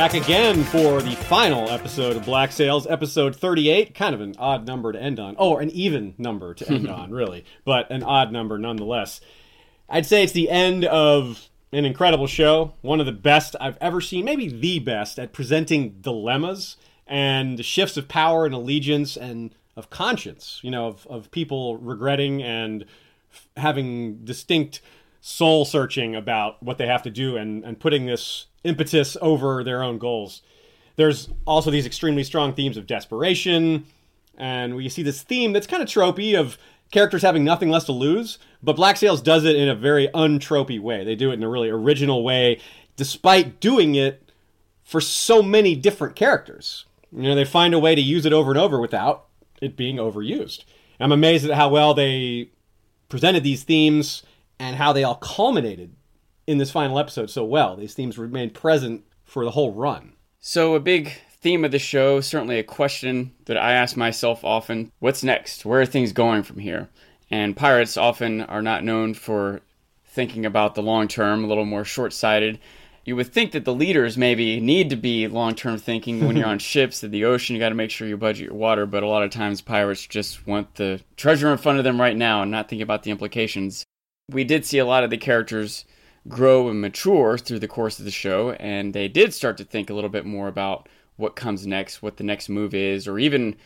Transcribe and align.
Back 0.00 0.14
again 0.14 0.64
for 0.64 1.02
the 1.02 1.14
final 1.14 1.68
episode 1.68 2.16
of 2.16 2.24
Black 2.24 2.52
Sails, 2.52 2.86
episode 2.86 3.36
38. 3.36 3.94
Kind 3.94 4.14
of 4.14 4.22
an 4.22 4.34
odd 4.38 4.66
number 4.66 4.92
to 4.92 4.98
end 4.98 5.20
on. 5.20 5.36
Oh, 5.38 5.58
an 5.58 5.68
even 5.72 6.14
number 6.16 6.54
to 6.54 6.66
end 6.70 6.88
on, 6.90 7.10
really, 7.10 7.44
but 7.66 7.90
an 7.90 8.02
odd 8.02 8.32
number 8.32 8.56
nonetheless. 8.56 9.20
I'd 9.90 10.06
say 10.06 10.22
it's 10.22 10.32
the 10.32 10.48
end 10.48 10.86
of 10.86 11.50
an 11.70 11.84
incredible 11.84 12.26
show, 12.26 12.72
one 12.80 12.98
of 12.98 13.04
the 13.04 13.12
best 13.12 13.56
I've 13.60 13.76
ever 13.78 14.00
seen, 14.00 14.24
maybe 14.24 14.48
the 14.48 14.78
best 14.78 15.18
at 15.18 15.34
presenting 15.34 15.90
dilemmas 16.00 16.78
and 17.06 17.62
shifts 17.62 17.98
of 17.98 18.08
power 18.08 18.46
and 18.46 18.54
allegiance 18.54 19.18
and 19.18 19.54
of 19.76 19.90
conscience, 19.90 20.60
you 20.62 20.70
know, 20.70 20.86
of, 20.86 21.06
of 21.08 21.30
people 21.30 21.76
regretting 21.76 22.42
and 22.42 22.86
f- 23.30 23.48
having 23.58 24.24
distinct 24.24 24.80
soul 25.20 25.64
searching 25.64 26.14
about 26.14 26.62
what 26.62 26.78
they 26.78 26.86
have 26.86 27.02
to 27.02 27.10
do 27.10 27.36
and, 27.36 27.64
and 27.64 27.78
putting 27.78 28.06
this 28.06 28.46
impetus 28.64 29.16
over 29.20 29.62
their 29.62 29.82
own 29.82 29.98
goals. 29.98 30.42
There's 30.96 31.28
also 31.46 31.70
these 31.70 31.86
extremely 31.86 32.24
strong 32.24 32.54
themes 32.54 32.76
of 32.76 32.86
desperation, 32.86 33.86
and 34.36 34.74
we 34.74 34.88
see 34.88 35.02
this 35.02 35.22
theme 35.22 35.52
that's 35.52 35.66
kind 35.66 35.82
of 35.82 35.88
tropey 35.88 36.38
of 36.38 36.58
characters 36.90 37.22
having 37.22 37.44
nothing 37.44 37.70
less 37.70 37.84
to 37.84 37.92
lose, 37.92 38.38
but 38.62 38.76
Black 38.76 38.96
Sails 38.96 39.22
does 39.22 39.44
it 39.44 39.56
in 39.56 39.68
a 39.68 39.74
very 39.74 40.08
untropey 40.08 40.80
way. 40.80 41.04
They 41.04 41.14
do 41.14 41.30
it 41.30 41.34
in 41.34 41.42
a 41.42 41.48
really 41.48 41.70
original 41.70 42.24
way, 42.24 42.60
despite 42.96 43.60
doing 43.60 43.94
it 43.94 44.30
for 44.82 45.00
so 45.00 45.42
many 45.42 45.76
different 45.76 46.16
characters. 46.16 46.84
You 47.12 47.22
know, 47.22 47.34
they 47.34 47.44
find 47.44 47.74
a 47.74 47.78
way 47.78 47.94
to 47.94 48.00
use 48.00 48.26
it 48.26 48.32
over 48.32 48.50
and 48.50 48.58
over 48.58 48.80
without 48.80 49.26
it 49.60 49.76
being 49.76 49.96
overused. 49.96 50.64
I'm 50.98 51.12
amazed 51.12 51.48
at 51.48 51.56
how 51.56 51.68
well 51.68 51.94
they 51.94 52.50
presented 53.08 53.42
these 53.42 53.62
themes 53.62 54.22
and 54.60 54.76
how 54.76 54.92
they 54.92 55.02
all 55.02 55.16
culminated 55.16 55.96
in 56.46 56.58
this 56.58 56.70
final 56.70 56.98
episode 56.98 57.30
so 57.30 57.42
well. 57.44 57.76
These 57.76 57.94
themes 57.94 58.18
remained 58.18 58.54
present 58.54 59.04
for 59.24 59.44
the 59.44 59.50
whole 59.50 59.72
run. 59.72 60.12
So, 60.38 60.74
a 60.74 60.80
big 60.80 61.12
theme 61.40 61.64
of 61.64 61.72
the 61.72 61.78
show, 61.78 62.20
certainly 62.20 62.58
a 62.58 62.62
question 62.62 63.32
that 63.46 63.56
I 63.56 63.72
ask 63.72 63.96
myself 63.96 64.44
often 64.44 64.92
what's 65.00 65.24
next? 65.24 65.64
Where 65.64 65.80
are 65.80 65.86
things 65.86 66.12
going 66.12 66.42
from 66.42 66.58
here? 66.58 66.90
And 67.30 67.56
pirates 67.56 67.96
often 67.96 68.42
are 68.42 68.62
not 68.62 68.84
known 68.84 69.14
for 69.14 69.62
thinking 70.04 70.44
about 70.44 70.74
the 70.74 70.82
long 70.82 71.08
term, 71.08 71.42
a 71.42 71.46
little 71.46 71.64
more 71.64 71.84
short 71.84 72.12
sighted. 72.12 72.58
You 73.06 73.16
would 73.16 73.32
think 73.32 73.52
that 73.52 73.64
the 73.64 73.72
leaders 73.72 74.18
maybe 74.18 74.60
need 74.60 74.90
to 74.90 74.96
be 74.96 75.26
long 75.26 75.54
term 75.54 75.78
thinking 75.78 76.26
when 76.26 76.36
you're 76.36 76.46
on 76.46 76.58
ships 76.72 77.02
in 77.02 77.12
the 77.12 77.24
ocean. 77.24 77.56
You 77.56 77.60
got 77.60 77.70
to 77.70 77.74
make 77.74 77.90
sure 77.90 78.06
you 78.06 78.18
budget 78.18 78.46
your 78.46 78.54
water, 78.54 78.84
but 78.84 79.02
a 79.02 79.08
lot 79.08 79.22
of 79.22 79.30
times 79.30 79.62
pirates 79.62 80.06
just 80.06 80.46
want 80.46 80.74
the 80.74 81.00
treasure 81.16 81.50
in 81.50 81.56
front 81.56 81.78
of 81.78 81.84
them 81.84 81.98
right 81.98 82.16
now 82.16 82.42
and 82.42 82.50
not 82.50 82.68
think 82.68 82.82
about 82.82 83.04
the 83.04 83.10
implications. 83.10 83.84
We 84.30 84.44
did 84.44 84.64
see 84.64 84.78
a 84.78 84.86
lot 84.86 85.04
of 85.04 85.10
the 85.10 85.16
characters 85.16 85.84
grow 86.28 86.68
and 86.68 86.80
mature 86.80 87.38
through 87.38 87.58
the 87.58 87.68
course 87.68 87.98
of 87.98 88.04
the 88.04 88.10
show, 88.10 88.52
and 88.52 88.94
they 88.94 89.08
did 89.08 89.34
start 89.34 89.56
to 89.58 89.64
think 89.64 89.90
a 89.90 89.94
little 89.94 90.10
bit 90.10 90.26
more 90.26 90.48
about 90.48 90.88
what 91.16 91.36
comes 91.36 91.66
next, 91.66 92.02
what 92.02 92.16
the 92.16 92.24
next 92.24 92.48
move 92.48 92.74
is, 92.74 93.06
or 93.06 93.18
even 93.18 93.56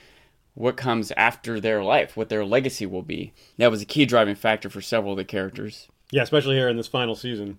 what 0.54 0.76
comes 0.76 1.12
after 1.16 1.60
their 1.60 1.82
life, 1.82 2.16
what 2.16 2.28
their 2.28 2.44
legacy 2.44 2.86
will 2.86 3.02
be. 3.02 3.32
That 3.58 3.70
was 3.70 3.82
a 3.82 3.86
key 3.86 4.06
driving 4.06 4.36
factor 4.36 4.70
for 4.70 4.80
several 4.80 5.12
of 5.12 5.18
the 5.18 5.24
characters. 5.24 5.88
Yeah, 6.10 6.22
especially 6.22 6.56
here 6.56 6.68
in 6.68 6.76
this 6.76 6.86
final 6.86 7.14
season. 7.14 7.58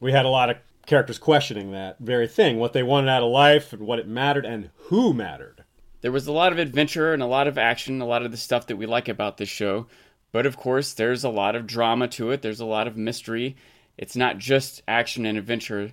We 0.00 0.12
had 0.12 0.24
a 0.24 0.30
lot 0.30 0.50
of 0.50 0.58
characters 0.86 1.18
questioning 1.18 1.72
that 1.72 1.98
very 1.98 2.26
thing 2.26 2.58
what 2.58 2.72
they 2.72 2.82
wanted 2.82 3.10
out 3.10 3.22
of 3.22 3.30
life 3.30 3.72
and 3.72 3.82
what 3.82 3.98
it 3.98 4.08
mattered 4.08 4.46
and 4.46 4.70
who 4.84 5.12
mattered. 5.12 5.64
There 6.00 6.12
was 6.12 6.26
a 6.28 6.32
lot 6.32 6.52
of 6.52 6.58
adventure 6.58 7.12
and 7.12 7.22
a 7.22 7.26
lot 7.26 7.48
of 7.48 7.58
action, 7.58 8.00
a 8.00 8.06
lot 8.06 8.24
of 8.24 8.30
the 8.30 8.36
stuff 8.36 8.68
that 8.68 8.76
we 8.76 8.86
like 8.86 9.08
about 9.08 9.36
this 9.36 9.48
show. 9.48 9.88
But 10.32 10.46
of 10.46 10.56
course, 10.56 10.92
there's 10.92 11.24
a 11.24 11.28
lot 11.30 11.56
of 11.56 11.66
drama 11.66 12.08
to 12.08 12.30
it, 12.30 12.42
there's 12.42 12.60
a 12.60 12.66
lot 12.66 12.86
of 12.86 12.96
mystery. 12.96 13.56
It's 13.96 14.16
not 14.16 14.38
just 14.38 14.82
action 14.86 15.26
and 15.26 15.36
adventure. 15.36 15.92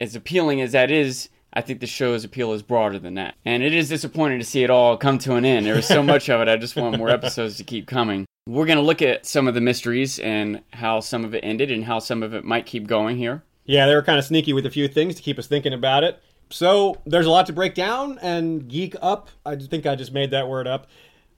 As 0.00 0.14
appealing 0.14 0.60
as 0.60 0.72
that 0.72 0.90
is, 0.90 1.28
I 1.52 1.62
think 1.62 1.80
the 1.80 1.86
show's 1.86 2.24
appeal 2.24 2.52
is 2.52 2.62
broader 2.62 2.98
than 2.98 3.14
that. 3.14 3.34
And 3.44 3.62
it 3.62 3.74
is 3.74 3.88
disappointing 3.88 4.38
to 4.38 4.44
see 4.44 4.62
it 4.62 4.70
all 4.70 4.96
come 4.96 5.18
to 5.18 5.34
an 5.34 5.44
end. 5.44 5.66
There 5.66 5.74
was 5.74 5.86
so 5.86 6.02
much 6.02 6.28
of 6.28 6.40
it, 6.40 6.48
I 6.48 6.56
just 6.56 6.76
want 6.76 6.98
more 6.98 7.10
episodes 7.10 7.56
to 7.56 7.64
keep 7.64 7.86
coming. 7.86 8.26
We're 8.46 8.66
going 8.66 8.78
to 8.78 8.84
look 8.84 9.02
at 9.02 9.26
some 9.26 9.48
of 9.48 9.54
the 9.54 9.60
mysteries 9.60 10.18
and 10.18 10.62
how 10.72 11.00
some 11.00 11.24
of 11.24 11.34
it 11.34 11.40
ended 11.40 11.70
and 11.70 11.84
how 11.84 11.98
some 11.98 12.22
of 12.22 12.34
it 12.34 12.44
might 12.44 12.66
keep 12.66 12.86
going 12.86 13.16
here. 13.16 13.42
Yeah, 13.64 13.86
they 13.86 13.94
were 13.94 14.02
kind 14.02 14.18
of 14.18 14.24
sneaky 14.24 14.52
with 14.52 14.66
a 14.66 14.70
few 14.70 14.88
things 14.88 15.14
to 15.16 15.22
keep 15.22 15.38
us 15.38 15.46
thinking 15.46 15.72
about 15.72 16.04
it. 16.04 16.20
So 16.50 17.00
there's 17.06 17.26
a 17.26 17.30
lot 17.30 17.46
to 17.46 17.52
break 17.52 17.74
down 17.74 18.18
and 18.20 18.66
geek 18.68 18.96
up. 19.00 19.28
I 19.46 19.56
think 19.56 19.86
I 19.86 19.94
just 19.94 20.12
made 20.12 20.32
that 20.32 20.48
word 20.48 20.66
up. 20.66 20.88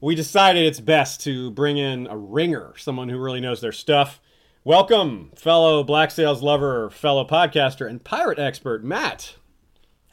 We 0.02 0.16
decided 0.16 0.64
it's 0.66 0.80
best 0.80 1.20
to 1.20 1.52
bring 1.52 1.78
in 1.78 2.08
a 2.08 2.16
ringer, 2.16 2.74
someone 2.76 3.08
who 3.08 3.20
really 3.20 3.38
knows 3.38 3.60
their 3.60 3.70
stuff. 3.70 4.20
Welcome, 4.64 5.30
fellow 5.36 5.84
Black 5.84 6.10
Sails 6.10 6.42
lover, 6.42 6.90
fellow 6.90 7.24
podcaster, 7.24 7.88
and 7.88 8.02
pirate 8.02 8.40
expert, 8.40 8.82
Matt. 8.82 9.36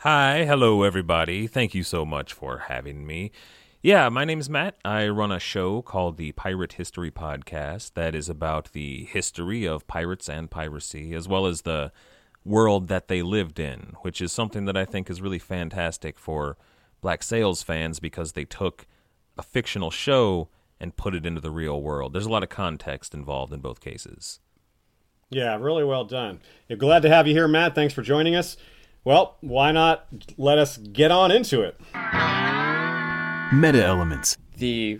Hi, 0.02 0.46
hello 0.46 0.84
everybody. 0.84 1.48
Thank 1.48 1.74
you 1.74 1.82
so 1.82 2.06
much 2.06 2.34
for 2.34 2.66
having 2.68 3.08
me. 3.08 3.32
Yeah, 3.82 4.10
my 4.10 4.26
name 4.26 4.40
is 4.40 4.48
Matt. 4.48 4.76
I 4.86 5.08
run 5.08 5.32
a 5.32 5.40
show 5.40 5.82
called 5.82 6.18
the 6.18 6.34
Pirate 6.34 6.74
History 6.74 7.10
Podcast 7.10 7.96
that 7.96 8.14
is 8.14 8.30
about 8.30 8.74
the 8.74 9.06
history 9.06 9.68
of 9.68 9.88
pirates 9.88 10.30
and 10.30 10.52
piracy, 10.52 11.16
as 11.16 11.28
well 11.28 11.48
as 11.48 11.64
the 11.64 11.92
world 12.46 12.90
that 12.90 13.08
they 13.08 13.24
lived 13.24 13.60
in, 13.60 13.96
which 14.04 14.22
is 14.22 14.32
something 14.32 14.66
that 14.66 14.78
I 14.78 14.86
think 14.86 15.10
is 15.10 15.20
really 15.20 15.40
fantastic 15.40 16.20
for 16.20 16.58
Black 17.02 17.24
Sails 17.24 17.64
fans 17.64 18.00
because 18.00 18.34
they 18.34 18.46
took 18.46 18.86
a 19.40 19.44
fictional 19.44 19.90
show 19.90 20.50
and 20.80 20.96
put 20.96 21.16
it 21.16 21.26
into 21.26 21.42
the 21.42 21.50
real 21.50 21.82
world. 21.82 22.14
There's 22.14 22.26
a 22.26 22.30
lot 22.30 22.44
of 22.44 22.50
context 22.50 23.14
involved 23.14 23.54
in 23.54 23.62
both 23.62 23.80
cases. 23.80 24.40
Yeah, 25.30 25.58
really 25.58 25.84
well 25.84 26.06
done. 26.06 26.42
Yeah, 26.68 26.76
glad 26.76 27.02
to 27.04 27.10
have 27.10 27.26
you 27.26 27.34
here, 27.34 27.48
Matt. 27.48 27.74
Thanks 27.74 27.94
for 27.94 28.02
joining 28.02 28.36
us. 28.36 28.58
Well, 29.04 29.38
why 29.42 29.72
not 29.72 30.08
let 30.38 30.58
us 30.58 30.78
get 30.78 31.10
on 31.10 31.32
into 31.32 31.62
it? 31.62 31.80
Meta 33.54 33.84
elements. 33.84 34.38
The 34.58 35.00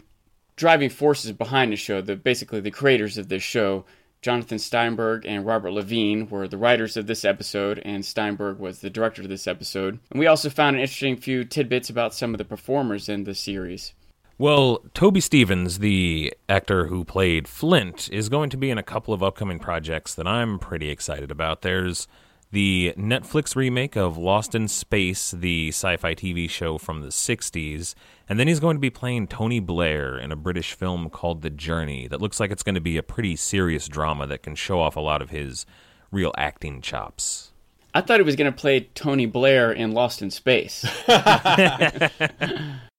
driving 0.56 0.90
forces 0.90 1.34
behind 1.34 1.72
the 1.72 1.76
show, 1.76 2.02
the 2.02 2.16
basically 2.16 2.62
the 2.62 2.72
creators 2.72 3.18
of 3.18 3.28
this 3.28 3.44
show, 3.44 3.86
Jonathan 4.22 4.60
Steinberg 4.60 5.26
and 5.26 5.46
Robert 5.46 5.72
Levine 5.72 6.28
were 6.30 6.48
the 6.48 6.58
writers 6.58 6.98
of 6.98 7.08
this 7.08 7.24
episode, 7.26 7.82
and 7.86 8.06
Steinberg 8.06 8.60
was 8.60 8.80
the 8.80 8.90
director 8.90 9.22
of 9.22 9.30
this 9.30 9.48
episode. 9.48 10.00
And 10.12 10.20
we 10.20 10.28
also 10.28 10.50
found 10.50 10.76
an 10.76 10.82
interesting 10.82 11.18
few 11.18 11.44
tidbits 11.44 11.90
about 11.90 12.14
some 12.14 12.34
of 12.34 12.38
the 12.38 12.46
performers 12.46 13.10
in 13.10 13.24
the 13.24 13.36
series. 13.36 13.94
Well, 14.40 14.86
Toby 14.94 15.20
Stephens, 15.20 15.80
the 15.80 16.34
actor 16.48 16.88
who 16.88 17.04
played 17.04 17.46
Flint, 17.46 18.10
is 18.10 18.30
going 18.30 18.50
to 18.52 18.56
be 18.58 18.70
in 18.70 18.78
a 18.78 18.84
couple 18.84 19.14
of 19.14 19.22
upcoming 19.22 19.60
projects 19.60 20.16
that 20.16 20.26
I'm 20.26 20.60
pretty 20.60 20.90
excited 20.90 21.30
about. 21.30 21.62
There's 21.62 22.08
the 22.50 22.94
Netflix 22.98 23.58
remake 23.58 23.98
of 23.98 24.18
Lost 24.18 24.56
in 24.56 24.70
Space, 24.70 25.32
the 25.32 25.68
sci 25.68 25.98
fi 25.98 26.16
TV 26.16 26.50
show 26.50 26.78
from 26.78 27.02
the 27.02 27.10
60s. 27.10 27.96
And 28.30 28.40
then 28.40 28.48
he's 28.48 28.62
going 28.62 28.78
to 28.78 28.82
be 28.82 28.90
playing 28.90 29.28
Tony 29.28 29.60
Blair 29.60 30.18
in 30.18 30.32
a 30.32 30.38
British 30.38 30.72
film 30.72 31.10
called 31.10 31.42
The 31.42 31.50
Journey 31.50 32.08
that 32.08 32.22
looks 32.22 32.40
like 32.40 32.50
it's 32.50 32.64
going 32.64 32.76
to 32.76 32.82
be 32.82 32.96
a 32.96 33.04
pretty 33.04 33.36
serious 33.36 33.90
drama 33.90 34.26
that 34.28 34.42
can 34.42 34.56
show 34.56 34.80
off 34.80 34.96
a 34.96 35.02
lot 35.02 35.22
of 35.22 35.32
his 35.32 35.66
real 36.12 36.32
acting 36.38 36.80
chops. 36.80 37.49
I 37.94 38.02
thought 38.02 38.20
he 38.20 38.24
was 38.24 38.36
going 38.36 38.52
to 38.52 38.58
play 38.58 38.82
Tony 38.94 39.26
Blair 39.26 39.72
in 39.72 39.94
Lost 39.94 40.22
in 40.22 40.30
Space. 40.30 40.86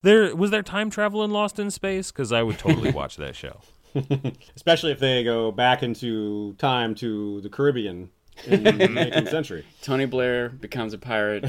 there 0.03 0.35
was 0.35 0.51
there 0.51 0.63
time 0.63 0.91
travel 0.91 1.23
in 1.23 1.31
Lost 1.31 1.59
in 1.61 1.71
Space 1.71 2.11
because 2.11 2.33
I 2.33 2.43
would 2.43 2.59
totally 2.59 2.91
watch 2.91 3.17
that 3.17 3.37
show. 3.37 3.61
Especially 4.57 4.91
if 4.93 4.99
they 4.99 5.23
go 5.23 5.53
back 5.53 5.83
into 5.83 6.55
time 6.55 6.95
to 6.97 7.41
the 7.43 7.49
Caribbean 7.49 8.11
in 8.47 8.65
the 8.65 8.71
18th 8.73 9.31
century. 9.31 9.65
Tony 9.81 10.07
Blair 10.07 10.49
becomes 10.49 10.93
a 10.93 10.99
pirate. 10.99 11.45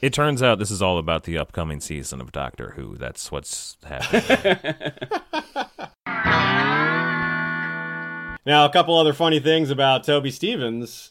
it 0.00 0.12
turns 0.12 0.40
out 0.42 0.60
this 0.60 0.70
is 0.70 0.82
all 0.82 0.98
about 0.98 1.24
the 1.24 1.36
upcoming 1.36 1.80
season 1.80 2.20
of 2.20 2.30
Doctor 2.30 2.74
Who. 2.76 2.96
That's 2.96 3.32
what's 3.32 3.76
happening. 3.84 4.84
now, 8.46 8.66
a 8.66 8.70
couple 8.72 8.96
other 8.96 9.12
funny 9.12 9.40
things 9.40 9.70
about 9.70 10.04
Toby 10.04 10.30
Stephens. 10.30 11.10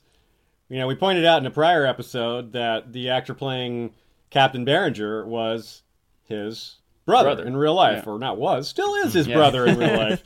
You 0.72 0.80
know, 0.80 0.88
we 0.88 0.96
pointed 0.96 1.26
out 1.26 1.40
in 1.40 1.46
a 1.46 1.52
prior 1.52 1.86
episode 1.86 2.54
that 2.54 2.94
the 2.94 3.10
actor 3.10 3.34
playing 3.34 3.92
Captain 4.30 4.66
Berringer 4.66 5.26
was 5.26 5.84
his 6.24 6.78
brother, 7.06 7.36
brother. 7.36 7.46
in 7.46 7.58
real 7.58 7.74
life, 7.74 8.04
yeah. 8.06 8.14
or 8.14 8.18
not 8.18 8.38
was, 8.38 8.70
still 8.70 8.96
is 8.96 9.14
his 9.14 9.28
yeah. 9.28 9.36
brother 9.36 9.68
in 9.68 9.78
real 9.78 9.98
life. 9.98 10.24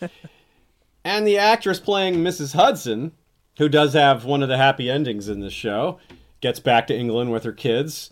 and 1.03 1.25
the 1.25 1.39
actress 1.39 1.79
playing 1.79 2.17
Mrs. 2.17 2.53
Hudson 2.53 3.13
who 3.57 3.69
does 3.69 3.93
have 3.93 4.25
one 4.25 4.43
of 4.43 4.49
the 4.49 4.57
happy 4.57 4.89
endings 4.89 5.29
in 5.29 5.39
this 5.39 5.53
show, 5.53 5.99
gets 6.41 6.59
back 6.59 6.87
to 6.87 6.95
England 6.95 7.31
with 7.31 7.43
her 7.43 7.53
kids. 7.53 8.11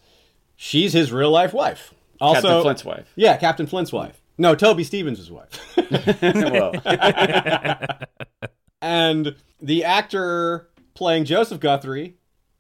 She's 0.56 0.94
his 0.94 1.12
real 1.12 1.32
life 1.32 1.54
wife. 1.54 1.94
Also, 2.22 2.42
Captain 2.42 2.62
Flint's 2.62 2.86
wife. 2.86 3.12
Yeah, 3.16 3.38
Captain 3.38 3.68
Flint's 3.68 3.92
wife. 3.92 4.22
No, 4.38 4.56
Toby 4.56 4.84
Stephens' 4.84 5.30
wife. 5.30 5.78
and 8.82 9.36
the 9.62 9.84
actor 9.84 10.70
playing 10.96 11.26
Joseph 11.26 11.60
Guthrie 11.60 12.16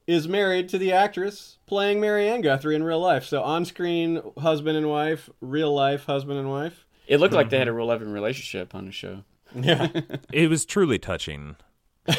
is 0.07 0.27
married 0.27 0.69
to 0.69 0.77
the 0.77 0.91
actress 0.91 1.57
playing 1.65 1.99
Marianne 1.99 2.41
Guthrie 2.41 2.75
in 2.75 2.83
real 2.83 2.99
life. 2.99 3.25
So 3.25 3.41
on 3.41 3.65
screen, 3.65 4.21
husband 4.37 4.77
and 4.77 4.89
wife, 4.89 5.29
real 5.41 5.73
life, 5.73 6.05
husband 6.05 6.39
and 6.39 6.49
wife. 6.49 6.85
It 7.07 7.19
looked 7.19 7.33
like 7.33 7.49
they 7.49 7.57
had 7.57 7.67
a 7.67 7.71
mm-hmm. 7.71 7.77
real 7.77 7.87
loving 7.87 8.11
relationship 8.11 8.73
on 8.73 8.85
the 8.85 8.91
show. 8.91 9.23
Yeah. 9.55 9.89
it 10.31 10.49
was 10.49 10.65
truly 10.65 10.99
touching. 10.99 11.55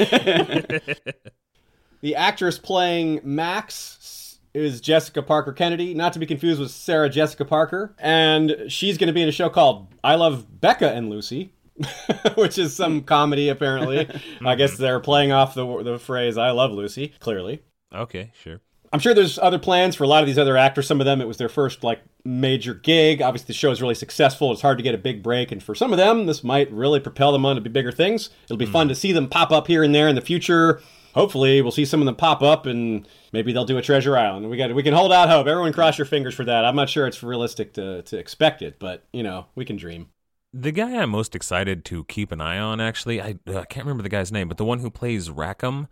The 2.05 2.17
actress 2.17 2.59
playing 2.59 3.23
Max 3.25 4.39
is 4.53 4.83
Jessica 4.83 5.23
Parker 5.23 5.55
Kennedy, 5.55 5.95
not 5.95 6.13
to 6.13 6.19
be 6.19 6.27
confused 6.27 6.61
with 6.61 6.71
Sarah 6.71 7.09
Jessica 7.09 7.47
Parker. 7.47 7.95
And 7.99 8.67
she's 8.69 8.99
going 8.99 9.07
to 9.07 9.15
be 9.15 9.23
in 9.23 9.29
a 9.31 9.33
show 9.33 9.49
called 9.49 9.89
I 10.05 10.17
Love 10.17 10.61
Becca 10.61 10.93
and 10.93 11.09
Lucy. 11.09 11.55
which 12.35 12.59
is 12.59 12.77
some 12.77 13.03
comedy 13.03 13.49
apparently. 13.49 14.07
I 14.45 14.55
guess 14.55 14.75
mm-hmm. 14.75 14.83
they're 14.83 15.01
playing 15.01 15.33
off 15.33 15.55
the 15.55 15.83
the 15.83 15.99
phrase 15.99 16.39
"I 16.39 16.51
love 16.51 16.71
Lucy." 16.71 17.15
Clearly, 17.19 17.63
Okay, 17.95 18.33
sure. 18.43 18.61
I'm 18.93 19.01
sure 19.01 19.13
there's 19.13 19.41
other 19.41 19.59
plans 19.59 19.97
for 19.97 20.05
a 20.05 20.07
lot 20.07 20.23
of 20.23 20.29
these 20.29 20.39
other 20.39 20.57
actors. 20.57 20.87
Some 20.87 21.01
of 21.01 21.05
them, 21.05 21.21
it 21.21 21.27
was 21.27 21.37
their 21.37 21.49
first 21.49 21.83
like 21.83 22.01
major 22.25 22.75
gig. 22.75 23.23
Obviously, 23.23 23.49
the 23.49 23.53
show 23.53 23.73
is 23.73 23.83
really 23.83 23.97
successful. 23.97 24.53
It's 24.53 24.63
hard 24.63 24.79
to 24.79 24.85
get 24.85 24.95
a 24.95 24.99
big 24.99 25.21
break, 25.21 25.51
and 25.51 25.61
for 25.61 25.75
some 25.75 25.93
of 25.93 25.99
them, 25.99 26.27
this 26.27 26.45
might 26.45 26.71
really 26.71 27.01
propel 27.01 27.33
them 27.33 27.45
on 27.45 27.57
to 27.57 27.71
bigger 27.71 27.91
things. 27.91 28.31
It'll 28.45 28.57
be 28.57 28.67
fun 28.67 28.87
to 28.89 28.95
see 28.95 29.11
them 29.11 29.29
pop 29.29 29.51
up 29.51 29.67
here 29.67 29.83
and 29.83 29.93
there 29.93 30.07
in 30.07 30.15
the 30.15 30.21
future. 30.21 30.81
Hopefully, 31.15 31.61
we'll 31.61 31.73
see 31.73 31.85
some 31.85 32.01
of 32.01 32.07
them 32.07 32.15
pop 32.15 32.41
up, 32.41 32.67
and 32.67 33.09
maybe 33.33 33.53
they'll 33.53 33.65
do 33.65 33.79
a 33.79 33.83
Treasure 33.83 34.17
Island. 34.17 34.49
We 34.49 34.57
got 34.57 34.73
we 34.73 34.85
can 34.85 34.95
hold 34.95 35.13
out 35.13 35.29
hope. 35.29 35.49
Everyone, 35.49 35.73
cross 35.73 35.99
your 35.99 36.05
fingers 36.05 36.35
for 36.35 36.45
that. 36.45 36.65
I'm 36.65 36.77
not 36.77 36.89
sure 36.89 37.09
it's 37.09 37.23
realistic 37.23 37.73
to 37.75 38.03
to 38.03 38.17
expect 38.17 38.63
it, 38.63 38.79
but 38.79 39.05
you 39.13 39.25
know, 39.25 39.47
we 39.57 39.65
can 39.65 39.77
dream. 39.77 40.09
The 40.53 40.71
guy 40.71 41.03
I'm 41.03 41.11
most 41.11 41.35
excited 41.35 41.85
to 41.87 42.05
keep 42.05 42.31
an 42.31 42.41
eye 42.41 42.59
on, 42.59 42.81
actually, 42.81 43.21
I 43.21 43.39
uh, 43.49 43.65
can't 43.65 43.87
remember 43.87 44.05
the 44.05 44.09
guy's 44.09 44.31
name, 44.31 44.47
but 44.47 44.57
the 44.57 44.65
one 44.65 44.79
who 44.79 44.91
plays 44.91 45.31
Rackham. 45.31 45.89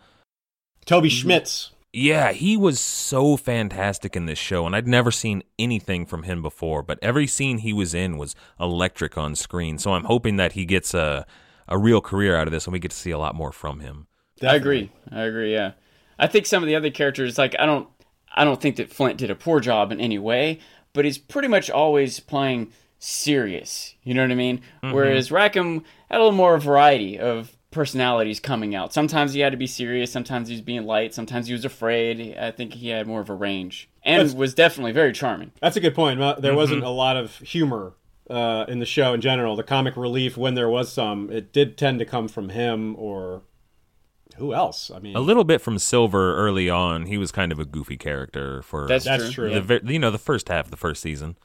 Toby 0.87 1.08
Schmitz. 1.08 1.72
Yeah, 1.92 2.32
he 2.32 2.56
was 2.56 2.80
so 2.80 3.36
fantastic 3.36 4.16
in 4.16 4.24
this 4.24 4.38
show, 4.38 4.64
and 4.64 4.74
I'd 4.74 4.88
never 4.88 5.10
seen 5.10 5.42
anything 5.58 6.06
from 6.06 6.22
him 6.22 6.40
before. 6.40 6.82
But 6.82 6.98
every 7.02 7.26
scene 7.26 7.58
he 7.58 7.72
was 7.72 7.92
in 7.92 8.16
was 8.16 8.34
electric 8.58 9.18
on 9.18 9.34
screen. 9.34 9.76
So 9.78 9.92
I'm 9.92 10.04
hoping 10.04 10.36
that 10.36 10.52
he 10.52 10.64
gets 10.64 10.94
a 10.94 11.26
a 11.68 11.78
real 11.78 12.00
career 12.00 12.36
out 12.36 12.46
of 12.46 12.52
this, 12.52 12.66
and 12.66 12.72
we 12.72 12.78
get 12.78 12.90
to 12.90 12.96
see 12.96 13.10
a 13.10 13.18
lot 13.18 13.34
more 13.34 13.52
from 13.52 13.80
him. 13.80 14.06
I 14.42 14.56
agree. 14.56 14.90
I 15.10 15.22
agree. 15.22 15.52
Yeah, 15.52 15.72
I 16.18 16.26
think 16.26 16.46
some 16.46 16.62
of 16.62 16.66
the 16.66 16.76
other 16.76 16.90
characters, 16.90 17.38
like 17.38 17.54
I 17.58 17.66
don't, 17.66 17.88
I 18.34 18.44
don't 18.44 18.60
think 18.60 18.76
that 18.76 18.92
Flint 18.92 19.18
did 19.18 19.30
a 19.30 19.34
poor 19.34 19.60
job 19.60 19.92
in 19.92 20.00
any 20.00 20.18
way, 20.18 20.60
but 20.92 21.04
he's 21.04 21.18
pretty 21.18 21.48
much 21.48 21.70
always 21.70 22.20
playing 22.20 22.72
serious. 22.98 23.94
You 24.02 24.14
know 24.14 24.22
what 24.22 24.32
I 24.32 24.36
mean? 24.36 24.58
Mm-hmm. 24.82 24.94
Whereas 24.94 25.30
Rackham 25.30 25.84
had 26.10 26.18
a 26.18 26.22
little 26.22 26.32
more 26.32 26.58
variety 26.58 27.18
of 27.18 27.56
personalities 27.72 28.38
coming 28.38 28.74
out. 28.74 28.92
Sometimes 28.92 29.32
he 29.32 29.40
had 29.40 29.50
to 29.50 29.56
be 29.56 29.66
serious. 29.66 30.12
Sometimes 30.12 30.48
he 30.48 30.54
was 30.54 30.60
being 30.60 30.84
light. 30.84 31.12
Sometimes 31.14 31.46
he 31.48 31.52
was 31.52 31.64
afraid. 31.64 32.36
I 32.38 32.50
think 32.52 32.74
he 32.74 32.88
had 32.90 33.06
more 33.06 33.20
of 33.20 33.28
a 33.30 33.34
range 33.34 33.88
and 34.04 34.20
That's- 34.20 34.34
was 34.36 34.54
definitely 34.54 34.92
very 34.92 35.12
charming. 35.12 35.50
That's 35.60 35.76
a 35.76 35.80
good 35.80 35.94
point. 35.94 36.20
Well, 36.20 36.40
There 36.40 36.54
wasn't 36.54 36.84
a 36.84 36.88
lot 36.90 37.16
of 37.16 37.36
humor 37.38 37.94
uh, 38.30 38.66
in 38.69 38.78
the 38.78 38.86
show 38.86 39.12
in 39.14 39.20
general. 39.20 39.56
The 39.56 39.62
comic 39.64 39.96
relief, 39.96 40.36
when 40.36 40.54
there 40.54 40.69
was 40.69 40.92
some, 40.92 41.30
it 41.30 41.52
did 41.52 41.76
tend 41.76 41.98
to 41.98 42.04
come 42.04 42.28
from 42.28 42.50
him 42.50 42.94
or 42.96 43.42
who 44.36 44.54
else? 44.54 44.90
I 44.94 44.98
mean, 44.98 45.14
A 45.16 45.20
little 45.20 45.44
bit 45.44 45.60
from 45.60 45.78
Silver 45.78 46.36
early 46.36 46.70
on. 46.70 47.06
He 47.06 47.19
was 47.19 47.30
kind 47.32 47.52
of 47.52 47.58
a 47.58 47.64
goofy 47.64 47.96
character 47.96 48.62
for 48.62 48.86
That's, 48.86 49.04
That's 49.04 49.24
true. 49.32 49.48
true. 49.50 49.54
the 49.54 49.60
ve- 49.80 49.92
you 49.92 49.98
know 49.98 50.10
the 50.10 50.19
first 50.19 50.48
half 50.48 50.66
of 50.66 50.70
the 50.70 50.76
first 50.76 51.02
season. 51.02 51.36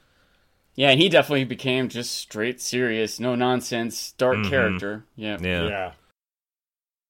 Yeah, 0.74 0.90
and 0.90 1.00
he 1.00 1.08
definitely 1.08 1.44
became 1.44 1.88
just 1.88 2.12
straight 2.16 2.60
serious, 2.60 3.18
no 3.18 3.34
nonsense, 3.34 4.12
dark 4.12 4.44
character. 4.44 5.04
Yeah. 5.16 5.36
Yeah. 5.40 5.68
yeah. 5.68 5.92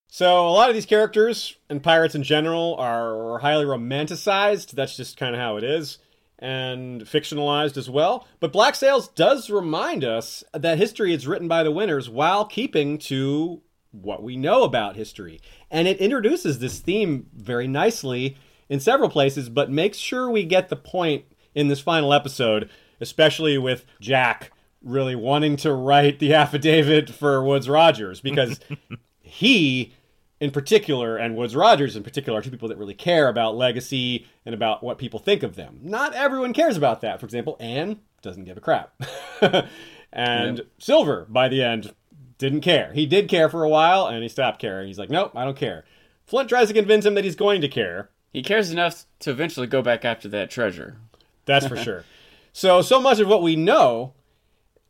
So 0.08 0.49
a 0.49 0.50
lot 0.50 0.70
of 0.70 0.75
these 0.75 0.87
characters 0.87 1.56
and 1.69 1.82
pirates 1.82 2.14
in 2.14 2.22
general 2.22 2.76
are 2.76 3.38
highly 3.38 3.66
romanticized. 3.66 4.72
That's 4.72 4.96
just 4.96 5.19
kind 5.19 5.34
of 5.34 5.40
how 5.40 5.56
it 5.56 5.64
is. 5.64 5.99
And 6.38 7.02
fictionalized 7.02 7.76
as 7.76 7.90
well. 7.90 8.26
But 8.40 8.52
Black 8.52 8.75
Sails 8.75 9.08
does 9.08 9.50
remind 9.50 10.05
us 10.05 10.44
that 10.55 10.78
history 10.78 11.12
is 11.12 11.26
written 11.26 11.49
by 11.49 11.62
the 11.62 11.72
winners 11.72 12.08
while 12.08 12.44
keeping 12.44 12.96
to 12.99 13.60
what 13.90 14.22
we 14.22 14.37
know 14.37 14.62
about 14.62 14.96
history. 14.96 15.40
And 15.70 15.87
it 15.87 15.99
introduces 15.99 16.58
this 16.58 16.78
theme 16.78 17.26
very 17.34 17.66
nicely 17.66 18.37
in 18.69 18.81
several 18.81 19.10
places, 19.10 19.49
but 19.49 19.70
makes 19.70 19.99
sure 19.99 20.31
we 20.31 20.44
get 20.44 20.69
the 20.69 20.76
point 20.76 21.25
in 21.55 21.69
this 21.69 21.81
final 21.81 22.14
episode, 22.14 22.70
especially 23.00 23.58
with 23.58 23.84
Jack 24.00 24.52
really 24.82 25.16
wanting 25.16 25.56
to 25.56 25.72
write 25.72 26.19
the 26.19 26.32
affidavit 26.34 27.10
for 27.10 27.43
Woodes 27.43 27.69
Rogers 27.69 28.20
because 28.20 28.60
he 29.20 29.93
in 30.40 30.50
particular 30.50 31.17
and 31.17 31.37
Woodes 31.37 31.56
Rogers 31.56 31.96
in 31.96 32.02
particular 32.02 32.38
are 32.38 32.43
two 32.43 32.50
people 32.50 32.69
that 32.69 32.79
really 32.79 32.94
care 32.94 33.29
about 33.29 33.56
legacy 33.56 34.26
and 34.46 34.55
about 34.55 34.82
what 34.82 34.99
people 34.99 35.19
think 35.19 35.43
of 35.43 35.56
them. 35.56 35.81
Not 35.82 36.14
everyone 36.14 36.52
cares 36.52 36.76
about 36.76 37.00
that. 37.00 37.20
For 37.20 37.26
example, 37.26 37.56
Anne 37.58 37.99
doesn't 38.23 38.44
give 38.44 38.56
a 38.56 38.61
crap. 38.61 38.94
and 40.12 40.62
Silver 40.79 41.26
by 41.29 41.49
the 41.49 41.62
end 41.62 41.94
didn't 42.38 42.61
care. 42.61 42.93
He 42.93 43.06
did 43.06 43.29
care 43.29 43.49
for 43.49 43.64
a 43.64 43.69
while 43.69 44.06
and 44.06 44.23
he 44.23 44.29
stopped 44.29 44.61
caring. 44.61 44.87
He's 44.87 44.99
like, 44.99 45.11
"Nope, 45.11 45.32
I 45.35 45.44
don't 45.44 45.56
care." 45.56 45.85
Flint 46.26 46.49
tries 46.49 46.69
to 46.69 46.75
convince 46.75 47.05
him 47.05 47.14
that 47.14 47.25
he's 47.25 47.37
going 47.37 47.61
to 47.62 47.69
care. 47.69 48.11
He 48.32 48.43
cares 48.43 48.70
enough 48.70 49.06
to 49.20 49.31
eventually 49.31 49.67
go 49.67 49.82
back 49.82 50.05
after 50.05 50.29
that 50.29 50.50
treasure. 50.50 50.99
That's 51.46 51.67
for 51.67 51.76
sure. 51.82 52.05
So, 52.52 52.82
so 52.82 53.00
much 53.00 53.19
of 53.19 53.29
what 53.29 53.43
we 53.43 53.56
know, 53.56 54.12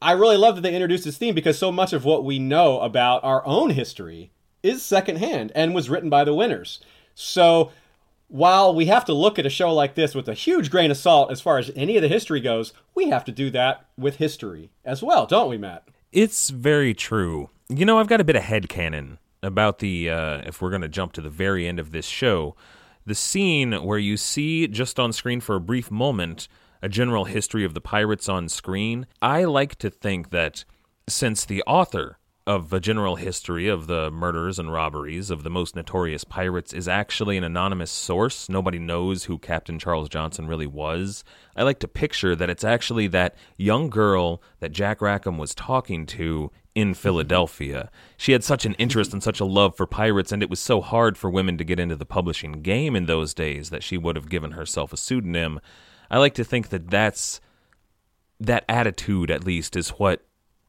I 0.02 0.12
really 0.12 0.36
love 0.36 0.56
that 0.56 0.62
they 0.62 0.74
introduced 0.74 1.04
this 1.04 1.16
theme 1.16 1.34
because 1.34 1.58
so 1.58 1.70
much 1.70 1.92
of 1.92 2.04
what 2.04 2.24
we 2.24 2.38
know 2.38 2.80
about 2.80 3.22
our 3.24 3.44
own 3.46 3.70
history 3.70 4.32
is 4.62 4.82
secondhand 4.82 5.52
and 5.54 5.74
was 5.74 5.90
written 5.90 6.10
by 6.10 6.24
the 6.24 6.34
winners. 6.34 6.80
So, 7.14 7.72
while 8.28 8.74
we 8.74 8.86
have 8.86 9.04
to 9.06 9.14
look 9.14 9.38
at 9.38 9.46
a 9.46 9.50
show 9.50 9.72
like 9.72 9.94
this 9.94 10.14
with 10.14 10.28
a 10.28 10.34
huge 10.34 10.70
grain 10.70 10.90
of 10.90 10.96
salt 10.98 11.30
as 11.30 11.40
far 11.40 11.58
as 11.58 11.70
any 11.74 11.96
of 11.96 12.02
the 12.02 12.08
history 12.08 12.40
goes, 12.40 12.72
we 12.94 13.08
have 13.08 13.24
to 13.24 13.32
do 13.32 13.50
that 13.50 13.86
with 13.96 14.16
history 14.16 14.70
as 14.84 15.02
well, 15.02 15.26
don't 15.26 15.48
we, 15.48 15.56
Matt? 15.56 15.88
It's 16.12 16.50
very 16.50 16.92
true. 16.92 17.48
You 17.68 17.86
know, 17.86 17.98
I've 17.98 18.06
got 18.06 18.20
a 18.20 18.24
bit 18.24 18.36
of 18.36 18.42
head 18.42 18.64
headcanon 18.64 19.18
about 19.42 19.78
the, 19.78 20.10
uh, 20.10 20.42
if 20.44 20.60
we're 20.60 20.70
going 20.70 20.82
to 20.82 20.88
jump 20.88 21.12
to 21.12 21.22
the 21.22 21.30
very 21.30 21.66
end 21.66 21.78
of 21.78 21.92
this 21.92 22.06
show, 22.06 22.54
the 23.06 23.14
scene 23.14 23.72
where 23.72 23.98
you 23.98 24.18
see 24.18 24.66
just 24.66 25.00
on 25.00 25.12
screen 25.12 25.40
for 25.40 25.56
a 25.56 25.60
brief 25.60 25.90
moment 25.90 26.48
a 26.82 26.88
general 26.88 27.24
history 27.24 27.64
of 27.64 27.74
the 27.74 27.80
pirates 27.80 28.28
on 28.28 28.48
screen. 28.48 29.06
I 29.20 29.44
like 29.44 29.76
to 29.76 29.90
think 29.90 30.30
that 30.30 30.64
since 31.08 31.44
the 31.44 31.62
author 31.66 32.17
of 32.48 32.72
a 32.72 32.80
general 32.80 33.16
history 33.16 33.68
of 33.68 33.88
the 33.88 34.10
murders 34.10 34.58
and 34.58 34.72
robberies 34.72 35.30
of 35.30 35.42
the 35.42 35.50
most 35.50 35.76
notorious 35.76 36.24
pirates 36.24 36.72
is 36.72 36.88
actually 36.88 37.36
an 37.36 37.44
anonymous 37.44 37.90
source. 37.90 38.48
Nobody 38.48 38.78
knows 38.78 39.24
who 39.24 39.38
Captain 39.38 39.78
Charles 39.78 40.08
Johnson 40.08 40.48
really 40.48 40.66
was. 40.66 41.24
I 41.54 41.62
like 41.62 41.78
to 41.80 41.86
picture 41.86 42.34
that 42.34 42.48
it's 42.48 42.64
actually 42.64 43.06
that 43.08 43.34
young 43.58 43.90
girl 43.90 44.42
that 44.60 44.72
Jack 44.72 45.02
Rackham 45.02 45.36
was 45.36 45.54
talking 45.54 46.06
to 46.06 46.50
in 46.74 46.94
Philadelphia. 46.94 47.90
She 48.16 48.32
had 48.32 48.42
such 48.42 48.64
an 48.64 48.72
interest 48.74 49.12
and 49.12 49.22
such 49.22 49.40
a 49.40 49.44
love 49.44 49.76
for 49.76 49.86
pirates, 49.86 50.32
and 50.32 50.42
it 50.42 50.48
was 50.48 50.58
so 50.58 50.80
hard 50.80 51.18
for 51.18 51.28
women 51.28 51.58
to 51.58 51.64
get 51.64 51.78
into 51.78 51.96
the 51.96 52.06
publishing 52.06 52.62
game 52.62 52.96
in 52.96 53.04
those 53.04 53.34
days 53.34 53.68
that 53.68 53.82
she 53.82 53.98
would 53.98 54.16
have 54.16 54.30
given 54.30 54.52
herself 54.52 54.90
a 54.94 54.96
pseudonym. 54.96 55.60
I 56.10 56.16
like 56.16 56.32
to 56.36 56.44
think 56.44 56.70
that 56.70 56.88
that's 56.88 57.42
that 58.40 58.64
attitude, 58.70 59.30
at 59.30 59.44
least, 59.44 59.76
is 59.76 59.90
what 59.90 60.24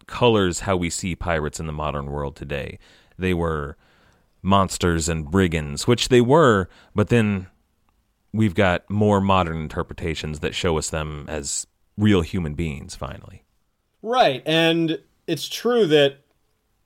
colors 0.10 0.62
how 0.62 0.76
we 0.76 0.90
see 0.90 1.16
pirates 1.16 1.60
in 1.60 1.68
the 1.68 1.74
modern 1.74 2.08
world 2.08 2.36
today. 2.36 2.80
They 3.18 3.34
were 3.34 3.78
monsters 4.42 5.08
and 5.08 5.30
brigands, 5.30 5.88
which 5.88 6.10
they 6.10 6.22
were, 6.22 6.68
but 6.96 7.10
then 7.10 7.48
we've 8.34 8.56
got 8.56 8.90
more 8.90 9.22
modern 9.22 9.62
interpretations 9.62 10.40
that 10.40 10.56
show 10.56 10.78
us 10.78 10.90
them 10.90 11.26
as 11.28 11.68
real 11.98 12.22
human 12.22 12.54
beings, 12.54 12.96
finally. 12.96 13.44
Right, 14.02 14.42
and 14.46 15.00
it's 15.28 15.50
true 15.50 15.86
that 15.88 16.22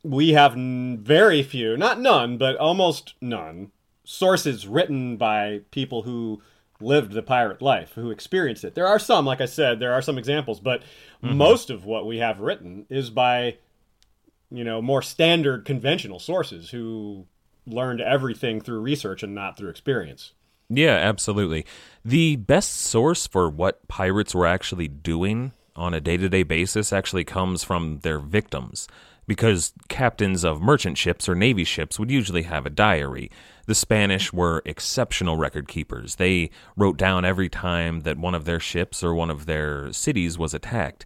we 0.03 0.33
have 0.33 0.53
very 0.53 1.43
few, 1.43 1.77
not 1.77 1.99
none, 1.99 2.37
but 2.37 2.57
almost 2.57 3.13
none, 3.21 3.71
sources 4.03 4.67
written 4.67 5.17
by 5.17 5.61
people 5.71 6.01
who 6.01 6.41
lived 6.81 7.13
the 7.13 7.23
pirate 7.23 7.61
life, 7.61 7.93
who 7.93 8.11
experienced 8.11 8.63
it. 8.63 8.75
There 8.75 8.87
are 8.87 8.99
some, 8.99 9.25
like 9.25 9.41
I 9.41 9.45
said, 9.45 9.79
there 9.79 9.93
are 9.93 10.01
some 10.01 10.17
examples, 10.17 10.59
but 10.59 10.81
mm-hmm. 11.23 11.37
most 11.37 11.69
of 11.69 11.85
what 11.85 12.05
we 12.05 12.17
have 12.17 12.39
written 12.39 12.85
is 12.89 13.09
by, 13.09 13.57
you 14.51 14.63
know, 14.63 14.81
more 14.81 15.01
standard 15.01 15.65
conventional 15.65 16.19
sources 16.19 16.71
who 16.71 17.25
learned 17.65 18.01
everything 18.01 18.59
through 18.59 18.79
research 18.79 19.23
and 19.23 19.33
not 19.33 19.57
through 19.57 19.69
experience. 19.69 20.33
Yeah, 20.69 20.95
absolutely. 20.95 21.65
The 22.03 22.35
best 22.35 22.71
source 22.71 23.27
for 23.27 23.49
what 23.49 23.87
pirates 23.87 24.33
were 24.33 24.47
actually 24.47 24.87
doing 24.87 25.51
on 25.75 25.93
a 25.93 26.01
day 26.01 26.17
to 26.17 26.29
day 26.29 26.43
basis 26.43 26.91
actually 26.91 27.23
comes 27.23 27.63
from 27.63 27.99
their 27.99 28.19
victims, 28.19 28.87
because 29.25 29.73
captains 29.87 30.43
of 30.43 30.61
merchant 30.61 30.97
ships 30.97 31.29
or 31.29 31.35
navy 31.35 31.63
ships 31.63 31.97
would 31.97 32.11
usually 32.11 32.43
have 32.43 32.65
a 32.65 32.69
diary. 32.69 33.31
The 33.65 33.75
Spanish 33.75 34.33
were 34.33 34.61
exceptional 34.65 35.37
record 35.37 35.67
keepers. 35.67 36.15
They 36.15 36.49
wrote 36.75 36.97
down 36.97 37.23
every 37.23 37.49
time 37.49 38.01
that 38.01 38.17
one 38.17 38.35
of 38.35 38.45
their 38.45 38.59
ships 38.59 39.03
or 39.03 39.13
one 39.13 39.29
of 39.29 39.45
their 39.45 39.91
cities 39.93 40.37
was 40.37 40.53
attacked. 40.53 41.05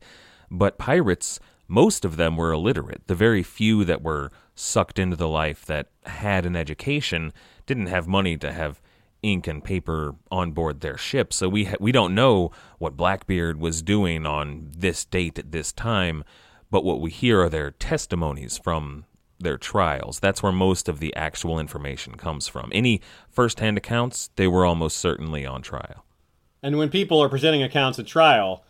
But 0.49 0.79
pirates, 0.79 1.39
most 1.67 2.03
of 2.03 2.17
them 2.17 2.35
were 2.35 2.51
illiterate. 2.51 3.03
The 3.07 3.15
very 3.15 3.43
few 3.43 3.85
that 3.85 4.01
were 4.01 4.31
sucked 4.55 4.97
into 4.97 5.15
the 5.15 5.27
life 5.27 5.65
that 5.65 5.89
had 6.05 6.45
an 6.45 6.55
education 6.55 7.31
didn't 7.67 7.87
have 7.87 8.07
money 8.07 8.37
to 8.37 8.51
have 8.51 8.81
ink 9.21 9.47
and 9.47 9.63
paper 9.63 10.15
on 10.31 10.51
board 10.51 10.81
their 10.81 10.97
ship. 10.97 11.33
So 11.33 11.49
we 11.49 11.65
ha- 11.65 11.77
we 11.79 11.91
don't 11.91 12.15
know 12.15 12.51
what 12.79 12.97
Blackbeard 12.97 13.59
was 13.59 13.81
doing 13.81 14.25
on 14.25 14.71
this 14.75 15.05
date 15.05 15.37
at 15.37 15.51
this 15.51 15.71
time, 15.71 16.23
but 16.71 16.83
what 16.83 17.01
we 17.01 17.11
hear 17.11 17.41
are 17.43 17.49
their 17.49 17.71
testimonies 17.71 18.57
from 18.57 19.05
their 19.39 19.57
trials. 19.57 20.19
That's 20.19 20.41
where 20.41 20.51
most 20.51 20.89
of 20.89 20.99
the 20.99 21.15
actual 21.15 21.59
information 21.59 22.15
comes 22.15 22.47
from. 22.47 22.69
Any 22.73 23.01
first-hand 23.29 23.77
accounts, 23.77 24.29
they 24.35 24.47
were 24.47 24.65
almost 24.65 24.97
certainly 24.97 25.45
on 25.45 25.61
trial. 25.61 26.05
And 26.63 26.77
when 26.77 26.89
people 26.89 27.21
are 27.21 27.29
presenting 27.29 27.63
accounts 27.63 27.99
at 27.99 28.07
trial, 28.07 28.63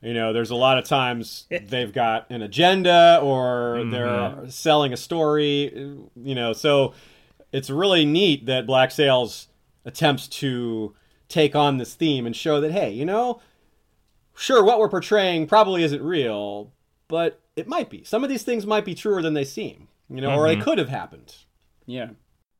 you 0.00 0.14
know, 0.14 0.32
there's 0.32 0.50
a 0.50 0.54
lot 0.56 0.78
of 0.78 0.84
times 0.84 1.46
eh. 1.50 1.60
they've 1.66 1.92
got 1.92 2.30
an 2.30 2.42
agenda 2.42 3.20
or 3.22 3.76
mm-hmm. 3.78 3.90
they're 3.90 4.50
selling 4.50 4.92
a 4.92 4.96
story, 4.96 5.98
you 6.16 6.34
know, 6.34 6.52
so 6.52 6.94
it's 7.52 7.70
really 7.70 8.04
neat 8.04 8.46
that 8.46 8.66
Black 8.66 8.90
Sails 8.90 9.48
attempts 9.84 10.28
to 10.28 10.94
take 11.28 11.54
on 11.54 11.78
this 11.78 11.94
theme 11.94 12.26
and 12.26 12.34
show 12.34 12.60
that, 12.60 12.72
hey, 12.72 12.90
you 12.90 13.04
know, 13.04 13.40
sure, 14.34 14.64
what 14.64 14.78
we're 14.78 14.88
portraying 14.88 15.46
probably 15.46 15.82
isn't 15.84 16.02
real, 16.02 16.72
but 17.08 17.40
it 17.56 17.68
might 17.68 17.90
be. 17.90 18.04
Some 18.04 18.24
of 18.24 18.30
these 18.30 18.42
things 18.42 18.66
might 18.66 18.84
be 18.84 18.94
truer 18.94 19.22
than 19.22 19.34
they 19.34 19.44
seem, 19.44 19.88
you 20.08 20.20
know, 20.20 20.34
or 20.34 20.46
it 20.48 20.54
mm-hmm. 20.54 20.62
could 20.62 20.78
have 20.78 20.88
happened. 20.88 21.34
Yeah. 21.86 22.10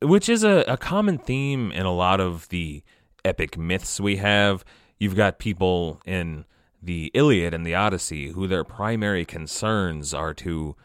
which 0.02 0.28
is 0.28 0.44
a, 0.44 0.64
a 0.68 0.76
common 0.76 1.16
theme 1.16 1.72
in 1.72 1.86
a 1.86 1.94
lot 1.94 2.20
of 2.20 2.48
the 2.50 2.82
epic 3.24 3.56
myths 3.56 3.98
we 3.98 4.16
have. 4.16 4.64
You've 4.98 5.16
got 5.16 5.38
people 5.38 6.00
in 6.04 6.44
the 6.82 7.10
Iliad 7.14 7.54
and 7.54 7.66
the 7.66 7.74
Odyssey 7.74 8.28
who 8.28 8.46
their 8.46 8.64
primary 8.64 9.24
concerns 9.24 10.12
are 10.12 10.34
to 10.34 10.76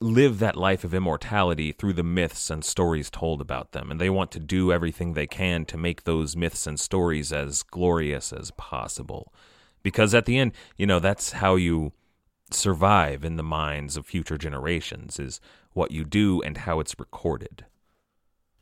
live 0.00 0.38
that 0.38 0.56
life 0.56 0.84
of 0.84 0.94
immortality 0.94 1.72
through 1.72 1.92
the 1.92 2.04
myths 2.04 2.50
and 2.50 2.64
stories 2.64 3.10
told 3.10 3.40
about 3.40 3.72
them. 3.72 3.90
And 3.90 4.00
they 4.00 4.10
want 4.10 4.30
to 4.32 4.40
do 4.40 4.72
everything 4.72 5.12
they 5.12 5.26
can 5.26 5.64
to 5.66 5.76
make 5.76 6.04
those 6.04 6.36
myths 6.36 6.66
and 6.68 6.78
stories 6.78 7.32
as 7.32 7.64
glorious 7.64 8.32
as 8.32 8.52
possible. 8.52 9.32
Because 9.82 10.14
at 10.14 10.24
the 10.24 10.38
end, 10.38 10.52
you 10.76 10.86
know, 10.86 11.00
that's 11.00 11.32
how 11.32 11.56
you 11.56 11.92
survive 12.50 13.24
in 13.24 13.36
the 13.36 13.42
minds 13.42 13.96
of 13.96 14.06
future 14.06 14.38
generations 14.38 15.18
is 15.18 15.40
what 15.78 15.92
you 15.92 16.04
do 16.04 16.42
and 16.42 16.58
how 16.58 16.80
it's 16.80 16.98
recorded. 16.98 17.64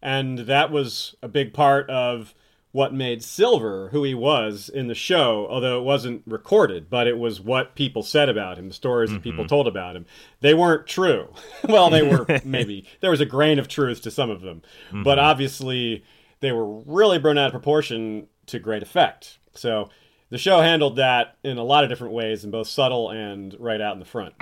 And 0.03 0.41
that 0.41 0.71
was 0.71 1.17
a 1.23 1.29
big 1.29 1.55
part 1.55 1.89
of 1.89 2.35
what 2.73 2.93
made 2.93 3.25
Silver 3.25 3.89
who 3.89 4.05
he 4.05 4.15
was 4.15 4.69
in 4.69 4.87
the 4.87 4.95
show, 4.95 5.47
although 5.49 5.79
it 5.81 5.85
wasn't 5.85 6.23
recorded, 6.27 6.91
but 6.91 7.07
it 7.07 7.17
was 7.17 7.41
what 7.41 7.75
people 7.75 8.03
said 8.03 8.29
about 8.29 8.59
him, 8.59 8.69
the 8.69 8.75
stories 8.75 9.11
that 9.11 9.23
people 9.23 9.45
mm-hmm. 9.45 9.49
told 9.49 9.67
about 9.67 9.97
him. 9.97 10.05
They 10.43 10.53
weren't 10.53 10.87
true. 10.87 11.33
well, 11.69 11.89
they 11.89 12.03
were 12.03 12.27
maybe. 12.45 12.87
There 13.01 13.11
was 13.11 13.23
a 13.23 13.27
grain 13.27 13.59
of 13.59 13.67
truth 13.67 14.03
to 14.03 14.11
some 14.11 14.29
of 14.29 14.43
them, 14.43 14.61
mm-hmm. 14.89 15.03
but 15.03 15.19
obviously 15.19 16.05
they 16.41 16.53
were 16.53 16.81
really 16.81 17.19
blown 17.19 17.39
out 17.39 17.47
of 17.47 17.53
proportion 17.53 18.27
to 18.45 18.59
great 18.59 18.83
effect. 18.83 19.39
So 19.55 19.89
the 20.29 20.37
show 20.37 20.61
handled 20.61 20.97
that 20.97 21.39
in 21.43 21.57
a 21.57 21.65
lot 21.65 21.83
of 21.83 21.89
different 21.89 22.13
ways, 22.13 22.45
in 22.45 22.51
both 22.51 22.69
subtle 22.69 23.09
and 23.09 23.57
right 23.59 23.81
out 23.81 23.95
in 23.95 24.01
the 24.01 24.05
front. 24.05 24.35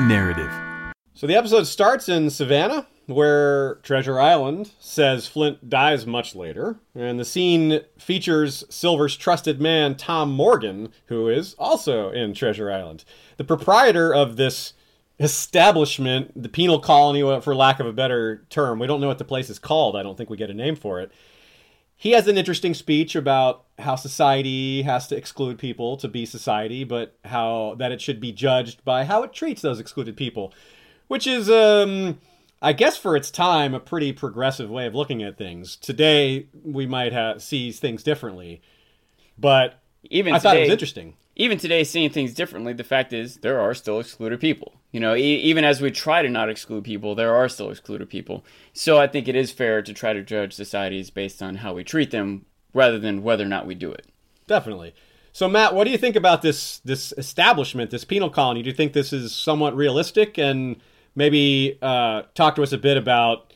Narrative. 0.00 0.67
So 1.18 1.26
the 1.26 1.34
episode 1.34 1.66
starts 1.66 2.08
in 2.08 2.30
Savannah, 2.30 2.86
where 3.06 3.80
Treasure 3.82 4.20
Island 4.20 4.70
says 4.78 5.26
Flint 5.26 5.68
dies 5.68 6.06
much 6.06 6.36
later, 6.36 6.78
and 6.94 7.18
the 7.18 7.24
scene 7.24 7.80
features 7.98 8.62
Silver's 8.70 9.16
trusted 9.16 9.60
man, 9.60 9.96
Tom 9.96 10.30
Morgan, 10.30 10.92
who 11.06 11.28
is 11.28 11.54
also 11.58 12.12
in 12.12 12.34
Treasure 12.34 12.70
Island. 12.70 13.04
The 13.36 13.42
proprietor 13.42 14.14
of 14.14 14.36
this 14.36 14.74
establishment, 15.18 16.40
the 16.40 16.48
penal 16.48 16.78
colony, 16.78 17.22
for 17.40 17.52
lack 17.52 17.80
of 17.80 17.86
a 17.86 17.92
better 17.92 18.46
term, 18.48 18.78
we 18.78 18.86
don't 18.86 19.00
know 19.00 19.08
what 19.08 19.18
the 19.18 19.24
place 19.24 19.50
is 19.50 19.58
called, 19.58 19.96
I 19.96 20.04
don't 20.04 20.16
think 20.16 20.30
we 20.30 20.36
get 20.36 20.50
a 20.50 20.54
name 20.54 20.76
for 20.76 21.00
it. 21.00 21.10
He 21.96 22.12
has 22.12 22.28
an 22.28 22.38
interesting 22.38 22.74
speech 22.74 23.16
about 23.16 23.64
how 23.80 23.96
society 23.96 24.82
has 24.82 25.08
to 25.08 25.16
exclude 25.16 25.58
people 25.58 25.96
to 25.96 26.06
be 26.06 26.24
society, 26.26 26.84
but 26.84 27.18
how 27.24 27.74
that 27.80 27.90
it 27.90 28.00
should 28.00 28.20
be 28.20 28.30
judged 28.30 28.84
by 28.84 29.04
how 29.04 29.24
it 29.24 29.32
treats 29.32 29.62
those 29.62 29.80
excluded 29.80 30.16
people 30.16 30.54
which 31.08 31.26
is 31.26 31.50
um 31.50 32.18
I 32.62 32.72
guess 32.72 32.96
for 32.96 33.16
its 33.16 33.30
time 33.30 33.74
a 33.74 33.80
pretty 33.80 34.12
progressive 34.12 34.68
way 34.70 34.86
of 34.86 34.94
looking 34.94 35.22
at 35.22 35.36
things. 35.38 35.76
Today 35.76 36.46
we 36.64 36.86
might 36.86 37.12
have 37.12 37.42
see 37.42 37.70
things 37.72 38.02
differently, 38.02 38.60
but 39.38 39.80
Even 40.10 40.34
I 40.34 40.38
thought 40.38 40.56
it 40.56 40.60
was 40.60 40.66
today- 40.66 40.72
interesting. 40.72 41.14
even 41.36 41.58
today 41.58 41.84
seeing 41.84 42.10
things 42.10 42.34
differently 42.34 42.72
the 42.72 42.84
fact 42.84 43.12
is 43.12 43.36
there 43.38 43.60
are 43.60 43.74
still 43.74 44.00
excluded 44.00 44.40
people 44.40 44.72
you 44.90 44.98
know 45.00 45.14
e- 45.14 45.36
even 45.50 45.64
as 45.64 45.80
we 45.80 45.90
try 45.90 46.20
to 46.22 46.28
not 46.28 46.48
exclude 46.48 46.82
people 46.82 47.14
there 47.14 47.32
are 47.34 47.48
still 47.48 47.70
excluded 47.70 48.08
people 48.10 48.44
so 48.72 48.98
i 48.98 49.06
think 49.06 49.28
it 49.28 49.36
is 49.36 49.52
fair 49.52 49.80
to 49.82 49.92
try 49.92 50.12
to 50.12 50.22
judge 50.22 50.52
societies 50.52 51.10
based 51.10 51.40
on 51.42 51.56
how 51.56 51.72
we 51.74 51.84
treat 51.84 52.10
them 52.10 52.44
rather 52.74 52.98
than 52.98 53.22
whether 53.22 53.44
or 53.44 53.48
not 53.48 53.66
we 53.66 53.74
do 53.74 53.92
it 53.92 54.06
Definitely. 54.48 54.94
So 55.32 55.46
Matt, 55.46 55.74
what 55.74 55.84
do 55.84 55.90
you 55.90 55.98
think 55.98 56.16
about 56.16 56.40
this 56.42 56.78
this 56.78 57.12
establishment, 57.18 57.90
this 57.90 58.04
penal 58.04 58.30
colony? 58.30 58.62
Do 58.62 58.70
you 58.70 58.74
think 58.74 58.94
this 58.94 59.12
is 59.12 59.32
somewhat 59.34 59.76
realistic? 59.76 60.38
And 60.38 60.76
maybe 61.18 61.76
uh, 61.82 62.22
talk 62.34 62.54
to 62.54 62.62
us 62.62 62.72
a 62.72 62.78
bit 62.78 62.96
about 62.96 63.52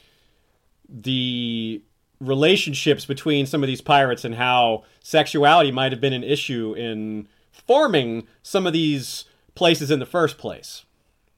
the 0.89 1.81
relationships 2.21 3.07
between 3.07 3.47
some 3.47 3.63
of 3.63 3.69
these 3.69 3.81
pirates 3.81 4.25
and 4.25 4.35
how 4.35 4.83
sexuality 5.01 5.71
might 5.71 5.93
have 5.93 6.01
been 6.01 6.13
an 6.13 6.25
issue 6.25 6.75
in 6.77 7.29
forming 7.53 8.27
some 8.43 8.67
of 8.67 8.73
these 8.73 9.25
places 9.55 9.91
in 9.91 10.01
the 10.01 10.07
first 10.07 10.39
place. 10.39 10.85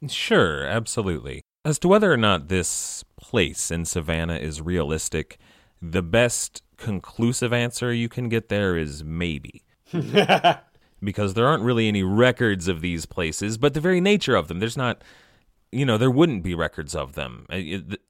Sure, 0.08 0.64
absolutely. 0.64 1.42
As 1.62 1.78
to 1.80 1.88
whether 1.88 2.10
or 2.10 2.16
not 2.16 2.48
this 2.48 3.04
place 3.20 3.70
in 3.70 3.84
Savannah 3.84 4.36
is 4.36 4.62
realistic, 4.62 5.38
the 5.80 6.02
best 6.02 6.62
conclusive 6.78 7.52
answer 7.52 7.92
you 7.92 8.08
can 8.08 8.30
get 8.30 8.48
there 8.48 8.76
is 8.76 9.04
maybe. 9.04 9.62
because 11.02 11.34
there 11.34 11.46
aren't 11.46 11.62
really 11.62 11.86
any 11.86 12.02
records 12.02 12.66
of 12.66 12.80
these 12.80 13.04
places, 13.04 13.58
but 13.58 13.74
the 13.74 13.80
very 13.80 14.00
nature 14.00 14.36
of 14.36 14.48
them, 14.48 14.58
there's 14.58 14.76
not, 14.76 15.02
you 15.74 15.84
know, 15.84 15.98
there 15.98 16.10
wouldn't 16.10 16.42
be 16.42 16.54
records 16.54 16.94
of 16.94 17.14
them. 17.14 17.46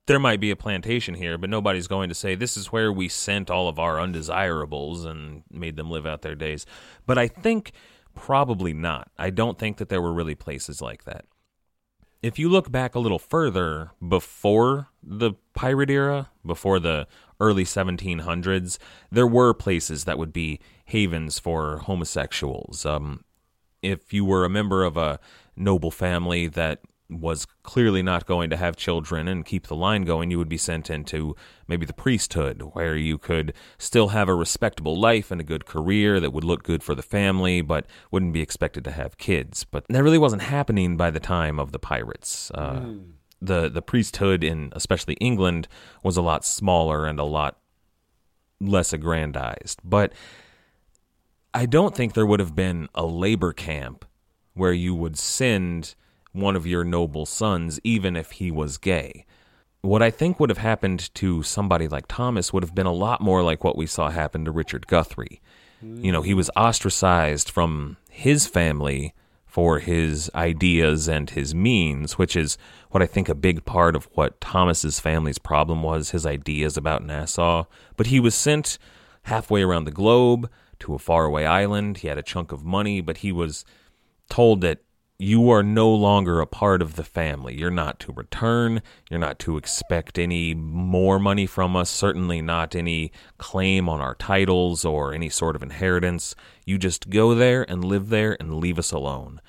There 0.06 0.18
might 0.18 0.40
be 0.40 0.50
a 0.50 0.56
plantation 0.56 1.14
here, 1.14 1.38
but 1.38 1.50
nobody's 1.50 1.87
going 1.87 2.09
to 2.09 2.14
say 2.14 2.35
this 2.35 2.56
is 2.56 2.71
where 2.73 2.92
we 2.92 3.09
sent 3.09 3.50
all 3.50 3.68
of 3.68 3.78
our 3.78 4.00
undesirables 4.00 5.04
and 5.04 5.42
made 5.50 5.76
them 5.76 5.90
live 5.90 6.06
out 6.06 6.23
their 6.23 6.35
days. 6.35 6.66
But 7.06 7.18
I 7.18 7.28
think 7.28 7.73
probably 8.14 8.75
not. 8.75 9.11
I 9.18 9.30
don't 9.30 9.59
think 9.59 9.78
that 9.78 9.88
there 9.88 10.02
were 10.02 10.12
really 10.12 10.35
places 10.35 10.83
like 10.83 11.04
that 11.04 11.25
if 12.25 12.38
you 12.38 12.49
look 12.49 12.73
back 12.73 12.94
a 12.94 12.99
little 12.99 13.18
further 13.18 13.90
before 14.09 14.88
the 15.02 15.33
pirate 15.52 15.90
era, 15.90 16.30
before 16.44 16.80
the 16.80 17.06
early 17.38 17.64
1700s, 17.64 18.78
there 19.12 19.26
were 19.26 19.52
places 19.52 20.04
that 20.04 20.16
would 20.16 20.33
be 20.33 20.59
havens 20.87 21.38
for 21.38 21.80
homosexuals. 21.80 22.87
Um, 22.87 23.25
if 23.83 24.14
you 24.14 24.25
were 24.25 24.47
a 24.47 24.49
member 24.49 24.85
of 24.85 24.97
a 24.97 25.21
noble 25.54 25.90
family 25.90 26.47
that 26.47 26.80
was 27.11 27.46
clearly 27.62 28.02
not 28.02 28.26
going 28.26 28.49
to 28.50 28.56
have 28.56 28.76
children 28.76 29.28
and 29.28 29.44
keep 29.44 29.66
the 29.66 29.76
line 29.76 30.02
going, 30.04 30.30
you 30.30 30.38
would 30.38 30.49
be 30.49 30.56
sent 30.56 30.88
into 30.88 31.37
maybe 31.68 31.84
the 31.84 31.92
priesthood, 31.92 32.62
where 32.73 32.96
you 32.96 33.18
could 33.18 33.52
still 33.78 34.08
have 34.08 34.28
a 34.28 34.34
respectable 34.34 34.99
life 34.99 35.30
and 35.30 35.40
a 35.40 35.44
good 35.44 35.66
career 35.66 36.18
that 36.18 36.32
would 36.32 36.44
look 36.44 36.62
good 36.62 36.82
for 36.82 36.94
the 36.94 37.02
family, 37.02 37.61
but 37.61 37.87
wouldn't 38.11 38.32
be 38.32 38.40
expected 38.40 38.84
to 38.84 38.90
have 38.90 39.18
kids. 39.18 39.64
But 39.64 39.84
that 39.88 40.02
really 40.02 40.18
wasn't 40.18 40.42
happening 40.42 40.96
by 40.96 41.11
the 41.11 41.20
time 41.20 41.61
of 41.61 41.73
the 41.73 41.78
pirates. 41.78 42.50
Uh, 42.52 42.80
The 43.42 43.68
the 43.68 43.82
priesthood 43.82 44.42
in 44.42 44.73
especially 44.73 45.14
England 45.20 45.68
was 46.02 46.16
a 46.16 46.23
lot 46.23 46.46
smaller 46.46 47.04
and 47.06 47.20
a 47.20 47.25
lot 47.25 47.58
less 48.58 48.94
aggrandized. 48.94 49.80
But 49.84 50.14
I 51.52 51.66
don't 51.66 51.94
think 51.94 52.14
there 52.14 52.25
would 52.25 52.40
have 52.40 52.54
been 52.54 52.88
a 52.94 53.04
labor 53.04 53.52
camp 53.52 54.06
where 54.54 54.73
you 54.73 54.94
would 54.94 55.18
send 55.18 55.94
one 56.35 56.57
of 56.57 56.67
your 56.67 56.85
noble 56.85 57.25
sons, 57.25 57.81
even 57.83 58.17
if 58.17 58.33
he 58.33 58.50
was 58.50 58.76
gay. 58.76 59.25
What 59.81 60.03
I 60.03 60.11
think 60.11 60.41
would 60.41 60.50
have 60.50 60.59
happened 60.59 61.14
to 61.14 61.43
somebody 61.43 61.88
like 61.88 62.07
Thomas 62.09 62.53
would 62.53 62.62
have 62.62 62.75
been 62.75 62.87
a 62.87 62.93
lot 62.93 63.21
more 63.21 63.43
like 63.43 63.64
what 63.64 63.76
we 63.76 63.87
saw 63.87 64.11
happen 64.11 64.45
to 64.45 64.50
Richard 64.50 64.87
Guthrie. 64.87 65.41
You 66.03 66.12
know, 66.12 66.23
he 66.23 66.35
was 66.35 66.50
ostracized 66.57 67.50
from 67.50 67.99
his 68.09 68.47
family 68.47 69.12
for 69.47 69.79
his 69.81 70.31
ideas 70.35 71.07
and 71.09 71.31
his 71.31 71.55
means, 71.55 72.17
which 72.17 72.35
is 72.35 72.57
what 72.91 73.03
I 73.03 73.07
think 73.07 73.29
a 73.29 73.35
big 73.35 73.64
part 73.64 73.95
of 73.95 74.09
what 74.14 74.41
Thomas's 74.41 74.99
family's 74.99 75.38
problem 75.38 75.83
was 75.83 76.11
his 76.11 76.25
ideas 76.25 76.76
about 76.76 77.05
Nassau. 77.05 77.64
But 77.97 78.07
he 78.07 78.19
was 78.19 78.35
sent 78.35 78.79
halfway 79.25 79.62
around 79.62 79.85
the 79.85 79.91
globe 79.91 80.50
to 80.81 80.95
a 80.95 80.99
faraway 80.99 81.45
island. 81.45 81.99
He 81.99 82.09
had 82.09 82.19
a 82.19 82.23
chunk 82.23 82.50
of 82.50 82.64
money, 82.64 83.00
but 83.00 83.19
he 83.19 83.31
was 83.31 83.64
told 84.31 84.62
that 84.62 84.79
you 85.25 85.50
are 85.50 85.62
no 85.62 85.90
longer 85.90 86.40
a 86.40 86.47
part 86.47 86.83
of 86.83 86.97
the 86.97 87.02
family. 87.02 87.59
You're 87.59 87.71
not 87.71 87.99
to 88.00 88.12
return. 88.12 88.83
You're 89.11 89.21
not 89.21 89.38
to 89.40 89.57
expect 89.57 90.19
any 90.19 90.54
more 90.54 91.19
money 91.19 91.47
from 91.47 91.75
us, 91.75 91.88
certainly 91.88 92.43
not 92.43 92.75
any 92.75 93.11
claim 93.38 93.88
on 93.88 94.00
our 94.00 94.14
titles 94.14 94.85
or 94.85 95.14
any 95.14 95.31
sort 95.31 95.57
of 95.57 95.62
inheritance. 95.62 96.35
You 96.66 96.76
just 96.76 97.09
go 97.09 97.35
there 97.35 97.64
and 97.71 97.83
live 97.83 98.11
there 98.11 98.37
and 98.38 98.57
leave 98.57 98.78
us 98.78 98.93
alone. 98.93 99.40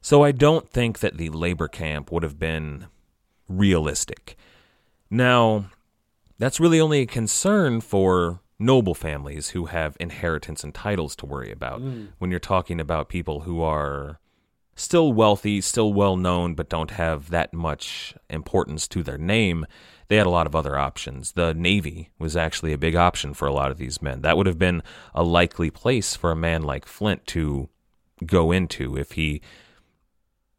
So 0.00 0.24
I 0.24 0.32
don't 0.32 0.68
think 0.68 0.98
that 0.98 1.16
the 1.16 1.30
labor 1.30 1.68
camp 1.68 2.10
would 2.10 2.24
have 2.24 2.38
been 2.38 2.86
realistic. 3.48 4.36
Now, 5.10 5.66
that's 6.38 6.58
really 6.58 6.80
only 6.80 7.02
a 7.02 7.06
concern 7.06 7.80
for 7.80 8.40
noble 8.58 8.94
families 8.94 9.50
who 9.50 9.66
have 9.66 9.96
inheritance 10.00 10.64
and 10.64 10.74
titles 10.74 11.14
to 11.16 11.26
worry 11.26 11.52
about. 11.52 11.80
Mm. 11.80 12.08
When 12.18 12.30
you're 12.30 12.40
talking 12.40 12.80
about 12.80 13.08
people 13.08 13.40
who 13.40 13.62
are 13.62 14.18
still 14.76 15.12
wealthy, 15.12 15.60
still 15.60 15.92
well 15.92 16.16
known, 16.16 16.54
but 16.54 16.68
don't 16.68 16.92
have 16.92 17.30
that 17.30 17.52
much 17.52 18.14
importance 18.28 18.88
to 18.88 19.02
their 19.02 19.18
name, 19.18 19.66
they 20.08 20.16
had 20.16 20.26
a 20.26 20.30
lot 20.30 20.46
of 20.46 20.54
other 20.54 20.78
options. 20.78 21.32
The 21.32 21.54
Navy 21.54 22.10
was 22.18 22.36
actually 22.36 22.72
a 22.72 22.78
big 22.78 22.94
option 22.94 23.34
for 23.34 23.46
a 23.46 23.52
lot 23.52 23.70
of 23.70 23.78
these 23.78 24.02
men. 24.02 24.20
That 24.22 24.36
would 24.36 24.46
have 24.46 24.58
been 24.58 24.82
a 25.14 25.22
likely 25.22 25.70
place 25.70 26.16
for 26.16 26.30
a 26.30 26.36
man 26.36 26.62
like 26.62 26.86
Flint 26.86 27.26
to 27.28 27.68
go 28.26 28.52
into 28.52 28.96
if 28.96 29.12
he 29.12 29.40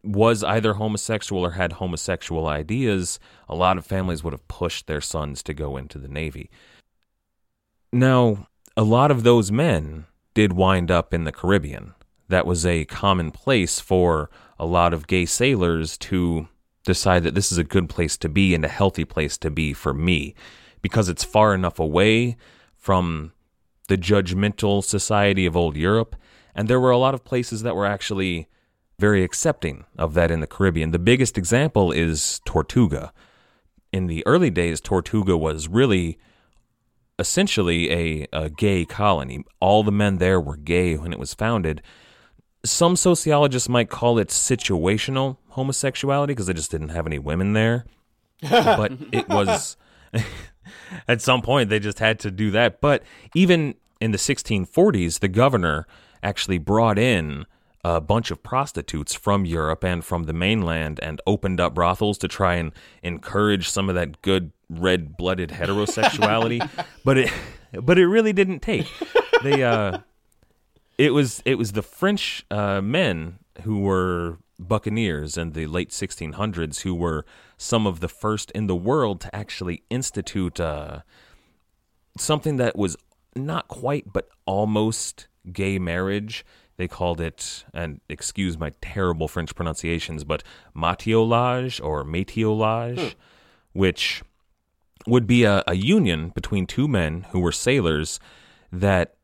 was 0.03 0.43
either 0.43 0.73
homosexual 0.73 1.43
or 1.45 1.51
had 1.51 1.73
homosexual 1.73 2.47
ideas. 2.47 3.19
A 3.49 3.55
lot 3.55 3.77
of 3.77 3.85
families 3.85 4.23
would 4.23 4.33
have 4.33 4.47
pushed 4.47 4.87
their 4.87 5.01
sons 5.01 5.41
to 5.43 5.53
go 5.53 5.77
into 5.77 5.97
the 5.97 6.07
Navy. 6.07 6.49
Now, 7.91 8.47
a 8.77 8.83
lot 8.83 9.09
of 9.09 9.23
those 9.23 9.51
men 9.51 10.05
did 10.33 10.53
wind 10.53 10.91
up 10.91 11.13
in 11.13 11.23
the 11.23 11.31
Caribbean. 11.31 11.93
That 12.27 12.45
was 12.45 12.65
a 12.65 12.85
common 12.85 13.31
place 13.31 13.79
for 13.79 14.29
a 14.57 14.65
lot 14.65 14.93
of 14.93 15.07
gay 15.07 15.25
sailors 15.25 15.97
to 15.97 16.47
decide 16.83 17.23
that 17.23 17.35
this 17.35 17.51
is 17.51 17.57
a 17.57 17.63
good 17.63 17.89
place 17.89 18.17
to 18.17 18.29
be 18.29 18.53
and 18.53 18.63
a 18.63 18.69
healthy 18.69 19.05
place 19.05 19.37
to 19.39 19.49
be 19.49 19.73
for 19.73 19.93
me 19.93 20.35
because 20.81 21.09
it's 21.09 21.23
far 21.23 21.53
enough 21.53 21.79
away 21.79 22.37
from 22.77 23.33
the 23.87 23.97
judgmental 23.97 24.83
society 24.83 25.45
of 25.45 25.57
old 25.57 25.75
Europe. 25.75 26.15
And 26.53 26.67
there 26.67 26.79
were 26.79 26.91
a 26.91 26.97
lot 26.97 27.13
of 27.13 27.23
places 27.23 27.63
that 27.63 27.75
were 27.75 27.85
actually 27.85 28.47
very 28.97 29.23
accepting 29.23 29.85
of 29.97 30.13
that 30.13 30.31
in 30.31 30.39
the 30.39 30.47
Caribbean. 30.47 30.91
The 30.91 30.99
biggest 30.99 31.37
example 31.37 31.91
is 31.91 32.39
Tortuga. 32.45 33.11
In 33.91 34.07
the 34.07 34.25
early 34.25 34.49
days, 34.49 34.79
Tortuga 34.79 35.35
was 35.35 35.67
really 35.67 36.17
essentially 37.19 37.91
a, 37.91 38.27
a 38.31 38.49
gay 38.49 38.85
colony. 38.85 39.43
All 39.59 39.83
the 39.83 39.91
men 39.91 40.17
there 40.17 40.39
were 40.39 40.57
gay 40.57 40.97
when 40.97 41.11
it 41.11 41.19
was 41.19 41.33
founded. 41.33 41.81
Some 42.65 42.95
sociologists 42.95 43.69
might 43.69 43.89
call 43.89 44.17
it 44.17 44.29
situational 44.29 45.37
homosexuality 45.49 46.27
because 46.27 46.47
they 46.47 46.53
just 46.53 46.71
didn't 46.71 46.89
have 46.89 47.07
any 47.07 47.19
women 47.19 47.53
there. 47.53 47.85
but 48.49 48.91
it 49.11 49.29
was 49.29 49.77
at 51.07 51.21
some 51.21 51.41
point 51.41 51.69
they 51.69 51.79
just 51.79 51.99
had 51.99 52.19
to 52.19 52.31
do 52.31 52.51
that. 52.51 52.81
But 52.81 53.03
even 53.33 53.75
in 54.01 54.11
the 54.11 54.17
1640s, 54.17 55.19
the 55.19 55.27
governor 55.27 55.87
actually 56.21 56.57
brought 56.57 56.97
in 56.97 57.45
a 57.83 58.01
bunch 58.01 58.31
of 58.31 58.41
prostitutes 58.41 59.13
from 59.13 59.45
Europe 59.45 59.83
and 59.83 60.03
from 60.03 60.23
the 60.23 60.33
mainland 60.33 60.99
and 61.03 61.21
opened 61.27 61.61
up 61.61 61.75
brothels 61.75 62.17
to 62.17 62.27
try 62.27 62.55
and 62.55 62.71
encourage 63.03 63.69
some 63.69 63.89
of 63.89 63.95
that 63.95 64.21
good 64.23 64.51
red-blooded 64.69 65.49
heterosexuality. 65.51 66.67
but 67.03 67.17
it 67.17 67.31
but 67.83 67.99
it 67.99 68.07
really 68.07 68.33
didn't 68.33 68.61
take. 68.61 68.87
They 69.43 69.63
uh 69.63 69.99
it 70.97 71.13
was 71.13 71.41
it 71.45 71.55
was 71.55 71.73
the 71.73 71.81
French 71.81 72.45
uh, 72.51 72.81
men 72.81 73.39
who 73.63 73.79
were 73.81 74.37
buccaneers 74.57 75.37
in 75.37 75.51
the 75.51 75.67
late 75.67 75.89
1600s 75.89 76.81
who 76.81 76.95
were 76.95 77.25
some 77.57 77.85
of 77.85 77.99
the 77.99 78.07
first 78.07 78.51
in 78.51 78.67
the 78.67 78.75
world 78.75 79.21
to 79.21 79.35
actually 79.35 79.83
institute 79.89 80.59
uh, 80.59 80.99
something 82.17 82.57
that 82.57 82.77
was 82.77 82.95
not 83.35 83.67
quite 83.67 84.11
but 84.13 84.29
almost 84.45 85.27
gay 85.51 85.77
marriage. 85.77 86.45
They 86.77 86.87
called 86.87 87.21
it, 87.21 87.63
and 87.73 88.01
excuse 88.09 88.57
my 88.57 88.71
terrible 88.81 89.27
French 89.27 89.55
pronunciations, 89.55 90.25
but 90.25 90.43
matelotage 90.75 91.83
or 91.83 92.03
matelotage, 92.03 92.99
hmm. 92.99 93.19
which 93.71 94.23
would 95.07 95.27
be 95.27 95.43
a, 95.43 95.63
a 95.67 95.75
union 95.75 96.29
between 96.29 96.65
two 96.65 96.87
men 96.87 97.27
who 97.29 97.39
were 97.39 97.51
sailors 97.51 98.19
that 98.71 99.15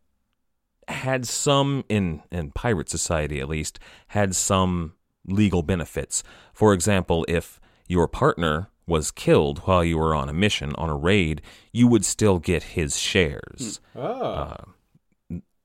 had 0.87 1.27
some 1.27 1.83
in 1.89 2.21
in 2.31 2.51
pirate 2.51 2.89
society 2.89 3.39
at 3.39 3.49
least 3.49 3.79
had 4.07 4.35
some 4.35 4.93
legal 5.25 5.63
benefits. 5.63 6.23
For 6.53 6.73
example, 6.73 7.25
if 7.27 7.59
your 7.87 8.07
partner 8.07 8.69
was 8.87 9.11
killed 9.11 9.59
while 9.59 9.83
you 9.83 9.97
were 9.97 10.15
on 10.15 10.29
a 10.29 10.33
mission 10.33 10.73
on 10.75 10.89
a 10.89 10.95
raid, 10.95 11.41
you 11.71 11.87
would 11.87 12.03
still 12.03 12.39
get 12.39 12.63
his 12.63 12.97
shares. 12.97 13.79
Oh. 13.95 14.21
Uh, 14.21 14.57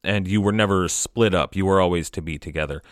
and 0.05 0.29
you 0.29 0.41
were 0.41 0.53
never 0.53 0.89
split 0.89 1.35
up. 1.35 1.57
You 1.57 1.67
were 1.67 1.81
always 1.81 2.11
to 2.11 2.23
be 2.23 2.39
together. 2.39 2.83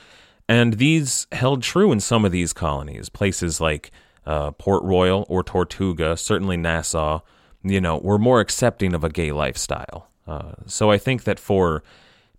And 0.49 0.75
these 0.75 1.27
held 1.33 1.63
true 1.63 1.93
in 1.93 2.01
some 2.01 2.25
of 2.25 2.33
these 2.33 2.53
colonies, 2.53 3.09
places 3.09 3.61
like 3.61 3.93
uh, 4.27 4.51
Port 4.53 4.83
Royal 4.83 5.25
or 5.29 5.45
Tortuga, 5.45 6.17
certainly 6.17 6.57
Nassau, 6.57 7.21
you 7.63 7.81
know, 7.81 7.99
were 7.99 8.19
more 8.19 8.41
accepting 8.41 8.95
of 8.95 9.05
a 9.05 9.09
gay 9.09 9.33
lifestyle. 9.33 10.11
Uh, 10.27 10.53
so 10.67 10.91
I 10.91 10.99
think 10.99 11.25
that 11.25 11.39
for 11.39 11.83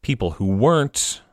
people 0.05 0.31
who 0.31 0.45
weren't, 0.45 1.23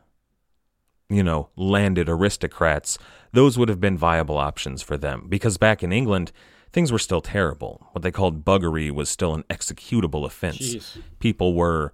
you 1.11 1.23
know, 1.23 1.51
landed 1.57 2.09
aristocrats, 2.09 2.97
those 3.33 3.59
would 3.59 3.69
have 3.69 3.83
been 3.83 3.99
viable 3.99 4.39
options 4.39 4.81
for 4.81 4.97
them. 4.97 5.27
Because 5.29 5.59
back 5.59 5.83
in 5.83 5.93
England, 5.93 6.33
things 6.73 6.91
were 6.91 6.99
still 6.99 7.21
terrible. 7.21 7.87
What 7.93 8.01
they 8.01 8.11
called 8.11 8.47
buggery 8.47 8.91
was 8.91 9.11
still 9.11 9.35
an 9.35 9.43
executable 9.51 10.25
offense. 10.25 10.57
Jeez. 10.57 11.03
People 11.19 11.53
were, 11.55 11.93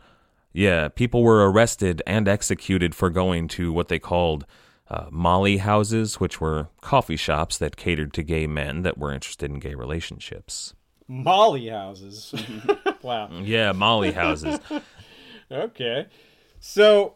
yeah, 0.52 0.86
people 0.86 1.24
were 1.24 1.50
arrested 1.50 2.00
and 2.06 2.28
executed 2.28 2.94
for 2.94 3.10
going 3.10 3.48
to 3.48 3.72
what 3.72 3.88
they 3.88 3.98
called 3.98 4.46
uh, 4.88 5.06
molly 5.10 5.56
houses, 5.56 6.20
which 6.20 6.40
were 6.40 6.68
coffee 6.80 7.16
shops 7.16 7.58
that 7.58 7.76
catered 7.76 8.12
to 8.12 8.22
gay 8.22 8.46
men 8.46 8.82
that 8.82 8.96
were 8.96 9.12
interested 9.12 9.50
in 9.50 9.58
gay 9.58 9.74
relationships. 9.74 10.74
Molly 11.08 11.70
houses. 11.70 12.32
wow. 13.02 13.30
Yeah, 13.32 13.72
molly 13.72 14.12
houses. 14.12 14.60
okay. 15.50 16.06
So 16.60 17.14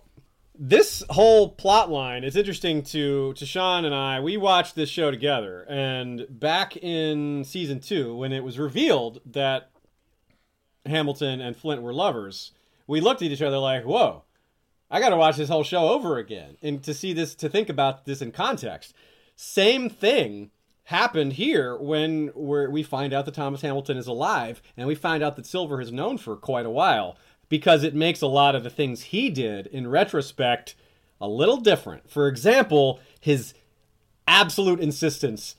this 0.59 1.03
whole 1.11 1.51
plot 1.51 1.91
line 1.91 2.25
is 2.25 2.37
interesting 2.37 2.83
to 2.85 3.33
to 3.35 3.47
Sean 3.47 3.85
and 3.85 3.95
I. 3.95 4.21
We 4.21 4.37
watched 4.37 4.75
this 4.75 4.89
show 4.89 5.11
together, 5.11 5.67
and 5.69 6.27
back 6.29 6.77
in 6.77 7.45
season 7.45 7.81
two, 7.81 8.17
when 8.17 8.33
it 8.33 8.45
was 8.45 8.59
revealed 8.59 9.21
that 9.27 9.71
Hamilton 10.87 11.41
and 11.41 11.57
Flint 11.57 11.83
were 11.83 11.95
lovers, 11.95 12.53
we 12.87 13.01
looked 13.01 13.23
at 13.23 13.31
each 13.33 13.43
other 13.43 13.59
like, 13.59 13.85
"Whoa, 13.85 14.25
I 14.91 15.01
got 15.01 15.11
to 15.11 15.17
watch 15.17 15.37
this 15.37 15.49
whole 15.49 15.65
show 15.65 15.89
over 15.89 16.19
again," 16.19 16.57
and 16.63 16.83
to 16.85 16.95
see 16.95 17.13
this, 17.13 17.35
to 17.37 17.49
think 17.49 17.69
about 17.69 18.05
this 18.05 18.23
in 18.23 18.31
context. 18.31 18.95
Same 19.35 19.89
thing 19.89 20.51
happened 20.87 21.35
here 21.35 21.77
when 21.77 22.31
we 22.35 22.83
find 22.83 23.13
out 23.13 23.25
that 23.25 23.35
Thomas 23.35 23.63
Hamilton 23.63 23.97
is 23.97 24.07
alive, 24.07 24.61
and 24.77 24.87
we 24.87 24.95
find 24.95 25.23
out 25.23 25.37
that 25.37 25.47
Silver 25.47 25.79
has 25.79 25.93
known 25.93 26.19
for 26.19 26.37
quite 26.37 26.67
a 26.67 26.71
while 26.71 27.17
because 27.53 27.85
it 27.85 27.95
makes 27.95 28.23
a 28.23 28.27
lot 28.27 28.55
of 28.55 28.65
the 28.65 28.71
things 28.71 29.03
he 29.03 29.29
did 29.29 29.67
in 29.67 29.87
retrospect 29.87 30.75
a 31.21 31.29
little 31.29 31.59
different. 31.59 32.09
For 32.11 32.27
example, 32.27 32.99
his 33.21 33.53
absolute 34.27 34.81
insistence 34.81 35.57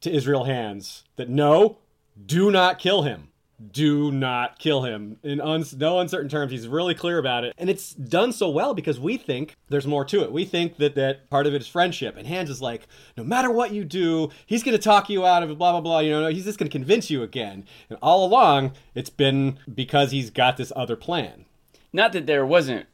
to 0.00 0.10
Israel 0.10 0.42
Hands 0.42 1.04
that 1.14 1.28
no, 1.28 1.78
do 2.26 2.50
not 2.50 2.80
kill 2.80 3.02
him. 3.02 3.28
Do 3.70 4.10
not 4.10 4.58
kill 4.58 4.82
him. 4.82 5.18
In 5.22 5.40
un- 5.40 5.64
no 5.76 6.00
uncertain 6.00 6.28
terms, 6.28 6.50
he's 6.50 6.66
really 6.66 6.94
clear 6.94 7.18
about 7.18 7.44
it. 7.44 7.54
And 7.58 7.70
it's 7.70 7.94
done 7.94 8.32
so 8.32 8.48
well 8.48 8.74
because 8.74 8.98
we 8.98 9.16
think 9.16 9.56
there's 9.68 9.86
more 9.86 10.04
to 10.06 10.22
it. 10.22 10.32
We 10.32 10.44
think 10.44 10.78
that, 10.78 10.94
that 10.94 11.28
part 11.30 11.46
of 11.46 11.54
it 11.54 11.60
is 11.60 11.68
friendship. 11.68 12.16
And 12.16 12.26
Hands 12.26 12.48
is 12.48 12.62
like, 12.62 12.88
no 13.16 13.22
matter 13.22 13.50
what 13.50 13.72
you 13.72 13.84
do, 13.84 14.30
he's 14.46 14.62
going 14.62 14.76
to 14.76 14.82
talk 14.82 15.08
you 15.10 15.24
out 15.26 15.42
of 15.42 15.50
it, 15.50 15.58
blah, 15.58 15.72
blah, 15.72 15.80
blah. 15.80 15.98
You 16.00 16.10
know, 16.10 16.28
he's 16.28 16.44
just 16.44 16.58
going 16.58 16.68
to 16.70 16.76
convince 16.76 17.10
you 17.10 17.22
again. 17.22 17.64
And 17.90 17.98
all 18.02 18.24
along, 18.24 18.72
it's 18.94 19.10
been 19.10 19.58
because 19.72 20.10
he's 20.10 20.30
got 20.30 20.56
this 20.56 20.72
other 20.74 20.96
plan. 20.96 21.44
Not 21.92 22.12
that 22.14 22.26
there 22.26 22.46
wasn't 22.46 22.86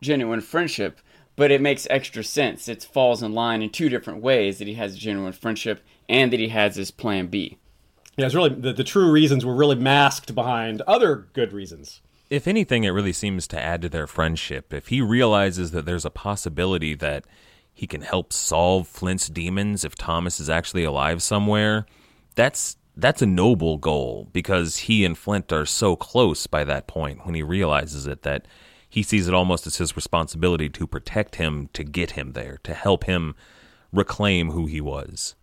genuine 0.00 0.40
friendship, 0.40 1.00
but 1.36 1.50
it 1.50 1.60
makes 1.60 1.86
extra 1.90 2.24
sense. 2.24 2.68
It 2.68 2.82
falls 2.82 3.22
in 3.22 3.32
line 3.32 3.62
in 3.62 3.70
two 3.70 3.88
different 3.88 4.22
ways 4.22 4.58
that 4.58 4.68
he 4.68 4.74
has 4.74 4.96
genuine 4.96 5.34
friendship 5.34 5.84
and 6.08 6.32
that 6.32 6.40
he 6.40 6.48
has 6.48 6.76
his 6.76 6.90
plan 6.90 7.26
B. 7.26 7.58
Yeah, 8.16 8.26
it's 8.26 8.34
really 8.34 8.50
the, 8.50 8.72
the 8.72 8.84
true 8.84 9.10
reasons 9.10 9.44
were 9.44 9.54
really 9.54 9.76
masked 9.76 10.34
behind 10.34 10.80
other 10.82 11.28
good 11.34 11.52
reasons. 11.52 12.00
If 12.30 12.48
anything, 12.48 12.84
it 12.84 12.90
really 12.90 13.12
seems 13.12 13.46
to 13.48 13.60
add 13.60 13.82
to 13.82 13.88
their 13.88 14.06
friendship. 14.06 14.72
If 14.72 14.88
he 14.88 15.00
realizes 15.00 15.70
that 15.70 15.84
there's 15.84 16.04
a 16.04 16.10
possibility 16.10 16.94
that 16.94 17.24
he 17.72 17.86
can 17.86 18.00
help 18.00 18.32
solve 18.32 18.88
Flint's 18.88 19.28
demons 19.28 19.84
if 19.84 19.94
Thomas 19.94 20.40
is 20.40 20.50
actually 20.50 20.82
alive 20.82 21.22
somewhere, 21.22 21.86
that's 22.34 22.78
that's 22.96 23.20
a 23.20 23.26
noble 23.26 23.76
goal 23.76 24.28
because 24.32 24.78
he 24.78 25.04
and 25.04 25.16
Flint 25.16 25.52
are 25.52 25.66
so 25.66 25.94
close 25.94 26.46
by 26.46 26.64
that 26.64 26.86
point 26.86 27.26
when 27.26 27.34
he 27.34 27.42
realizes 27.42 28.06
it 28.06 28.22
that 28.22 28.46
he 28.88 29.02
sees 29.02 29.28
it 29.28 29.34
almost 29.34 29.66
as 29.66 29.76
his 29.76 29.94
responsibility 29.94 30.70
to 30.70 30.86
protect 30.86 31.36
him, 31.36 31.68
to 31.74 31.84
get 31.84 32.12
him 32.12 32.32
there, 32.32 32.58
to 32.64 32.72
help 32.72 33.04
him 33.04 33.34
reclaim 33.92 34.52
who 34.52 34.64
he 34.64 34.80
was 34.80 35.34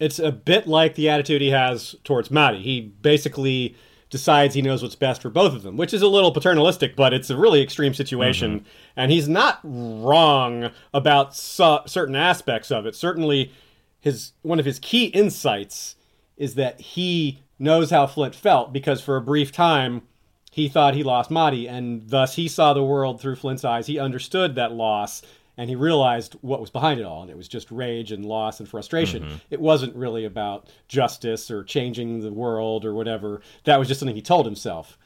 it's 0.00 0.18
a 0.18 0.32
bit 0.32 0.66
like 0.66 0.94
the 0.96 1.08
attitude 1.08 1.42
he 1.42 1.50
has 1.50 1.94
towards 2.02 2.30
Madi. 2.30 2.60
He 2.62 2.80
basically 2.80 3.76
decides 4.08 4.54
he 4.54 4.62
knows 4.62 4.82
what's 4.82 4.96
best 4.96 5.22
for 5.22 5.30
both 5.30 5.54
of 5.54 5.62
them, 5.62 5.76
which 5.76 5.94
is 5.94 6.02
a 6.02 6.08
little 6.08 6.32
paternalistic, 6.32 6.96
but 6.96 7.14
it's 7.14 7.30
a 7.30 7.36
really 7.36 7.62
extreme 7.62 7.94
situation. 7.94 8.60
Mm-hmm. 8.60 8.68
And 8.96 9.12
he's 9.12 9.28
not 9.28 9.60
wrong 9.62 10.70
about 10.92 11.36
su- 11.36 11.78
certain 11.86 12.16
aspects 12.16 12.72
of 12.72 12.86
it. 12.86 12.96
Certainly, 12.96 13.52
his 14.00 14.32
one 14.42 14.58
of 14.58 14.64
his 14.64 14.78
key 14.80 15.06
insights 15.06 15.94
is 16.36 16.54
that 16.54 16.80
he 16.80 17.42
knows 17.58 17.90
how 17.90 18.06
Flint 18.06 18.34
felt 18.34 18.72
because 18.72 19.00
for 19.00 19.16
a 19.16 19.22
brief 19.22 19.52
time 19.52 20.02
he 20.50 20.68
thought 20.68 20.94
he 20.94 21.04
lost 21.04 21.30
Madi, 21.30 21.68
and 21.68 22.08
thus 22.08 22.34
he 22.34 22.48
saw 22.48 22.72
the 22.74 22.82
world 22.82 23.20
through 23.20 23.36
Flint's 23.36 23.64
eyes. 23.64 23.86
He 23.86 24.00
understood 24.00 24.56
that 24.56 24.72
loss, 24.72 25.22
and 25.60 25.68
he 25.68 25.76
realized 25.76 26.36
what 26.40 26.58
was 26.58 26.70
behind 26.70 26.98
it 26.98 27.04
all, 27.04 27.20
and 27.20 27.30
it 27.30 27.36
was 27.36 27.46
just 27.46 27.70
rage 27.70 28.12
and 28.12 28.24
loss 28.24 28.60
and 28.60 28.68
frustration. 28.68 29.22
Mm-hmm. 29.22 29.36
It 29.50 29.60
wasn't 29.60 29.94
really 29.94 30.24
about 30.24 30.70
justice 30.88 31.50
or 31.50 31.62
changing 31.64 32.20
the 32.20 32.32
world 32.32 32.82
or 32.82 32.94
whatever. 32.94 33.42
That 33.64 33.78
was 33.78 33.86
just 33.86 34.00
something 34.00 34.16
he 34.16 34.22
told 34.22 34.46
himself, 34.46 34.96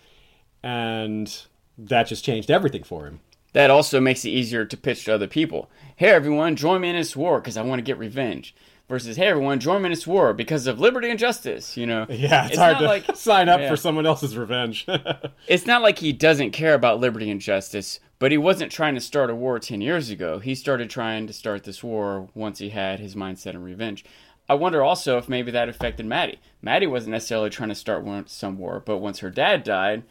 and 0.63 1.37
that 1.77 2.05
just 2.05 2.25
changed 2.25 2.53
everything 2.53 2.85
for 2.85 3.07
him. 3.07 3.19
That 3.53 3.69
also 3.69 4.01
makes 4.01 4.25
it 4.25 4.29
easier 4.29 4.65
to 4.65 4.77
pitch 4.77 5.05
to 5.07 5.15
other 5.15 5.27
people. 5.27 5.69
Hey 5.97 6.11
everyone, 6.11 6.55
join 6.55 6.83
me 6.83 6.91
in 6.91 6.95
this 6.95 7.17
war 7.17 7.41
because 7.41 7.57
I 7.57 7.63
want 7.63 7.81
to 7.81 7.85
get 7.85 7.99
revenge. 7.99 8.55
Versus, 8.87 9.17
hey 9.17 9.29
everyone, 9.29 9.61
join 9.61 9.81
me 9.81 9.87
in 9.87 9.93
this 9.93 10.07
war 10.07 10.35
because 10.35 10.67
of 10.67 10.79
liberty 10.79 11.09
and 11.09 11.19
justice. 11.19 11.75
You 11.77 11.87
know, 11.87 12.07
Yeah, 12.11 12.47
it's, 12.47 12.59
hard 12.59 12.75
not 12.75 12.81
to 12.81 12.87
like 12.87 13.05
sign 13.17 13.49
up 13.49 13.61
yeah. 13.61 13.71
for 13.71 13.77
someone 13.77 14.05
else's 14.05 14.37
revenge. 14.37 14.87
it's 15.49 15.67
not 15.67 15.81
like 15.81 15.99
he 15.99 16.13
doesn't 16.13 16.51
care 16.51 16.75
about 16.75 17.01
liberty 17.01 17.31
and 17.31 17.41
justice, 17.41 17.99
but 18.19 18.31
he 18.31 18.37
wasn't 18.37 18.71
trying 18.71 18.95
to 18.95 19.01
start 19.01 19.31
a 19.31 19.35
war 19.35 19.59
10 19.59 19.81
years 19.81 20.11
ago. 20.11 20.39
He 20.39 20.55
started 20.55 20.91
trying 20.91 21.27
to 21.27 21.33
start 21.33 21.65
this 21.65 21.83
war 21.83 22.29
once 22.35 22.59
he 22.59 22.69
had 22.69 23.01
his 23.01 23.15
mindset 23.15 23.55
on 23.55 23.63
revenge. 23.63 24.05
I 24.51 24.55
wonder 24.55 24.83
also 24.83 25.17
if 25.17 25.31
maybe 25.31 25.51
that 25.53 25.71
affected 25.71 26.05
Madi. 26.05 26.39
Madi 26.61 26.87
wasn't 26.87 27.13
necessarily 27.13 27.49
trying 27.49 27.71
to 27.71 27.75
start 27.75 28.05
one, 28.05 28.27
some 28.27 28.59
war, 28.59 28.83
but 28.85 28.99
once 28.99 29.21
her 29.21 29.31
dad 29.31 29.65
died, 29.65 30.03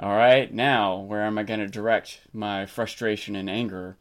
all 0.00 0.16
right, 0.16 0.52
now 0.52 0.96
where 0.98 1.22
am 1.22 1.38
I 1.38 1.44
going 1.44 1.60
to 1.60 1.68
direct 1.68 2.22
my 2.32 2.66
frustration 2.66 3.36
and 3.36 3.48
anger? 3.48 3.96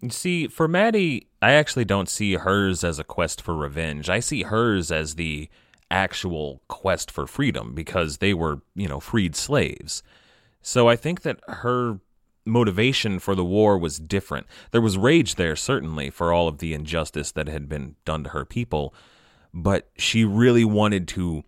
You 0.00 0.10
see, 0.10 0.46
for 0.46 0.68
Madi, 0.68 1.26
I 1.42 1.52
actually 1.52 1.84
don't 1.84 2.08
see 2.08 2.34
hers 2.34 2.84
as 2.84 2.98
a 2.98 3.04
quest 3.04 3.42
for 3.42 3.56
revenge. 3.56 4.08
I 4.08 4.20
see 4.20 4.42
hers 4.42 4.92
as 4.92 5.16
the 5.16 5.48
actual 5.90 6.62
quest 6.68 7.10
for 7.10 7.26
freedom 7.26 7.74
because 7.74 8.18
they 8.18 8.32
were, 8.32 8.60
you 8.74 8.88
know, 8.88 9.00
freed 9.00 9.34
slaves. 9.34 10.02
So 10.62 10.88
I 10.88 10.96
think 10.96 11.22
that 11.22 11.40
her 11.48 11.98
motivation 12.44 13.18
for 13.18 13.34
the 13.34 13.44
war 13.44 13.76
was 13.76 13.98
different. 13.98 14.46
There 14.70 14.80
was 14.80 14.96
rage 14.96 15.34
there, 15.34 15.56
certainly, 15.56 16.10
for 16.10 16.32
all 16.32 16.48
of 16.48 16.58
the 16.58 16.74
injustice 16.74 17.32
that 17.32 17.48
had 17.48 17.68
been 17.68 17.96
done 18.04 18.24
to 18.24 18.30
her 18.30 18.44
people, 18.44 18.94
but 19.52 19.88
she 19.96 20.24
really 20.24 20.64
wanted 20.64 21.08
to 21.08 21.44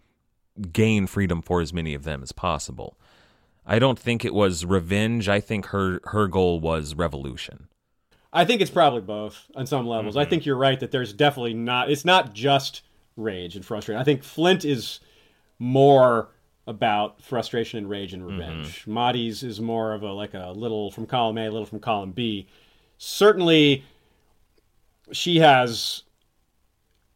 gain 0.73 1.07
freedom 1.07 1.43
for 1.43 1.61
as 1.61 1.73
many 1.73 1.95
of 1.95 2.05
them 2.05 2.23
as 2.23 2.33
possible. 2.33 2.99
I 3.65 3.79
don't 3.79 3.99
think 3.99 4.25
it 4.25 4.35
was 4.35 4.65
revenge. 4.65 5.29
I 5.29 5.41
think 5.41 5.67
her 5.67 6.01
her 6.05 6.27
goal 6.27 6.61
was 6.61 6.95
revolution. 6.95 7.69
I 8.33 8.45
think 8.45 8.61
it's 8.61 8.71
probably 8.71 9.01
both 9.01 9.51
on 9.57 9.66
some 9.66 9.87
levels. 9.87 10.16
I 10.16 10.23
mm-hmm. 10.23 10.31
think 10.31 10.47
you're 10.47 10.57
right 10.57 10.79
that 10.79 10.90
there's 10.90 11.12
definitely 11.12 11.55
not. 11.55 11.90
It's 11.90 12.05
not 12.05 12.33
just 12.33 12.83
rage 13.16 13.57
and 13.57 13.64
frustration. 13.64 14.01
I 14.01 14.05
think 14.05 14.23
Flint 14.23 14.64
is 14.64 15.01
more 15.59 16.31
about 16.66 17.21
frustration 17.21 17.79
and 17.79 17.90
rage 17.90 18.12
and 18.12 18.25
revenge. 18.25 18.83
Mm-hmm. 18.83 18.95
Madi's 18.95 19.43
is 19.43 19.61
more 19.61 19.93
of 19.93 20.03
a 20.03 20.12
like 20.12 20.35
a 20.35 20.53
little 20.55 20.90
from 20.90 21.07
column 21.07 21.38
A, 21.38 21.47
a 21.47 21.51
little 21.51 21.66
from 21.66 21.81
column 21.81 22.12
B. 22.12 22.47
Certainly, 22.99 23.85
she 25.12 25.38
has 25.38 26.05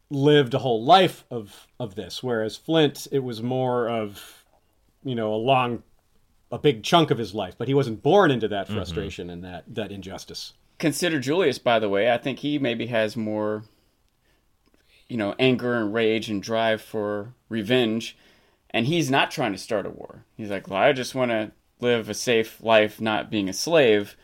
lived 0.09 0.53
a 0.53 0.59
whole 0.59 0.83
life 0.83 1.23
of 1.31 1.67
of 1.79 1.95
this, 1.95 2.21
whereas 2.21 2.57
Flint, 2.57 3.07
it 3.11 3.19
was 3.19 3.41
more 3.41 3.89
of 3.89 4.43
you 5.03 5.15
know 5.15 5.33
a 5.33 5.37
long, 5.37 5.83
a 6.51 6.59
big 6.59 6.83
chunk 6.83 7.09
of 7.09 7.17
his 7.17 7.33
life, 7.33 7.55
but 7.57 7.69
he 7.69 7.73
wasn't 7.73 8.03
born 8.03 8.31
into 8.31 8.49
that 8.49 8.65
mm-hmm. 8.65 8.75
frustration 8.75 9.29
and 9.29 9.43
that 9.45 9.63
that 9.73 9.91
injustice. 9.91 10.53
Consider 10.77 11.19
Julius, 11.19 11.57
by 11.57 11.79
the 11.79 11.89
way. 11.89 12.11
I 12.11 12.17
think 12.17 12.39
he 12.39 12.59
maybe 12.59 12.87
has 12.87 13.15
more, 13.15 13.63
you 15.07 15.17
know, 15.17 15.35
anger 15.39 15.75
and 15.75 15.93
rage 15.93 16.29
and 16.29 16.43
drive 16.43 16.81
for 16.81 17.33
revenge. 17.49 18.17
And 18.69 18.85
he's 18.85 19.09
not 19.09 19.31
trying 19.31 19.53
to 19.53 19.57
start 19.57 19.85
a 19.85 19.89
war. 19.89 20.25
He's 20.35 20.49
like, 20.49 20.67
well, 20.67 20.81
I 20.81 20.91
just 20.91 21.15
want 21.15 21.31
to 21.31 21.51
live 21.79 22.09
a 22.09 22.13
safe 22.13 22.61
life, 22.61 22.99
not 22.99 23.31
being 23.31 23.47
a 23.47 23.53
slave. 23.53 24.17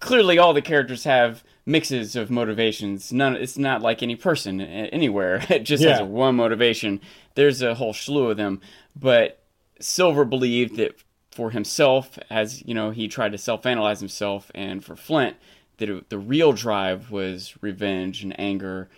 Clearly, 0.00 0.38
all 0.38 0.52
the 0.52 0.62
characters 0.62 1.04
have 1.04 1.42
mixes 1.64 2.14
of 2.14 2.30
motivations. 2.30 3.12
None. 3.12 3.36
It's 3.36 3.58
not 3.58 3.82
like 3.82 4.02
any 4.02 4.16
person 4.16 4.60
anywhere. 4.60 5.44
It 5.50 5.60
just 5.60 5.82
has 5.82 6.02
one 6.02 6.36
motivation. 6.36 7.00
There's 7.34 7.62
a 7.62 7.74
whole 7.74 7.94
slew 7.94 8.30
of 8.30 8.36
them. 8.36 8.60
But 8.94 9.42
Silver 9.80 10.24
believed 10.24 10.76
that 10.76 10.96
for 11.38 11.50
himself, 11.52 12.18
as 12.28 12.66
you 12.66 12.74
know, 12.74 12.90
he 12.90 13.06
tried 13.06 13.30
to 13.30 13.38
self-analyze 13.38 14.00
himself, 14.00 14.50
and 14.56 14.84
for 14.84 14.96
Flint, 14.96 15.36
that 15.76 15.88
it, 15.88 16.10
the 16.10 16.18
real 16.18 16.52
drive 16.52 17.12
was 17.12 17.54
revenge 17.60 18.24
and 18.24 18.38
anger, 18.40 18.88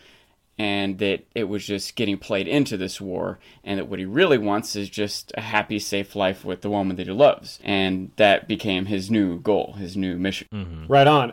and 0.58 0.96
that 1.00 1.26
it 1.34 1.44
was 1.44 1.66
just 1.66 1.96
getting 1.96 2.16
played 2.16 2.48
into 2.48 2.78
this 2.78 2.98
war, 2.98 3.38
and 3.62 3.78
that 3.78 3.88
what 3.88 3.98
he 3.98 4.06
really 4.06 4.38
wants 4.38 4.74
is 4.74 4.88
just 4.88 5.34
a 5.36 5.42
happy, 5.42 5.78
safe 5.78 6.16
life 6.16 6.42
with 6.42 6.62
the 6.62 6.70
woman 6.70 6.96
that 6.96 7.08
he 7.08 7.12
loves, 7.12 7.60
and 7.62 8.10
that 8.16 8.48
became 8.48 8.86
his 8.86 9.10
new 9.10 9.38
goal, 9.38 9.74
his 9.74 9.94
new 9.94 10.16
mission. 10.16 10.48
Mm-hmm. 10.50 10.86
Right 10.86 11.06
on. 11.06 11.32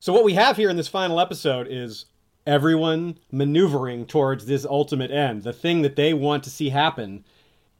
So 0.00 0.12
what 0.12 0.24
we 0.24 0.34
have 0.34 0.56
here 0.56 0.68
in 0.68 0.76
this 0.76 0.88
final 0.88 1.20
episode 1.20 1.68
is 1.70 2.06
everyone 2.44 3.20
maneuvering 3.30 4.04
towards 4.04 4.46
this 4.46 4.66
ultimate 4.66 5.12
end, 5.12 5.44
the 5.44 5.52
thing 5.52 5.82
that 5.82 5.94
they 5.94 6.12
want 6.12 6.42
to 6.42 6.50
see 6.50 6.70
happen, 6.70 7.24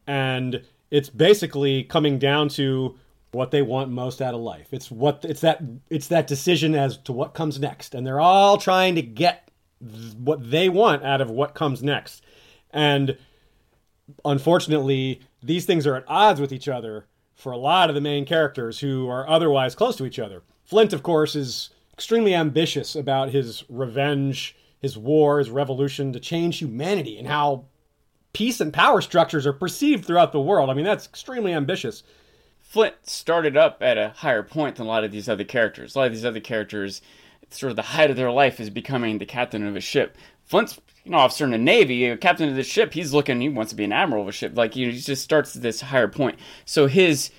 and 0.09 0.63
it's 0.89 1.07
basically 1.07 1.83
coming 1.83 2.17
down 2.17 2.49
to 2.49 2.97
what 3.31 3.51
they 3.51 3.61
want 3.61 3.91
most 3.91 4.23
out 4.23 4.33
of 4.33 4.41
life. 4.41 4.69
It's 4.71 4.89
what 4.89 5.23
it's 5.23 5.41
that 5.41 5.61
it's 5.91 6.07
that 6.07 6.25
decision 6.25 6.73
as 6.73 6.97
to 6.97 7.13
what 7.13 7.35
comes 7.35 7.59
next, 7.59 7.93
and 7.93 8.05
they're 8.05 8.19
all 8.19 8.57
trying 8.57 8.95
to 8.95 9.03
get 9.03 9.51
what 10.17 10.49
they 10.49 10.67
want 10.67 11.03
out 11.05 11.21
of 11.21 11.29
what 11.29 11.53
comes 11.53 11.83
next. 11.83 12.23
And 12.71 13.19
unfortunately, 14.25 15.21
these 15.43 15.65
things 15.65 15.85
are 15.85 15.95
at 15.95 16.05
odds 16.07 16.41
with 16.41 16.51
each 16.51 16.67
other 16.67 17.05
for 17.35 17.51
a 17.51 17.57
lot 17.57 17.89
of 17.89 17.95
the 17.95 18.01
main 18.01 18.25
characters 18.25 18.79
who 18.79 19.07
are 19.07 19.29
otherwise 19.29 19.75
close 19.75 19.95
to 19.97 20.05
each 20.05 20.17
other. 20.17 20.41
Flint, 20.65 20.91
of 20.91 21.03
course, 21.03 21.35
is 21.35 21.69
extremely 21.93 22.33
ambitious 22.33 22.95
about 22.95 23.29
his 23.29 23.63
revenge, 23.69 24.55
his 24.81 24.97
war, 24.97 25.37
his 25.37 25.51
revolution 25.51 26.11
to 26.13 26.19
change 26.19 26.57
humanity 26.57 27.19
and 27.19 27.27
how 27.27 27.65
peace 28.33 28.61
and 28.61 28.73
power 28.73 29.01
structures 29.01 29.45
are 29.45 29.53
perceived 29.53 30.05
throughout 30.05 30.31
the 30.31 30.39
world. 30.39 30.69
I 30.69 30.73
mean, 30.73 30.85
that's 30.85 31.05
extremely 31.05 31.53
ambitious. 31.53 32.03
Flint 32.61 32.95
started 33.03 33.57
up 33.57 33.81
at 33.81 33.97
a 33.97 34.09
higher 34.09 34.43
point 34.43 34.75
than 34.75 34.85
a 34.85 34.89
lot 34.89 35.03
of 35.03 35.11
these 35.11 35.27
other 35.27 35.43
characters. 35.43 35.95
A 35.95 35.99
lot 35.99 36.07
of 36.07 36.13
these 36.13 36.25
other 36.25 36.39
characters, 36.39 37.01
sort 37.49 37.71
of 37.71 37.75
the 37.75 37.81
height 37.81 38.11
of 38.11 38.17
their 38.17 38.31
life 38.31 38.59
is 38.59 38.69
becoming 38.69 39.17
the 39.17 39.25
captain 39.25 39.65
of 39.65 39.75
a 39.75 39.81
ship. 39.81 40.15
Flint's 40.45 40.79
you 41.03 41.11
know 41.11 41.17
officer 41.17 41.45
in 41.45 41.51
the 41.51 41.57
navy, 41.57 42.15
captain 42.17 42.49
of 42.49 42.55
the 42.55 42.63
ship. 42.63 42.93
He's 42.93 43.13
looking. 43.13 43.41
He 43.41 43.49
wants 43.49 43.71
to 43.71 43.75
be 43.75 43.83
an 43.83 43.91
admiral 43.91 44.21
of 44.23 44.27
a 44.27 44.31
ship. 44.31 44.55
Like 44.55 44.75
you 44.75 44.85
know, 44.85 44.91
he 44.91 44.99
just 44.99 45.23
starts 45.23 45.55
at 45.55 45.61
this 45.61 45.81
higher 45.81 46.07
point. 46.07 46.37
So 46.65 46.87
his 46.87 47.31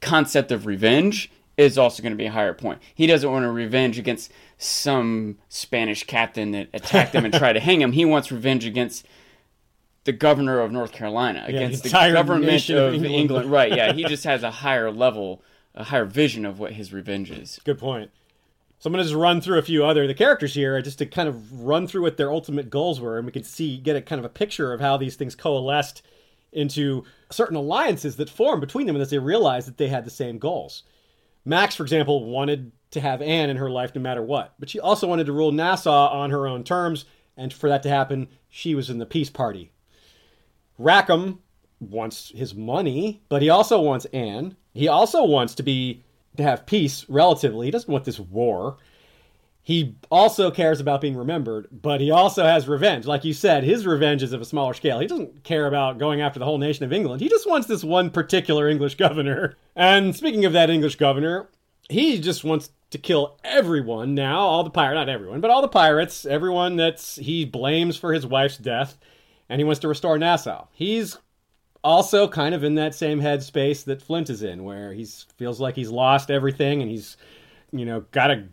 concept 0.00 0.52
of 0.52 0.66
revenge 0.66 1.30
is 1.56 1.78
also 1.78 2.02
going 2.02 2.12
to 2.12 2.18
be 2.18 2.26
a 2.26 2.32
higher 2.32 2.52
point. 2.52 2.80
He 2.94 3.06
doesn't 3.06 3.30
want 3.30 3.44
to 3.44 3.50
revenge 3.50 3.98
against 3.98 4.32
some 4.58 5.38
Spanish 5.48 6.04
captain 6.04 6.50
that 6.50 6.68
attacked 6.74 7.14
him 7.14 7.24
and 7.24 7.32
tried 7.32 7.54
to 7.54 7.60
hang 7.60 7.80
him. 7.80 7.92
He 7.92 8.04
wants 8.04 8.32
revenge 8.32 8.66
against 8.66 9.06
the 10.04 10.12
governor 10.12 10.60
of 10.60 10.70
North 10.70 10.92
Carolina, 10.92 11.44
the 11.46 11.56
against 11.56 11.82
the, 11.82 11.88
entire 11.88 12.12
government 12.12 12.70
of 12.70 12.94
England. 12.94 13.14
England. 13.14 13.50
Right, 13.50 13.74
yeah. 13.74 13.92
He 13.92 14.04
just 14.08 14.24
has 14.24 14.42
a 14.42 14.50
higher 14.50 14.90
level, 14.90 15.42
a 15.74 15.84
higher 15.84 16.04
vision 16.04 16.44
of 16.44 16.58
what 16.58 16.72
his 16.72 16.92
revenge 16.92 17.30
is. 17.30 17.58
Good 17.64 17.78
point. 17.78 18.10
So 18.78 18.88
I'm 18.88 18.94
to 18.94 19.02
just 19.02 19.14
run 19.14 19.40
through 19.40 19.58
a 19.58 19.62
few 19.62 19.84
other 19.84 20.06
the 20.06 20.12
characters 20.12 20.52
here, 20.52 20.80
just 20.82 20.98
to 20.98 21.06
kind 21.06 21.26
of 21.26 21.62
run 21.62 21.86
through 21.86 22.02
what 22.02 22.18
their 22.18 22.30
ultimate 22.30 22.68
goals 22.68 23.00
were, 23.00 23.16
and 23.16 23.24
we 23.24 23.32
can 23.32 23.44
see 23.44 23.78
get 23.78 23.96
a 23.96 24.02
kind 24.02 24.18
of 24.18 24.26
a 24.26 24.28
picture 24.28 24.74
of 24.74 24.80
how 24.80 24.98
these 24.98 25.16
things 25.16 25.34
coalesced 25.34 26.02
into 26.52 27.02
certain 27.30 27.56
alliances 27.56 28.16
that 28.16 28.28
formed 28.28 28.60
between 28.60 28.86
them 28.86 28.96
as 28.96 29.10
they 29.10 29.18
realized 29.18 29.66
that 29.66 29.78
they 29.78 29.88
had 29.88 30.04
the 30.04 30.10
same 30.10 30.38
goals. 30.38 30.82
Max, 31.46 31.74
for 31.74 31.82
example, 31.82 32.26
wanted 32.26 32.72
to 32.90 33.00
have 33.00 33.22
Anne 33.22 33.50
in 33.50 33.56
her 33.56 33.70
life 33.70 33.94
no 33.94 34.00
matter 34.00 34.22
what, 34.22 34.54
but 34.58 34.68
she 34.68 34.78
also 34.78 35.08
wanted 35.08 35.24
to 35.24 35.32
rule 35.32 35.50
Nassau 35.50 36.08
on 36.08 36.30
her 36.30 36.46
own 36.46 36.62
terms, 36.62 37.06
and 37.36 37.54
for 37.54 37.70
that 37.70 37.82
to 37.84 37.88
happen, 37.88 38.28
she 38.50 38.74
was 38.74 38.90
in 38.90 38.98
the 38.98 39.06
peace 39.06 39.30
party. 39.30 39.72
Rackham 40.78 41.40
wants 41.80 42.32
his 42.34 42.54
money, 42.54 43.22
but 43.28 43.42
he 43.42 43.50
also 43.50 43.80
wants 43.80 44.06
Anne. 44.06 44.56
He 44.72 44.88
also 44.88 45.24
wants 45.24 45.54
to 45.56 45.62
be 45.62 46.04
to 46.36 46.42
have 46.42 46.66
peace 46.66 47.04
relatively. 47.08 47.66
He 47.66 47.70
doesn't 47.70 47.92
want 47.92 48.04
this 48.04 48.18
war. 48.18 48.76
He 49.62 49.96
also 50.10 50.50
cares 50.50 50.78
about 50.78 51.00
being 51.00 51.16
remembered, 51.16 51.68
but 51.72 52.00
he 52.00 52.10
also 52.10 52.44
has 52.44 52.68
revenge. 52.68 53.06
Like 53.06 53.24
you 53.24 53.32
said, 53.32 53.64
his 53.64 53.86
revenge 53.86 54.22
is 54.22 54.34
of 54.34 54.42
a 54.42 54.44
smaller 54.44 54.74
scale. 54.74 54.98
He 54.98 55.06
doesn't 55.06 55.42
care 55.42 55.66
about 55.66 55.98
going 55.98 56.20
after 56.20 56.38
the 56.38 56.44
whole 56.44 56.58
nation 56.58 56.84
of 56.84 56.92
England. 56.92 57.22
He 57.22 57.30
just 57.30 57.48
wants 57.48 57.66
this 57.66 57.82
one 57.82 58.10
particular 58.10 58.68
English 58.68 58.96
governor. 58.96 59.54
And 59.74 60.14
speaking 60.14 60.44
of 60.44 60.52
that 60.52 60.68
English 60.68 60.96
governor, 60.96 61.48
he 61.88 62.20
just 62.20 62.44
wants 62.44 62.70
to 62.90 62.98
kill 62.98 63.38
everyone 63.42 64.14
now, 64.14 64.40
all 64.40 64.64
the 64.64 64.70
pirates, 64.70 64.96
not 64.96 65.08
everyone, 65.08 65.40
but 65.40 65.50
all 65.50 65.62
the 65.62 65.68
pirates, 65.68 66.26
everyone 66.26 66.76
that's 66.76 67.16
he 67.16 67.46
blames 67.46 67.96
for 67.96 68.12
his 68.12 68.26
wife's 68.26 68.58
death, 68.58 68.98
and 69.48 69.60
he 69.60 69.64
wants 69.64 69.80
to 69.80 69.88
restore 69.88 70.18
Nassau. 70.18 70.66
He's 70.72 71.18
also 71.82 72.26
kind 72.26 72.54
of 72.54 72.64
in 72.64 72.76
that 72.76 72.94
same 72.94 73.20
headspace 73.20 73.84
that 73.84 74.02
Flint 74.02 74.30
is 74.30 74.42
in, 74.42 74.64
where 74.64 74.92
he 74.92 75.06
feels 75.36 75.60
like 75.60 75.76
he's 75.76 75.90
lost 75.90 76.30
everything 76.30 76.80
and 76.80 76.90
he's, 76.90 77.16
you 77.72 77.84
know, 77.84 78.00
got 78.10 78.28
to 78.28 78.44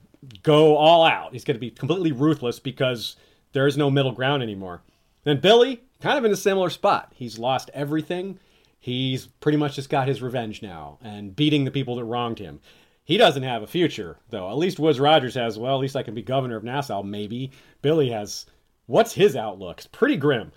go 0.44 0.76
all 0.76 1.06
out. 1.06 1.34
He's 1.34 1.46
going 1.46 1.56
to 1.56 1.60
be 1.62 1.72
completely 1.72 2.12
ruthless 2.12 2.60
because 2.60 3.16
there 3.54 3.68
is 3.68 3.78
no 3.78 3.90
middle 3.90 4.12
ground 4.12 4.44
anymore. 4.44 4.82
Then 5.24 5.40
Billy, 5.40 5.82
kind 6.02 6.18
of 6.18 6.26
in 6.26 6.32
a 6.32 6.38
similar 6.38 6.70
spot. 6.70 7.14
He's 7.16 7.40
lost 7.40 7.70
everything. 7.74 8.40
He's 8.80 9.28
pretty 9.28 9.58
much 9.58 9.76
just 9.76 9.90
got 9.90 10.08
his 10.08 10.22
revenge 10.22 10.62
now 10.62 10.98
and 11.02 11.36
beating 11.36 11.66
the 11.66 11.72
people 11.72 11.96
that 11.96 12.04
wronged 12.04 12.40
him. 12.40 12.60
He 13.04 13.18
doesn't 13.18 13.44
have 13.44 13.64
a 13.64 13.68
future, 13.68 14.18
though. 14.30 14.50
At 14.50 14.58
least 14.58 14.80
Woodes 14.80 15.00
Rogers 15.00 15.36
has, 15.36 15.58
well, 15.58 15.76
at 15.76 15.82
least 15.82 15.96
I 15.96 16.04
can 16.04 16.16
be 16.16 16.22
governor 16.22 16.56
of 16.56 16.64
Nassau, 16.64 17.04
maybe. 17.04 17.52
Billy 17.82 18.10
has, 18.10 18.46
what's 18.88 19.14
his 19.14 19.36
outlook? 19.36 19.80
It's 19.80 19.88
pretty 19.88 20.18
grim. 20.18 20.52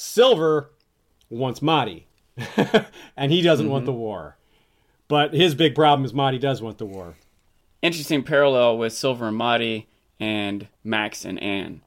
Silver 0.00 0.70
wants 1.28 1.60
Madi, 1.60 2.06
and 3.16 3.32
he 3.32 3.42
doesn't 3.42 3.68
want 3.68 3.84
the 3.84 3.90
mm-hmm. 3.90 4.00
war. 4.00 4.36
But 5.08 5.34
his 5.34 5.56
big 5.56 5.74
problem 5.74 6.04
is 6.04 6.14
Madi 6.14 6.38
does 6.38 6.62
want 6.62 6.78
the 6.78 6.86
war. 6.86 7.16
Interesting 7.82 8.22
parallel 8.22 8.78
with 8.78 8.92
Silver 8.92 9.26
and 9.26 9.36
Madi 9.36 9.88
and 10.20 10.68
Max 10.84 11.24
and 11.24 11.42
Anne. 11.42 11.80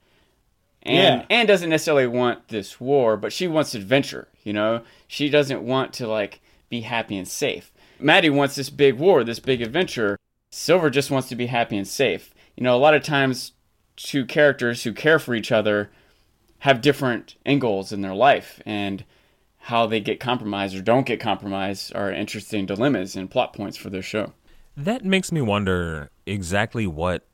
Anne, 0.84 1.20
Yeah. 1.20 1.26
Anne 1.30 1.46
doesn't 1.46 1.70
necessarily 1.70 2.06
want 2.06 2.50
this 2.50 2.82
war, 2.82 3.16
but 3.16 3.32
she 3.32 3.48
wants 3.48 3.76
adventure, 3.76 4.28
you 4.44 4.52
know? 4.52 4.82
She 5.08 5.30
doesn't 5.30 5.62
want 5.62 5.94
to, 5.94 6.06
like, 6.06 6.42
be 6.68 6.82
happy 6.82 7.18
and 7.18 7.28
safe. 7.28 7.72
Madi 7.98 8.30
wants 8.30 8.56
this 8.56 8.70
big 8.70 8.96
war, 8.96 9.24
this 9.24 9.40
big 9.40 9.62
adventure. 9.62 10.18
Silver 10.52 10.90
just 10.90 11.12
wants 11.12 11.30
to 11.30 11.38
be 11.38 11.46
happy 11.46 11.78
and 11.78 11.88
safe. 11.88 12.34
You 12.58 12.66
know, 12.66 12.76
a 12.76 12.78
lot 12.78 12.94
of 12.94 13.04
times, 13.04 13.54
two 13.96 14.26
characters 14.26 14.84
who 14.84 14.92
care 14.92 15.18
for 15.18 15.34
each 15.34 15.54
other 15.54 15.92
have 16.62 16.82
different 16.82 17.36
end 17.44 17.60
goals 17.60 17.92
in 17.92 18.02
their 18.02 18.14
life, 18.14 18.62
and 18.66 19.04
how 19.58 19.88
they 19.88 20.00
get 20.00 20.20
compromised 20.20 20.76
or 20.76 20.82
don't 20.82 21.08
get 21.08 21.20
compromised 21.20 21.96
are 21.96 22.12
interesting 22.12 22.68
dilemmas 22.68 23.16
and 23.16 23.32
plot 23.32 23.54
points 23.54 23.78
for 23.78 23.90
their 23.90 24.02
show. 24.02 24.34
That 24.78 25.04
makes 25.04 25.32
me 25.32 25.42
wonder 25.42 26.12
exactly 26.26 26.86
what 26.86 27.28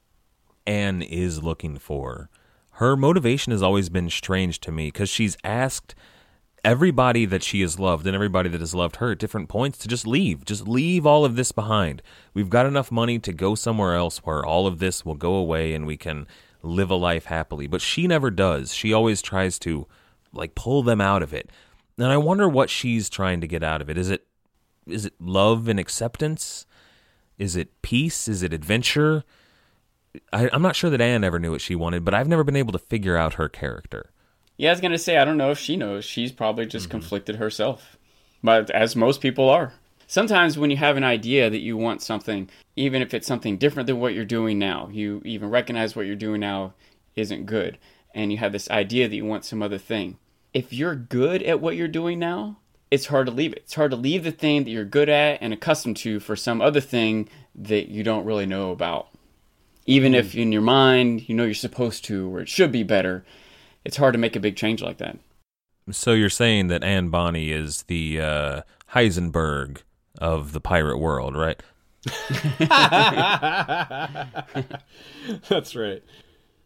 Anne 0.66 1.02
is 1.02 1.44
looking 1.44 1.78
for. 1.78 2.30
Her 2.72 2.96
motivation 2.96 3.52
has 3.52 3.62
always 3.62 3.90
been 3.90 4.10
strange 4.10 4.62
to 4.62 4.72
me 4.72 4.88
because 4.88 5.10
she's 5.10 5.38
asked 5.44 5.94
everybody 6.64 7.26
that 7.26 7.44
she 7.44 7.62
has 7.62 7.80
loved 7.80 8.08
and 8.08 8.16
everybody 8.16 8.48
that 8.50 8.62
has 8.62 8.76
loved 8.76 8.98
her 8.98 9.12
at 9.12 9.20
different 9.20 9.50
points 9.50 9.78
to 9.80 9.90
just 9.90 10.08
leave. 10.08 10.46
Just 10.46 10.68
leave 10.68 11.06
all 11.06 11.26
of 11.26 11.36
this 11.36 11.52
behind. 11.52 12.02
We've 12.34 12.50
got 12.50 12.66
enough 12.66 12.92
money 12.92 13.20
to 13.20 13.34
go 13.34 13.56
somewhere 13.56 13.96
else 13.96 14.20
where 14.20 14.46
all 14.46 14.68
of 14.68 14.80
this 14.80 15.04
will 15.04 15.16
go 15.16 15.34
away 15.34 15.74
and 15.74 15.86
we 15.86 15.98
can 15.98 16.28
live 16.62 16.90
a 16.90 16.96
life 16.96 17.26
happily. 17.26 17.68
But 17.68 17.82
she 17.82 18.08
never 18.08 18.32
does. 18.32 18.74
She 18.74 18.94
always 18.94 19.22
tries 19.22 19.60
to 19.60 19.88
like 20.34 20.56
pull 20.56 20.84
them 20.84 21.02
out 21.02 21.24
of 21.24 21.34
it. 21.34 21.50
And 21.98 22.08
I 22.08 22.18
wonder 22.18 22.48
what 22.48 22.70
she's 22.70 23.10
trying 23.10 23.42
to 23.42 23.48
get 23.48 23.64
out 23.64 23.82
of 23.82 23.90
it. 23.90 23.98
Is 23.98 24.10
it 24.10 24.28
is 24.86 25.06
it 25.06 25.14
love 25.20 25.68
and 25.68 25.80
acceptance? 25.80 26.66
Is 27.38 27.56
it 27.56 27.82
peace? 27.82 28.28
Is 28.28 28.44
it 28.44 28.54
adventure? 28.54 29.24
I, 30.34 30.50
I'm 30.52 30.62
not 30.62 30.76
sure 30.76 30.90
that 30.90 31.02
Anne 31.02 31.24
ever 31.24 31.40
knew 31.40 31.52
what 31.52 31.62
she 31.62 31.76
wanted, 31.76 32.04
but 32.06 32.14
I've 32.14 32.28
never 32.28 32.44
been 32.44 32.56
able 32.56 32.72
to 32.72 32.80
figure 32.80 33.18
out 33.18 33.36
her 33.36 33.50
character. 33.50 34.12
Yeah, 34.56 34.70
I 34.70 34.74
was 34.74 34.82
gonna 34.82 34.98
say 34.98 35.18
I 35.18 35.26
don't 35.26 35.38
know 35.38 35.52
if 35.52 35.60
she 35.60 35.76
knows. 35.76 36.06
She's 36.06 36.32
probably 36.32 36.66
just 36.66 36.86
mm-hmm. 36.86 37.00
conflicted 37.00 37.36
herself, 37.36 37.98
but 38.44 38.70
as 38.72 38.96
most 38.96 39.22
people 39.22 39.50
are. 39.50 39.74
Sometimes 40.10 40.58
when 40.58 40.72
you 40.72 40.78
have 40.78 40.96
an 40.96 41.04
idea 41.04 41.50
that 41.50 41.60
you 41.60 41.76
want 41.76 42.02
something, 42.02 42.50
even 42.78 43.02
if 43.02 43.14
it's 43.14 43.28
something 43.28 43.58
different 43.58 43.88
than 43.88 44.00
what 44.00 44.14
you're 44.14 44.24
doing 44.24 44.58
now, 44.58 44.88
you 44.90 45.22
even 45.26 45.50
recognize 45.50 45.96
what 45.96 46.06
you're 46.06 46.16
doing 46.16 46.40
now 46.40 46.74
isn't 47.18 47.46
good, 47.46 47.78
and 48.16 48.32
you 48.32 48.38
have 48.38 48.54
this 48.54 48.70
idea 48.70 49.10
that 49.10 49.16
you 49.16 49.26
want 49.26 49.44
some 49.44 49.62
other 49.62 49.78
thing. 49.78 50.18
If 50.54 50.72
you're 50.72 50.96
good 50.96 51.44
at 51.44 51.60
what 51.60 51.76
you're 51.76 51.90
doing 51.90 52.20
now, 52.20 52.60
it's 52.90 53.08
hard 53.08 53.28
to 53.28 53.34
leave 53.34 53.52
it. 53.52 53.64
It's 53.66 53.74
hard 53.76 53.92
to 53.92 53.98
leave 53.98 54.24
the 54.24 54.32
thing 54.32 54.64
that 54.64 54.72
you're 54.72 54.86
good 54.86 55.10
at 55.10 55.40
and 55.42 55.52
accustomed 55.54 55.98
to 55.98 56.22
for 56.22 56.38
some 56.38 56.62
other 56.62 56.80
thing 56.80 57.28
that 57.54 57.90
you 57.90 58.02
don't 58.02 58.26
really 58.26 58.46
know 58.46 58.72
about. 58.72 59.10
Even 59.86 60.16
if 60.16 60.36
in 60.36 60.54
your 60.54 60.62
mind 60.62 61.28
you 61.28 61.36
know 61.36 61.44
you're 61.44 61.54
supposed 61.54 62.06
to 62.06 62.34
or 62.34 62.40
it 62.40 62.48
should 62.48 62.72
be 62.72 62.84
better, 62.84 63.26
it's 63.84 63.98
hard 63.98 64.14
to 64.14 64.20
make 64.20 64.38
a 64.38 64.40
big 64.40 64.56
change 64.56 64.82
like 64.82 65.00
that. 65.00 65.18
So 65.92 66.14
you're 66.14 66.30
saying 66.30 66.68
that 66.68 66.84
Anne 66.84 67.10
Bonny 67.10 67.52
is 67.52 67.84
the 67.84 68.22
uh, 68.22 68.62
Heisenberg 68.94 69.82
of 70.20 70.54
the 70.54 70.62
pirate 70.62 70.98
world, 70.98 71.36
right? 71.36 71.62
That's 75.50 75.76
right. 75.76 76.04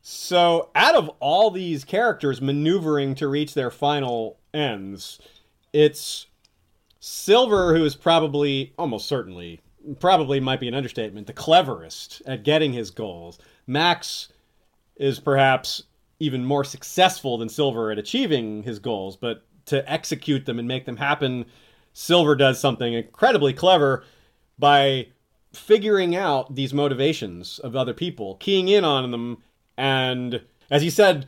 So, 0.02 0.70
out 0.76 0.96
of 0.96 1.10
all 1.20 1.52
these 1.52 1.84
characters 1.84 2.42
maneuvering 2.42 3.16
to 3.16 3.28
reach 3.28 3.54
their 3.54 3.70
final 3.70 4.40
ends, 4.54 5.20
it's 5.74 6.28
Silver 7.00 7.76
who 7.76 7.86
is 7.86 7.96
probably, 7.96 8.74
almost 8.78 9.08
certainly, 9.08 9.62
probably 10.00 10.40
might 10.40 10.60
be 10.60 10.68
an 10.68 10.74
understatement, 10.74 11.28
the 11.28 11.34
cleverest 11.34 12.22
at 12.26 12.44
getting 12.44 12.74
his 12.74 12.92
goals. 12.92 13.40
Max 13.68 14.30
is 14.96 15.20
perhaps 15.20 15.84
even 16.20 16.46
more 16.46 16.64
successful 16.64 17.38
than 17.38 17.50
Silver 17.50 17.92
at 17.92 17.98
achieving 17.98 18.64
his 18.64 18.80
goals, 18.80 19.18
but 19.18 19.44
to 19.66 19.92
execute 19.92 20.46
them 20.46 20.60
and 20.60 20.68
make 20.68 20.86
them 20.86 20.98
happen, 20.98 21.46
Silver 21.94 22.36
does 22.36 22.60
something 22.60 22.94
incredibly 22.94 23.54
clever 23.54 24.04
by 24.58 25.08
figuring 25.54 26.16
out 26.16 26.56
these 26.56 26.74
motivations 26.74 27.60
of 27.60 27.76
other 27.76 27.94
people, 27.94 28.36
keying 28.36 28.68
in 28.68 28.86
on 28.86 29.12
them, 29.12 29.38
and 29.78 30.44
as 30.70 30.82
he 30.82 30.90
said 30.90 31.28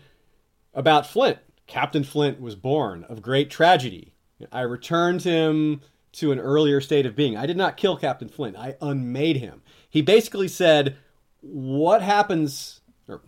about 0.73 1.05
Flint, 1.07 1.39
Captain 1.67 2.03
Flint 2.03 2.39
was 2.39 2.55
born 2.55 3.03
of 3.05 3.21
great 3.21 3.49
tragedy. 3.49 4.13
I 4.51 4.61
returned 4.61 5.23
him 5.23 5.81
to 6.13 6.31
an 6.31 6.39
earlier 6.39 6.79
state 6.79 7.05
of 7.05 7.15
being. 7.15 7.35
I 7.35 7.45
did 7.45 7.57
not 7.57 7.77
kill 7.77 7.97
Captain 7.97 8.29
Flint. 8.29 8.55
I 8.57 8.75
unmade 8.81 9.37
him. 9.37 9.61
He 9.89 10.01
basically 10.01 10.47
said, 10.47 10.95
"What 11.41 12.01
happens?" 12.01 12.81
Or, 13.07 13.21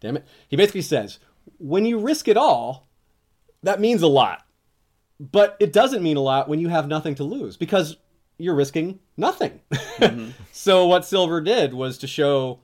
damn 0.00 0.16
it, 0.16 0.26
he 0.48 0.56
basically 0.56 0.82
says, 0.82 1.18
"When 1.58 1.84
you 1.84 1.98
risk 1.98 2.28
it 2.28 2.36
all, 2.36 2.88
that 3.62 3.80
means 3.80 4.02
a 4.02 4.08
lot, 4.08 4.46
but 5.20 5.56
it 5.60 5.72
doesn't 5.72 6.02
mean 6.02 6.16
a 6.16 6.22
lot 6.22 6.48
when 6.48 6.58
you 6.58 6.68
have 6.68 6.88
nothing 6.88 7.14
to 7.16 7.24
lose 7.24 7.56
because 7.56 7.96
you're 8.38 8.54
risking 8.54 8.98
nothing." 9.16 9.60
Mm-hmm. 9.70 10.30
so 10.52 10.86
what 10.86 11.04
Silver 11.04 11.40
did 11.40 11.74
was 11.74 11.98
to 11.98 12.06
show 12.06 12.60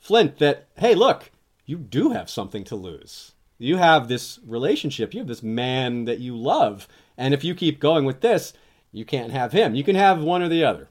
Flint 0.00 0.38
that, 0.38 0.66
hey, 0.76 0.94
look, 0.94 1.30
you 1.66 1.76
do 1.76 2.10
have 2.10 2.28
something 2.28 2.64
to 2.64 2.74
lose. 2.74 3.32
You 3.58 3.76
have 3.76 4.08
this 4.08 4.40
relationship. 4.46 5.12
You 5.12 5.20
have 5.20 5.28
this 5.28 5.42
man 5.42 6.06
that 6.06 6.18
you 6.18 6.34
love. 6.34 6.88
And 7.16 7.34
if 7.34 7.44
you 7.44 7.54
keep 7.54 7.78
going 7.78 8.06
with 8.06 8.22
this, 8.22 8.54
you 8.90 9.04
can't 9.04 9.32
have 9.32 9.52
him. 9.52 9.74
You 9.74 9.84
can 9.84 9.96
have 9.96 10.22
one 10.22 10.42
or 10.42 10.48
the 10.48 10.64
other. 10.64 10.88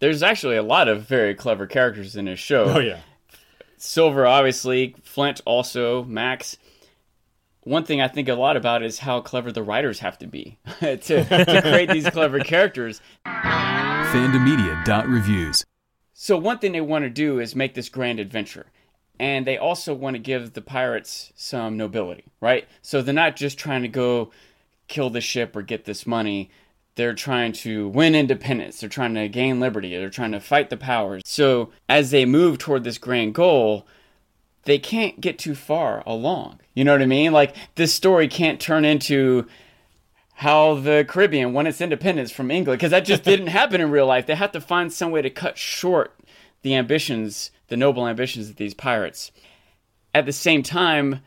There's 0.00 0.22
actually 0.22 0.56
a 0.56 0.62
lot 0.62 0.88
of 0.88 1.02
very 1.02 1.34
clever 1.34 1.66
characters 1.66 2.16
in 2.16 2.24
this 2.24 2.38
show. 2.38 2.64
Oh, 2.64 2.78
yeah. 2.78 3.00
Silver, 3.76 4.26
obviously, 4.26 4.94
Flint, 5.02 5.42
also, 5.44 6.02
Max. 6.04 6.56
One 7.68 7.84
thing 7.84 8.00
I 8.00 8.08
think 8.08 8.30
a 8.30 8.34
lot 8.34 8.56
about 8.56 8.82
is 8.82 9.00
how 9.00 9.20
clever 9.20 9.52
the 9.52 9.62
writers 9.62 9.98
have 9.98 10.16
to 10.20 10.26
be 10.26 10.56
to, 10.80 10.96
to 10.96 11.62
create 11.62 11.90
these 11.90 12.08
clever 12.08 12.40
characters. 12.40 13.02
Fandomedia.reviews. 13.26 15.66
So, 16.14 16.38
one 16.38 16.60
thing 16.60 16.72
they 16.72 16.80
want 16.80 17.04
to 17.04 17.10
do 17.10 17.38
is 17.38 17.54
make 17.54 17.74
this 17.74 17.90
grand 17.90 18.20
adventure. 18.20 18.68
And 19.20 19.46
they 19.46 19.58
also 19.58 19.92
want 19.92 20.14
to 20.14 20.18
give 20.18 20.54
the 20.54 20.62
pirates 20.62 21.30
some 21.36 21.76
nobility, 21.76 22.24
right? 22.40 22.66
So, 22.80 23.02
they're 23.02 23.12
not 23.12 23.36
just 23.36 23.58
trying 23.58 23.82
to 23.82 23.88
go 23.88 24.30
kill 24.86 25.10
the 25.10 25.20
ship 25.20 25.54
or 25.54 25.60
get 25.60 25.84
this 25.84 26.06
money. 26.06 26.50
They're 26.94 27.12
trying 27.12 27.52
to 27.52 27.88
win 27.88 28.14
independence. 28.14 28.80
They're 28.80 28.88
trying 28.88 29.12
to 29.12 29.28
gain 29.28 29.60
liberty. 29.60 29.94
They're 29.94 30.08
trying 30.08 30.32
to 30.32 30.40
fight 30.40 30.70
the 30.70 30.78
powers. 30.78 31.20
So, 31.26 31.68
as 31.86 32.12
they 32.12 32.24
move 32.24 32.56
toward 32.56 32.84
this 32.84 32.96
grand 32.96 33.34
goal, 33.34 33.86
they 34.64 34.78
can't 34.78 35.20
get 35.20 35.38
too 35.38 35.54
far 35.54 36.02
along. 36.06 36.60
You 36.78 36.84
know 36.84 36.92
what 36.92 37.02
I 37.02 37.06
mean? 37.06 37.32
Like, 37.32 37.56
this 37.74 37.92
story 37.92 38.28
can't 38.28 38.60
turn 38.60 38.84
into 38.84 39.48
how 40.34 40.74
the 40.74 41.04
Caribbean 41.08 41.52
won 41.52 41.66
its 41.66 41.80
independence 41.80 42.30
from 42.30 42.52
England 42.52 42.78
because 42.78 42.92
that 42.92 43.04
just 43.04 43.24
didn't 43.24 43.48
happen 43.48 43.80
in 43.80 43.90
real 43.90 44.06
life. 44.06 44.26
They 44.26 44.36
have 44.36 44.52
to 44.52 44.60
find 44.60 44.92
some 44.92 45.10
way 45.10 45.20
to 45.20 45.28
cut 45.28 45.58
short 45.58 46.14
the 46.62 46.76
ambitions, 46.76 47.50
the 47.66 47.76
noble 47.76 48.06
ambitions 48.06 48.48
of 48.48 48.54
these 48.54 48.74
pirates. 48.74 49.32
At 50.14 50.24
the 50.24 50.32
same 50.32 50.62
time, 50.62 51.18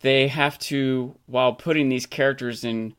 they 0.00 0.26
have 0.26 0.58
to, 0.58 1.14
while 1.26 1.52
putting 1.52 1.90
these 1.90 2.04
characters 2.04 2.64
in 2.64 2.96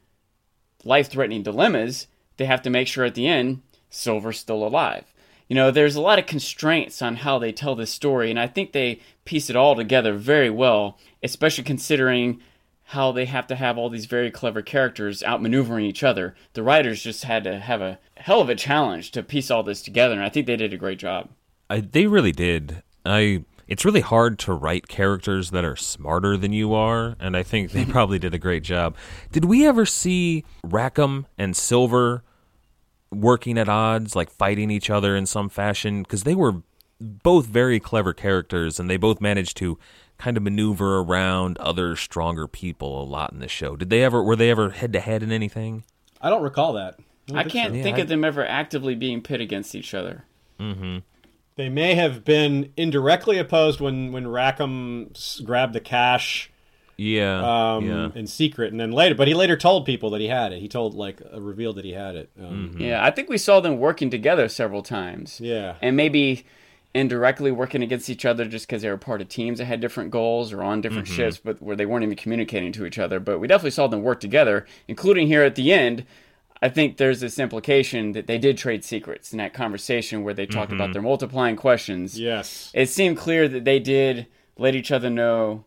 life 0.86 1.10
threatening 1.10 1.44
dilemmas, 1.44 2.08
they 2.38 2.46
have 2.46 2.62
to 2.62 2.70
make 2.70 2.88
sure 2.88 3.04
at 3.04 3.16
the 3.16 3.28
end 3.28 3.62
Silver's 3.90 4.40
still 4.40 4.66
alive. 4.66 5.04
You 5.50 5.56
know, 5.56 5.70
there's 5.70 5.96
a 5.98 6.02
lot 6.02 6.20
of 6.20 6.28
constraints 6.28 7.02
on 7.02 7.18
how 7.18 7.40
they 7.40 7.52
tell 7.52 7.76
this 7.76 7.92
story, 7.92 8.30
and 8.30 8.40
I 8.40 8.48
think 8.48 8.72
they 8.72 9.02
piece 9.26 9.50
it 9.50 9.58
all 9.58 9.76
together 9.76 10.14
very 10.14 10.50
well, 10.50 10.98
especially 11.24 11.64
considering 11.64 12.42
how 12.90 13.12
they 13.12 13.26
have 13.26 13.46
to 13.46 13.56
have 13.56 13.78
all 13.78 13.90
these 13.90 14.08
very 14.08 14.32
clever 14.32 14.64
characters 14.64 15.22
outmaneuvering 15.22 15.84
each 15.84 16.04
other. 16.04 16.34
The 16.54 16.64
writers 16.64 17.04
just 17.04 17.24
had 17.24 17.44
to 17.44 17.60
have 17.60 17.82
a 17.82 18.00
hell 18.18 18.42
of 18.42 18.50
a 18.50 18.56
challenge 18.56 19.12
to 19.12 19.22
piece 19.22 19.52
all 19.52 19.62
this 19.62 19.84
together, 19.84 20.16
and 20.16 20.24
I 20.24 20.30
think 20.30 20.48
they 20.48 20.56
did 20.56 20.74
a 20.74 20.78
great 20.78 20.98
job. 20.98 21.30
I, 21.70 21.82
they 21.82 22.08
really 22.08 22.32
did. 22.32 22.82
I. 23.06 23.46
It's 23.68 23.86
really 23.86 24.02
hard 24.02 24.40
to 24.40 24.54
write 24.54 24.88
characters 24.88 25.52
that 25.52 25.64
are 25.64 25.76
smarter 25.76 26.36
than 26.36 26.52
you 26.52 26.74
are, 26.74 27.16
and 27.20 27.38
I 27.38 27.44
think 27.44 27.72
they 27.72 27.86
probably 27.96 28.18
did 28.18 28.34
a 28.34 28.40
great 28.40 28.64
job. 28.64 28.96
Did 29.32 29.46
we 29.46 29.68
ever 29.68 29.86
see 29.86 30.44
Rackham 30.64 31.28
and 31.38 31.56
Silver 31.56 32.24
working 33.12 33.60
at 33.60 33.70
odds, 33.70 34.16
like 34.16 34.32
fighting 34.32 34.72
each 34.72 34.90
other 34.90 35.16
in 35.16 35.28
some 35.28 35.50
fashion? 35.50 36.02
Because 36.02 36.24
they 36.24 36.34
were 36.34 36.64
both 37.00 37.46
very 37.46 37.80
clever 37.80 38.14
characters, 38.14 38.80
and 38.80 38.90
they 38.90 38.98
both 38.98 39.22
managed 39.22 39.58
to 39.58 39.78
kind 40.20 40.38
of 40.38 40.44
maneuver 40.44 41.00
around 41.00 41.58
other 41.58 41.96
stronger 41.96 42.48
people 42.48 43.02
a 43.02 43.06
lot 43.06 43.32
in 43.34 43.40
the 43.40 43.48
show. 43.48 43.76
Did 43.76 43.90
they 43.90 44.04
ever? 44.04 44.22
Were 44.24 44.36
they 44.36 44.52
ever 44.52 44.70
head 44.70 44.94
to 44.94 45.00
head 45.00 45.24
in 45.24 45.32
anything? 45.32 45.84
I 46.22 46.30
don't 46.30 46.44
recall 46.44 46.74
that. 46.74 47.00
I 47.34 47.44
can't 47.44 47.74
Yeah, 47.76 47.84
think 47.84 47.98
I- 47.98 48.02
of 48.02 48.08
them 48.08 48.24
ever 48.24 48.46
actively 48.46 48.96
being 48.96 49.22
pit 49.22 49.40
against 49.42 49.74
each 49.76 49.94
other. 49.94 50.26
Mm-hmm. 50.60 50.98
They 51.56 51.70
may 51.70 51.94
have 51.96 52.24
been 52.24 52.72
indirectly 52.78 53.38
opposed 53.38 53.80
when 53.82 54.12
when 54.12 54.28
Rackham 54.28 55.12
grabbed 55.44 55.74
the 55.74 55.80
cash 55.80 56.50
Yeah. 56.98 57.76
um, 57.76 57.86
yeah. 57.88 58.10
in 58.16 58.28
secret, 58.28 58.72
and 58.72 58.80
then 58.80 58.92
later, 58.92 59.14
but 59.16 59.28
he 59.28 59.34
later 59.34 59.56
told 59.58 59.86
people 59.86 60.10
that 60.12 60.22
he 60.22 60.28
had 60.28 60.52
it. 60.54 60.60
He 60.60 60.68
told 60.68 60.94
like 60.96 61.22
uh, 61.34 61.40
revealed 61.42 61.76
that 61.78 61.86
he 61.86 61.92
had 61.94 62.16
it. 62.16 62.30
Um, 62.42 62.76
Yeah, 62.80 63.04
I 63.06 63.12
think 63.12 63.30
we 63.30 63.38
saw 63.38 63.60
them 63.60 63.78
working 63.78 64.10
together 64.10 64.48
several 64.50 64.82
times. 64.82 65.40
Yeah. 65.42 65.76
And 65.82 65.96
maybe 65.98 66.46
indirectly 66.94 67.52
working 67.52 67.84
against 67.84 68.10
each 68.10 68.26
other 68.26 68.46
just 68.46 68.68
because 68.68 68.82
they 68.82 68.90
were 68.90 68.98
part 68.98 69.22
of 69.22 69.30
teams 69.30 69.60
that 69.60 69.66
had 69.66 69.80
different 69.80 70.12
goals 70.12 70.52
or 70.52 70.64
on 70.64 70.82
different 70.82 71.08
mm-hmm. 71.08 71.16
ships, 71.16 71.38
but 71.38 71.62
where 71.62 71.76
they 71.76 71.86
weren't 71.86 72.04
even 72.04 72.16
communicating 72.16 72.72
to 72.72 72.86
each 72.86 72.98
other. 72.98 73.20
But 73.20 73.40
we 73.40 73.48
definitely 73.48 73.72
saw 73.72 73.88
them 73.88 74.02
work 74.02 74.20
together, 74.20 74.66
including 74.88 75.28
here 75.28 75.44
at 75.44 75.56
the 75.56 75.72
end. 75.72 76.06
I 76.62 76.70
think 76.70 76.98
there's 76.98 77.22
this 77.22 77.40
implication 77.40 78.12
that 78.14 78.28
they 78.28 78.38
did 78.38 78.58
trade 78.58 78.84
secrets 78.84 79.32
in 79.32 79.38
that 79.38 79.54
conversation 79.54 80.24
where 80.24 80.34
they 80.34 80.46
talked 80.46 80.74
about 80.74 80.86
mm-hmm. 80.86 80.94
their 80.94 81.02
multiplying 81.02 81.56
questions. 81.56 82.20
Yes, 82.20 82.72
It 82.74 82.90
seemed 82.90 83.18
clear 83.18 83.48
that 83.48 83.64
they 83.64 83.80
did 83.80 84.28
let 84.58 84.76
each 84.76 84.92
other 84.92 85.10
know 85.10 85.66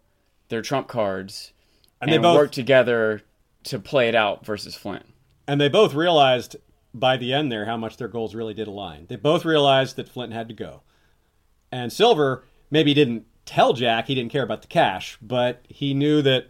their 0.48 0.60
trump 0.60 0.86
cards 0.86 1.52
and, 2.00 2.10
and, 2.10 2.18
they 2.18 2.22
both 2.22 2.36
work 2.36 2.52
together 2.52 3.22
to 3.64 3.78
play 3.78 4.08
it 4.08 4.14
out 4.14 4.44
versus 4.44 4.74
Flint. 4.74 5.06
and 5.48 5.60
they 5.60 5.68
both 5.68 5.94
realized 5.94 6.56
by 6.92 7.16
the 7.16 7.32
end 7.32 7.50
there 7.50 7.64
how 7.64 7.76
much 7.76 7.96
their 7.96 8.08
goals 8.08 8.34
really 8.34 8.54
did 8.54 8.68
align. 8.68 9.06
They 9.08 9.16
both 9.16 9.44
realized 9.44 9.96
that 9.96 10.08
Flint 10.08 10.32
had 10.32 10.48
to 10.48 10.54
go, 10.54 10.82
and 11.72 11.92
Silver 11.92 12.44
maybe 12.70 12.94
didn't 12.94 13.26
tell 13.46 13.72
Jack 13.72 14.06
he 14.06 14.14
didn't 14.14 14.30
care 14.30 14.44
about 14.44 14.62
the 14.62 14.68
cash, 14.68 15.18
but 15.20 15.64
he 15.68 15.94
knew 15.94 16.22
that 16.22 16.46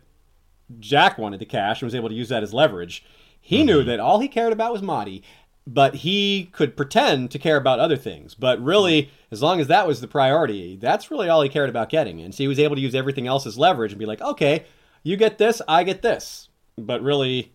Jack 0.80 1.16
wanted 1.16 1.40
the 1.40 1.46
cash 1.46 1.80
and 1.80 1.86
was 1.86 1.94
able 1.94 2.08
to 2.08 2.14
use 2.14 2.28
that 2.28 2.42
as 2.42 2.52
leverage. 2.52 3.04
He 3.40 3.64
knew 3.64 3.78
mm-hmm. 3.78 3.88
that 3.88 4.00
all 4.00 4.20
he 4.20 4.28
cared 4.28 4.52
about 4.52 4.72
was 4.72 4.82
Madi, 4.82 5.22
but 5.66 5.96
he 5.96 6.50
could 6.52 6.76
pretend 6.76 7.30
to 7.30 7.38
care 7.38 7.56
about 7.56 7.80
other 7.80 7.96
things. 7.96 8.34
But 8.34 8.62
really, 8.62 9.10
as 9.30 9.42
long 9.42 9.60
as 9.60 9.68
that 9.68 9.86
was 9.86 10.00
the 10.00 10.08
priority, 10.08 10.76
that's 10.76 11.10
really 11.10 11.28
all 11.28 11.42
he 11.42 11.48
cared 11.48 11.70
about 11.70 11.88
getting. 11.88 12.20
And 12.20 12.34
so 12.34 12.44
he 12.44 12.48
was 12.48 12.58
able 12.58 12.76
to 12.76 12.82
use 12.82 12.94
everything 12.94 13.26
else 13.26 13.46
as 13.46 13.58
leverage 13.58 13.92
and 13.92 13.98
be 13.98 14.06
like, 14.06 14.20
okay, 14.20 14.64
you 15.02 15.16
get 15.16 15.38
this, 15.38 15.62
I 15.66 15.84
get 15.84 16.02
this. 16.02 16.48
But 16.76 17.02
really, 17.02 17.52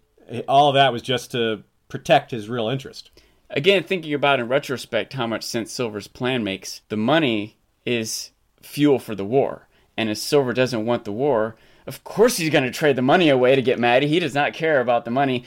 all 0.48 0.70
of 0.70 0.76
that 0.76 0.94
was 0.94 1.02
just 1.02 1.32
to 1.32 1.64
protect 1.90 2.32
his 2.32 2.50
real 2.50 2.70
interest. 2.70 3.12
Again, 3.50 3.84
thinking 3.84 4.14
about 4.14 4.40
in 4.40 4.48
retrospect 4.48 5.14
how 5.14 5.28
much 5.28 5.44
sense 5.44 5.72
Silver's 5.72 6.08
plan 6.08 6.44
makes, 6.44 6.82
the 6.90 6.98
money 6.98 7.58
is 7.86 8.32
fuel 8.62 9.00
for 9.00 9.16
the 9.16 9.26
war. 9.26 9.68
And 9.96 10.10
if 10.10 10.18
Silver 10.18 10.54
doesn't 10.54 10.86
want 10.86 11.06
the 11.06 11.12
war, 11.12 11.56
of 11.88 12.04
course 12.04 12.38
he's 12.38 12.50
going 12.50 12.66
to 12.66 12.72
trade 12.72 12.98
the 12.98 13.02
money 13.02 13.30
away 13.30 13.56
to 13.56 13.62
get 13.62 13.80
Madi. 13.80 14.08
He 14.08 14.20
does 14.20 14.36
not 14.36 14.54
care 14.54 14.82
about 14.82 15.06
the 15.06 15.12
money. 15.12 15.46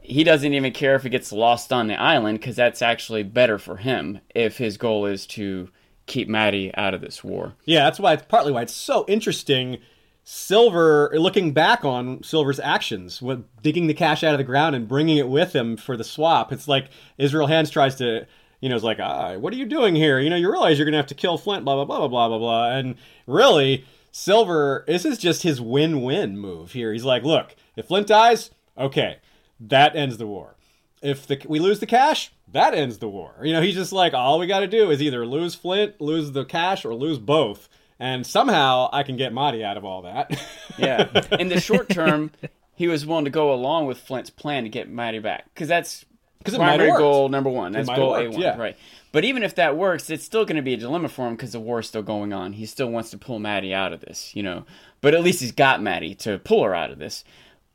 He 0.00 0.24
doesn't 0.24 0.52
even 0.52 0.72
care 0.72 0.96
if 0.96 1.04
it 1.04 1.10
gets 1.10 1.30
lost 1.30 1.72
on 1.72 1.86
the 1.86 2.00
island 2.00 2.40
because 2.40 2.56
that's 2.56 2.82
actually 2.82 3.22
better 3.22 3.58
for 3.58 3.76
him 3.76 4.20
if 4.34 4.58
his 4.58 4.78
goal 4.78 5.06
is 5.06 5.26
to 5.28 5.68
keep 6.06 6.28
Madi 6.28 6.74
out 6.74 6.94
of 6.94 7.02
this 7.02 7.22
war. 7.22 7.54
Yeah, 7.64 7.84
that's 7.84 8.00
why 8.00 8.14
it's 8.14 8.24
partly 8.26 8.50
why 8.50 8.62
it's 8.62 8.74
so 8.74 9.04
interesting. 9.06 9.78
Silver, 10.24 11.10
looking 11.14 11.52
back 11.52 11.84
on 11.84 12.22
Silver's 12.22 12.60
actions, 12.60 13.20
with 13.20 13.44
digging 13.62 13.88
the 13.88 13.94
cash 13.94 14.22
out 14.22 14.34
of 14.34 14.38
the 14.38 14.44
ground 14.44 14.76
and 14.76 14.86
bringing 14.86 15.16
it 15.16 15.28
with 15.28 15.54
him 15.54 15.76
for 15.76 15.96
the 15.96 16.04
swap. 16.04 16.52
It's 16.52 16.68
like 16.68 16.90
Israel 17.18 17.48
Hands 17.48 17.68
tries 17.68 17.96
to, 17.96 18.26
you 18.60 18.68
know, 18.68 18.76
is 18.76 18.84
like, 18.84 19.00
ah, 19.00 19.36
what 19.36 19.52
are 19.52 19.56
you 19.56 19.66
doing 19.66 19.96
here? 19.96 20.20
You 20.20 20.30
know, 20.30 20.36
you 20.36 20.50
realize 20.50 20.78
you're 20.78 20.84
going 20.84 20.92
to 20.92 20.98
have 20.98 21.06
to 21.08 21.14
kill 21.14 21.38
Flint, 21.38 21.64
blah, 21.64 21.74
blah, 21.74 21.84
blah, 21.84 21.98
blah, 21.98 22.08
blah, 22.08 22.28
blah, 22.28 22.38
blah. 22.38 22.70
And 22.70 22.94
really, 23.26 23.84
Silver, 24.12 24.84
this 24.86 25.04
is 25.04 25.18
just 25.18 25.42
his 25.42 25.60
win 25.60 26.02
win 26.02 26.38
move 26.38 26.72
here. 26.72 26.92
He's 26.92 27.04
like, 27.04 27.24
look, 27.24 27.56
if 27.74 27.86
Flint 27.86 28.06
dies, 28.06 28.50
okay, 28.78 29.18
that 29.58 29.96
ends 29.96 30.18
the 30.18 30.26
war. 30.26 30.54
If 31.02 31.26
the, 31.26 31.44
we 31.48 31.58
lose 31.58 31.80
the 31.80 31.86
cash, 31.86 32.32
that 32.52 32.74
ends 32.74 32.98
the 32.98 33.08
war. 33.08 33.34
You 33.42 33.54
know, 33.54 33.62
he's 33.62 33.74
just 33.74 33.92
like, 33.92 34.14
all 34.14 34.38
we 34.38 34.46
got 34.46 34.60
to 34.60 34.68
do 34.68 34.90
is 34.90 35.02
either 35.02 35.26
lose 35.26 35.56
Flint, 35.56 36.00
lose 36.00 36.30
the 36.30 36.44
cash, 36.44 36.84
or 36.84 36.94
lose 36.94 37.18
both. 37.18 37.68
And 38.02 38.26
somehow 38.26 38.88
I 38.92 39.04
can 39.04 39.16
get 39.16 39.32
Madi 39.32 39.62
out 39.62 39.76
of 39.76 39.84
all 39.84 40.02
that. 40.02 40.36
Yeah. 40.76 41.08
In 41.38 41.48
the 41.48 41.60
short 41.60 41.88
term, 41.88 42.32
he 42.74 42.88
was 42.88 43.06
willing 43.06 43.26
to 43.26 43.30
go 43.30 43.52
along 43.54 43.86
with 43.86 43.96
Flint's 43.96 44.28
plan 44.28 44.64
to 44.64 44.68
get 44.68 44.90
Madi 44.90 45.20
back 45.20 45.44
because 45.54 45.68
that's 45.68 46.04
'Cause 46.44 46.54
it 46.54 46.58
might 46.58 46.70
have 46.70 46.78
primary 46.80 46.98
goal 46.98 47.28
number 47.28 47.48
one. 47.48 47.70
That's 47.70 47.88
goal 47.88 48.16
A 48.16 48.28
one, 48.28 48.40
yeah. 48.40 48.56
right? 48.58 48.76
But 49.12 49.24
even 49.24 49.44
if 49.44 49.54
that 49.54 49.76
works, 49.76 50.10
it's 50.10 50.24
still 50.24 50.44
going 50.44 50.56
to 50.56 50.62
be 50.62 50.74
a 50.74 50.76
dilemma 50.76 51.08
for 51.08 51.28
him 51.28 51.36
because 51.36 51.52
the 51.52 51.60
war 51.60 51.78
is 51.78 51.86
still 51.86 52.02
going 52.02 52.32
on. 52.32 52.54
He 52.54 52.66
still 52.66 52.90
wants 52.90 53.10
to 53.10 53.18
pull 53.18 53.38
Madi 53.38 53.72
out 53.72 53.92
of 53.92 54.00
this, 54.00 54.34
you 54.34 54.42
know. 54.42 54.64
But 55.00 55.14
at 55.14 55.22
least 55.22 55.40
he's 55.40 55.52
got 55.52 55.80
Madi 55.80 56.16
to 56.16 56.40
pull 56.40 56.64
her 56.64 56.74
out 56.74 56.90
of 56.90 56.98
this. 56.98 57.22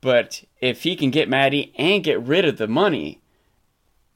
But 0.01 0.43
if 0.59 0.83
he 0.83 0.97
can 0.97 1.09
get 1.09 1.29
Madi 1.29 1.71
and 1.77 2.03
get 2.03 2.21
rid 2.21 2.43
of 2.43 2.57
the 2.57 2.67
money, 2.67 3.21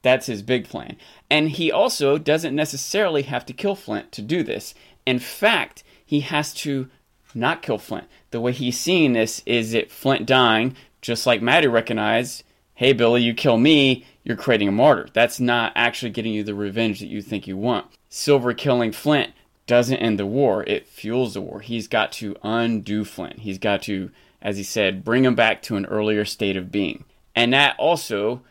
that's 0.02 0.26
his 0.26 0.41
big 0.41 0.67
plan. 0.67 0.97
And 1.30 1.52
he 1.52 1.71
also 1.71 2.17
doesn't 2.17 2.54
necessarily 2.54 3.21
have 3.21 3.45
to 3.45 3.54
kill 3.54 3.76
Flint 3.76 4.12
to 4.12 4.21
do 4.21 4.43
this. 4.43 4.74
In 5.06 5.17
fact, 5.17 5.86
he 6.12 6.19
has 6.19 6.54
to 6.54 6.89
not 7.34 7.62
kill 7.62 7.78
Flint. 7.78 8.06
The 8.32 8.41
way 8.41 8.52
he's 8.52 8.78
seeing 8.78 9.13
this 9.13 9.41
is 9.45 9.71
that 9.71 9.89
Flint 9.89 10.26
dying, 10.26 10.76
just 11.02 11.26
like 11.26 11.41
Madi 11.41 11.67
recognized, 11.67 12.43
hey, 12.74 12.91
Billy, 12.91 13.21
you 13.21 13.34
kill 13.34 13.56
me, 13.56 14.06
you're 14.26 14.36
creating 14.36 14.67
a 14.67 14.74
martyr. 14.74 15.08
That's 15.13 15.39
not 15.39 15.71
actually 15.74 16.10
getting 16.10 16.34
you 16.34 16.43
the 16.43 16.54
revenge 16.54 17.00
that 17.00 17.08
you 17.08 17.21
think 17.21 17.47
you 17.47 17.56
want. 17.56 17.86
Silver 18.10 18.54
killing 18.54 18.91
Flint 18.91 19.32
doesn't 19.67 19.95
end 20.00 20.19
the 20.19 20.26
war, 20.26 20.63
it 20.63 20.86
fuels 20.86 21.34
the 21.34 21.39
war. 21.39 21.62
He's 21.62 21.88
got 21.88 22.12
to 22.13 22.36
undo 22.43 23.06
Flint. 23.06 23.39
He's 23.39 23.58
got 23.58 23.82
to, 23.84 24.12
as 24.41 24.58
he 24.58 24.63
said, 24.63 25.06
bring 25.06 25.24
him 25.24 25.36
back 25.36 25.62
to 25.62 25.78
an 25.78 25.86
earlier 25.86 26.26
state 26.26 26.58
of 26.58 26.74
being. 26.74 27.06
And 27.38 27.54
that 27.54 27.78
also 27.80 28.41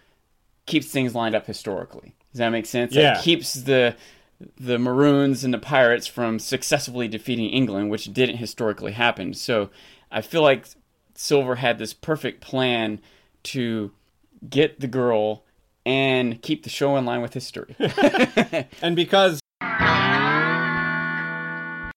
keeps 0.65 0.87
things 0.87 1.15
lined 1.15 1.35
up 1.35 1.47
historically. 1.47 2.15
Does 2.33 2.39
that 2.39 2.49
make 2.49 2.65
sense? 2.65 2.95
Yeah. 2.95 3.19
It 3.19 3.23
keeps 3.23 3.53
the 3.53 3.97
the 4.59 4.79
Maroons 4.79 5.45
and 5.45 5.53
the 5.53 5.59
Pirates 5.59 6.07
from 6.07 6.39
successfully 6.39 7.09
defeating 7.09 7.51
England, 7.51 7.91
which 7.91 8.13
didn't 8.13 8.37
historically 8.37 8.93
happen. 8.93 9.35
So 9.35 9.71
I 10.11 10.23
feel 10.23 10.43
like 10.43 10.67
Silver 11.15 11.57
had 11.57 11.79
this 11.79 11.93
perfect 11.93 12.41
plan 12.41 13.01
to 13.45 13.93
get 14.49 14.81
the 14.81 14.87
girl 14.87 15.45
and 15.85 16.41
keep 16.43 16.63
the 16.63 16.71
show 16.71 16.97
in 16.97 17.05
line 17.05 17.21
with 17.21 17.35
history. 17.35 17.77
and 18.83 18.97
because 18.97 19.41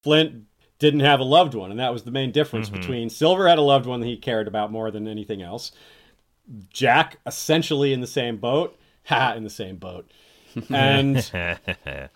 Flint 0.04 0.44
didn't 0.80 1.00
have 1.02 1.20
a 1.20 1.24
loved 1.24 1.54
one, 1.54 1.72
and 1.72 1.80
that 1.80 1.94
was 1.94 2.04
the 2.04 2.12
main 2.12 2.32
difference 2.32 2.70
mm-hmm. 2.70 2.80
between 2.80 3.10
Silver 3.10 3.48
had 3.48 3.58
a 3.58 3.62
loved 3.62 3.86
one 3.86 4.02
that 4.02 4.08
he 4.08 4.18
cared 4.18 4.48
about 4.48 4.72
more 4.72 4.92
than 4.92 5.08
anything 5.08 5.42
else. 5.42 5.72
Jack 6.70 7.20
essentially 7.26 7.94
in 7.94 8.02
the 8.02 8.08
same 8.08 8.38
boat, 8.38 8.78
ha, 9.06 9.34
in 9.34 9.44
the 9.46 9.50
same 9.50 9.78
boat, 9.78 10.12
and 10.70 11.18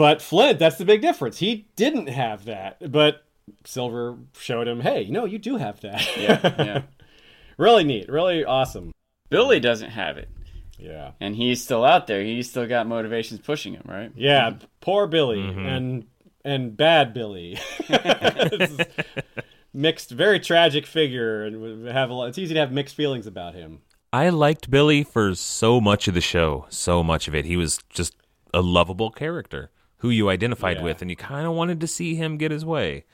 but 0.00 0.22
Flint, 0.22 0.58
that's 0.58 0.78
the 0.78 0.86
big 0.86 1.02
difference. 1.02 1.36
He 1.36 1.66
didn't 1.76 2.06
have 2.06 2.46
that, 2.46 2.90
but 2.90 3.22
Silver 3.66 4.16
showed 4.38 4.66
him, 4.66 4.80
hey, 4.80 5.06
no, 5.10 5.26
you 5.26 5.38
do 5.38 5.58
have 5.58 5.78
that. 5.82 6.16
yeah. 6.16 6.40
yeah. 6.42 6.82
really 7.58 7.84
neat, 7.84 8.08
really 8.08 8.42
awesome. 8.42 8.92
Billy 9.28 9.60
doesn't 9.60 9.90
have 9.90 10.16
it, 10.16 10.30
Yeah. 10.78 11.10
and 11.20 11.36
he's 11.36 11.62
still 11.62 11.84
out 11.84 12.06
there. 12.06 12.22
He's 12.22 12.48
still 12.48 12.66
got 12.66 12.86
motivations 12.86 13.40
pushing 13.40 13.74
him, 13.74 13.82
right? 13.84 14.10
Yeah, 14.16 14.54
poor 14.80 15.06
Billy 15.06 15.40
mm-hmm. 15.40 15.66
and 15.66 16.06
and 16.46 16.74
bad 16.74 17.12
Billy. 17.12 17.58
Mixed, 19.74 20.12
very 20.12 20.40
tragic 20.40 20.86
figure, 20.86 21.44
and 21.44 21.86
have 21.88 22.08
a 22.08 22.14
lot. 22.14 22.28
It's 22.30 22.38
easy 22.38 22.54
to 22.54 22.60
have 22.60 22.72
mixed 22.72 22.96
feelings 22.96 23.26
about 23.26 23.52
him. 23.52 23.82
I 24.14 24.30
liked 24.30 24.70
Billy 24.70 25.04
for 25.04 25.34
so 25.34 25.78
much 25.78 26.08
of 26.08 26.14
the 26.14 26.22
show, 26.22 26.64
so 26.70 27.02
much 27.04 27.28
of 27.28 27.34
it. 27.34 27.44
He 27.44 27.58
was 27.58 27.78
just 27.90 28.16
a 28.54 28.62
lovable 28.62 29.10
character 29.10 29.70
who 30.00 30.10
you 30.10 30.28
identified 30.28 30.78
Yeah. 30.78 30.82
with, 30.84 31.00
and 31.02 31.10
you 31.10 31.16
kind 31.16 31.46
of 31.46 31.52
wanted 31.54 31.80
to 31.80 31.86
see 31.86 32.14
him 32.14 32.36
get 32.36 32.50
his 32.50 32.64
way. 32.64 33.04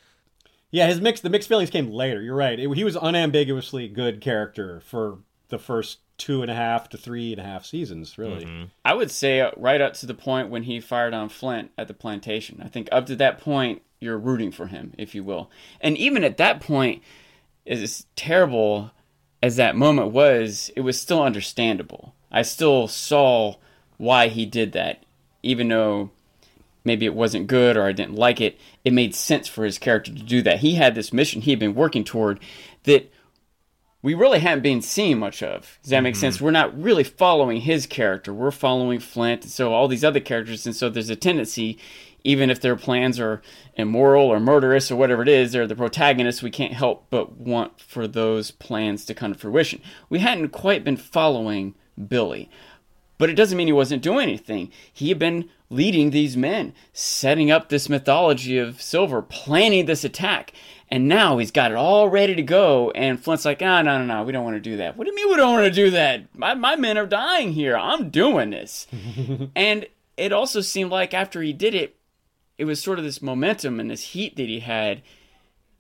Yeah, 0.70 0.88
his 0.88 1.00
mix. 1.00 1.20
The 1.20 1.30
mixed 1.30 1.48
feelings 1.48 1.70
came 1.70 1.90
later. 1.90 2.20
You're 2.20 2.34
right. 2.34 2.58
It- 2.58 2.74
he 2.74 2.84
was 2.84 2.96
unambiguously 2.96 3.88
good 3.88 4.20
character 4.20 4.80
for 4.80 5.18
the 5.48 5.58
first 5.58 5.98
two 6.18 6.42
and 6.42 6.50
a 6.50 6.54
half 6.54 6.88
to 6.88 6.96
three 6.96 7.32
and 7.32 7.40
a 7.40 7.44
half 7.44 7.64
seasons. 7.64 8.18
Really. 8.18 8.68
I 8.84 8.94
would 8.94 9.10
say 9.10 9.40
uh, 9.40 9.50
right 9.56 9.80
up 9.80 9.94
to 9.94 10.06
the 10.06 10.14
point 10.14 10.48
when 10.50 10.64
he 10.64 10.80
fired 10.80 11.14
on 11.14 11.28
Flint 11.28 11.70
at 11.78 11.86
the 11.88 11.94
plantation. 11.94 12.60
I 12.64 12.68
think 12.68 12.88
up 12.90 13.06
to 13.06 13.16
that 13.16 13.38
point, 13.40 13.82
you're 14.00 14.18
rooting 14.18 14.50
for 14.50 14.66
him, 14.66 14.92
if 14.98 15.14
you 15.14 15.22
will. 15.22 15.50
And 15.80 15.96
even 15.98 16.24
at 16.24 16.36
that 16.38 16.60
point, 16.60 17.02
as 17.66 18.06
terrible 18.16 18.90
as 19.42 19.56
that 19.56 19.76
moment 19.76 20.12
was, 20.12 20.70
it 20.76 20.80
was 20.80 21.00
still 21.00 21.22
understandable. 21.22 22.14
I 22.30 22.42
still 22.42 22.88
saw 22.88 23.56
why 23.98 24.28
he 24.28 24.46
did 24.46 24.72
that, 24.72 25.04
even 25.42 25.68
though 25.68 26.10
maybe 26.86 27.04
it 27.04 27.14
wasn't 27.14 27.48
good 27.48 27.76
or 27.76 27.82
I 27.82 27.92
didn't 27.92 28.14
like 28.14 28.40
it. 28.40 28.58
It 28.84 28.92
made 28.92 29.14
sense 29.14 29.48
for 29.48 29.64
his 29.64 29.78
character 29.78 30.12
to 30.14 30.22
do 30.22 30.40
that. 30.42 30.60
He 30.60 30.76
had 30.76 30.94
this 30.94 31.12
mission 31.12 31.42
he 31.42 31.50
had 31.50 31.58
been 31.58 31.74
working 31.74 32.04
toward 32.04 32.40
that 32.84 33.12
we 34.02 34.14
really 34.14 34.38
haven't 34.38 34.62
been 34.62 34.82
seeing 34.82 35.18
much 35.18 35.42
of. 35.42 35.78
Does 35.82 35.90
that 35.90 36.00
make 36.00 36.14
mm-hmm. 36.14 36.20
sense? 36.20 36.40
We're 36.40 36.52
not 36.52 36.80
really 36.80 37.02
following 37.02 37.60
his 37.60 37.86
character. 37.86 38.32
We're 38.32 38.52
following 38.52 39.00
Flint, 39.00 39.42
and 39.42 39.50
so 39.50 39.72
all 39.72 39.88
these 39.88 40.04
other 40.04 40.20
characters, 40.20 40.64
and 40.64 40.76
so 40.76 40.88
there's 40.88 41.10
a 41.10 41.16
tendency, 41.16 41.76
even 42.22 42.48
if 42.48 42.60
their 42.60 42.76
plans 42.76 43.18
are 43.18 43.42
immoral 43.74 44.26
or 44.26 44.38
murderous 44.38 44.92
or 44.92 44.96
whatever 44.96 45.22
it 45.22 45.28
is, 45.28 45.50
they're 45.50 45.66
the 45.66 45.74
protagonists. 45.74 46.40
We 46.40 46.52
can't 46.52 46.72
help 46.72 47.06
but 47.10 47.36
want 47.36 47.80
for 47.80 48.06
those 48.06 48.52
plans 48.52 49.04
to 49.06 49.14
come 49.14 49.32
to 49.32 49.38
fruition. 49.38 49.82
We 50.08 50.20
hadn't 50.20 50.50
quite 50.50 50.84
been 50.84 50.96
following 50.96 51.74
Billy, 52.08 52.48
But 53.18 53.30
it 53.30 53.34
doesn't 53.34 53.56
mean 53.56 53.66
he 53.66 53.72
wasn't 53.72 54.02
doing 54.02 54.24
anything. 54.24 54.70
He 54.92 55.08
had 55.08 55.18
been 55.18 55.48
leading 55.70 56.10
these 56.10 56.36
men, 56.36 56.74
setting 56.92 57.50
up 57.50 57.68
this 57.68 57.88
mythology 57.88 58.58
of 58.58 58.80
Silver, 58.80 59.22
planning 59.22 59.86
this 59.86 60.04
attack. 60.04 60.52
And 60.88 61.08
now 61.08 61.38
he's 61.38 61.50
got 61.50 61.72
it 61.72 61.76
all 61.76 62.08
ready 62.08 62.34
to 62.34 62.42
go. 62.42 62.90
And 62.92 63.18
Flint's 63.18 63.44
like, 63.44 63.62
ah, 63.62 63.82
no, 63.82 63.98
no, 63.98 64.04
no, 64.04 64.22
we 64.22 64.32
don't 64.32 64.44
want 64.44 64.56
to 64.56 64.60
do 64.60 64.76
that. 64.76 64.96
What 64.96 65.04
do 65.04 65.10
you 65.10 65.16
mean 65.16 65.30
we 65.30 65.36
don't 65.36 65.54
want 65.54 65.66
to 65.66 65.70
do 65.70 65.90
that? 65.90 66.36
My, 66.36 66.54
my 66.54 66.76
men 66.76 66.98
are 66.98 67.06
dying 67.06 67.52
here. 67.52 67.76
I'm 67.76 68.10
doing 68.10 68.50
this. 68.50 68.86
and 69.56 69.86
it 70.16 70.32
also 70.32 70.60
seemed 70.60 70.90
like 70.90 71.12
after 71.12 71.42
he 71.42 71.52
did 71.52 71.74
it, 71.74 71.96
it 72.58 72.64
was 72.64 72.82
sort 72.82 72.98
of 72.98 73.04
this 73.04 73.20
momentum 73.20 73.80
and 73.80 73.90
this 73.90 74.02
heat 74.02 74.36
that 74.36 74.48
he 74.48 74.60
had. 74.60 75.02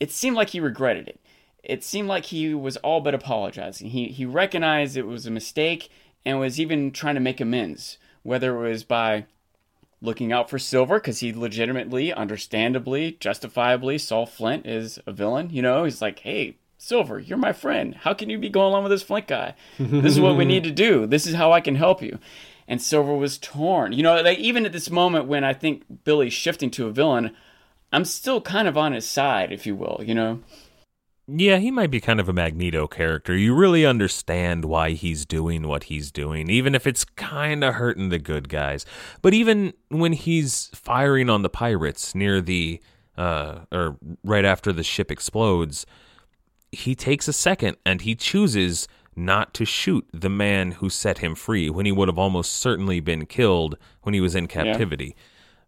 It 0.00 0.10
seemed 0.10 0.36
like 0.36 0.50
he 0.50 0.60
regretted 0.60 1.08
it. 1.08 1.20
It 1.62 1.82
seemed 1.82 2.08
like 2.08 2.26
he 2.26 2.54
was 2.54 2.76
all 2.78 3.00
but 3.00 3.14
apologizing. 3.14 3.90
He, 3.90 4.08
he 4.08 4.24
recognized 4.24 4.96
it 4.96 5.06
was 5.06 5.26
a 5.26 5.30
mistake 5.30 5.90
and 6.26 6.40
was 6.40 6.60
even 6.60 6.90
trying 6.90 7.14
to 7.14 7.20
make 7.20 7.40
amends, 7.40 7.98
whether 8.24 8.66
it 8.66 8.68
was 8.68 8.82
by 8.82 9.24
looking 10.02 10.32
out 10.32 10.50
for 10.50 10.58
Silver 10.58 10.98
because 10.98 11.20
he 11.20 11.32
legitimately, 11.32 12.12
understandably, 12.12 13.16
justifiably 13.20 13.96
saw 13.96 14.26
Flint 14.26 14.66
as 14.66 14.98
a 15.06 15.12
villain. 15.12 15.48
You 15.50 15.62
know, 15.62 15.84
he's 15.84 16.02
like, 16.02 16.18
hey, 16.18 16.56
Silver, 16.78 17.20
you're 17.20 17.38
my 17.38 17.52
friend. 17.52 17.94
How 17.94 18.12
can 18.12 18.28
you 18.28 18.38
be 18.38 18.50
going 18.50 18.66
along 18.66 18.82
with 18.82 18.90
this 18.90 19.04
Flint 19.04 19.28
guy? 19.28 19.54
This 19.78 20.12
is 20.12 20.20
what 20.20 20.36
we 20.36 20.44
need 20.44 20.64
to 20.64 20.70
do. 20.70 21.06
This 21.06 21.26
is 21.26 21.36
how 21.36 21.52
I 21.52 21.60
can 21.60 21.76
help 21.76 22.02
you. 22.02 22.18
And 22.68 22.82
Silver 22.82 23.14
was 23.14 23.38
torn. 23.38 23.92
You 23.92 24.02
know, 24.02 24.20
like 24.20 24.38
even 24.38 24.66
at 24.66 24.72
this 24.72 24.90
moment 24.90 25.26
when 25.26 25.44
I 25.44 25.54
think 25.54 25.84
Billy's 26.04 26.32
shifting 26.32 26.70
to 26.72 26.88
a 26.88 26.92
villain, 26.92 27.34
I'm 27.92 28.04
still 28.04 28.40
kind 28.40 28.66
of 28.66 28.76
on 28.76 28.92
his 28.92 29.08
side, 29.08 29.52
if 29.52 29.64
you 29.64 29.76
will. 29.76 30.02
You 30.04 30.16
know. 30.16 30.40
Yeah, 31.28 31.58
he 31.58 31.72
might 31.72 31.90
be 31.90 32.00
kind 32.00 32.20
of 32.20 32.28
a 32.28 32.32
Magneto 32.32 32.86
character. 32.86 33.36
You 33.36 33.52
really 33.54 33.84
understand 33.84 34.64
why 34.64 34.92
he's 34.92 35.26
doing 35.26 35.66
what 35.66 35.84
he's 35.84 36.12
doing, 36.12 36.48
even 36.48 36.74
if 36.74 36.86
it's 36.86 37.04
kind 37.04 37.64
of 37.64 37.74
hurting 37.74 38.10
the 38.10 38.20
good 38.20 38.48
guys. 38.48 38.86
But 39.22 39.34
even 39.34 39.72
when 39.88 40.12
he's 40.12 40.70
firing 40.72 41.28
on 41.28 41.42
the 41.42 41.48
pirates 41.48 42.14
near 42.14 42.40
the, 42.40 42.80
uh, 43.18 43.60
or 43.72 43.96
right 44.22 44.44
after 44.44 44.72
the 44.72 44.84
ship 44.84 45.10
explodes, 45.10 45.84
he 46.70 46.94
takes 46.94 47.26
a 47.26 47.32
second 47.32 47.76
and 47.84 48.02
he 48.02 48.14
chooses 48.14 48.86
not 49.16 49.52
to 49.54 49.64
shoot 49.64 50.06
the 50.12 50.28
man 50.28 50.72
who 50.72 50.88
set 50.88 51.18
him 51.18 51.34
free 51.34 51.70
when 51.70 51.86
he 51.86 51.92
would 51.92 52.06
have 52.06 52.18
almost 52.18 52.52
certainly 52.52 53.00
been 53.00 53.26
killed 53.26 53.76
when 54.02 54.14
he 54.14 54.20
was 54.20 54.36
in 54.36 54.46
captivity. 54.46 55.16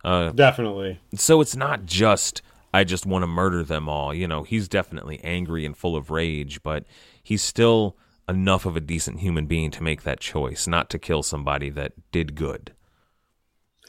Uh, 0.04 0.30
Definitely. 0.30 1.00
so 1.14 1.40
it's 1.40 1.56
not 1.56 1.84
just 1.84 2.42
I 2.78 2.84
just 2.84 3.06
want 3.06 3.24
to 3.24 3.26
murder 3.26 3.64
them 3.64 3.88
all. 3.88 4.14
You 4.14 4.28
know, 4.28 4.44
he's 4.44 4.68
definitely 4.68 5.20
angry 5.24 5.66
and 5.66 5.76
full 5.76 5.96
of 5.96 6.10
rage, 6.10 6.62
but 6.62 6.84
he's 7.20 7.42
still 7.42 7.96
enough 8.28 8.64
of 8.64 8.76
a 8.76 8.80
decent 8.80 9.18
human 9.18 9.46
being 9.46 9.72
to 9.72 9.82
make 9.82 10.04
that 10.04 10.20
choice, 10.20 10.68
not 10.68 10.88
to 10.90 10.98
kill 10.98 11.24
somebody 11.24 11.70
that 11.70 11.94
did 12.12 12.36
good. 12.36 12.72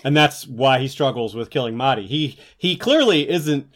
And 0.04 0.18
that's 0.18 0.48
why 0.48 0.80
he 0.80 0.88
struggles 0.88 1.36
with 1.36 1.52
killing 1.52 1.78
Madi. 1.78 2.08
He 2.08 2.40
he 2.58 2.76
clearly 2.76 3.30
isn't 3.30 3.72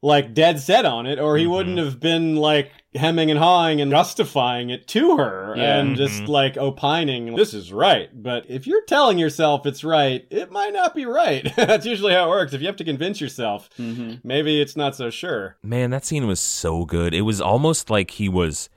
like 0.00 0.32
dead 0.32 0.60
set 0.60 0.86
on 0.86 1.04
it, 1.04 1.18
or 1.18 1.36
he 1.36 1.44
mm-hmm. 1.44 1.52
wouldn't 1.52 1.78
have 1.78 2.00
been 2.00 2.36
like 2.36 2.72
hemming 2.94 3.30
and 3.30 3.38
hawing 3.38 3.80
and 3.80 3.90
justifying 3.90 4.70
it 4.70 4.86
to 4.88 5.16
her 5.16 5.54
Yeah. 5.56 5.78
and 5.78 5.88
mm-hmm. 5.90 5.96
just 5.96 6.28
like 6.28 6.56
opining, 6.56 7.34
this 7.34 7.52
is 7.52 7.72
right. 7.72 8.10
But 8.14 8.44
if 8.48 8.66
you're 8.66 8.84
telling 8.84 9.18
yourself 9.18 9.66
it's 9.66 9.84
right, 9.84 10.26
it 10.30 10.50
might 10.50 10.72
not 10.72 10.94
be 10.94 11.04
right. 11.06 11.52
that's 11.56 11.86
usually 11.86 12.12
how 12.12 12.26
it 12.26 12.30
works. 12.30 12.52
If 12.52 12.60
you 12.60 12.66
have 12.66 12.76
to 12.76 12.84
convince 12.84 13.20
yourself, 13.20 13.68
mm-hmm. 13.78 14.26
maybe 14.26 14.60
it's 14.60 14.76
not 14.76 14.94
so 14.94 15.10
sure. 15.10 15.56
Man, 15.62 15.90
that 15.90 16.04
scene 16.04 16.26
was 16.26 16.40
so 16.40 16.84
good. 16.84 17.14
It 17.14 17.22
was 17.22 17.40
almost 17.40 17.90
like 17.90 18.12
he 18.12 18.28
was 18.28 18.68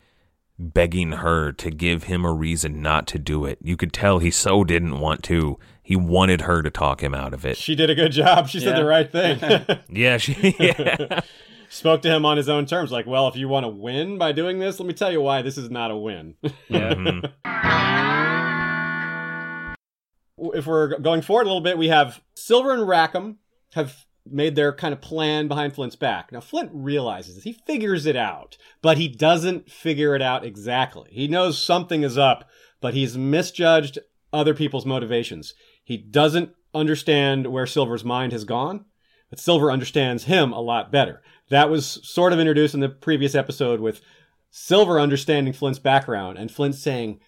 begging 0.60 1.14
her 1.14 1.52
to 1.52 1.70
give 1.70 2.04
him 2.04 2.26
a 2.26 2.34
reason 2.34 2.82
not 2.82 3.08
to 3.08 3.20
do 3.20 3.46
it. 3.46 3.60
You 3.62 3.78
could 3.78 3.94
tell 3.94 4.20
he 4.20 4.32
so 4.32 4.64
didn't 4.64 5.00
want 5.00 5.24
to. 5.26 5.60
He 5.84 5.96
wanted 5.96 6.42
her 6.42 6.62
to 6.64 6.70
talk 6.70 7.02
him 7.02 7.14
out 7.14 7.34
of 7.34 7.46
it. 7.46 7.58
She 7.58 7.76
did 7.76 7.90
a 7.90 7.96
good 7.96 8.12
job. 8.12 8.50
She 8.50 8.60
said 8.60 8.76
the 8.76 8.86
right 8.86 9.10
thing. 9.12 9.40
Yeah, 9.90 10.18
she 10.18 10.56
yeah. 10.60 11.22
Spoke 11.70 12.02
to 12.04 12.10
him 12.10 12.26
on 12.26 12.38
his 12.38 12.48
own 12.50 12.66
terms, 12.66 12.92
like, 12.92 13.06
well, 13.06 13.28
if 13.28 13.36
you 13.36 13.48
want 13.48 13.66
to 13.66 13.70
win 13.70 14.18
by 14.18 14.32
doing 14.32 14.60
this, 14.60 14.80
let 14.80 14.88
me 14.88 14.94
tell 14.94 15.12
you 15.12 15.22
why 15.22 15.42
this 15.42 15.58
is 15.58 15.70
not 15.70 15.92
a 15.92 15.98
win. 15.98 16.36
Mhm. 16.70 17.32
if 20.54 20.66
we're 20.68 20.98
going 21.00 21.22
forward 21.22 21.44
a 21.44 21.48
little 21.50 21.62
bit, 21.62 21.78
we 21.78 21.88
have 21.90 22.22
Silver 22.36 22.72
and 22.74 22.88
Rackham 22.88 23.38
have 23.74 24.06
made 24.30 24.56
their 24.56 24.72
kind 24.74 24.94
of 24.94 25.02
plan 25.02 25.48
behind 25.48 25.74
Flint's 25.74 25.96
back. 25.96 26.32
Now, 26.32 26.40
Flint 26.42 26.70
realizes 26.74 27.36
this. 27.36 27.44
He 27.44 27.54
figures 27.54 28.06
it 28.06 28.16
out, 28.16 28.58
but 28.82 28.98
he 28.98 29.08
doesn't 29.08 29.70
figure 29.72 30.16
it 30.16 30.22
out 30.22 30.46
exactly. 30.46 31.10
He 31.12 31.28
knows 31.28 31.62
something 31.62 32.04
is 32.04 32.18
up, 32.18 32.48
but 32.82 32.94
he's 32.94 33.18
misjudged 33.18 34.00
other 34.32 34.54
people's 34.54 34.86
motivations. 34.86 35.54
He 35.84 35.98
doesn't 35.98 36.52
understand 36.74 37.48
where 37.48 37.66
Silver's 37.66 38.04
mind 38.04 38.32
has 38.34 38.44
gone, 38.44 38.86
but 39.30 39.40
Silver 39.40 39.72
understands 39.72 40.26
him 40.26 40.54
a 40.54 40.62
lot 40.62 40.92
better. 40.92 41.22
That 41.50 41.70
was 41.70 42.00
sort 42.04 42.34
of 42.34 42.40
introduced 42.40 42.74
in 42.74 42.80
the 42.80 42.90
previous 42.90 43.36
episode 43.36 43.80
with 43.80 44.02
Silver 44.50 45.00
understanding 45.00 45.54
Flint's 45.54 45.80
background 45.80 46.38
and 46.38 46.52
Flint 46.52 46.76
saying, 46.76 47.20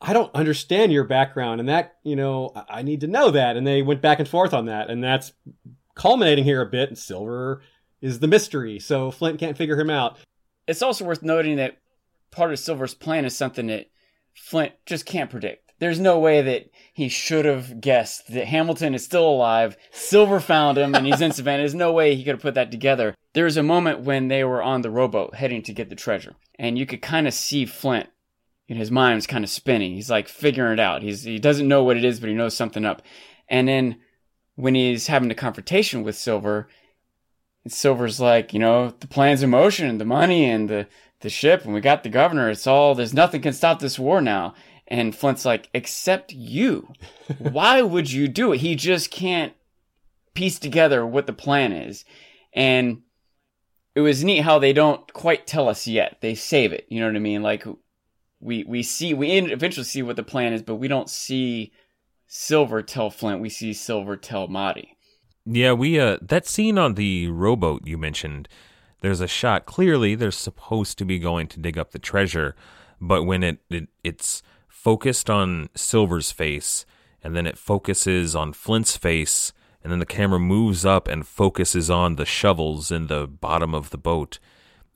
I 0.00 0.12
don't 0.12 0.34
understand 0.34 0.92
your 0.92 1.04
background, 1.04 1.60
and 1.60 1.68
that, 1.68 1.94
you 2.02 2.16
know, 2.16 2.52
I 2.68 2.82
need 2.82 3.02
to 3.02 3.06
know 3.06 3.30
that. 3.30 3.56
And 3.56 3.64
they 3.64 3.82
went 3.82 4.02
back 4.02 4.18
and 4.18 4.28
forth 4.28 4.52
on 4.52 4.66
that, 4.66 4.90
and 4.90 5.02
that's 5.02 5.32
culminating 5.94 6.44
here 6.44 6.60
a 6.60 6.66
bit. 6.66 6.88
And 6.88 6.98
Silver 6.98 7.62
is 8.00 8.18
the 8.18 8.26
mystery, 8.26 8.80
so 8.80 9.12
Flint 9.12 9.38
can't 9.38 9.56
figure 9.56 9.78
him 9.78 9.90
out. 9.90 10.18
It's 10.66 10.82
also 10.82 11.04
worth 11.04 11.22
noting 11.22 11.56
that 11.56 11.78
part 12.32 12.52
of 12.52 12.58
Silver's 12.58 12.94
plan 12.94 13.24
is 13.24 13.36
something 13.36 13.68
that 13.68 13.90
Flint 14.34 14.72
just 14.86 15.06
can't 15.06 15.30
predict. 15.30 15.61
There's 15.82 15.98
no 15.98 16.16
way 16.16 16.42
that 16.42 16.70
he 16.92 17.08
should 17.08 17.44
have 17.44 17.80
guessed 17.80 18.32
that 18.32 18.46
Hamilton 18.46 18.94
is 18.94 19.04
still 19.04 19.28
alive. 19.28 19.76
Silver 19.90 20.38
found 20.38 20.78
him 20.78 20.94
and 20.94 21.04
he's 21.04 21.20
in 21.20 21.32
Savannah. 21.32 21.58
There's 21.58 21.74
no 21.74 21.92
way 21.92 22.14
he 22.14 22.22
could 22.22 22.36
have 22.36 22.40
put 22.40 22.54
that 22.54 22.70
together. 22.70 23.16
There 23.32 23.46
was 23.46 23.56
a 23.56 23.64
moment 23.64 24.02
when 24.02 24.28
they 24.28 24.44
were 24.44 24.62
on 24.62 24.82
the 24.82 24.92
rowboat 24.92 25.34
heading 25.34 25.60
to 25.62 25.72
get 25.72 25.88
the 25.88 25.96
treasure, 25.96 26.36
and 26.56 26.78
you 26.78 26.86
could 26.86 27.02
kind 27.02 27.26
of 27.26 27.34
see 27.34 27.66
Flint. 27.66 28.08
And 28.68 28.78
his 28.78 28.92
mind 28.92 29.16
was 29.16 29.26
kind 29.26 29.42
of 29.42 29.50
spinning. 29.50 29.96
He's 29.96 30.08
like 30.08 30.28
figuring 30.28 30.74
it 30.74 30.78
out. 30.78 31.02
He's 31.02 31.24
he 31.24 31.40
doesn't 31.40 31.66
know 31.66 31.82
what 31.82 31.96
it 31.96 32.04
is, 32.04 32.20
but 32.20 32.28
he 32.28 32.36
knows 32.36 32.56
something 32.56 32.84
up. 32.84 33.02
And 33.48 33.66
then 33.66 33.96
when 34.54 34.76
he's 34.76 35.08
having 35.08 35.32
a 35.32 35.34
confrontation 35.34 36.04
with 36.04 36.14
Silver, 36.14 36.68
Silver's 37.66 38.20
like, 38.20 38.54
you 38.54 38.60
know, 38.60 38.94
the 39.00 39.08
plan's 39.08 39.42
in 39.42 39.50
motion, 39.50 39.98
the 39.98 40.04
money 40.04 40.48
and 40.48 40.70
the, 40.70 40.86
the 41.22 41.28
ship, 41.28 41.64
and 41.64 41.74
we 41.74 41.80
got 41.80 42.04
the 42.04 42.08
governor. 42.08 42.50
It's 42.50 42.68
all, 42.68 42.94
there's 42.94 43.14
nothing 43.14 43.42
can 43.42 43.52
stop 43.52 43.80
this 43.80 43.98
war 43.98 44.20
now. 44.20 44.54
And 44.92 45.16
Flint's 45.16 45.46
like, 45.46 45.70
except 45.72 46.34
you. 46.34 46.92
Why 47.38 47.80
would 47.80 48.12
you 48.12 48.28
do 48.28 48.52
it? 48.52 48.58
He 48.58 48.74
just 48.74 49.10
can't 49.10 49.54
piece 50.34 50.58
together 50.58 51.06
what 51.06 51.26
the 51.26 51.32
plan 51.32 51.72
is. 51.72 52.04
And 52.52 53.00
it 53.94 54.02
was 54.02 54.22
neat 54.22 54.42
how 54.42 54.58
they 54.58 54.74
don't 54.74 55.10
quite 55.14 55.46
tell 55.46 55.66
us 55.70 55.86
yet. 55.86 56.18
They 56.20 56.34
save 56.34 56.74
it. 56.74 56.84
You 56.90 57.00
know 57.00 57.06
what 57.06 57.16
I 57.16 57.20
mean? 57.20 57.42
Like, 57.42 57.64
we, 58.38 58.64
we 58.64 58.82
see, 58.82 59.14
we 59.14 59.30
eventually 59.30 59.84
see 59.84 60.02
what 60.02 60.16
the 60.16 60.22
plan 60.22 60.52
is, 60.52 60.62
but 60.62 60.74
we 60.74 60.88
don't 60.88 61.08
see 61.08 61.72
Silver 62.26 62.82
tell 62.82 63.08
Flint. 63.08 63.40
We 63.40 63.48
see 63.48 63.72
Silver 63.72 64.18
tell 64.18 64.46
Marty. 64.46 64.98
Yeah, 65.46 65.72
we 65.72 65.98
uh 65.98 66.18
that 66.20 66.46
scene 66.46 66.76
on 66.76 66.94
the 66.94 67.28
rowboat 67.28 67.86
you 67.86 67.96
mentioned, 67.96 68.46
there's 69.00 69.22
a 69.22 69.26
shot 69.26 69.64
clearly 69.64 70.14
they're 70.14 70.30
supposed 70.30 70.98
to 70.98 71.06
be 71.06 71.18
going 71.18 71.48
to 71.48 71.60
dig 71.60 71.78
up 71.78 71.92
the 71.92 71.98
treasure, 71.98 72.54
but 73.00 73.24
when 73.24 73.42
it, 73.42 73.58
it 73.70 73.88
it's 74.04 74.42
focused 74.82 75.30
on 75.30 75.68
Silver's 75.76 76.32
face 76.32 76.84
and 77.22 77.36
then 77.36 77.46
it 77.46 77.56
focuses 77.56 78.34
on 78.34 78.52
Flint's 78.52 78.96
face 78.96 79.52
and 79.82 79.92
then 79.92 80.00
the 80.00 80.06
camera 80.06 80.40
moves 80.40 80.84
up 80.84 81.06
and 81.06 81.26
focuses 81.26 81.88
on 81.88 82.16
the 82.16 82.24
shovels 82.24 82.90
in 82.90 83.06
the 83.06 83.28
bottom 83.28 83.74
of 83.76 83.90
the 83.90 83.98
boat, 83.98 84.40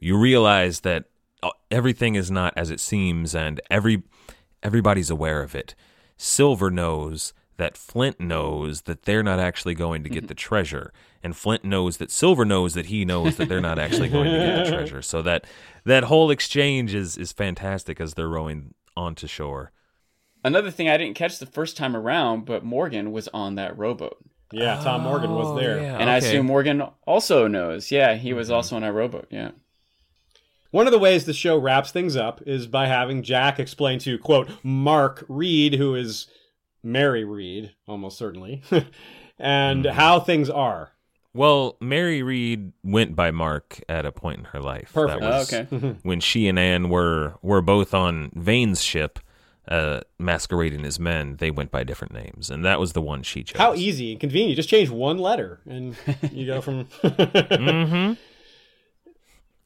you 0.00 0.16
realize 0.16 0.80
that 0.80 1.04
uh, 1.40 1.50
everything 1.70 2.16
is 2.16 2.32
not 2.32 2.52
as 2.56 2.70
it 2.70 2.80
seems 2.80 3.32
and 3.32 3.60
every 3.70 4.02
everybody's 4.60 5.10
aware 5.10 5.42
of 5.42 5.54
it. 5.54 5.76
Silver 6.16 6.68
knows 6.68 7.32
that 7.56 7.76
Flint 7.76 8.18
knows 8.18 8.82
that 8.82 9.04
they're 9.04 9.22
not 9.22 9.38
actually 9.38 9.74
going 9.74 10.02
to 10.02 10.10
get 10.10 10.26
the 10.26 10.34
treasure, 10.34 10.92
and 11.22 11.36
Flint 11.36 11.64
knows 11.64 11.98
that 11.98 12.10
Silver 12.10 12.44
knows 12.44 12.74
that 12.74 12.86
he 12.86 13.04
knows 13.04 13.36
that 13.36 13.48
they're 13.48 13.60
not 13.60 13.78
actually 13.78 14.08
going 14.08 14.30
to 14.30 14.38
get 14.38 14.64
the 14.64 14.70
treasure. 14.76 15.02
So 15.02 15.22
that 15.22 15.44
that 15.84 16.04
whole 16.04 16.30
exchange 16.30 16.92
is 16.92 17.16
is 17.16 17.30
fantastic 17.30 18.00
as 18.00 18.14
they're 18.14 18.28
rowing 18.28 18.74
onto 18.96 19.26
shore. 19.26 19.70
Another 20.46 20.70
thing 20.70 20.88
I 20.88 20.96
didn't 20.96 21.16
catch 21.16 21.40
the 21.40 21.46
first 21.46 21.76
time 21.76 21.96
around, 21.96 22.44
but 22.44 22.64
Morgan 22.64 23.10
was 23.10 23.26
on 23.34 23.56
that 23.56 23.76
rowboat. 23.76 24.16
Yeah, 24.52 24.80
Tom 24.80 25.02
Morgan 25.02 25.32
was 25.32 25.48
oh, 25.48 25.58
there. 25.58 25.80
Oh, 25.80 25.82
yeah, 25.82 25.98
And 25.98 26.08
I 26.08 26.18
assume 26.18 26.46
Morgan 26.46 26.84
also 27.04 27.48
knows. 27.48 27.90
Yeah, 27.90 28.14
he 28.14 28.32
was 28.32 28.46
mm-hmm. 28.46 28.54
also 28.54 28.76
on 28.76 28.82
that 28.82 28.92
rowboat. 28.92 29.26
Yeah. 29.28 29.50
One 30.70 30.86
of 30.86 30.92
the 30.92 31.00
ways 31.00 31.24
the 31.24 31.32
show 31.32 31.58
wraps 31.58 31.90
things 31.90 32.14
up 32.14 32.42
is 32.46 32.68
by 32.68 32.86
having 32.86 33.24
Jack 33.24 33.58
explain 33.58 33.98
to, 34.00 34.18
quote, 34.18 34.48
Mark 34.62 35.24
Read, 35.28 35.74
who 35.74 35.96
is 35.96 36.28
Mary 36.80 37.24
Read, 37.24 37.74
almost 37.88 38.16
certainly, 38.16 38.62
and 39.40 39.84
mm-hmm. 39.84 39.96
how 39.96 40.20
things 40.20 40.48
are. 40.48 40.92
Well, 41.34 41.76
Mary 41.80 42.22
Read 42.22 42.72
went 42.84 43.16
by 43.16 43.32
Mark 43.32 43.80
at 43.88 44.06
a 44.06 44.12
point 44.12 44.38
in 44.38 44.44
her 44.44 44.60
life. 44.60 44.92
Perfect. 44.94 45.22
That 45.22 45.28
was 45.28 45.52
Oh, 45.52 45.58
okay. 45.58 45.96
when 46.04 46.20
she 46.20 46.46
and 46.46 46.56
Anne 46.56 46.88
were 46.88 47.34
were 47.42 47.62
both 47.62 47.92
on 47.92 48.30
Vane's 48.36 48.80
ship. 48.80 49.18
Uh, 49.68 50.00
masquerading 50.18 50.84
as 50.84 50.98
men, 51.00 51.36
they 51.36 51.50
went 51.50 51.70
by 51.70 51.84
different 51.84 52.14
names, 52.14 52.50
and 52.50 52.64
that 52.64 52.78
was 52.78 52.92
the 52.92 53.02
one 53.02 53.22
she 53.22 53.42
chose. 53.42 53.58
How 53.58 53.74
easy 53.74 54.12
and 54.12 54.20
convenient. 54.20 54.50
You 54.50 54.56
Just 54.56 54.68
change 54.68 54.90
one 54.90 55.18
letter 55.18 55.60
and 55.66 55.96
you 56.30 56.46
go 56.46 56.60
from. 56.60 56.88
Mm-hmm. 57.02 58.12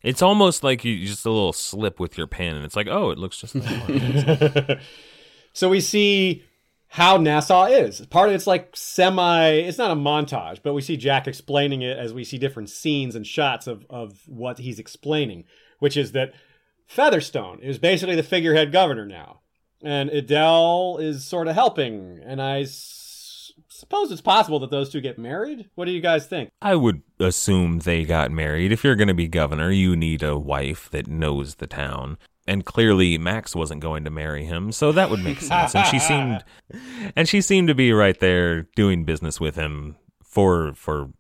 It's 0.03 0.23
almost 0.23 0.65
like 0.65 0.83
you 0.83 1.07
just 1.07 1.27
a 1.27 1.31
little 1.31 1.53
slip 1.53 2.01
with 2.01 2.17
your 2.17 2.27
pen, 2.27 2.57
and 2.57 2.65
it's 2.65 2.77
like, 2.77 2.87
oh, 2.91 3.11
it 3.11 3.19
looks 3.19 3.39
just 3.39 3.55
like 3.55 4.81
so 5.53 5.69
we 5.69 5.81
see 5.81 6.43
how 6.89 7.19
Nassau 7.19 7.67
is. 7.67 8.05
Part 8.07 8.31
of 8.31 8.35
it's 8.35 8.47
like 8.47 8.75
semi. 8.75 9.49
It's 9.51 9.77
not 9.77 9.91
a 9.91 9.95
montage, 9.95 10.61
but 10.63 10.73
we 10.73 10.81
see 10.81 10.97
Jack 10.97 11.29
explaining 11.29 11.83
it 11.83 11.99
as 11.99 12.15
we 12.15 12.25
see 12.25 12.39
different 12.39 12.71
scenes 12.71 13.15
and 13.15 13.27
shots 13.27 13.67
of 13.67 13.85
of 13.91 14.23
what 14.27 14.59
he's 14.59 14.79
explaining, 14.79 15.45
which 15.81 15.99
is 15.99 16.13
that 16.13 16.33
Featherstone 16.87 17.61
is 17.61 17.79
basically 17.79 18.17
the 18.17 18.23
figurehead 18.23 18.73
governor 18.73 19.05
now, 19.05 19.41
and 19.83 20.11
Adele 20.11 20.99
is 21.01 21.24
sort 21.24 21.49
of 21.49 21.55
helping. 21.55 22.20
And 22.24 22.41
I 22.41 22.62
s- 22.62 23.53
suppose 23.68 24.12
it's 24.12 24.20
possible 24.20 24.59
that 24.61 24.70
those 24.70 24.91
two 24.91 25.01
get 25.01 25.18
married. 25.18 25.68
What 25.74 25.87
do 25.87 25.91
you 25.93 26.01
guys 26.01 26.26
think? 26.26 26.51
I 26.61 26.74
would 26.76 27.03
assume 27.18 27.81
they 27.81 28.05
got 28.05 28.31
married. 28.31 28.72
If 28.72 28.85
you're 28.85 28.97
going 28.97 29.09
to 29.09 29.14
be 29.14 29.28
governor, 29.28 29.70
you 29.70 29.97
need 29.97 30.22
a 30.22 30.39
wife 30.39 30.91
that 30.91 31.07
knows 31.09 31.57
the 31.57 31.66
town. 31.66 32.18
And 32.47 32.64
clearly 32.64 33.16
Max 33.16 33.55
wasn't 33.55 33.81
going 33.81 34.03
to 34.05 34.11
marry 34.11 34.45
him, 34.45 34.72
so 34.72 34.91
that 34.93 35.09
would 35.11 35.22
make 35.22 35.41
sense. 35.41 35.74
And 35.74 35.87
she 35.87 35.99
seemed 36.11 36.43
and 37.14 37.28
she 37.28 37.41
seemed 37.41 37.68
to 37.68 37.74
be 37.74 37.93
right 37.93 38.18
there 38.18 38.62
doing 38.74 39.05
business 39.05 39.39
with 39.39 39.55
him 39.55 39.97
for 40.24 40.72
for 40.74 41.11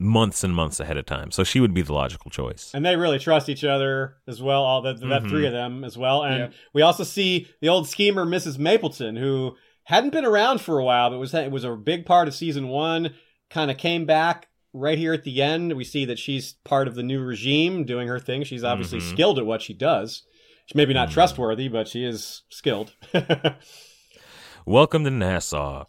months 0.00 0.44
and 0.44 0.54
months 0.54 0.78
ahead 0.80 0.96
of 0.96 1.04
time. 1.06 1.30
So 1.30 1.42
she 1.44 1.58
would 1.60 1.74
be 1.74 1.82
the 1.82 1.92
logical 1.92 2.30
choice. 2.30 2.70
and 2.72 2.84
they 2.86 2.96
really 2.96 3.18
trust 3.18 3.48
each 3.48 3.64
other 3.64 4.16
as 4.28 4.40
well. 4.40 4.62
All 4.62 4.80
that, 4.82 5.00
that 5.00 5.22
Mhm. 5.24 5.28
three 5.28 5.46
of 5.46 5.52
them 5.52 5.82
as 5.84 5.98
well, 5.98 6.22
and 6.22 6.38
Yeah. 6.38 6.48
we 6.72 6.82
also 6.82 7.02
see 7.04 7.48
the 7.60 7.68
old 7.68 7.88
schemer 7.88 8.24
Mrs. 8.24 8.58
Mapleton, 8.58 9.16
who 9.16 9.56
hadn't 9.84 10.10
been 10.10 10.24
around 10.24 10.60
for 10.60 10.78
a 10.78 10.84
while, 10.84 11.10
but 11.10 11.18
was 11.18 11.34
it 11.34 11.50
was 11.50 11.64
a 11.64 11.74
big 11.74 12.06
part 12.06 12.28
of 12.28 12.34
season 12.34 12.68
one. 12.68 13.14
Kind 13.50 13.70
of 13.70 13.78
came 13.78 14.04
back 14.04 14.48
right 14.74 14.98
here 14.98 15.14
at 15.14 15.24
the 15.24 15.42
end. 15.42 15.72
We 15.72 15.82
see 15.84 16.04
that 16.04 16.18
she's 16.18 16.52
part 16.64 16.86
of 16.86 16.94
the 16.94 17.02
new 17.02 17.20
regime, 17.20 17.84
doing 17.84 18.06
her 18.06 18.20
thing. 18.20 18.44
She's 18.44 18.62
obviously 18.62 18.98
Mhm. 19.00 19.10
skilled 19.10 19.38
at 19.38 19.46
what 19.46 19.62
she 19.62 19.72
does. 19.72 20.22
She's 20.66 20.74
maybe 20.76 20.92
not 20.94 21.08
Mhm. 21.08 21.12
trustworthy, 21.14 21.68
but 21.68 21.88
she 21.88 22.04
is 22.04 22.42
skilled. 22.50 22.92
Welcome 24.66 25.04
to 25.04 25.10
Nassau. 25.10 25.86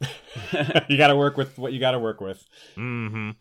you 0.88 0.98
got 0.98 1.08
to 1.10 1.16
work 1.18 1.36
with 1.36 1.58
what 1.58 1.74
you 1.74 1.80
got 1.82 1.92
to 1.92 2.00
work 2.00 2.22
with. 2.22 2.46
hmm 2.76 3.32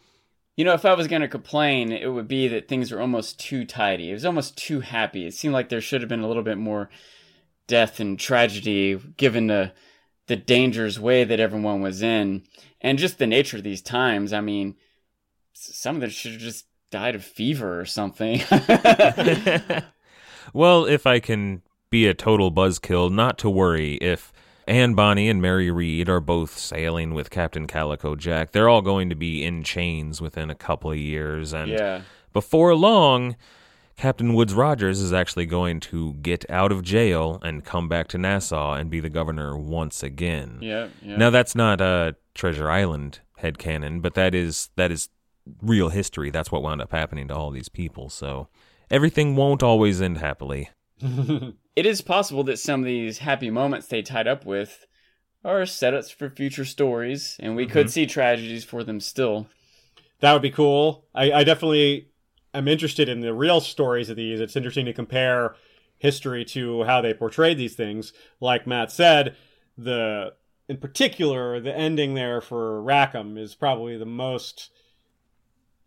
You 0.58 0.64
know, 0.64 0.74
if 0.74 0.84
I 0.84 0.94
was 0.94 1.06
going 1.06 1.22
to 1.22 1.28
complain, 1.28 1.92
it 1.92 2.12
would 2.12 2.26
be 2.26 2.48
that 2.48 2.66
things 2.66 2.90
were 2.90 3.00
almost 3.00 3.38
too 3.38 3.64
tidy. 3.64 4.10
It 4.10 4.14
was 4.14 4.24
almost 4.24 4.56
too 4.56 4.80
happy. 4.80 5.24
It 5.24 5.34
seemed 5.34 5.54
like 5.54 5.68
there 5.68 5.80
should 5.80 6.00
have 6.00 6.08
been 6.08 6.24
a 6.24 6.26
little 6.26 6.42
bit 6.42 6.58
more 6.58 6.90
death 7.68 8.00
and 8.00 8.18
tragedy 8.18 9.00
given 9.16 9.46
the 9.46 9.70
the 10.26 10.34
dangerous 10.34 10.98
way 10.98 11.22
that 11.22 11.38
everyone 11.38 11.80
was 11.80 12.02
in 12.02 12.42
and 12.80 12.98
just 12.98 13.18
the 13.18 13.26
nature 13.26 13.58
of 13.58 13.62
these 13.62 13.80
times. 13.80 14.32
I 14.32 14.40
mean, 14.40 14.74
some 15.52 15.94
of 15.94 16.00
them 16.00 16.10
should 16.10 16.32
have 16.32 16.40
just 16.40 16.66
died 16.90 17.14
of 17.14 17.22
fever 17.22 17.78
or 17.78 17.84
something. 17.84 18.42
well, 20.52 20.86
if 20.86 21.06
I 21.06 21.20
can 21.20 21.62
be 21.88 22.08
a 22.08 22.14
total 22.14 22.50
buzzkill, 22.50 23.12
not 23.12 23.38
to 23.38 23.48
worry. 23.48 23.94
If 23.98 24.32
Anne 24.68 24.92
Bonny 24.92 25.30
and 25.30 25.40
Mary 25.40 25.70
Read 25.70 26.10
are 26.10 26.20
both 26.20 26.58
sailing 26.58 27.14
with 27.14 27.30
Captain 27.30 27.66
Calico 27.66 28.14
Jack, 28.14 28.52
they're 28.52 28.68
all 28.68 28.82
going 28.82 29.08
to 29.08 29.14
be 29.14 29.42
in 29.42 29.64
chains 29.64 30.20
within 30.20 30.50
a 30.50 30.54
couple 30.54 30.90
of 30.90 30.98
years. 30.98 31.54
And 31.54 31.70
yeah. 31.70 32.02
before 32.34 32.74
long, 32.74 33.34
Captain 33.96 34.34
Woodes 34.34 34.52
Rogers 34.52 35.00
is 35.00 35.12
actually 35.12 35.46
going 35.46 35.80
to 35.80 36.12
get 36.14 36.48
out 36.50 36.70
of 36.70 36.82
jail 36.82 37.40
and 37.42 37.64
come 37.64 37.88
back 37.88 38.08
to 38.08 38.18
Nassau 38.18 38.74
and 38.74 38.90
be 38.90 39.00
the 39.00 39.08
governor 39.08 39.56
once 39.56 40.02
again. 40.02 40.58
Yeah. 40.60 40.88
Yeah. 41.02 41.16
Now 41.16 41.30
that's 41.30 41.54
not 41.54 41.80
a 41.80 42.14
Treasure 42.34 42.70
Island 42.70 43.20
headcanon, 43.42 44.02
but 44.02 44.14
that 44.14 44.34
is 44.34 44.68
that 44.76 44.92
is 44.92 45.08
real 45.62 45.88
history. 45.88 46.30
That's 46.30 46.52
what 46.52 46.62
wound 46.62 46.82
up 46.82 46.92
happening 46.92 47.28
to 47.28 47.34
all 47.34 47.50
these 47.50 47.70
people. 47.70 48.10
So 48.10 48.48
everything 48.90 49.34
won't 49.34 49.62
always 49.62 50.02
end 50.02 50.18
happily. 50.18 50.68
it 51.78 51.86
is 51.86 52.00
possible 52.00 52.42
that 52.42 52.58
some 52.58 52.80
of 52.80 52.86
these 52.86 53.18
happy 53.18 53.50
moments 53.50 53.86
they 53.86 54.02
tied 54.02 54.26
up 54.26 54.44
with 54.44 54.84
are 55.44 55.60
setups 55.60 56.12
for 56.12 56.28
future 56.28 56.64
stories, 56.64 57.36
and 57.38 57.54
we 57.54 57.66
could 57.66 57.86
mm-hmm. 57.86 57.92
see 57.92 58.06
tragedies 58.06 58.64
for 58.64 58.82
them 58.82 58.98
still. 58.98 59.46
That 60.18 60.32
would 60.32 60.42
be 60.42 60.50
cool. 60.50 61.04
I, 61.14 61.30
I 61.30 61.44
definitely 61.44 62.08
am 62.52 62.66
interested 62.66 63.08
in 63.08 63.20
the 63.20 63.32
real 63.32 63.60
stories 63.60 64.10
of 64.10 64.16
these. 64.16 64.40
It's 64.40 64.56
interesting 64.56 64.86
to 64.86 64.92
compare 64.92 65.54
history 65.98 66.44
to 66.46 66.82
how 66.82 67.00
they 67.00 67.14
portrayed 67.14 67.58
these 67.58 67.76
things. 67.76 68.12
Like 68.40 68.66
Matt 68.66 68.90
said, 68.90 69.36
the 69.76 70.32
in 70.68 70.78
particular 70.78 71.60
the 71.60 71.72
ending 71.72 72.14
there 72.14 72.40
for 72.40 72.82
Rackham 72.82 73.38
is 73.38 73.54
probably 73.54 73.96
the 73.96 74.04
most 74.04 74.70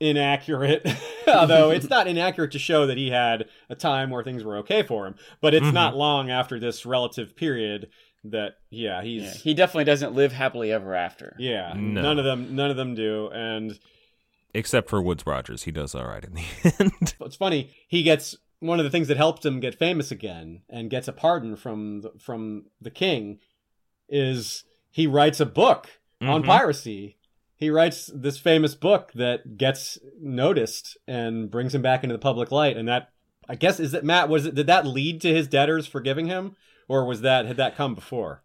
inaccurate. 0.01 0.85
Although 1.27 1.69
it's 1.71 1.89
not 1.89 2.07
inaccurate 2.07 2.51
to 2.51 2.59
show 2.59 2.87
that 2.87 2.97
he 2.97 3.09
had 3.11 3.45
a 3.69 3.75
time 3.75 4.09
where 4.09 4.23
things 4.23 4.43
were 4.43 4.57
okay 4.57 4.83
for 4.83 5.05
him, 5.07 5.15
but 5.39 5.53
it's 5.53 5.67
Mhm. 5.67 5.73
not 5.73 5.95
long 5.95 6.29
after 6.29 6.59
this 6.59 6.85
relative 6.85 7.35
period 7.35 7.89
that 8.23 8.57
yeah 8.69 9.01
he's 9.01 9.23
Yeah, 9.23 9.33
he 9.33 9.53
definitely 9.53 9.85
doesn't 9.85 10.13
live 10.13 10.31
happily 10.31 10.71
ever 10.71 10.93
after. 10.93 11.35
yeah 11.39 11.73
No. 11.75 12.01
none 12.01 12.19
of 12.19 12.25
them 12.25 12.55
none 12.55 12.69
of 12.69 12.77
them 12.77 12.93
do 12.95 13.29
and 13.33 13.79
Except 14.53 14.89
for 14.89 15.01
Woodes 15.01 15.25
Rogers, 15.25 15.63
he 15.63 15.71
does 15.71 15.95
all 15.95 16.05
right 16.05 16.23
in 16.23 16.33
the 16.33 16.75
end. 16.79 17.15
it's 17.19 17.35
funny 17.35 17.71
he 17.87 18.03
gets 18.03 18.35
one 18.59 18.79
of 18.79 18.83
the 18.83 18.91
things 18.91 19.07
that 19.07 19.17
helped 19.17 19.43
him 19.45 19.59
get 19.59 19.73
famous 19.73 20.11
again 20.11 20.61
and 20.69 20.91
gets 20.91 21.07
a 21.07 21.13
pardon 21.13 21.55
from 21.55 22.01
the, 22.01 22.11
from 22.19 22.65
the 22.79 22.91
king 22.91 23.39
is 24.09 24.65
he 24.91 25.07
writes 25.07 25.39
a 25.39 25.45
book 25.45 25.87
on 26.21 26.43
Mhm. 26.43 26.45
piracy 26.45 27.17
he 27.61 27.69
writes 27.69 28.09
this 28.13 28.39
famous 28.39 28.73
book 28.73 29.11
that 29.13 29.55
gets 29.55 29.99
noticed 30.19 30.97
and 31.07 31.49
brings 31.49 31.75
him 31.75 31.83
back 31.83 32.03
into 32.03 32.13
the 32.13 32.19
public 32.19 32.51
light. 32.51 32.75
And 32.75 32.89
that 32.89 33.09
i 33.47 33.55
guess 33.55 33.79
is 33.79 33.93
it 33.93 34.03
matt 34.03 34.29
was 34.29 34.45
it 34.45 34.55
did 34.55 34.67
that 34.67 34.85
lead 34.85 35.21
to 35.21 35.33
his 35.33 35.47
debtors 35.47 35.87
forgiving 35.87 36.25
him? 36.25 36.55
Or 36.89 37.05
was 37.05 37.21
that 37.21 37.45
had 37.45 37.57
that 37.57 37.77
come 37.77 37.93
before? 37.95 38.43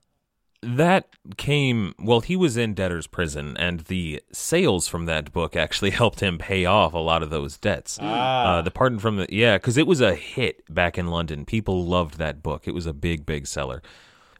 That 0.62 1.08
came 1.38 1.94
well 1.98 2.20
he 2.20 2.36
was 2.36 2.58
in 2.58 2.74
debtor's 2.74 3.06
prison 3.06 3.56
and 3.56 3.80
the 3.80 4.22
sales 4.32 4.86
from 4.86 5.06
that 5.06 5.32
book 5.32 5.56
actually 5.56 5.90
helped 6.02 6.20
him 6.20 6.36
pay 6.36 6.66
off 6.66 6.92
a 6.92 6.98
lot 6.98 7.22
of 7.22 7.30
those 7.30 7.56
debts. 7.56 7.98
Ah. 8.00 8.58
Uh, 8.58 8.62
the 8.62 8.70
pardon 8.70 8.98
from 8.98 9.16
the 9.16 9.26
yeah 9.30 9.56
because 9.56 9.78
it 9.78 9.86
was 9.86 10.02
a 10.02 10.14
hit 10.14 10.62
back 10.72 10.98
in 10.98 11.06
london. 11.06 11.46
People 11.46 11.86
loved 11.86 12.18
that 12.18 12.42
book. 12.42 12.68
It 12.68 12.74
was 12.74 12.84
a 12.84 12.92
big 12.92 13.24
big 13.24 13.46
seller. 13.46 13.82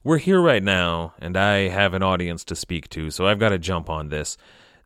We're 0.05 0.19
here 0.19 0.41
right 0.41 0.63
now 0.63 1.15
and 1.19 1.35
i 1.35 1.69
have 1.69 1.95
an 1.95 2.03
audience 2.03 2.45
to 2.45 2.55
speak 2.55 2.89
to 2.91 3.11
so 3.11 3.27
i've 3.27 3.41
got 3.41 3.49
to 3.49 3.59
jump 3.59 3.89
on 3.89 4.11
this 4.11 4.37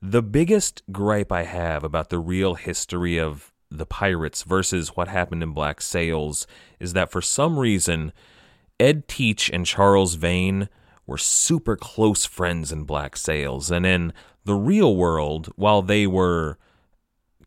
the 0.03 0.23
biggest 0.23 0.83
gripe 0.91 1.33
i 1.33 1.43
have 1.43 1.85
about 1.85 2.11
the 2.11 2.19
real 2.19 2.55
history 2.55 3.19
of 3.19 3.53
the 3.71 3.87
pirates 3.87 4.43
versus 4.43 4.97
what 4.97 5.09
happened 5.09 5.43
in 5.43 5.53
black 5.53 5.81
sails 5.81 6.47
is 6.79 6.93
that 6.93 7.11
for 7.11 7.23
some 7.23 7.59
reason 7.59 8.13
ed 8.79 9.07
teach 9.07 9.51
and 9.51 9.67
charles 9.67 10.15
vane 10.15 10.69
were 11.11 11.19
super 11.19 11.77
close 11.77 12.25
friends 12.25 12.71
in 12.71 12.85
Black 12.85 13.17
Sails. 13.17 13.69
And 13.69 13.85
in 13.85 14.13
the 14.45 14.55
real 14.55 14.95
world, 14.95 15.49
while 15.57 15.83
they 15.83 16.07
were 16.07 16.57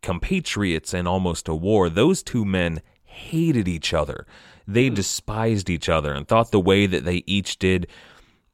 compatriots 0.01 0.93
in 0.93 1.07
almost 1.07 1.47
a 1.47 1.55
war, 1.55 1.89
those 1.89 2.21
two 2.21 2.43
men 2.43 2.81
hated 3.05 3.69
each 3.69 3.93
other. 3.93 4.27
They 4.67 4.89
hmm. 4.89 4.95
despised 4.95 5.69
each 5.69 5.87
other 5.87 6.13
and 6.13 6.27
thought 6.27 6.51
the 6.51 6.59
way 6.59 6.85
that 6.87 7.05
they 7.05 7.23
each 7.25 7.57
did. 7.57 7.87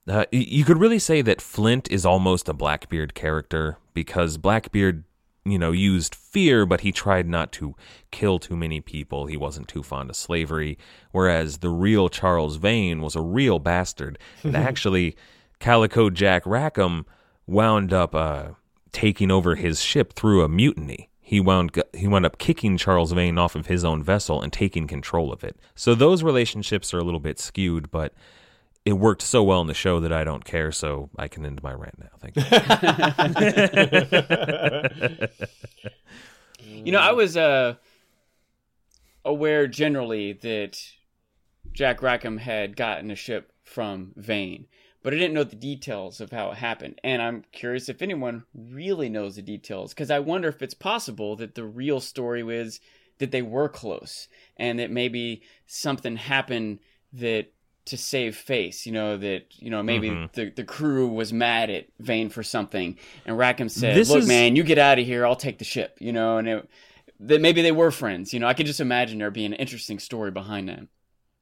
Uh, 0.10 0.26
you 0.32 0.66
could 0.66 0.80
really 0.80 1.00
say 1.00 1.22
that 1.22 1.42
Flint 1.42 1.90
is 1.92 2.06
almost 2.06 2.50
a 2.50 2.54
Blackbeard 2.54 3.14
character 3.14 3.78
because 3.94 4.38
Blackbeard, 4.38 5.04
you 5.46 5.60
know, 5.60 5.72
used 5.72 6.16
fear, 6.16 6.66
but 6.66 6.82
he 6.82 6.92
tried 6.92 7.28
not 7.28 7.52
to 7.54 7.76
kill 8.12 8.40
too 8.40 8.56
many 8.56 8.82
people. 8.82 9.28
He 9.28 9.38
wasn't 9.38 9.68
too 9.68 9.84
fond 9.84 10.10
of 10.10 10.16
slavery. 10.16 10.78
Whereas 11.12 11.60
the 11.60 11.70
real 11.70 12.10
Charles 12.10 12.56
Vane 12.56 13.02
was 13.02 13.16
a 13.16 13.22
real 13.22 13.60
bastard. 13.60 14.18
And 14.44 14.58
actually, 14.70 15.16
Calico 15.60 16.10
Jack 16.10 16.44
Rackham 16.46 17.06
wound 17.46 17.94
up 17.94 18.16
uh, 18.16 18.50
taking 18.92 19.30
over 19.30 19.56
his 19.56 19.82
ship 19.82 20.14
through 20.14 20.44
a 20.44 20.50
mutiny. 20.50 21.10
He 21.22 21.40
wound 21.40 21.80
he 21.94 22.08
wound 22.08 22.26
up 22.26 22.40
kicking 22.40 22.76
Charles 22.78 23.12
Vane 23.12 23.38
off 23.38 23.56
of 23.56 23.68
his 23.68 23.86
own 23.86 24.02
vessel 24.02 24.42
and 24.42 24.52
taking 24.52 24.88
control 24.88 25.32
of 25.32 25.44
it. 25.44 25.56
So 25.76 25.94
those 25.94 26.24
relationships 26.24 26.92
are 26.92 26.98
a 26.98 27.04
little 27.04 27.20
bit 27.20 27.40
skewed, 27.40 27.92
but 27.92 28.14
it 28.90 28.94
worked 28.94 29.22
so 29.22 29.44
well 29.44 29.62
in 29.62 29.68
the 29.68 29.74
show 29.74 30.00
that 30.00 30.12
I 30.12 30.24
don't 30.24 30.44
care. 30.44 30.72
So 30.72 31.10
I 31.18 31.28
can 31.28 31.46
end 31.46 31.64
my 31.64 31.74
rant 31.74 32.00
now. 32.00 32.10
Thank 32.20 32.36
you. 35.20 35.28
You 36.86 36.92
know, 36.92 37.00
I 37.00 37.12
was 37.12 37.36
uh, 37.36 37.76
aware 39.26 39.68
generally 39.68 40.34
that 40.34 40.82
Jack 41.74 42.02
Rackham 42.02 42.38
had 42.38 42.76
gotten 42.76 43.12
a 43.12 43.16
ship 43.16 43.52
from 43.64 44.14
Vane, 44.16 44.68
but 45.04 45.14
I 45.14 45.18
didn't 45.18 45.34
know 45.34 45.44
the 45.44 45.56
details 45.56 46.22
of 46.22 46.32
how 46.32 46.52
it 46.52 46.58
happened. 46.58 47.00
And 47.04 47.22
I'm 47.22 47.44
curious 47.52 47.90
if 47.90 48.02
anyone 48.02 48.44
really 48.54 49.10
knows 49.10 49.36
the 49.36 49.42
details, 49.42 49.94
because 49.94 50.12
I 50.12 50.20
wonder 50.20 50.48
if 50.48 50.62
it's 50.62 50.74
possible 50.74 51.36
that 51.38 51.56
the 51.56 51.66
real 51.66 52.00
story 52.00 52.44
was 52.44 52.80
that 53.18 53.32
they 53.32 53.42
were 53.42 53.70
close 53.70 54.28
and 54.58 54.80
that 54.80 54.92
maybe 54.92 55.42
something 55.68 56.16
happened 56.16 56.80
that 57.14 57.52
to 57.90 57.98
save 57.98 58.36
face. 58.36 58.86
You 58.86 58.92
know 58.92 59.18
that 59.18 59.46
you 59.58 59.70
know 59.70 59.84
maybe 59.84 60.10
mm-hmm. 60.10 60.26
the 60.34 60.50
the 60.50 60.64
crew 60.64 61.08
was 61.08 61.34
mad 61.34 61.70
at 61.70 61.88
Vane 62.00 62.30
for 62.30 62.44
something, 62.44 62.98
and 63.26 63.38
Rackham 63.38 63.70
said, 63.70 63.96
This 63.96 64.10
"Look, 64.10 64.20
is- 64.20 64.28
man, 64.28 64.56
you 64.56 64.64
get 64.64 64.78
out 64.78 65.00
of 65.00 65.06
here. 65.06 65.26
I'll 65.26 65.36
take 65.36 65.60
the 65.60 65.66
ship." 65.66 65.98
You 66.00 66.14
know, 66.14 66.38
and 66.38 66.48
it, 66.48 66.70
that 67.20 67.42
maybe 67.42 67.62
they 67.62 67.72
were 67.72 67.92
friends. 67.92 68.34
You 68.34 68.40
know, 68.40 68.48
I 68.48 68.54
could 68.54 68.66
just 68.66 68.80
imagine 68.80 69.20
there 69.20 69.32
being 69.32 69.54
an 69.54 69.60
interesting 69.60 70.00
story 70.00 70.32
behind 70.32 70.70
that. 70.70 70.88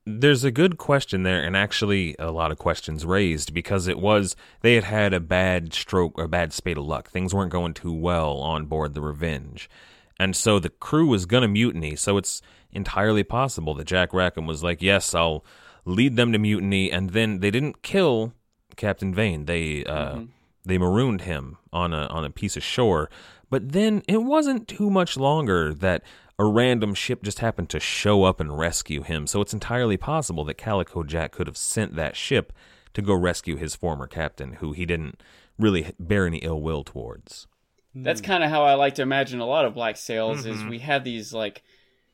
There's 0.09 0.45
a 0.45 0.51
good 0.51 0.77
question 0.77 1.23
there, 1.23 1.43
and 1.43 1.55
actually 1.55 2.15
a 2.17 2.31
lot 2.31 2.51
of 2.51 2.57
questions 2.57 3.05
raised 3.05 3.53
because 3.53 3.87
it 3.87 3.99
was 3.99 4.37
they 4.61 4.75
had 4.75 4.85
had 4.85 5.13
a 5.13 5.19
bad 5.19 5.73
stroke 5.73 6.17
or 6.17 6.23
a 6.23 6.29
bad 6.29 6.53
spate 6.53 6.77
of 6.77 6.85
luck. 6.85 7.09
Things 7.09 7.33
weren't 7.33 7.51
going 7.51 7.73
too 7.73 7.93
well 7.93 8.37
on 8.37 8.67
board 8.67 8.93
the 8.93 9.01
Revenge, 9.01 9.69
and 10.17 10.33
so 10.33 10.59
the 10.59 10.69
crew 10.69 11.07
was 11.07 11.25
going 11.25 11.41
to 11.41 11.49
mutiny. 11.49 11.97
So 11.97 12.17
it's 12.17 12.41
entirely 12.71 13.23
possible 13.23 13.73
that 13.75 13.87
Jack 13.87 14.13
Rackham 14.13 14.47
was 14.47 14.63
like, 14.63 14.81
"Yes, 14.81 15.13
I'll 15.13 15.43
lead 15.88 16.15
them 16.15 16.31
to 16.31 16.38
mutiny," 16.38 16.91
and 16.91 17.11
then 17.11 17.39
they 17.39 17.51
didn't 17.51 17.81
kill 17.81 18.33
Captain 18.75 19.13
Vane. 19.13 19.45
They 19.45 19.83
uh, 19.85 20.21
they 20.65 20.77
marooned 20.77 21.21
him 21.21 21.57
on 21.73 21.93
a 21.93 22.05
on 22.07 22.25
a 22.25 22.29
piece 22.29 22.57
of 22.57 22.63
shore. 22.63 23.09
But 23.49 23.71
then 23.71 24.03
it 24.07 24.23
wasn't 24.23 24.67
too 24.67 24.89
much 24.89 25.15
longer 25.15 25.73
that 25.73 26.03
a 26.38 26.45
random 26.45 26.93
ship 26.93 27.23
just 27.23 27.39
happened 27.39 27.69
to 27.69 27.79
show 27.79 28.23
up 28.23 28.39
and 28.39 28.57
rescue 28.57 29.01
him. 29.01 29.25
So 29.25 29.41
it's 29.41 29.53
entirely 29.53 29.97
possible 29.97 30.43
that 30.45 30.57
Calico 30.57 31.03
Jack 31.03 31.31
could 31.31 31.47
have 31.47 31.57
sent 31.57 31.95
that 31.95 32.15
ship 32.15 32.53
to 32.93 33.01
go 33.01 33.13
rescue 33.13 33.55
his 33.55 33.75
former 33.75 34.05
captain, 34.07 34.53
who 34.53 34.73
he 34.73 34.85
didn't 34.85 35.21
really 35.57 35.93
bear 35.99 36.27
any 36.27 36.39
ill 36.39 36.61
will 36.61 36.83
towards. 36.83 37.47
That's 37.95 38.21
kind 38.21 38.43
of 38.43 38.49
how 38.51 38.63
I 38.63 38.75
like 38.75 38.95
to 38.95 39.01
imagine 39.01 39.39
a 39.39 39.45
lot 39.45 39.65
of 39.65 39.73
Black 39.73 39.97
Sails 39.97 40.45
is 40.45 40.63
we 40.63 40.79
have 40.79 41.03
these 41.03 41.33
like 41.33 41.63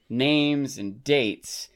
names 0.09 0.77
and 0.77 1.03
dates, 1.03 1.67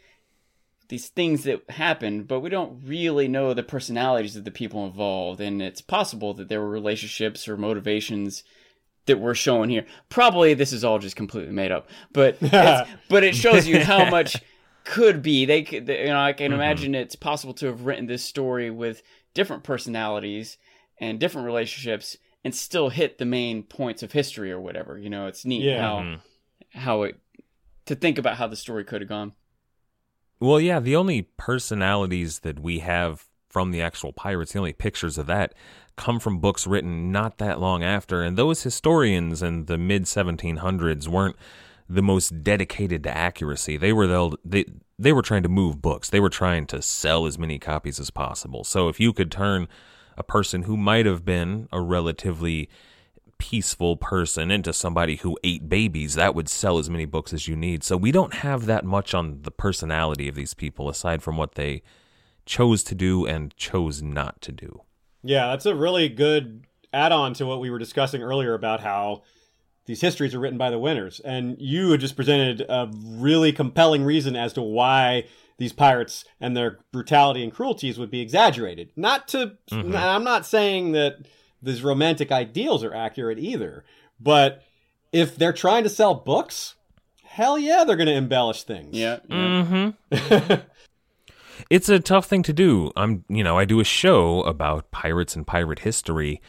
these 0.89 1.09
things 1.09 1.43
that 1.43 1.69
happened, 1.69 2.27
but 2.27 2.39
we 2.39 2.49
don't 2.49 2.81
really 2.85 3.27
know 3.27 3.53
the 3.53 3.63
personalities 3.63 4.35
of 4.35 4.45
the 4.45 4.51
people 4.51 4.85
involved, 4.85 5.41
and 5.41 5.61
it's 5.61 5.81
possible 5.81 6.33
that 6.35 6.47
there 6.49 6.61
were 6.61 6.69
relationships 6.69 7.47
or 7.47 7.57
motivations 7.57 8.43
that 9.05 9.19
we're 9.19 9.35
showing 9.35 9.69
here. 9.69 9.85
Probably 10.09 10.53
this 10.53 10.71
is 10.71 10.83
all 10.83 10.99
just 10.99 11.15
completely 11.15 11.53
made 11.53 11.71
up, 11.71 11.89
but 12.13 12.38
it's, 12.41 12.89
but 13.09 13.23
it 13.23 13.35
shows 13.35 13.67
you 13.67 13.83
how 13.83 14.09
much 14.09 14.38
could 14.83 15.21
be. 15.21 15.45
They 15.45 15.63
could, 15.63 15.88
you 15.88 16.05
know, 16.05 16.19
I 16.19 16.33
can 16.33 16.51
mm-hmm. 16.51 16.61
imagine 16.61 16.95
it's 16.95 17.15
possible 17.15 17.53
to 17.55 17.67
have 17.67 17.85
written 17.85 18.05
this 18.05 18.23
story 18.23 18.69
with 18.69 19.03
different 19.33 19.63
personalities 19.63 20.57
and 20.99 21.19
different 21.19 21.45
relationships 21.45 22.17
and 22.43 22.55
still 22.55 22.89
hit 22.89 23.17
the 23.17 23.25
main 23.25 23.63
points 23.63 24.03
of 24.03 24.13
history 24.13 24.51
or 24.51 24.59
whatever. 24.59 24.97
You 24.97 25.09
know, 25.09 25.27
it's 25.27 25.45
neat 25.45 25.63
Yeah. 25.63 25.81
how 25.81 25.99
mm-hmm. 25.99 26.79
how 26.79 27.01
it 27.03 27.19
to 27.85 27.95
think 27.95 28.17
about 28.17 28.38
how 28.38 28.47
the 28.47 28.55
story 28.55 28.83
could 28.83 29.01
have 29.01 29.09
gone. 29.09 29.33
Well, 30.39 30.59
yeah, 30.59 30.79
the 30.79 30.95
only 30.95 31.23
personalities 31.38 32.39
that 32.39 32.59
we 32.59 32.79
have 32.79 33.27
from 33.49 33.71
the 33.71 33.81
actual 33.81 34.13
pirates, 34.13 34.53
the 34.53 34.59
only 34.59 34.73
pictures 34.73 35.17
of 35.17 35.25
that, 35.27 35.53
come 35.95 36.19
from 36.19 36.39
books 36.39 36.67
written 36.67 37.11
not 37.11 37.39
that 37.39 37.59
long 37.59 37.83
after. 37.83 38.21
And 38.21 38.38
those 38.38 38.63
historians 38.63 39.41
in 39.41 39.65
the 39.65 39.77
mid 39.77 40.03
1700s 40.03 41.07
weren't 41.07 41.35
the 41.89 42.03
most 42.03 42.43
dedicated 42.43 43.03
to 43.03 43.17
accuracy. 43.17 43.77
They 43.77 43.93
were 43.93 44.07
the, 44.07 44.38
they 44.45 44.65
they 44.99 45.13
were 45.13 45.21
trying 45.21 45.43
to 45.43 45.49
move 45.49 45.81
books. 45.81 46.09
They 46.09 46.19
were 46.19 46.29
trying 46.29 46.67
to 46.67 46.81
sell 46.81 47.25
as 47.25 47.38
many 47.38 47.59
copies 47.59 47.99
as 47.99 48.09
possible. 48.09 48.63
So 48.63 48.89
if 48.89 48.99
you 48.99 49.13
could 49.13 49.31
turn 49.31 49.67
a 50.17 50.23
person 50.23 50.63
who 50.63 50.75
might 50.75 51.05
have 51.05 51.23
been 51.23 51.67
a 51.71 51.79
relatively 51.81 52.69
peaceful 53.38 53.97
person 53.97 54.51
into 54.51 54.73
somebody 54.73 55.17
who 55.17 55.38
ate 55.43 55.69
babies, 55.69 56.15
that 56.15 56.35
would 56.35 56.49
sell 56.49 56.77
as 56.77 56.89
many 56.89 57.05
books 57.05 57.33
as 57.33 57.47
you 57.47 57.55
need. 57.55 57.83
So 57.83 57.97
we 57.97 58.11
don't 58.11 58.35
have 58.35 58.65
that 58.65 58.85
much 58.85 59.13
on 59.13 59.41
the 59.43 59.51
personality 59.51 60.27
of 60.27 60.35
these 60.35 60.53
people 60.53 60.89
aside 60.89 61.21
from 61.21 61.38
what 61.38 61.55
they 61.55 61.83
chose 62.45 62.83
to 62.85 62.95
do 62.95 63.25
and 63.25 63.55
chose 63.55 64.01
not 64.01 64.41
to 64.41 64.51
do. 64.51 64.81
Yeah, 65.23 65.47
that's 65.47 65.65
a 65.65 65.75
really 65.75 66.09
good 66.09 66.65
add 66.93 67.11
on 67.11 67.33
to 67.33 67.45
what 67.45 67.59
we 67.59 67.69
were 67.69 67.79
discussing 67.79 68.21
earlier 68.21 68.53
about 68.53 68.81
how 68.81 69.23
these 69.85 70.01
histories 70.01 70.35
are 70.35 70.39
written 70.39 70.57
by 70.57 70.69
the 70.69 70.79
winners. 70.79 71.19
And 71.21 71.55
you 71.59 71.91
had 71.91 71.99
just 71.99 72.15
presented 72.15 72.61
a 72.61 72.89
really 72.93 73.51
compelling 73.51 74.03
reason 74.03 74.35
as 74.35 74.53
to 74.53 74.61
why 74.61 75.25
these 75.57 75.73
pirates 75.73 76.23
and 76.39 76.55
their 76.55 76.79
brutality 76.91 77.43
and 77.43 77.51
cruelties 77.51 77.97
would 77.97 78.11
be 78.11 78.21
exaggerated. 78.21 78.91
Not 78.95 79.27
to, 79.29 79.57
mm-hmm. 79.71 79.95
I'm 79.95 80.23
not 80.23 80.45
saying 80.45 80.91
that 80.91 81.25
these 81.61 81.83
romantic 81.83 82.31
ideals 82.31 82.83
are 82.83 82.93
accurate 82.93 83.39
either, 83.39 83.83
but 84.19 84.63
if 85.11 85.35
they're 85.35 85.53
trying 85.53 85.83
to 85.83 85.89
sell 85.89 86.13
books, 86.13 86.75
hell 87.23 87.57
yeah, 87.57 87.83
they're 87.83 87.95
going 87.95 88.07
to 88.07 88.13
embellish 88.13 88.63
things. 88.63 88.97
Yeah. 88.97 89.19
yeah. 89.27 89.35
Mm-hmm. 89.35 90.53
it's 91.69 91.89
a 91.89 91.99
tough 91.99 92.25
thing 92.25 92.43
to 92.43 92.53
do. 92.53 92.91
I'm, 92.95 93.25
you 93.29 93.43
know, 93.43 93.57
I 93.57 93.65
do 93.65 93.79
a 93.79 93.85
show 93.85 94.41
about 94.43 94.91
pirates 94.91 95.35
and 95.35 95.45
pirate 95.45 95.79
history, 95.79 96.41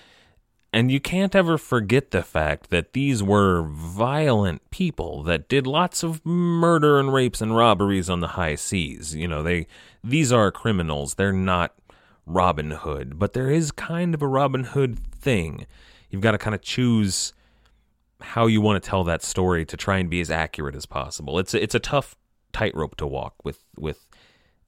and 0.72 0.90
you 0.90 1.00
can't 1.00 1.34
ever 1.34 1.56
forget 1.56 2.10
the 2.10 2.22
fact 2.22 2.70
that 2.70 2.92
these 2.92 3.22
were 3.22 3.62
violent 3.62 4.68
people 4.70 5.22
that 5.22 5.48
did 5.48 5.66
lots 5.66 6.02
of 6.02 6.24
murder 6.26 6.98
and 6.98 7.12
rapes 7.12 7.40
and 7.40 7.56
robberies 7.56 8.10
on 8.10 8.20
the 8.20 8.28
high 8.28 8.54
seas. 8.54 9.14
You 9.14 9.28
know, 9.28 9.42
they 9.42 9.66
these 10.04 10.32
are 10.32 10.50
criminals. 10.50 11.14
They're 11.14 11.32
not 11.32 11.74
Robin 12.28 12.70
Hood, 12.70 13.18
but 13.18 13.32
there 13.32 13.50
is 13.50 13.72
kind 13.72 14.14
of 14.14 14.22
a 14.22 14.28
Robin 14.28 14.64
Hood 14.64 14.98
thing. 15.12 15.66
You've 16.10 16.22
got 16.22 16.32
to 16.32 16.38
kind 16.38 16.54
of 16.54 16.60
choose 16.62 17.32
how 18.20 18.46
you 18.46 18.60
want 18.60 18.82
to 18.82 18.88
tell 18.88 19.02
that 19.04 19.22
story 19.22 19.64
to 19.64 19.76
try 19.76 19.98
and 19.98 20.10
be 20.10 20.20
as 20.20 20.30
accurate 20.30 20.74
as 20.74 20.86
possible. 20.86 21.38
It's 21.38 21.54
a, 21.54 21.62
it's 21.62 21.74
a 21.74 21.80
tough 21.80 22.16
tightrope 22.52 22.96
to 22.96 23.06
walk 23.06 23.34
with 23.44 23.64
with 23.76 24.06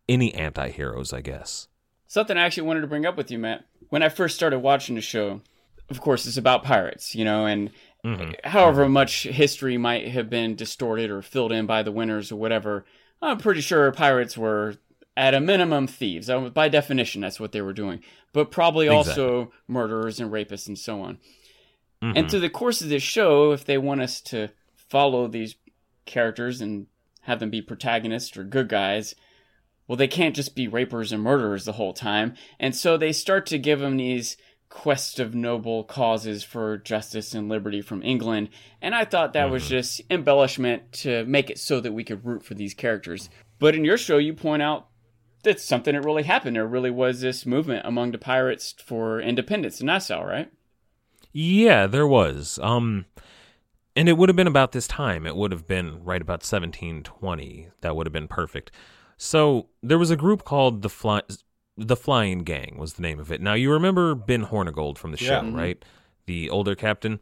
any 0.08 0.34
anti-heroes, 0.34 1.12
I 1.12 1.20
guess. 1.20 1.68
Something 2.06 2.36
I 2.36 2.42
actually 2.42 2.66
wanted 2.66 2.80
to 2.80 2.86
bring 2.86 3.06
up 3.06 3.16
with 3.16 3.30
you, 3.30 3.38
Matt. 3.38 3.64
When 3.90 4.02
I 4.02 4.08
first 4.08 4.34
started 4.34 4.60
watching 4.60 4.94
the 4.96 5.00
show, 5.00 5.40
of 5.88 6.00
course, 6.00 6.26
it's 6.26 6.36
about 6.36 6.64
pirates, 6.64 7.14
you 7.14 7.24
know, 7.24 7.46
and 7.46 7.70
mm-hmm. 8.04 8.32
however 8.42 8.88
much 8.88 9.24
history 9.24 9.76
might 9.76 10.08
have 10.08 10.30
been 10.30 10.56
distorted 10.56 11.10
or 11.10 11.22
filled 11.22 11.52
in 11.52 11.66
by 11.66 11.82
the 11.82 11.92
winners 11.92 12.32
or 12.32 12.36
whatever, 12.36 12.84
I'm 13.22 13.38
pretty 13.38 13.60
sure 13.60 13.90
pirates 13.92 14.36
were 14.36 14.76
at 15.16 15.34
a 15.34 15.40
minimum 15.40 15.86
thieves. 15.86 16.30
Uh, 16.30 16.48
By 16.50 16.68
definition, 16.68 17.20
that's 17.20 17.40
what 17.40 17.52
they 17.52 17.62
were 17.62 17.72
doing. 17.72 18.00
But 18.32 18.50
probably 18.50 18.88
also 18.88 19.52
murderers 19.68 20.20
and 20.20 20.30
rapists 20.30 20.68
and 20.68 20.78
so 20.78 21.02
on. 21.02 21.18
And 22.16 22.30
through 22.30 22.40
the 22.40 22.48
course 22.48 22.80
of 22.80 22.88
this 22.88 23.02
show, 23.02 23.52
if 23.52 23.64
they 23.64 23.76
want 23.76 24.00
us 24.00 24.22
to 24.22 24.48
follow 24.74 25.28
these 25.28 25.56
characters 26.06 26.62
and 26.62 26.86
have 27.22 27.40
them 27.40 27.50
be 27.50 27.60
protagonists 27.60 28.36
or 28.38 28.44
good 28.44 28.68
guys, 28.68 29.14
well, 29.86 29.96
they 29.96 30.08
can't 30.08 30.34
just 30.34 30.54
be 30.54 30.68
rapers 30.68 31.12
and 31.12 31.22
murderers 31.22 31.64
the 31.64 31.72
whole 31.72 31.92
time. 31.92 32.34
And 32.58 32.74
so 32.74 32.96
they 32.96 33.12
start 33.12 33.44
to 33.46 33.58
give 33.58 33.80
them 33.80 33.96
these 33.98 34.36
quest 34.70 35.18
of 35.18 35.34
noble 35.34 35.82
causes 35.84 36.44
for 36.44 36.78
justice 36.78 37.34
and 37.34 37.48
liberty 37.48 37.82
from 37.82 38.02
England. 38.02 38.48
And 38.80 38.94
I 38.94 39.04
thought 39.04 39.32
that 39.32 39.50
was 39.50 39.68
just 39.68 40.00
embellishment 40.08 40.92
to 40.92 41.24
make 41.26 41.50
it 41.50 41.58
so 41.58 41.80
that 41.80 41.92
we 41.92 42.04
could 42.04 42.24
root 42.24 42.44
for 42.44 42.54
these 42.54 42.72
characters. 42.72 43.28
But 43.58 43.74
in 43.74 43.84
your 43.84 43.98
show, 43.98 44.16
you 44.16 44.32
point 44.32 44.62
out 44.62 44.86
that 45.42 45.60
something 45.60 45.94
that 45.94 46.04
really 46.04 46.22
happened. 46.24 46.56
There 46.56 46.66
really 46.66 46.90
was 46.90 47.20
this 47.20 47.46
movement 47.46 47.86
among 47.86 48.12
the 48.12 48.18
pirates 48.18 48.74
for 48.84 49.20
independence 49.20 49.80
in 49.80 49.86
Nassau, 49.86 50.22
right? 50.22 50.50
Yeah, 51.32 51.86
there 51.86 52.06
was. 52.06 52.58
Um 52.62 53.06
and 53.96 54.08
it 54.08 54.16
would 54.16 54.28
have 54.28 54.36
been 54.36 54.46
about 54.46 54.72
this 54.72 54.86
time. 54.86 55.26
It 55.26 55.36
would 55.36 55.50
have 55.52 55.66
been 55.66 56.02
right 56.04 56.22
about 56.22 56.42
1720. 56.44 57.68
That 57.80 57.96
would 57.96 58.06
have 58.06 58.12
been 58.12 58.28
perfect. 58.28 58.70
So, 59.16 59.66
there 59.82 59.98
was 59.98 60.10
a 60.10 60.16
group 60.16 60.44
called 60.44 60.82
the 60.82 60.88
Fly 60.88 61.22
the 61.76 61.96
Flying 61.96 62.40
Gang 62.40 62.76
was 62.78 62.94
the 62.94 63.02
name 63.02 63.18
of 63.18 63.32
it. 63.32 63.40
Now, 63.40 63.54
you 63.54 63.72
remember 63.72 64.14
Ben 64.14 64.46
Hornigold 64.46 64.98
from 64.98 65.12
the 65.12 65.16
show, 65.16 65.42
Yeah. 65.42 65.50
right? 65.54 65.84
The 66.26 66.50
older 66.50 66.74
captain. 66.74 67.20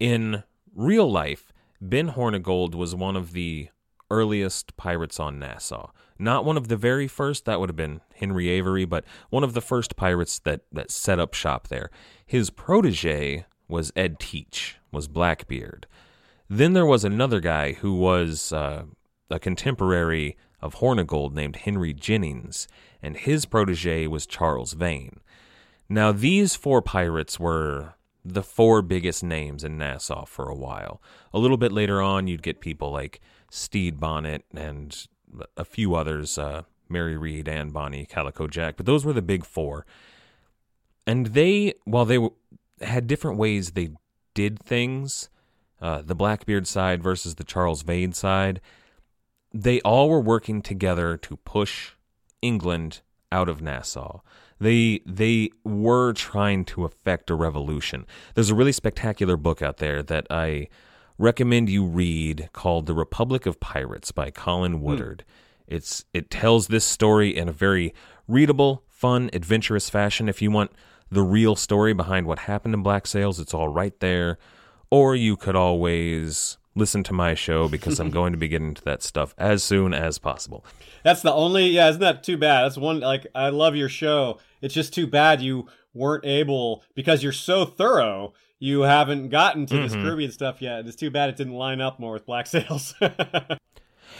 In 0.00 0.44
real 0.74 1.10
life, 1.10 1.52
Ben 1.80 2.10
Hornigold 2.10 2.74
was 2.74 2.94
one 2.94 3.16
of 3.16 3.32
the 3.32 3.68
earliest 4.10 4.76
pirates 4.76 5.20
on 5.20 5.38
Nassau. 5.38 5.90
Not 6.18 6.44
one 6.44 6.56
of 6.56 6.68
the 6.68 6.76
very 6.76 7.06
first, 7.06 7.44
that 7.44 7.60
would 7.60 7.68
have 7.68 7.76
been 7.76 8.00
Henry 8.14 8.48
Avery, 8.48 8.84
but 8.84 9.04
one 9.30 9.44
of 9.44 9.54
the 9.54 9.60
first 9.60 9.96
pirates 9.96 10.38
that, 10.40 10.62
that 10.72 10.90
set 10.90 11.20
up 11.20 11.32
shop 11.34 11.68
there. 11.68 11.90
His 12.26 12.50
protege 12.50 13.46
was 13.68 13.92
Ed 13.94 14.18
Teach, 14.18 14.76
was 14.90 15.06
Blackbeard. 15.06 15.86
Then 16.48 16.72
there 16.72 16.86
was 16.86 17.04
another 17.04 17.40
guy 17.40 17.72
who 17.74 17.94
was 17.94 18.52
uh, 18.52 18.84
a 19.30 19.38
contemporary 19.38 20.36
of 20.60 20.76
Hornigold 20.76 21.34
named 21.34 21.56
Henry 21.56 21.94
Jennings, 21.94 22.66
and 23.02 23.16
his 23.16 23.44
protege 23.44 24.06
was 24.06 24.26
Charles 24.26 24.72
Vane. 24.72 25.20
Now, 25.88 26.10
these 26.10 26.56
four 26.56 26.82
pirates 26.82 27.38
were 27.38 27.94
the 28.24 28.42
four 28.42 28.82
biggest 28.82 29.22
names 29.22 29.62
in 29.62 29.78
Nassau 29.78 30.24
for 30.24 30.48
a 30.48 30.54
while. 30.54 31.00
A 31.32 31.38
little 31.38 31.56
bit 31.56 31.72
later 31.72 32.02
on, 32.02 32.26
you'd 32.26 32.42
get 32.42 32.60
people 32.60 32.90
like 32.90 33.20
Stede 33.50 34.00
Bonnet 34.00 34.44
and 34.54 35.06
a 35.56 35.64
few 35.64 35.94
others, 35.94 36.38
uh, 36.38 36.62
Mary 36.88 37.16
Read, 37.16 37.48
Anne 37.48 37.70
Bonny, 37.70 38.06
Calico 38.06 38.46
Jack, 38.46 38.76
but 38.76 38.86
those 38.86 39.04
were 39.04 39.12
the 39.12 39.22
big 39.22 39.44
four. 39.44 39.86
And 41.06 41.28
they, 41.28 41.74
while 41.84 42.04
they 42.04 42.16
w- 42.16 42.34
had 42.80 43.06
different 43.06 43.38
ways 43.38 43.72
they 43.72 43.90
did 44.34 44.58
things, 44.58 45.28
uh, 45.80 46.02
the 46.02 46.14
Blackbeard 46.14 46.66
side 46.66 47.02
versus 47.02 47.36
the 47.36 47.44
Charles 47.44 47.82
Vane 47.82 48.12
side, 48.12 48.60
they 49.52 49.80
all 49.80 50.08
were 50.08 50.20
working 50.20 50.60
together 50.60 51.16
to 51.16 51.36
push 51.36 51.92
England 52.42 53.00
out 53.32 53.48
of 53.48 53.62
Nassau. 53.62 54.20
They 54.60 55.00
they 55.06 55.50
were 55.64 56.12
trying 56.12 56.64
to 56.66 56.84
effect 56.84 57.30
a 57.30 57.34
revolution. 57.34 58.06
There's 58.34 58.50
a 58.50 58.54
really 58.54 58.72
spectacular 58.72 59.36
book 59.36 59.62
out 59.62 59.76
there 59.76 60.02
that 60.02 60.26
I 60.30 60.68
recommend 61.18 61.68
you 61.68 61.84
read 61.84 62.48
called 62.52 62.86
The 62.86 62.94
Republic 62.94 63.44
of 63.44 63.60
Pirates 63.60 64.12
by 64.12 64.30
Colin 64.30 64.74
hmm. 64.74 64.80
Woodard. 64.80 65.24
It's 65.66 66.04
it 66.14 66.30
tells 66.30 66.68
this 66.68 66.84
story 66.84 67.36
in 67.36 67.48
a 67.48 67.52
very 67.52 67.92
readable, 68.26 68.84
fun, 68.88 69.28
adventurous 69.32 69.90
fashion. 69.90 70.28
If 70.28 70.40
you 70.40 70.50
want 70.50 70.70
the 71.10 71.22
real 71.22 71.56
story 71.56 71.92
behind 71.92 72.26
what 72.26 72.40
happened 72.40 72.74
in 72.74 72.82
Black 72.82 73.06
Sails, 73.06 73.38
it's 73.38 73.54
all 73.54 73.68
right 73.68 73.98
there. 74.00 74.38
Or 74.90 75.14
you 75.14 75.36
could 75.36 75.56
always 75.56 76.56
listen 76.74 77.02
to 77.02 77.12
my 77.12 77.34
show 77.34 77.68
because 77.68 78.00
I'm 78.00 78.10
going 78.18 78.32
to 78.32 78.38
be 78.38 78.48
getting 78.48 78.68
into 78.68 78.84
that 78.84 79.02
stuff 79.02 79.34
as 79.36 79.62
soon 79.62 79.92
as 79.92 80.18
possible. 80.18 80.64
That's 81.04 81.22
the 81.22 81.32
only. 81.32 81.66
Yeah, 81.68 81.88
isn't 81.90 82.00
that 82.00 82.22
too 82.22 82.38
bad? 82.38 82.64
That's 82.64 82.78
one. 82.78 83.00
Like, 83.00 83.26
I 83.34 83.50
love 83.50 83.76
your 83.76 83.88
show. 83.88 84.38
It's 84.62 84.74
just 84.74 84.94
too 84.94 85.06
bad 85.06 85.42
you 85.42 85.66
weren't 85.92 86.24
able 86.24 86.82
because 86.94 87.22
you're 87.22 87.32
so 87.32 87.64
thorough. 87.64 88.32
You 88.60 88.82
haven't 88.82 89.28
gotten 89.28 89.66
to 89.66 89.76
this 89.76 89.92
mm-hmm. 89.92 90.02
Caribbean 90.02 90.32
stuff 90.32 90.60
yet. 90.60 90.86
It's 90.86 90.96
too 90.96 91.10
bad 91.10 91.28
it 91.28 91.36
didn't 91.36 91.54
line 91.54 91.80
up 91.80 92.00
more 92.00 92.12
with 92.12 92.26
Black 92.26 92.46
Sails. 92.46 92.94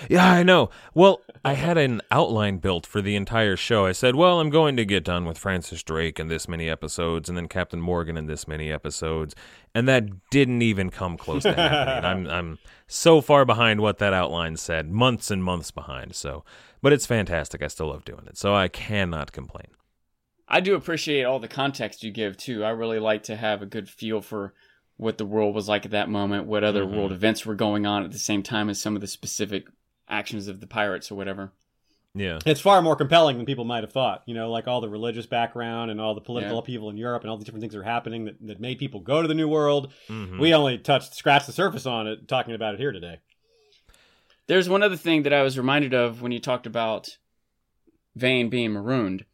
Yeah, 0.09 0.31
I 0.31 0.43
know. 0.43 0.71
Well, 0.95 1.23
I 1.45 1.55
had 1.55 1.79
an 1.79 2.03
outline 2.11 2.59
built 2.59 2.87
for 2.87 3.01
the 3.01 3.17
entire 3.17 3.57
show. 3.57 3.87
I 3.87 3.93
said, 3.93 4.15
well, 4.15 4.41
I'm 4.41 4.51
going 4.51 4.77
to 4.77 4.85
get 4.85 5.05
done 5.05 5.25
with 5.25 5.39
Francis 5.39 5.83
Drake 5.83 6.21
in 6.21 6.29
this 6.29 6.49
many 6.49 6.69
episodes 6.69 7.29
and 7.29 7.37
then 7.37 7.49
Captain 7.49 7.81
Morgan 7.81 8.17
in 8.17 8.27
this 8.27 8.47
many 8.47 8.71
episodes. 8.71 9.35
And 9.75 9.89
that 9.89 10.31
didn't 10.31 10.63
even 10.63 10.91
come 10.91 11.17
close 11.17 11.43
to 11.43 11.55
happening. 11.55 12.05
I'm 12.31 12.31
I'm 12.31 12.59
so 12.87 13.21
far 13.21 13.45
behind 13.45 13.81
what 13.81 13.99
that 13.99 14.13
outline 14.13 14.57
said, 14.57 14.91
months 14.91 15.31
and 15.31 15.43
months 15.43 15.71
behind. 15.71 16.15
So, 16.15 16.45
but 16.81 16.93
it's 16.93 17.07
fantastic. 17.07 17.63
I 17.63 17.69
still 17.69 17.89
love 17.89 18.05
doing 18.05 18.27
it. 18.27 18.39
So 18.39 18.55
I 18.55 18.69
cannot 18.69 19.33
complain. 19.33 19.69
I 20.49 20.61
do 20.61 20.75
appreciate 20.75 21.25
all 21.25 21.39
the 21.39 21.49
context 21.49 22.03
you 22.03 22.11
give 22.11 22.37
too. 22.37 22.65
I 22.65 22.71
really 22.71 22.99
like 22.99 23.25
to 23.25 23.37
have 23.37 23.61
a 23.63 23.67
good 23.67 23.89
feel 23.89 24.21
for 24.21 24.55
what 24.97 25.19
the 25.19 25.27
world 25.27 25.55
was 25.55 25.69
like 25.69 25.85
at 25.85 25.91
that 25.93 26.09
moment, 26.09 26.47
what 26.47 26.65
other 26.65 26.85
world 26.87 27.13
events 27.13 27.45
were 27.47 27.55
going 27.55 27.87
on 27.87 28.03
at 28.03 28.11
the 28.13 28.19
same 28.19 28.43
time 28.43 28.69
as 28.71 28.81
some 28.81 28.95
of 28.95 29.01
the 29.01 29.07
specific 29.07 29.67
actions 30.09 30.49
of 30.49 30.61
the 30.61 30.67
pirates 30.67 31.11
or 31.13 31.15
whatever. 31.15 31.53
Yeah. 32.15 32.39
it's 32.47 32.61
far 32.61 32.83
more 32.83 32.97
compelling 32.97 33.37
than 33.37 33.47
people 33.47 33.65
might 33.67 33.85
have 33.85 33.93
thought. 33.93 34.23
You 34.27 34.35
know, 34.35 34.51
like 34.51 34.67
all 34.67 34.81
the 34.81 34.89
religious 34.89 35.27
background 35.27 35.91
and 35.93 36.01
all 36.01 36.15
the 36.15 36.21
political 36.23 36.55
Yeah. 36.55 36.59
upheaval 36.61 36.91
in 36.91 36.97
Europe 36.97 37.23
and 37.23 37.31
all 37.31 37.37
the 37.37 37.45
different 37.45 37.61
things 37.61 37.75
that 37.75 37.81
are 37.81 37.85
happening 37.85 38.25
that, 38.25 38.45
that 38.47 38.61
made 38.61 38.79
people 38.79 38.99
go 39.01 39.23
to 39.23 39.29
the 39.29 39.35
New 39.35 39.47
World. 39.47 39.93
Mhm. 40.09 40.41
We 40.41 40.53
only 40.55 40.79
touched, 40.79 41.15
scratched 41.15 41.47
the 41.47 41.53
surface 41.53 41.87
on 41.87 42.09
it, 42.09 42.27
talking 42.27 42.55
about 42.55 42.75
it 42.75 42.81
here 42.81 42.91
today. 42.91 43.19
There's 44.49 44.69
one 44.69 44.83
other 44.83 44.97
thing 44.97 45.23
that 45.25 45.33
I 45.33 45.43
was 45.43 45.59
reminded 45.59 45.95
of 45.95 46.23
when 46.23 46.33
you 46.33 46.41
talked 46.41 46.67
about 46.67 47.19
Vane 48.17 48.49
being 48.49 48.73
marooned. 48.73 49.25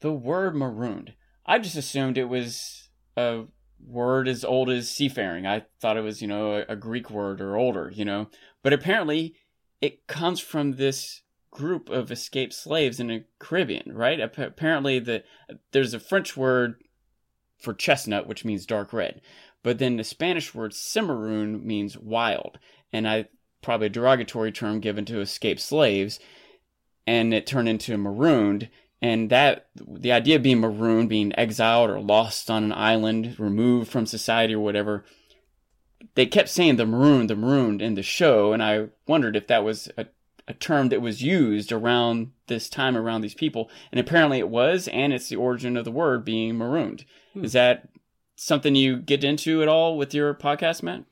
The 0.00 0.12
word 0.12 0.54
marooned. 0.54 1.14
I 1.44 1.58
just 1.58 1.76
assumed 1.76 2.18
it 2.18 2.28
was 2.28 2.88
a 3.16 3.44
word 3.84 4.28
as 4.28 4.44
old 4.44 4.70
as 4.70 4.90
seafaring. 4.90 5.46
I 5.46 5.64
thought 5.80 5.96
it 5.96 6.02
was, 6.02 6.20
you 6.20 6.28
know, 6.28 6.52
a, 6.52 6.72
a 6.72 6.76
Greek 6.76 7.10
word 7.10 7.40
or 7.40 7.56
older, 7.56 7.90
you 7.94 8.04
know. 8.04 8.28
But 8.62 8.72
apparently 8.72 9.34
it 9.80 10.06
comes 10.06 10.40
from 10.40 10.72
this 10.72 11.22
group 11.50 11.88
of 11.88 12.10
escaped 12.10 12.52
slaves 12.52 13.00
in 13.00 13.06
the 13.06 13.24
Caribbean, 13.38 13.92
right? 13.92 14.20
Ap- 14.20 14.38
apparently 14.38 14.98
the 14.98 15.24
there's 15.72 15.94
a 15.94 16.00
French 16.00 16.36
word 16.36 16.82
for 17.58 17.72
chestnut 17.72 18.26
which 18.26 18.44
means 18.44 18.66
dark 18.66 18.92
red. 18.92 19.20
But 19.62 19.78
then 19.78 19.96
the 19.96 20.04
Spanish 20.04 20.54
word 20.54 20.74
cimarron 20.74 21.66
means 21.66 21.98
wild. 21.98 22.58
And 22.92 23.08
I 23.08 23.26
probably 23.62 23.86
a 23.88 23.90
derogatory 23.90 24.52
term 24.52 24.80
given 24.80 25.04
to 25.06 25.20
escaped 25.20 25.60
slaves, 25.60 26.20
and 27.06 27.34
it 27.34 27.46
turned 27.46 27.68
into 27.68 27.96
marooned. 27.96 28.68
And 29.02 29.30
that 29.30 29.68
the 29.74 30.12
idea 30.12 30.36
of 30.36 30.42
being 30.42 30.60
marooned, 30.60 31.08
being 31.08 31.38
exiled 31.38 31.90
or 31.90 32.00
lost 32.00 32.50
on 32.50 32.64
an 32.64 32.72
island, 32.72 33.38
removed 33.38 33.90
from 33.90 34.06
society 34.06 34.54
or 34.54 34.60
whatever, 34.60 35.04
they 36.14 36.26
kept 36.26 36.48
saying 36.48 36.76
the 36.76 36.86
marooned, 36.86 37.30
the 37.30 37.36
marooned 37.36 37.82
in 37.82 37.94
the 37.94 38.02
show, 38.02 38.52
and 38.52 38.62
I 38.62 38.88
wondered 39.06 39.36
if 39.36 39.46
that 39.48 39.64
was 39.64 39.90
a, 39.98 40.06
a 40.48 40.54
term 40.54 40.88
that 40.88 41.02
was 41.02 41.22
used 41.22 41.72
around 41.72 42.32
this 42.46 42.68
time 42.70 42.96
around 42.96 43.20
these 43.20 43.34
people, 43.34 43.70
and 43.90 44.00
apparently 44.00 44.38
it 44.38 44.48
was, 44.48 44.88
and 44.88 45.12
it's 45.12 45.28
the 45.28 45.36
origin 45.36 45.76
of 45.76 45.84
the 45.84 45.90
word 45.90 46.24
being 46.24 46.56
marooned. 46.56 47.04
Hmm. 47.34 47.44
Is 47.44 47.52
that 47.52 47.88
something 48.34 48.74
you 48.74 48.96
get 48.96 49.24
into 49.24 49.62
at 49.62 49.68
all 49.68 49.98
with 49.98 50.14
your 50.14 50.34
podcast, 50.34 50.82
Matt? 50.82 51.04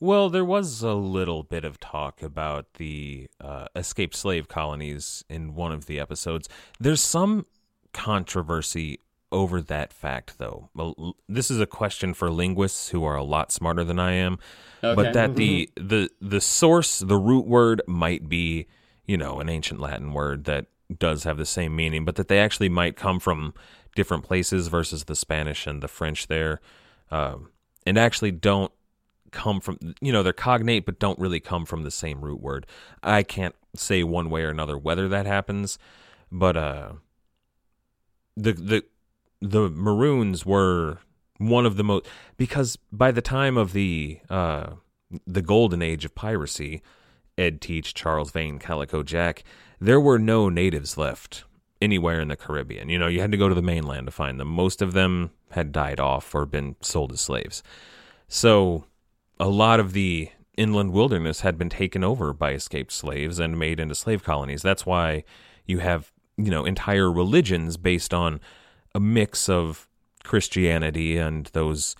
Well, 0.00 0.30
there 0.30 0.44
was 0.44 0.82
a 0.82 0.94
little 0.94 1.42
bit 1.42 1.64
of 1.64 1.80
talk 1.80 2.22
about 2.22 2.74
the 2.74 3.28
uh, 3.40 3.66
escaped 3.74 4.14
slave 4.14 4.46
colonies 4.46 5.24
in 5.28 5.54
one 5.54 5.72
of 5.72 5.86
the 5.86 5.98
episodes. 5.98 6.48
There's 6.78 7.00
some 7.00 7.46
controversy 7.92 9.00
over 9.32 9.60
that 9.60 9.92
fact, 9.92 10.38
though. 10.38 10.70
Well, 10.74 11.16
this 11.28 11.50
is 11.50 11.60
a 11.60 11.66
question 11.66 12.14
for 12.14 12.30
linguists 12.30 12.90
who 12.90 13.04
are 13.04 13.16
a 13.16 13.24
lot 13.24 13.52
smarter 13.52 13.84
than 13.84 13.98
I 13.98 14.12
am. 14.12 14.38
Okay. 14.82 14.94
But 14.94 15.12
that 15.14 15.36
the 15.36 15.70
the 15.76 16.08
the 16.20 16.40
source, 16.40 17.00
the 17.00 17.16
root 17.16 17.46
word, 17.46 17.82
might 17.86 18.28
be 18.28 18.66
you 19.04 19.16
know 19.16 19.40
an 19.40 19.48
ancient 19.48 19.80
Latin 19.80 20.12
word 20.12 20.44
that 20.44 20.66
does 20.96 21.24
have 21.24 21.36
the 21.36 21.46
same 21.46 21.76
meaning, 21.76 22.04
but 22.04 22.14
that 22.16 22.28
they 22.28 22.38
actually 22.38 22.68
might 22.68 22.96
come 22.96 23.18
from 23.20 23.52
different 23.94 24.24
places 24.24 24.68
versus 24.68 25.04
the 25.04 25.16
Spanish 25.16 25.66
and 25.66 25.82
the 25.82 25.88
French 25.88 26.28
there, 26.28 26.60
um, 27.10 27.50
and 27.84 27.98
actually 27.98 28.30
don't 28.30 28.72
come 29.30 29.60
from 29.60 29.78
you 30.00 30.12
know 30.12 30.22
they're 30.22 30.32
cognate 30.32 30.86
but 30.86 30.98
don't 30.98 31.18
really 31.18 31.40
come 31.40 31.64
from 31.64 31.82
the 31.82 31.90
same 31.90 32.20
root 32.20 32.40
word. 32.40 32.66
I 33.02 33.22
can't 33.22 33.54
say 33.74 34.02
one 34.02 34.30
way 34.30 34.42
or 34.42 34.50
another 34.50 34.76
whether 34.76 35.08
that 35.08 35.26
happens 35.26 35.78
but 36.32 36.56
uh 36.56 36.92
the 38.36 38.52
the 38.52 38.84
the 39.40 39.68
maroons 39.70 40.44
were 40.44 40.98
one 41.38 41.64
of 41.64 41.76
the 41.76 41.84
most 41.84 42.06
because 42.36 42.76
by 42.90 43.10
the 43.10 43.22
time 43.22 43.56
of 43.56 43.72
the 43.72 44.18
uh 44.28 44.70
the 45.26 45.42
golden 45.42 45.80
age 45.80 46.04
of 46.04 46.14
piracy 46.14 46.82
ed 47.36 47.60
teach 47.60 47.94
charles 47.94 48.30
vane 48.30 48.58
calico 48.58 49.02
jack 49.02 49.44
there 49.80 50.00
were 50.00 50.18
no 50.18 50.48
natives 50.48 50.98
left 50.98 51.44
anywhere 51.80 52.20
in 52.20 52.28
the 52.28 52.36
caribbean. 52.36 52.88
You 52.88 52.98
know 52.98 53.06
you 53.06 53.20
had 53.20 53.32
to 53.32 53.38
go 53.38 53.48
to 53.48 53.54
the 53.54 53.62
mainland 53.62 54.06
to 54.06 54.10
find 54.10 54.38
them. 54.38 54.48
Most 54.48 54.82
of 54.82 54.92
them 54.92 55.30
had 55.50 55.72
died 55.72 56.00
off 56.00 56.34
or 56.34 56.46
been 56.46 56.76
sold 56.80 57.12
as 57.12 57.20
slaves. 57.20 57.62
So 58.28 58.84
a 59.40 59.48
lot 59.48 59.80
of 59.80 59.92
the 59.92 60.30
inland 60.56 60.92
wilderness 60.92 61.40
had 61.40 61.56
been 61.56 61.68
taken 61.68 62.02
over 62.02 62.32
by 62.32 62.52
escaped 62.52 62.92
slaves 62.92 63.38
and 63.38 63.58
made 63.58 63.78
into 63.78 63.94
slave 63.94 64.24
colonies. 64.24 64.62
That's 64.62 64.84
why 64.84 65.24
you 65.66 65.78
have, 65.78 66.12
you 66.36 66.50
know, 66.50 66.64
entire 66.64 67.10
religions 67.10 67.76
based 67.76 68.12
on 68.12 68.40
a 68.94 69.00
mix 69.00 69.48
of 69.48 69.88
Christianity 70.24 71.16
and 71.16 71.46
those 71.52 71.94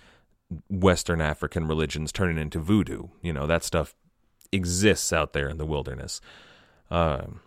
Western 0.69 1.21
African 1.21 1.67
religions 1.67 2.11
turning 2.11 2.37
into 2.37 2.59
voodoo. 2.59 3.07
You 3.21 3.31
know, 3.31 3.47
that 3.47 3.63
stuff 3.63 3.95
exists 4.51 5.13
out 5.13 5.33
there 5.33 5.47
in 5.47 5.57
the 5.57 5.65
wilderness. 5.65 6.19
Um, 6.91 7.39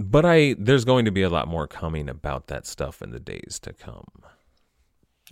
but 0.00 0.24
I 0.24 0.56
there's 0.58 0.84
going 0.84 1.04
to 1.04 1.12
be 1.12 1.22
a 1.22 1.30
lot 1.30 1.46
more 1.46 1.68
coming 1.68 2.08
about 2.08 2.48
that 2.48 2.66
stuff 2.66 3.02
in 3.02 3.10
the 3.10 3.20
days 3.20 3.60
to 3.62 3.72
come. 3.72 4.24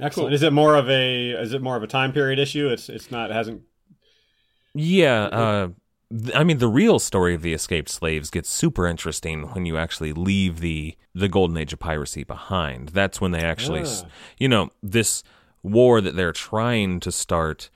Excellent. 0.01 0.35
Is 0.35 0.43
it 0.43 0.53
more 0.53 0.75
of 0.77 0.89
a 0.89 1.31
is 1.33 1.53
it 1.53 1.63
more 1.63 1.77
of 1.77 1.83
a 1.83 1.87
time 1.87 2.13
period 2.13 2.39
issue? 2.39 2.69
It's 2.69 2.89
it's 2.89 3.11
not 3.11 3.31
it 3.31 3.35
hasn't 3.35 3.63
Yeah, 4.75 5.25
uh, 5.25 5.69
I 6.35 6.45
mean 6.45 6.59
the 6.59 6.69
real 6.69 6.99
story 6.99 7.35
of 7.35 7.43
the 7.43 7.53
escaped 7.53 7.89
slaves 7.89 8.31
gets 8.31 8.49
super 8.49 8.87
interesting 8.87 9.43
when 9.53 9.67
you 9.67 9.77
actually 9.77 10.13
leave 10.13 10.61
the 10.61 10.97
the 11.15 11.29
golden 11.29 11.57
age 11.57 11.73
of 11.73 11.79
piracy 11.79 12.25
behind. 12.25 12.91
That's 12.91 13.21
when 13.21 13.33
they 13.33 13.41
actually, 13.43 13.81
s 13.81 14.05
Ah. 14.05 14.11
you 14.39 14.49
know, 14.49 14.71
this 14.83 15.23
war 15.63 16.01
that 16.01 16.17
they're 16.17 16.33
trying 16.33 17.01
to 17.01 17.13
start 17.13 17.71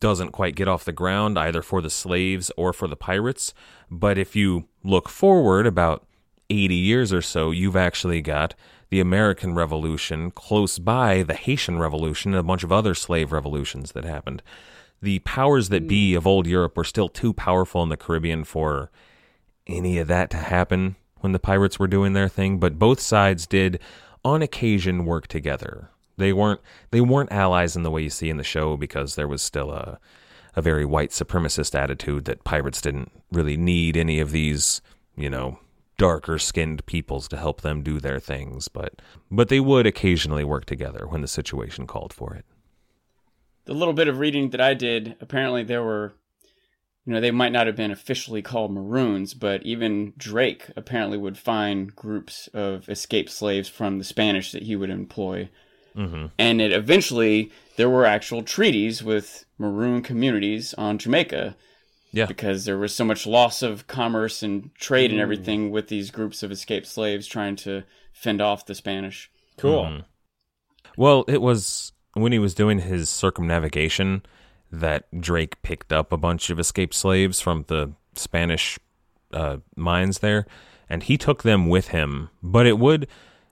doesn't 0.00 0.30
quite 0.30 0.54
get 0.54 0.66
off 0.68 0.84
the 0.84 0.92
ground 0.92 1.38
either 1.38 1.60
for 1.60 1.82
the 1.82 1.90
slaves 1.90 2.50
or 2.56 2.72
for 2.72 2.88
the 2.88 2.96
pirates. 2.96 3.52
But 3.90 4.16
if 4.18 4.34
you 4.34 4.64
look 4.82 5.08
forward 5.10 5.66
about 5.66 6.06
80 6.48 6.74
years 6.74 7.12
or 7.12 7.20
so, 7.20 7.50
you've 7.50 7.76
actually 7.76 8.22
got 8.22 8.54
the 8.94 9.00
American 9.00 9.56
Revolution 9.56 10.30
close 10.30 10.78
by, 10.78 11.24
the 11.24 11.34
Haitian 11.34 11.80
Revolution, 11.80 12.32
and 12.32 12.38
a 12.38 12.44
bunch 12.44 12.62
of 12.62 12.70
other 12.70 12.94
slave 12.94 13.32
revolutions 13.32 13.90
that 13.90 14.04
happened. 14.04 14.40
The 15.02 15.18
powers 15.18 15.68
that 15.70 15.88
be 15.88 16.14
of 16.14 16.28
old 16.28 16.46
Europe 16.46 16.76
were 16.76 16.84
still 16.84 17.08
too 17.08 17.32
powerful 17.32 17.82
in 17.82 17.88
the 17.88 17.96
Caribbean 17.96 18.44
for 18.44 18.92
any 19.66 19.98
of 19.98 20.06
that 20.06 20.30
to 20.30 20.36
happen 20.36 20.94
when 21.16 21.32
the 21.32 21.40
pirates 21.40 21.76
were 21.76 21.88
doing 21.88 22.12
their 22.12 22.28
thing, 22.28 22.60
but 22.60 22.78
both 22.78 23.00
sides 23.00 23.48
did 23.48 23.80
on 24.24 24.42
occasion 24.42 25.04
work 25.04 25.26
together. 25.26 25.90
They 26.16 26.32
weren't 26.32 26.60
they 26.92 27.00
weren't 27.00 27.32
allies 27.32 27.74
in 27.74 27.82
the 27.82 27.90
way 27.90 28.02
you 28.02 28.10
see 28.10 28.30
in 28.30 28.36
the 28.36 28.44
show 28.44 28.76
because 28.76 29.16
there 29.16 29.26
was 29.26 29.42
still 29.42 29.72
a 29.72 29.98
a 30.54 30.62
very 30.62 30.84
white 30.84 31.10
supremacist 31.10 31.76
attitude 31.76 32.26
that 32.26 32.44
pirates 32.44 32.80
didn't 32.80 33.10
really 33.32 33.56
need 33.56 33.96
any 33.96 34.20
of 34.20 34.30
these, 34.30 34.80
you 35.16 35.28
know, 35.28 35.58
darker 35.96 36.38
skinned 36.38 36.84
peoples 36.86 37.28
to 37.28 37.36
help 37.36 37.60
them 37.60 37.82
do 37.82 38.00
their 38.00 38.20
things, 38.20 38.68
but 38.68 39.00
but 39.30 39.48
they 39.48 39.60
would 39.60 39.86
occasionally 39.86 40.44
work 40.44 40.64
together 40.64 41.06
when 41.06 41.20
the 41.20 41.28
situation 41.28 41.86
called 41.86 42.12
for 42.12 42.34
it. 42.34 42.44
the 43.64 43.74
little 43.74 43.94
bit 43.94 44.08
of 44.08 44.18
reading 44.18 44.50
that 44.50 44.60
I 44.60 44.74
did, 44.74 45.16
apparently 45.20 45.62
there 45.62 45.82
were 45.82 46.14
you 47.06 47.12
know, 47.12 47.20
they 47.20 47.30
might 47.30 47.52
not 47.52 47.66
have 47.66 47.76
been 47.76 47.90
officially 47.90 48.40
called 48.40 48.72
Maroons, 48.72 49.34
but 49.34 49.62
even 49.62 50.14
Drake 50.16 50.70
apparently 50.74 51.18
would 51.18 51.36
find 51.36 51.94
groups 51.94 52.48
of 52.54 52.88
escaped 52.88 53.30
slaves 53.30 53.68
from 53.68 53.98
the 53.98 54.04
Spanish 54.04 54.52
that 54.52 54.62
he 54.62 54.74
would 54.74 54.88
employ. 54.88 55.50
Mm-hmm. 55.94 56.26
And 56.38 56.60
it 56.62 56.72
eventually, 56.72 57.52
there 57.76 57.90
were 57.90 58.06
actual 58.06 58.42
treaties 58.42 59.02
with 59.02 59.44
Maroon 59.58 60.02
communities 60.02 60.72
on 60.74 60.98
Jamaica 60.98 61.56
Yeah. 62.14 62.26
because 62.26 62.64
there 62.64 62.78
was 62.78 62.94
so 62.94 63.04
much 63.04 63.26
loss 63.26 63.60
of 63.62 63.86
commerce 63.86 64.42
and 64.42 64.74
trade 64.76 65.10
Mm. 65.10 65.14
and 65.14 65.20
everything 65.20 65.70
with 65.70 65.88
these 65.88 66.10
groups 66.10 66.42
of 66.42 66.52
escaped 66.52 66.86
slaves 66.86 67.26
trying 67.26 67.56
to 67.56 67.82
fend 68.12 68.40
off 68.40 68.64
the 68.66 68.74
Spanish. 68.74 69.30
Cool. 69.58 69.84
Mm-hmm. 69.84 70.00
Well, 70.96 71.24
it 71.28 71.42
was 71.42 71.92
when 72.14 72.32
he 72.32 72.38
was 72.38 72.54
doing 72.54 72.78
his 72.78 73.08
circumnavigation 73.10 74.22
that 74.70 75.06
Drake 75.20 75.60
picked 75.62 75.92
up 75.92 76.12
a 76.12 76.16
bunch 76.16 76.50
of 76.50 76.58
escaped 76.58 76.94
slaves 76.94 77.40
from 77.40 77.64
the 77.68 77.92
Spanish 78.14 78.78
uh, 79.32 79.58
mines 79.76 80.20
there, 80.20 80.46
and 80.88 81.02
he 81.02 81.16
took 81.18 81.42
them 81.42 81.68
with 81.68 81.88
him. 81.88 82.30
But 82.42 82.66
it 82.66 82.78
would, 82.78 83.08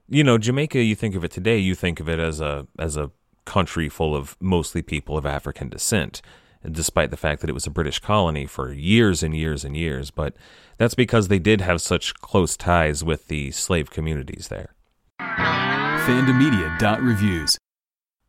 you 0.07 0.23
know, 0.23 0.37
Jamaica. 0.37 0.81
You 0.81 0.95
think 0.95 1.15
of 1.15 1.23
it 1.23 1.31
today, 1.31 1.57
you 1.57 1.75
think 1.75 1.99
of 1.99 2.07
it 2.07 2.19
as 2.19 2.39
a 2.39 2.67
as 2.79 2.95
a 2.95 3.11
country 3.45 3.89
full 3.89 4.15
of 4.15 4.37
mostly 4.39 4.81
people 4.81 5.17
of 5.17 5.25
African 5.25 5.67
descent. 5.67 6.21
Despite 6.69 7.11
the 7.11 7.17
fact 7.17 7.41
that 7.41 7.49
it 7.49 7.53
was 7.53 7.67
a 7.67 7.71
British 7.71 7.99
colony 7.99 8.45
for 8.45 8.71
years 8.71 9.21
and 9.21 9.35
years 9.35 9.65
and 9.65 9.75
years, 9.75 10.11
but 10.11 10.33
that's 10.77 10.95
because 10.95 11.27
they 11.27 11.39
did 11.39 11.59
have 11.61 11.81
such 11.81 12.13
close 12.15 12.55
ties 12.55 13.03
with 13.03 13.27
the 13.27 13.51
slave 13.51 13.91
communities 13.91 14.47
there. 14.47 14.73
Fandomedia.reviews. 15.19 17.57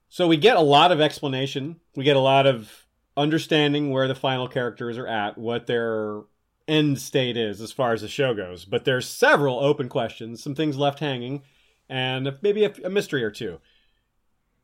So 0.09 0.29
we 0.29 0.37
get 0.37 0.57
a 0.57 0.61
lot 0.61 0.93
of 0.93 1.01
explanation. 1.01 1.81
We 1.97 2.05
get 2.05 2.17
a 2.17 2.21
lot 2.21 2.47
of 2.47 2.87
understanding 3.17 3.91
where 3.91 4.09
the 4.09 4.15
final 4.15 4.49
characters 4.49 4.99
are 4.99 5.07
at, 5.07 5.39
what 5.39 5.67
their 5.67 6.23
end 6.67 7.01
state 7.01 7.37
is 7.37 7.61
as 7.61 7.73
far 7.73 7.93
as 7.93 8.01
the 8.01 8.09
show 8.09 8.35
goes. 8.35 8.65
But 8.65 8.85
there's 8.85 9.09
several 9.09 9.59
open 9.59 9.89
questions, 9.89 10.43
some 10.43 10.55
things 10.55 10.77
left 10.77 11.01
hanging, 11.01 11.43
and 11.89 12.37
maybe 12.43 12.65
a, 12.65 12.73
a 12.85 12.91
mystery 12.91 13.23
or 13.23 13.31
two. 13.31 13.61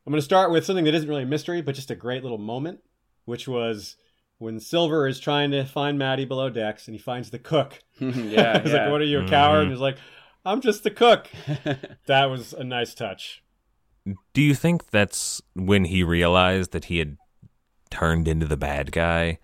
I'm 0.05 0.11
going 0.11 0.19
to 0.19 0.25
start 0.25 0.51
with 0.51 0.65
something 0.65 0.85
that 0.85 0.95
isn't 0.95 1.09
really 1.09 1.23
a 1.23 1.27
mystery, 1.27 1.61
but 1.61 1.75
just 1.75 1.91
a 1.91 1.95
great 1.95 2.23
little 2.23 2.37
moment, 2.37 2.79
which 3.25 3.47
was 3.47 3.95
when 4.41 4.59
Silver 4.59 5.07
is 5.07 5.19
trying 5.19 5.51
to 5.51 5.63
find 5.63 5.99
Madi 5.99 6.25
below 6.25 6.49
decks, 6.49 6.87
and 6.87 6.95
he 6.95 6.99
finds 6.99 7.29
the 7.29 7.39
cook. 7.39 7.79
yeah, 7.99 8.09
He's 8.61 8.73
yeah. 8.73 8.83
like, 8.83 8.91
"What 8.91 9.01
are 9.01 9.05
you, 9.05 9.21
a 9.21 9.27
coward?" 9.27 9.59
And 9.59 9.65
mm-hmm. 9.65 9.73
he's 9.73 9.81
like, 9.81 9.97
"I'm 10.43 10.61
just 10.61 10.83
the 10.83 10.91
cook." 10.91 11.29
that 12.07 12.25
was 12.25 12.53
a 12.53 12.63
nice 12.63 12.93
touch. 12.93 13.43
Do 14.33 14.41
you 14.41 14.55
think 14.55 14.89
that's 14.89 15.41
when 15.53 15.85
he 15.85 16.03
realized 16.03 16.71
that 16.71 16.85
he 16.85 16.97
had 16.97 17.17
turned 17.91 18.27
into 18.27 18.47
the 18.47 18.57
bad 18.57 18.91
guy? 18.91 19.37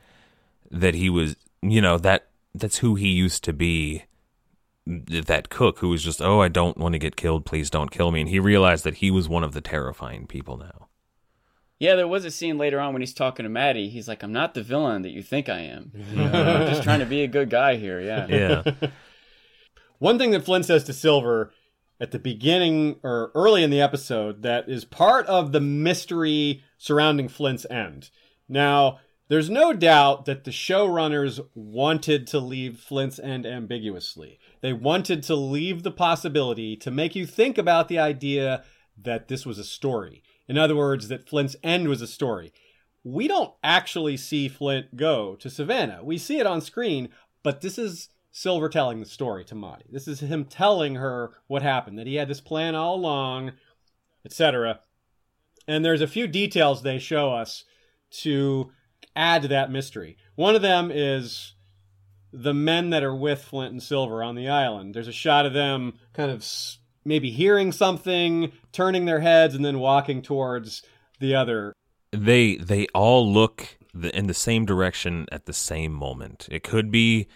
That 0.71 0.95
he 0.95 1.09
was, 1.09 1.35
you 1.61 1.79
know, 1.79 1.97
that 1.99 2.29
that's 2.55 2.77
who 2.77 2.95
he 2.95 3.09
used 3.09 3.43
to 3.43 3.53
be. 3.53 4.03
That 4.85 5.49
cook 5.49 5.79
who 5.79 5.89
was 5.89 6.01
just, 6.01 6.21
oh, 6.21 6.41
I 6.41 6.47
don't 6.47 6.77
want 6.77 6.93
to 6.93 6.99
get 6.99 7.17
killed. 7.17 7.45
Please 7.45 7.69
don't 7.69 7.91
kill 7.91 8.09
me. 8.09 8.21
And 8.21 8.29
he 8.29 8.39
realized 8.39 8.85
that 8.85 8.95
he 8.95 9.11
was 9.11 9.27
one 9.27 9.43
of 9.43 9.51
the 9.51 9.59
terrifying 9.59 10.27
people 10.27 10.57
now. 10.57 10.86
Yeah, 11.79 11.95
there 11.95 12.07
was 12.07 12.25
a 12.25 12.31
scene 12.31 12.57
later 12.57 12.79
on 12.79 12.93
when 12.93 13.01
he's 13.01 13.13
talking 13.13 13.43
to 13.43 13.49
Madi. 13.49 13.89
He's 13.89 14.07
like, 14.07 14.23
"I'm 14.23 14.33
not 14.33 14.53
the 14.53 14.63
villain 14.63 15.03
that 15.03 15.11
you 15.11 15.21
think 15.21 15.47
I 15.47 15.59
am. 15.59 15.91
I'm 16.17 16.67
just 16.67 16.83
trying 16.83 16.99
to 16.99 17.05
be 17.05 17.23
a 17.23 17.27
good 17.27 17.49
guy 17.49 17.75
here." 17.75 18.01
Yeah. 18.01 18.27
Yeah. 18.27 18.89
One 19.99 20.17
thing 20.17 20.31
that 20.31 20.45
Flint 20.45 20.65
says 20.65 20.83
to 20.85 20.93
Silver 20.93 21.51
at 21.99 22.11
the 22.11 22.19
beginning 22.19 22.97
or 23.03 23.31
early 23.33 23.63
in 23.63 23.69
the 23.69 23.81
episode 23.81 24.43
that 24.43 24.69
is 24.69 24.85
part 24.85 25.25
of 25.27 25.51
the 25.51 25.61
mystery 25.61 26.63
surrounding 26.77 27.27
Flint's 27.27 27.65
end. 27.69 28.09
Now, 28.47 28.99
there's 29.29 29.49
no 29.49 29.73
doubt 29.73 30.25
that 30.25 30.43
the 30.43 30.51
showrunners 30.51 31.45
wanted 31.53 32.27
to 32.27 32.39
leave 32.39 32.79
Flint's 32.79 33.19
end 33.19 33.45
ambiguously. 33.45 34.39
They 34.61 34.73
wanted 34.73 35.23
to 35.23 35.35
leave 35.35 35.83
the 35.83 35.91
possibility 35.91 36.75
to 36.77 36.91
make 36.91 37.15
you 37.15 37.25
think 37.25 37.57
about 37.57 37.87
the 37.87 37.99
idea 37.99 38.63
that 39.01 39.27
this 39.27 39.45
was 39.45 39.59
a 39.59 39.63
story. 39.63 40.23
In 40.47 40.57
other 40.57 40.75
words, 40.75 41.07
that 41.07 41.27
Flint's 41.27 41.55
end 41.63 41.87
was 41.87 42.01
a 42.01 42.07
story. 42.07 42.53
We 43.03 43.27
don't 43.27 43.53
actually 43.63 44.17
see 44.17 44.47
Flint 44.47 44.95
go 44.95 45.35
to 45.35 45.49
Savannah. 45.49 46.01
We 46.03 46.17
see 46.17 46.39
it 46.39 46.45
on 46.47 46.61
screen, 46.61 47.09
but 47.43 47.61
this 47.61 47.77
is 47.77 48.09
Silver 48.31 48.69
telling 48.69 48.99
the 48.99 49.05
story 49.05 49.43
to 49.45 49.55
Madi. 49.55 49.85
This 49.89 50.07
is 50.07 50.19
him 50.19 50.45
telling 50.45 50.95
her 50.95 51.31
what 51.47 51.61
happened, 51.63 51.97
that 51.97 52.07
he 52.07 52.15
had 52.15 52.27
this 52.27 52.41
plan 52.41 52.75
all 52.75 52.95
along, 52.95 53.53
etc. 54.25 54.81
And 55.67 55.83
there's 55.83 56.01
a 56.01 56.07
few 56.07 56.27
details 56.27 56.81
they 56.81 56.99
show 56.99 57.33
us 57.33 57.63
to 58.11 58.71
add 59.15 59.41
to 59.41 59.47
that 59.47 59.71
mystery. 59.71 60.17
One 60.35 60.55
of 60.55 60.61
them 60.61 60.91
is 60.93 61.53
the 62.31 62.53
men 62.53 62.91
that 62.91 63.03
are 63.03 63.15
with 63.15 63.41
Flint 63.41 63.71
and 63.71 63.81
Silver 63.81 64.21
on 64.21 64.35
the 64.35 64.49
island. 64.49 64.93
There's 64.93 65.07
a 65.07 65.13
shot 65.13 65.45
of 65.45 65.53
them 65.53 65.93
kind 66.13 66.29
of 66.29 66.45
maybe 67.07 67.31
hearing 67.31 67.71
something, 67.71 68.51
turning 68.71 69.05
their 69.05 69.21
heads, 69.21 69.55
and 69.55 69.63
then 69.63 69.79
walking 69.79 70.21
towards 70.21 70.83
the 71.19 71.33
other. 71.33 71.73
they 72.11 72.57
they 72.57 72.85
all 72.93 73.31
look 73.31 73.77
in 74.13 74.27
the 74.27 74.33
same 74.33 74.65
direction 74.65 75.25
at 75.31 75.45
the 75.45 75.53
same 75.53 75.93
moment. 75.93 76.47
It 76.51 76.63
could 76.63 76.91
be 76.91 77.27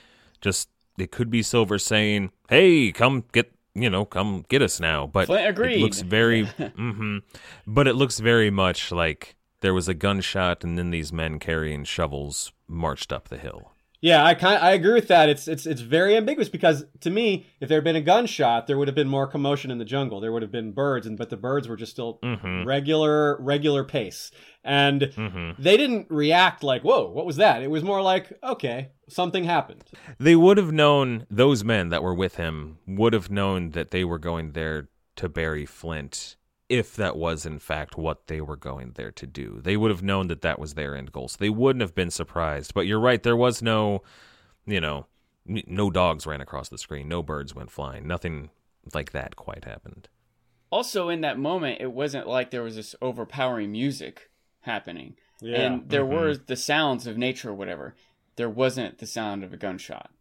just 0.41 0.69
it 0.97 1.11
could 1.11 1.29
be 1.31 1.41
Silver 1.41 1.79
saying, 1.79 2.31
"Hey, 2.49 2.91
come 2.91 3.23
get 3.31 3.51
you 3.73 3.89
know, 3.89 4.05
come 4.05 4.45
get 4.49 4.61
us 4.61 4.79
now." 4.79 5.07
But 5.07 5.27
Flint 5.27 5.47
agreed. 5.47 5.77
It 5.77 5.81
looks 5.81 6.01
very, 6.01 6.45
mm-hmm, 6.59 7.17
but 7.65 7.87
it 7.87 7.95
looks 7.95 8.19
very 8.19 8.51
much 8.51 8.91
like 8.91 9.35
there 9.61 9.73
was 9.73 9.87
a 9.87 9.93
gunshot, 9.93 10.63
and 10.63 10.77
then 10.77 10.91
these 10.91 11.13
men 11.13 11.39
carrying 11.39 11.83
shovels 11.85 12.51
marched 12.67 13.11
up 13.11 13.29
the 13.29 13.37
hill. 13.37 13.70
Yeah, 14.03 14.25
I 14.25 14.33
kind 14.33 14.57
I 14.61 14.71
agree 14.71 14.93
with 14.93 15.07
that. 15.09 15.29
It's 15.29 15.47
it's 15.47 15.67
it's 15.67 15.81
very 15.81 16.17
ambiguous 16.17 16.49
because 16.49 16.85
to 17.01 17.11
me, 17.11 17.45
if 17.59 17.69
there 17.69 17.77
had 17.77 17.83
been 17.83 17.95
a 17.95 18.01
gunshot, 18.01 18.65
there 18.65 18.77
would 18.77 18.87
have 18.87 18.95
been 18.95 19.07
more 19.07 19.27
commotion 19.27 19.69
in 19.69 19.77
the 19.77 19.85
jungle. 19.85 20.19
There 20.19 20.31
would 20.31 20.41
have 20.41 20.51
been 20.51 20.71
birds, 20.71 21.05
and 21.05 21.17
but 21.17 21.29
the 21.29 21.37
birds 21.37 21.67
were 21.67 21.75
just 21.77 21.91
still 21.91 22.17
Mhm. 22.23 22.65
regular 22.65 23.39
regular 23.39 23.83
pace, 23.83 24.31
and 24.63 25.01
Mhm. 25.01 25.55
they 25.59 25.77
didn't 25.77 26.07
react 26.09 26.63
like 26.63 26.81
"Whoa, 26.81 27.11
what 27.11 27.27
was 27.27 27.35
that?" 27.35 27.61
It 27.61 27.69
was 27.69 27.83
more 27.83 28.01
like 28.01 28.33
"Okay, 28.43 28.89
something 29.07 29.43
happened." 29.43 29.83
They 30.19 30.35
would 30.35 30.57
have 30.57 30.71
known 30.71 31.27
those 31.29 31.63
men 31.63 31.89
that 31.89 32.01
were 32.01 32.15
with 32.15 32.37
him 32.37 32.79
would 32.87 33.13
have 33.13 33.29
known 33.29 33.69
that 33.71 33.91
they 33.91 34.03
were 34.03 34.19
going 34.19 34.53
there 34.53 34.89
to 35.17 35.29
bury 35.29 35.67
Flint 35.67 36.37
if 36.71 36.95
that 36.95 37.17
was 37.17 37.45
in 37.45 37.59
fact 37.59 37.97
what 37.97 38.27
they 38.27 38.39
were 38.39 38.55
going 38.55 38.93
there 38.95 39.11
to 39.11 39.27
do. 39.27 39.59
They 39.61 39.75
would 39.75 39.91
have 39.91 40.01
known 40.01 40.27
that 40.27 40.41
that 40.41 40.57
was 40.57 40.73
their 40.73 40.95
end 40.95 41.11
goal. 41.11 41.27
So 41.27 41.35
they 41.37 41.49
wouldn't 41.49 41.81
have 41.81 41.93
been 41.93 42.09
surprised. 42.09 42.73
But 42.73 42.87
you're 42.87 42.99
right, 42.99 43.21
there 43.21 43.35
was 43.35 43.61
no, 43.61 44.03
you 44.65 44.79
know, 44.79 45.07
no 45.45 45.89
dogs 45.89 46.25
ran 46.25 46.39
across 46.39 46.69
the 46.69 46.77
screen, 46.77 47.09
no 47.09 47.21
birds 47.21 47.53
went 47.53 47.71
flying, 47.71 48.07
nothing 48.07 48.51
like 48.93 49.11
that 49.11 49.35
quite 49.35 49.65
happened. 49.65 50.07
Also, 50.69 51.09
in 51.09 51.19
that 51.21 51.37
moment, 51.37 51.81
it 51.81 51.91
wasn't 51.91 52.25
like 52.25 52.51
there 52.51 52.63
was 52.63 52.77
this 52.77 52.95
overpowering 53.01 53.73
music 53.73 54.29
happening, 54.61 55.17
Yeah. 55.41 55.61
and 55.61 55.89
there 55.89 56.05
mm-hmm. 56.05 56.13
were 56.13 56.37
the 56.37 56.55
sounds 56.55 57.05
of 57.05 57.17
nature 57.17 57.49
or 57.49 57.53
whatever. 57.53 57.95
There 58.37 58.49
wasn't 58.49 58.99
the 58.99 59.05
sound 59.05 59.43
of 59.43 59.51
a 59.51 59.57
gunshot. 59.57 60.11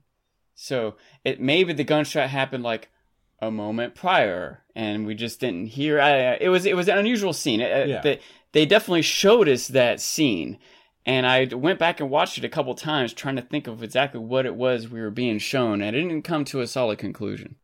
So 0.57 0.97
it 1.25 1.41
maybe 1.41 1.73
the 1.73 1.85
gunshot 1.85 2.29
happened 2.29 2.65
like 2.65 2.91
a 3.41 3.51
moment 3.51 3.95
prior, 3.95 4.63
and 4.75 5.07
we 5.07 5.15
just 5.15 5.41
didn't 5.41 5.67
hear. 5.67 6.01
I, 6.01 6.35
it 6.35 6.49
was 6.49 6.67
it 6.67 6.77
was 6.77 6.89
an 6.89 6.99
unusual 6.99 7.33
scene. 7.33 7.61
Uh, 7.61 7.85
Yeah. 7.87 8.01
They, 8.01 8.21
they 8.53 8.67
definitely 8.67 9.03
showed 9.03 9.49
us 9.49 9.69
that 9.69 10.01
scene, 10.01 10.59
and 11.07 11.27
I 11.27 11.45
went 11.47 11.79
back 11.79 12.01
and 12.01 12.11
watched 12.11 12.37
it 12.37 12.45
a 12.45 12.49
couple 12.49 12.75
times, 12.75 13.13
trying 13.13 13.37
to 13.37 13.43
think 13.43 13.67
of 13.67 13.83
exactly 13.83 14.21
what 14.21 14.45
it 14.45 14.57
was 14.57 14.89
we 14.89 15.01
were 15.01 15.11
being 15.11 15.39
shown, 15.39 15.81
and 15.81 15.97
it 15.97 16.03
didn't 16.03 16.23
come 16.23 16.45
to 16.47 16.61
a 16.61 16.67
solid 16.67 16.99
conclusion. 16.99 17.57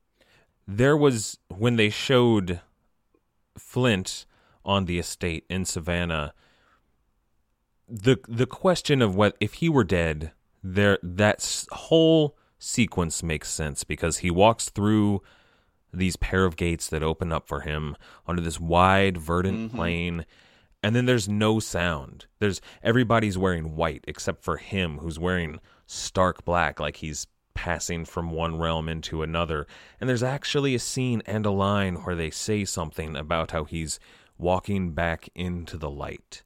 There 0.67 0.97
was 0.97 1.39
when 1.49 1.77
they 1.77 1.91
showed 1.91 2.61
Flint 3.59 4.27
on 4.65 4.85
the 4.87 4.99
estate 4.99 5.45
in 5.49 5.65
Savannah. 5.65 6.35
The 7.89 8.19
the 8.29 8.47
question 8.47 9.03
of 9.03 9.15
what 9.15 9.37
if 9.41 9.55
he 9.55 9.69
were 9.69 9.85
dead, 9.85 10.33
there 10.63 10.99
that 11.03 11.67
whole 11.71 12.37
sequence 12.59 13.23
makes 13.23 13.51
sense 13.51 13.85
because 13.85 14.19
he 14.19 14.31
walks 14.31 14.71
through 14.71 15.23
these 15.97 16.17
pair 16.17 16.45
of 16.45 16.57
gates 16.57 16.89
that 16.89 17.03
open 17.03 17.33
up 17.33 17.49
for 17.49 17.61
him 17.61 17.97
onto 18.27 18.43
this 18.43 18.61
wide 18.61 19.17
verdant 19.17 19.69
mm-hmm. 19.69 19.77
plain 19.77 20.27
and 20.87 20.95
then 20.95 21.07
there's 21.07 21.29
no 21.29 21.59
sound. 21.59 22.27
There's 22.39 22.61
everybody's 22.81 23.37
wearing 23.37 23.75
white 23.75 24.05
except 24.07 24.45
for 24.45 24.57
him 24.57 24.99
who's 24.99 25.19
wearing 25.19 25.59
stark 25.87 26.45
black 26.45 26.79
like 26.79 26.99
he's 26.99 27.27
passing 27.55 28.05
from 28.05 28.31
one 28.31 28.57
realm 28.57 28.89
into 28.89 29.23
another. 29.23 29.67
And 30.01 30.09
there's 30.09 30.23
actually 30.23 30.77
a 30.77 30.79
scene 30.79 31.23
and 31.27 31.45
a 31.45 31.51
line 31.51 31.97
where 31.97 32.15
they 32.15 32.31
say 32.31 32.65
something 32.65 33.17
about 33.17 33.51
how 33.51 33.65
he's 33.65 33.99
walking 34.39 34.93
back 34.93 35.29
into 35.35 35.77
the 35.77 35.91
light 35.91 36.45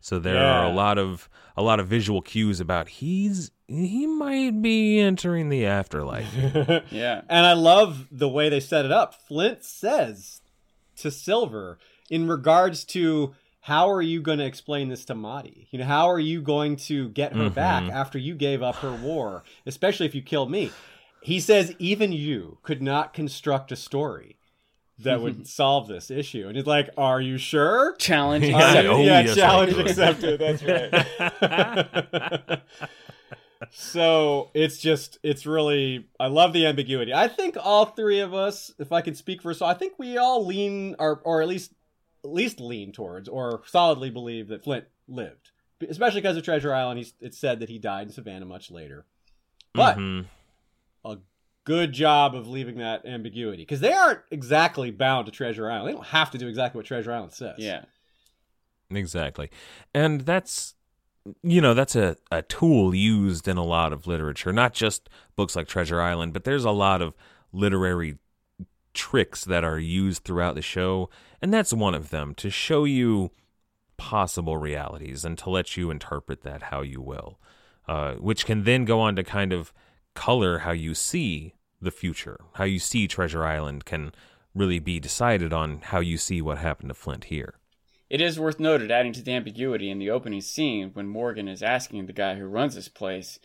so 0.00 0.18
there 0.18 0.38
are 0.38 0.64
a 0.64 0.72
lot 0.72 0.98
of 0.98 1.28
a 1.56 1.62
lot 1.62 1.78
of 1.78 1.86
visual 1.86 2.22
cues 2.22 2.60
about 2.60 2.88
he's 2.88 3.50
he 3.66 4.06
might 4.06 4.62
be 4.62 4.98
entering 4.98 5.48
the 5.48 5.66
afterlife 5.66 6.34
Yeah. 6.90 7.22
And 7.28 7.46
I 7.46 7.52
love 7.52 8.08
the 8.10 8.28
way 8.28 8.48
they 8.48 8.60
set 8.60 8.84
it 8.84 8.92
up. 8.92 9.14
Flint 9.14 9.62
says 9.62 10.40
to 10.96 11.10
Silver, 11.10 11.78
in 12.08 12.26
regards 12.26 12.84
to 12.86 13.34
how 13.60 13.90
are 13.90 14.02
you 14.02 14.22
going 14.22 14.38
to 14.38 14.44
explain 14.44 14.88
this 14.88 15.04
to 15.04 15.14
Madi? 15.14 15.68
You 15.70 15.78
know, 15.78 15.84
how 15.84 16.10
are 16.10 16.18
you 16.18 16.40
going 16.40 16.76
to 16.76 17.10
get 17.10 17.34
her 17.34 17.44
mm-hmm. 17.44 17.54
back 17.54 17.84
after 17.90 18.18
you 18.18 18.34
gave 18.34 18.62
up 18.62 18.76
her 18.76 18.92
war, 18.92 19.44
especially 19.66 20.06
if 20.06 20.14
you 20.14 20.22
killed 20.22 20.50
me? 20.50 20.72
He 21.22 21.38
says 21.38 21.74
even 21.78 22.12
you 22.12 22.58
could 22.62 22.82
not 22.82 23.12
construct 23.12 23.70
a 23.70 23.76
story 23.76 24.38
that 25.02 25.20
would 25.20 25.46
solve 25.60 25.88
this 25.88 26.10
issue. 26.10 26.46
And 26.48 26.56
he's 26.56 26.66
like, 26.66 26.90
"Are 26.96 27.20
you 27.20 27.38
sure?" 27.38 27.94
Challenge 27.96 28.46
Yeah. 28.46 28.56
accepted. 28.58 28.86
Oh, 28.86 29.02
yeah, 29.02 29.20
yes, 29.20 29.34
challenge 29.34 29.72
accepted. 29.76 30.40
That's 30.40 30.62
right. 30.62 32.60
so 33.70 34.50
it's 34.54 34.78
just 34.78 35.18
it's 35.22 35.46
really 35.46 36.06
I 36.18 36.26
love 36.28 36.52
the 36.52 36.66
ambiguity. 36.66 37.12
I 37.12 37.28
think 37.28 37.56
all 37.62 37.86
three 37.86 38.20
of 38.20 38.32
us, 38.34 38.72
if 38.78 38.92
I 38.92 39.00
can 39.00 39.14
speak 39.14 39.42
for 39.42 39.52
so, 39.54 39.66
I 39.66 39.74
think 39.74 39.94
we 39.98 40.16
all 40.16 40.44
lean 40.46 40.96
or 40.98 41.20
or 41.24 41.42
at 41.42 41.48
least 41.48 41.72
at 42.24 42.30
least 42.30 42.60
lean 42.60 42.92
towards 42.92 43.28
or 43.28 43.62
solidly 43.66 44.10
believe 44.10 44.48
that 44.48 44.64
Flint 44.64 44.84
lived, 45.08 45.50
especially 45.88 46.20
because 46.20 46.36
of 46.36 46.42
Treasure 46.42 46.74
Island. 46.74 46.98
He's 46.98 47.14
it's 47.20 47.38
said 47.38 47.60
that 47.60 47.68
he 47.68 47.78
died 47.78 48.06
in 48.08 48.12
Savannah 48.12 48.46
much 48.46 48.70
later, 48.70 49.06
but 49.74 49.96
Mhm. 49.98 50.26
a 51.04 51.18
good 51.64 51.92
job 51.92 52.34
of 52.34 52.48
leaving 52.48 52.78
that 52.78 53.04
ambiguity 53.04 53.62
because 53.62 53.80
they 53.80 53.92
aren't 53.92 54.20
exactly 54.30 54.90
bound 54.90 55.26
to 55.26 55.32
Treasure 55.32 55.70
Island. 55.70 55.88
They 55.88 55.92
don't 55.92 56.06
have 56.06 56.30
to 56.32 56.38
do 56.38 56.48
exactly 56.48 56.78
what 56.78 56.86
Treasure 56.86 57.12
Island 57.12 57.32
says. 57.32 57.56
Yeah. 57.58 57.84
Exactly. 58.90 59.50
And 59.94 60.22
that's 60.22 60.74
you 61.42 61.60
know, 61.60 61.74
that's 61.74 61.94
a, 61.96 62.16
a 62.30 62.42
tool 62.42 62.94
used 62.94 63.46
in 63.46 63.56
a 63.56 63.64
lot 63.64 63.92
of 63.92 64.06
literature, 64.06 64.52
not 64.52 64.72
just 64.72 65.08
books 65.36 65.54
like 65.54 65.68
Treasure 65.68 66.00
Island, 66.00 66.32
but 66.32 66.44
there's 66.44 66.64
a 66.64 66.70
lot 66.70 67.02
of 67.02 67.14
literary 67.52 68.16
tricks 68.94 69.44
that 69.44 69.64
are 69.64 69.78
used 69.78 70.24
throughout 70.24 70.54
the 70.54 70.62
show, 70.62 71.10
and 71.42 71.52
that's 71.52 71.72
one 71.72 71.94
of 71.94 72.10
them 72.10 72.34
to 72.36 72.50
show 72.50 72.84
you 72.84 73.30
possible 73.96 74.56
realities 74.56 75.24
and 75.24 75.36
to 75.38 75.50
let 75.50 75.76
you 75.76 75.90
interpret 75.90 76.42
that 76.42 76.64
how 76.64 76.80
you 76.80 77.00
will, 77.00 77.38
uh, 77.86 78.14
which 78.14 78.46
can 78.46 78.64
then 78.64 78.84
go 78.84 79.00
on 79.00 79.14
to 79.16 79.22
kind 79.22 79.52
of 79.52 79.72
color 80.20 80.58
how 80.58 80.72
you 80.72 80.94
see 80.94 81.54
the 81.80 81.90
future, 81.90 82.38
how 82.54 82.64
you 82.64 82.78
see 82.78 83.08
Treasure 83.08 83.42
Island 83.42 83.86
can 83.86 84.12
really 84.54 84.78
be 84.78 85.00
decided 85.00 85.50
on 85.52 85.80
how 85.80 86.00
you 86.00 86.18
see 86.18 86.42
what 86.42 86.58
happened 86.58 86.90
to 86.90 86.94
Flint 86.94 87.24
here. 87.24 87.54
It 88.10 88.20
is 88.20 88.38
worth 88.38 88.60
noted, 88.60 88.90
adding 88.90 89.14
to 89.14 89.22
the 89.22 89.32
ambiguity 89.32 89.88
in 89.90 89.98
the 89.98 90.10
opening 90.10 90.42
scene 90.42 90.90
when 90.92 91.08
Morgan 91.08 91.48
is 91.48 91.62
asking 91.62 92.04
the 92.04 92.12
guy 92.12 92.34
who 92.34 92.44
runs 92.44 92.74
this 92.74 92.88
place, 92.88 93.38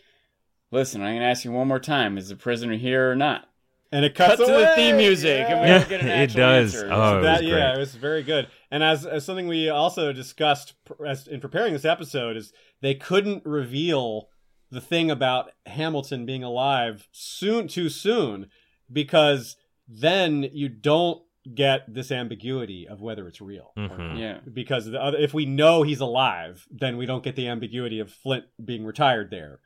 "Listen, 0.70 1.00
I'm 1.00 1.12
going 1.12 1.20
to 1.20 1.26
ask 1.26 1.46
you 1.46 1.52
one 1.52 1.68
more 1.68 1.80
time: 1.80 2.18
Is 2.18 2.28
the 2.28 2.36
prisoner 2.36 2.76
here 2.76 3.10
or 3.10 3.16
not?" 3.16 3.48
And 3.90 4.04
it 4.04 4.14
Cut 4.14 4.36
cuts 4.36 4.46
to 4.46 4.52
the 4.52 4.72
theme 4.76 4.98
music, 4.98 5.46
and 5.48 5.60
we 5.60 5.68
Yeah. 5.68 5.84
get 5.88 6.00
an 6.02 6.08
It 6.20 6.22
actual 6.24 6.40
does. 6.40 6.74
answer. 6.74 6.88
Oh, 6.92 7.18
it 7.18 7.22
that, 7.22 7.40
was 7.42 7.50
yeah, 7.50 7.74
it 7.74 7.78
was 7.78 7.94
very 7.94 8.22
good. 8.22 8.48
And 8.70 8.82
as, 8.82 9.06
as 9.06 9.24
something 9.24 9.46
we 9.48 9.70
also 9.70 10.12
discussed 10.12 10.74
pr- 10.84 11.06
as, 11.06 11.26
in 11.28 11.40
preparing 11.40 11.72
this 11.72 11.84
episode 11.86 12.36
is 12.36 12.52
they 12.82 12.94
couldn't 12.94 13.46
reveal 13.46 14.28
the 14.76 14.80
thing 14.82 15.10
about 15.10 15.50
Hamilton 15.64 16.26
being 16.26 16.44
alive 16.44 17.08
soon 17.10 17.66
too 17.66 17.88
soon 17.88 18.46
because 18.92 19.56
then 19.88 20.42
you 20.52 20.68
don't 20.68 21.22
get 21.54 21.82
this 21.92 22.10
ambiguity 22.12 22.86
of 22.86 23.00
whether 23.00 23.26
it's 23.26 23.40
real. 23.40 23.72
or 23.76 23.88
Mhm. 23.98 24.18
yeah. 24.18 24.38
Because 24.52 24.84
the 24.86 25.00
other, 25.02 25.16
if 25.18 25.32
we 25.32 25.46
know 25.46 25.82
he's 25.82 26.00
alive, 26.00 26.66
then 26.70 26.96
we 26.98 27.06
don't 27.06 27.22
get 27.24 27.36
the 27.36 27.48
ambiguity 27.48 28.00
of 28.00 28.10
Flint 28.12 28.44
being 28.62 28.84
retired 28.84 29.30
there. 29.30 29.60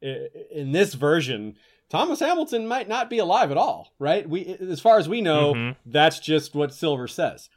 In 0.00 0.72
this 0.72 0.94
version, 0.94 1.56
Thomas 1.90 2.20
Hamilton 2.20 2.66
might 2.66 2.88
not 2.88 3.10
be 3.10 3.18
alive 3.18 3.50
at 3.50 3.56
all, 3.56 3.92
right? 3.98 4.28
We, 4.28 4.56
as 4.60 4.80
far 4.80 4.98
as 4.98 5.08
we 5.08 5.20
know, 5.20 5.52
Mhm. 5.54 5.76
that's 5.84 6.18
just 6.20 6.54
what 6.54 6.72
Silver 6.72 7.08
says. 7.08 7.50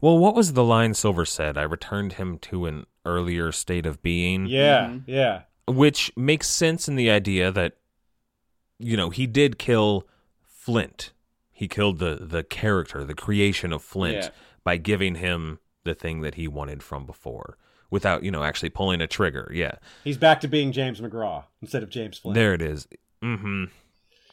Well, 0.00 0.18
what 0.18 0.34
was 0.34 0.52
the 0.52 0.64
line 0.64 0.94
Silver 0.94 1.24
said? 1.24 1.56
I 1.58 1.62
returned 1.62 2.14
him 2.14 2.38
to 2.40 2.66
an 2.66 2.86
earlier 3.06 3.50
state 3.50 3.86
of 3.86 4.02
being, 4.02 4.46
Yeah, 4.46 4.86
Mhm. 4.88 5.04
yeah, 5.06 5.42
which 5.66 6.12
makes 6.16 6.46
sense 6.48 6.88
in 6.88 6.96
the 6.96 7.10
idea 7.10 7.50
that 7.50 7.74
you 8.78 8.96
know, 8.96 9.10
he 9.10 9.26
did 9.26 9.58
kill 9.58 10.06
Flint. 10.46 11.12
He 11.52 11.68
killed 11.68 11.98
the 12.00 12.16
the 12.20 12.42
character, 12.42 13.04
the 13.04 13.14
creation 13.14 13.72
of 13.72 13.82
Flint 13.82 14.16
Yeah. 14.24 14.28
by 14.64 14.76
giving 14.76 15.14
him 15.16 15.60
the 15.84 15.94
thing 15.94 16.22
that 16.22 16.34
he 16.34 16.48
wanted 16.48 16.82
from 16.82 17.06
before 17.06 17.56
without, 17.90 18.24
you 18.24 18.30
know, 18.30 18.42
actually 18.42 18.70
pulling 18.70 19.00
a 19.00 19.06
trigger. 19.06 19.50
Yeah. 19.54 19.76
he's 20.02 20.18
back 20.18 20.40
to 20.40 20.48
being 20.48 20.72
James 20.72 21.00
McGraw 21.00 21.44
instead 21.62 21.82
of 21.82 21.90
James 21.90 22.18
Flint. 22.18 22.34
There 22.34 22.52
it 22.54 22.62
is. 22.62 22.88
Mhm. 23.22 23.70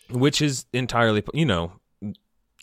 Which 0.10 0.42
is 0.42 0.66
entirely, 0.74 1.24
you 1.34 1.46
know, 1.46 1.74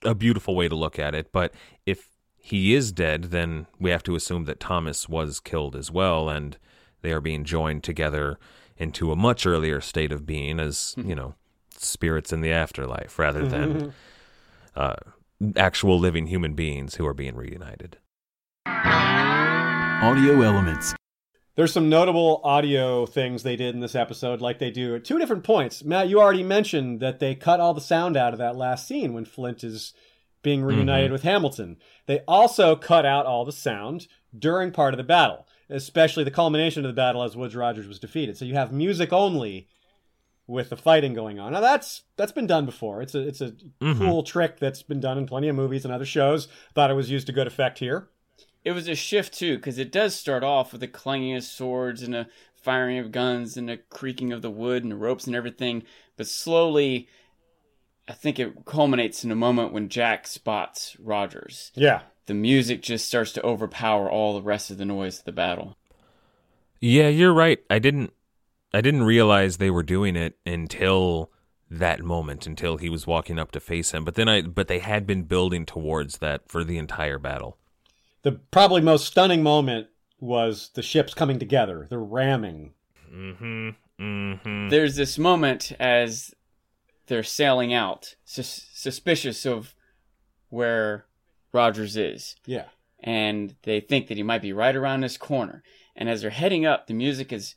a 0.02 0.14
beautiful 0.14 0.56
way 0.56 0.68
to 0.68 0.74
look 0.74 0.98
at 0.98 1.14
it, 1.14 1.30
but 1.32 1.54
if 1.86 2.08
he 2.36 2.74
is 2.74 2.90
dead, 2.92 3.24
then 3.24 3.66
we 3.78 3.90
have 3.90 4.02
to 4.04 4.16
assume 4.16 4.44
that 4.46 4.58
Thomas 4.60 5.08
was 5.08 5.38
killed 5.40 5.76
as 5.76 5.90
well, 5.90 6.28
and 6.28 6.56
they 7.02 7.12
are 7.12 7.20
being 7.20 7.44
joined 7.44 7.84
together 7.84 8.38
into 8.78 9.12
a 9.12 9.16
much 9.16 9.46
earlier 9.46 9.80
state 9.80 10.12
of 10.12 10.26
being 10.26 10.60
as, 10.60 10.92
hmm. 10.94 11.08
you 11.08 11.14
know, 11.14 11.34
spirits 11.76 12.32
in 12.32 12.40
the 12.40 12.52
afterlife 12.52 13.18
rather 13.18 13.42
mm-hmm. 13.42 13.78
than 13.78 13.94
uh, 14.74 14.96
actual 15.56 15.98
living 15.98 16.26
human 16.26 16.54
beings 16.54 16.96
who 16.96 17.06
are 17.06 17.14
being 17.14 17.36
reunited. 17.36 17.98
Audio 18.66 20.42
Elements. 20.42 20.94
There's 21.56 21.72
some 21.72 21.88
notable 21.88 22.40
audio 22.44 23.04
things 23.04 23.42
they 23.42 23.56
did 23.56 23.74
in 23.74 23.80
this 23.80 23.96
episode, 23.96 24.40
like 24.40 24.60
they 24.60 24.70
do 24.70 24.94
at 24.94 25.04
two 25.04 25.18
different 25.18 25.42
points. 25.42 25.82
Matt, 25.82 26.08
you 26.08 26.20
already 26.20 26.44
mentioned 26.44 27.00
that 27.00 27.18
they 27.18 27.34
cut 27.34 27.58
all 27.58 27.74
the 27.74 27.80
sound 27.80 28.16
out 28.16 28.32
of 28.32 28.38
that 28.38 28.54
last 28.54 28.86
scene 28.86 29.12
when 29.12 29.24
Flint 29.24 29.64
is 29.64 29.92
being 30.42 30.60
mm-hmm. 30.60 30.68
reunited 30.68 31.10
with 31.10 31.24
Hamilton. 31.24 31.76
They 32.06 32.20
also 32.28 32.76
cut 32.76 33.04
out 33.04 33.26
all 33.26 33.44
the 33.44 33.50
sound 33.50 34.06
during 34.38 34.70
part 34.70 34.94
of 34.94 34.98
the 34.98 35.04
battle, 35.04 35.48
especially 35.70 36.24
the 36.24 36.30
culmination 36.30 36.84
of 36.84 36.88
the 36.88 36.96
battle 36.96 37.22
as 37.22 37.36
Woodes 37.36 37.56
Rogers 37.56 37.86
was 37.86 37.98
defeated. 37.98 38.36
So 38.36 38.44
you 38.44 38.54
have 38.54 38.72
music 38.72 39.12
only 39.12 39.68
with 40.46 40.70
the 40.70 40.76
fighting 40.76 41.12
going 41.14 41.38
on. 41.38 41.52
Now 41.52 41.60
that's 41.60 42.02
that's 42.16 42.32
been 42.32 42.46
done 42.46 42.64
before. 42.64 43.02
It's 43.02 43.14
a 43.14 43.20
it's 43.20 43.40
a 43.40 43.50
mm-hmm. 43.50 43.98
cool 43.98 44.22
trick 44.22 44.58
that's 44.58 44.82
been 44.82 45.00
done 45.00 45.18
in 45.18 45.26
plenty 45.26 45.48
of 45.48 45.56
movies 45.56 45.84
and 45.84 45.92
other 45.92 46.06
shows. 46.06 46.48
Thought 46.74 46.90
it 46.90 46.94
was 46.94 47.10
used 47.10 47.26
to 47.26 47.32
good 47.32 47.46
effect 47.46 47.78
here. 47.78 48.08
It 48.64 48.72
was 48.72 48.88
a 48.88 48.94
shift 48.94 49.34
too, 49.34 49.56
because 49.56 49.78
it 49.78 49.92
does 49.92 50.14
start 50.14 50.42
off 50.42 50.72
with 50.72 50.80
the 50.80 50.88
clanging 50.88 51.36
of 51.36 51.44
swords 51.44 52.02
and 52.02 52.14
a 52.14 52.28
firing 52.54 52.98
of 52.98 53.12
guns 53.12 53.56
and 53.56 53.70
a 53.70 53.76
creaking 53.76 54.32
of 54.32 54.42
the 54.42 54.50
wood 54.50 54.82
and 54.82 54.90
the 54.90 54.96
ropes 54.96 55.26
and 55.26 55.36
everything. 55.36 55.84
But 56.16 56.26
slowly, 56.26 57.08
I 58.08 58.14
think 58.14 58.38
it 58.38 58.64
culminates 58.64 59.22
in 59.22 59.30
a 59.30 59.36
moment 59.36 59.72
when 59.72 59.88
Jack 59.88 60.26
spots 60.26 60.96
Rogers. 60.98 61.70
Yeah. 61.74 62.02
The 62.28 62.34
music 62.34 62.82
just 62.82 63.06
starts 63.06 63.32
to 63.32 63.42
overpower 63.42 64.10
all 64.10 64.34
the 64.34 64.42
rest 64.42 64.70
of 64.70 64.76
the 64.76 64.84
noise 64.84 65.20
of 65.20 65.24
the 65.24 65.32
battle. 65.32 65.78
Yeah, 66.78 67.08
you're 67.08 67.32
right. 67.32 67.58
I 67.70 67.78
didn't 67.78 68.12
I 68.74 68.82
didn't 68.82 69.04
realize 69.04 69.56
they 69.56 69.70
were 69.70 69.82
doing 69.82 70.14
it 70.14 70.36
until 70.44 71.30
that 71.70 72.02
moment 72.02 72.46
until 72.46 72.76
he 72.76 72.90
was 72.90 73.06
walking 73.06 73.38
up 73.38 73.50
to 73.52 73.60
face 73.60 73.92
him. 73.92 74.04
But 74.04 74.14
then 74.14 74.28
I 74.28 74.42
but 74.42 74.68
they 74.68 74.80
had 74.80 75.06
been 75.06 75.22
building 75.22 75.64
towards 75.64 76.18
that 76.18 76.50
for 76.50 76.64
the 76.64 76.76
entire 76.76 77.18
battle. 77.18 77.56
The 78.24 78.32
probably 78.32 78.82
most 78.82 79.06
stunning 79.06 79.42
moment 79.42 79.86
was 80.20 80.68
the 80.74 80.82
ships 80.82 81.14
coming 81.14 81.38
together, 81.38 81.86
the 81.88 81.96
ramming. 81.96 82.74
Mhm. 83.10 83.74
Mhm. 83.98 84.68
There's 84.68 84.96
this 84.96 85.16
moment 85.16 85.72
as 85.80 86.34
they're 87.06 87.22
sailing 87.22 87.72
out, 87.72 88.16
sus- 88.26 88.68
suspicious 88.74 89.46
of 89.46 89.74
where 90.50 91.06
Rogers 91.52 91.96
is. 91.96 92.36
Yeah. 92.46 92.66
and 93.00 93.54
they 93.62 93.80
think 93.80 94.08
that 94.08 94.16
he 94.16 94.22
might 94.22 94.42
be 94.42 94.52
right 94.52 94.74
around 94.74 95.00
this 95.00 95.16
corner. 95.16 95.62
And 95.96 96.08
as 96.08 96.22
they're 96.22 96.30
heading 96.30 96.66
up, 96.66 96.86
the 96.86 96.94
music 96.94 97.32
is, 97.32 97.54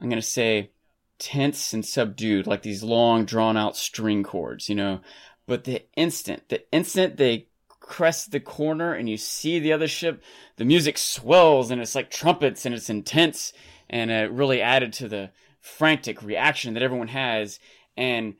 I'm 0.00 0.08
going 0.08 0.20
to 0.20 0.26
say, 0.26 0.70
tense 1.18 1.72
and 1.72 1.84
subdued, 1.84 2.46
like 2.46 2.62
these 2.62 2.82
long, 2.82 3.24
drawn 3.24 3.56
out 3.56 3.76
string 3.76 4.22
chords, 4.22 4.68
you 4.68 4.74
know. 4.74 5.00
But 5.46 5.64
the 5.64 5.84
instant, 5.96 6.48
the 6.48 6.62
instant 6.72 7.16
they 7.16 7.48
crest 7.68 8.30
the 8.30 8.40
corner 8.40 8.94
and 8.94 9.08
you 9.08 9.16
see 9.16 9.58
the 9.58 9.72
other 9.72 9.88
ship, 9.88 10.22
the 10.56 10.64
music 10.64 10.96
swells 10.96 11.70
and 11.70 11.80
it's 11.80 11.94
like 11.94 12.10
trumpets 12.10 12.64
and 12.64 12.74
it's 12.74 12.88
intense 12.88 13.52
and 13.90 14.10
it 14.10 14.30
really 14.30 14.62
added 14.62 14.92
to 14.94 15.08
the 15.08 15.30
frantic 15.60 16.22
reaction 16.22 16.74
that 16.74 16.82
everyone 16.82 17.08
has. 17.08 17.60
And 17.96 18.34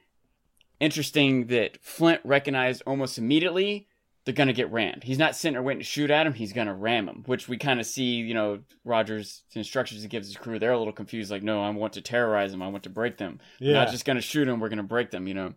interesting 0.81 1.47
that 1.49 1.79
Flint 1.83 2.21
recognized 2.25 2.83
almost 2.87 3.19
immediately 3.19 3.87
they're 4.25 4.35
going 4.35 4.47
to 4.49 4.53
get 4.55 4.73
rammed. 4.73 5.05
He's 5.05 5.19
not 5.19 5.37
sitting 5.37 5.57
or 5.57 5.63
waiting 5.63 5.81
to 5.81 5.85
shoot 5.85 6.11
at 6.11 6.27
him. 6.27 6.33
He's 6.33 6.53
going 6.53 6.67
to 6.67 6.73
ram 6.75 7.09
him, 7.09 7.23
which 7.27 7.47
we 7.49 7.59
kind 7.59 7.79
of 7.79 7.87
see, 7.87 8.15
you 8.17 8.33
know, 8.35 8.61
Rogers' 8.85 9.43
instructions 9.53 10.03
he 10.03 10.09
gives 10.09 10.27
his 10.29 10.37
crew. 10.37 10.59
They're 10.59 10.73
a 10.73 10.79
little 10.79 10.93
confused, 10.95 11.31
like, 11.31 11.43
no, 11.43 11.63
I 11.63 11.69
want 11.71 11.93
to 11.95 12.01
terrorize 12.01 12.51
them. 12.51 12.63
I 12.63 12.69
want 12.69 12.85
to 12.85 12.91
break 12.91 13.19
them. 13.19 13.39
We're 13.61 13.69
Yeah. 13.73 13.75
not 13.85 13.91
just 13.91 14.05
going 14.05 14.17
to 14.17 14.23
shoot 14.23 14.47
them. 14.47 14.61
We're 14.61 14.71
going 14.71 14.79
to 14.79 14.83
break 14.83 15.11
them, 15.11 15.27
you 15.27 15.35
know. 15.35 15.55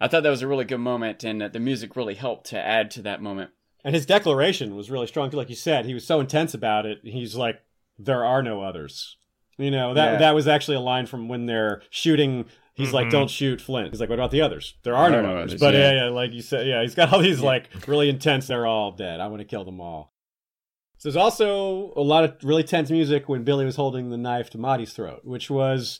I 0.00 0.08
thought 0.08 0.22
that 0.22 0.30
was 0.30 0.42
a 0.42 0.48
really 0.48 0.64
good 0.64 0.78
moment, 0.78 1.24
and 1.24 1.42
uh, 1.42 1.48
the 1.48 1.60
music 1.60 1.96
really 1.96 2.14
helped 2.14 2.46
to 2.50 2.58
add 2.58 2.90
to 2.92 3.02
that 3.02 3.20
moment. 3.20 3.50
And 3.84 3.94
his 3.94 4.06
declaration 4.06 4.76
was 4.76 4.90
really 4.90 5.06
strong. 5.06 5.30
Like 5.30 5.48
you 5.50 5.56
said, 5.56 5.84
he 5.84 5.94
was 5.94 6.06
so 6.06 6.20
intense 6.20 6.54
about 6.54 6.86
it. 6.86 6.98
He's 7.02 7.34
like, 7.34 7.60
"There 7.98 8.24
are 8.24 8.42
no 8.42 8.62
others." 8.62 9.16
You 9.58 9.70
know 9.70 9.92
that 9.94 10.12
Yeah. 10.12 10.18
that 10.20 10.34
was 10.34 10.48
actually 10.48 10.76
a 10.78 10.80
line 10.80 11.04
from 11.06 11.28
when 11.28 11.44
they're 11.46 11.82
shooting. 11.90 12.46
He's 12.80 12.92
like, 12.92 13.06
mm-hmm. 13.06 13.12
"Don't 13.12 13.30
shoot 13.30 13.60
Flint." 13.60 13.90
He's 13.90 14.00
like, 14.00 14.08
"What 14.08 14.18
about 14.18 14.30
the 14.30 14.42
others? 14.42 14.74
There 14.82 14.96
are 14.96 15.10
no, 15.10 15.22
no 15.22 15.36
others." 15.36 15.52
others, 15.52 15.60
But 15.60 15.74
yeah. 15.74 15.92
yeah. 15.92 16.04
yeah, 16.04 16.10
like 16.10 16.32
you 16.32 16.42
said, 16.42 16.66
yeah, 16.66 16.82
he's 16.82 16.94
got 16.94 17.12
all 17.12 17.20
these 17.20 17.40
like 17.40 17.68
really 17.86 18.08
intense. 18.08 18.46
They're 18.46 18.66
all 18.66 18.92
dead. 18.92 19.20
I 19.20 19.28
want 19.28 19.40
to 19.40 19.46
kill 19.46 19.64
them 19.64 19.80
all. 19.80 20.12
So 20.98 21.08
there's 21.08 21.16
also 21.16 21.92
a 21.96 22.02
lot 22.02 22.24
of 22.24 22.36
really 22.42 22.62
tense 22.62 22.90
music 22.90 23.28
when 23.28 23.42
Billy 23.42 23.64
was 23.64 23.76
holding 23.76 24.10
the 24.10 24.18
knife 24.18 24.50
to 24.50 24.58
Marty's 24.58 24.92
throat, 24.92 25.22
which 25.24 25.48
was 25.48 25.98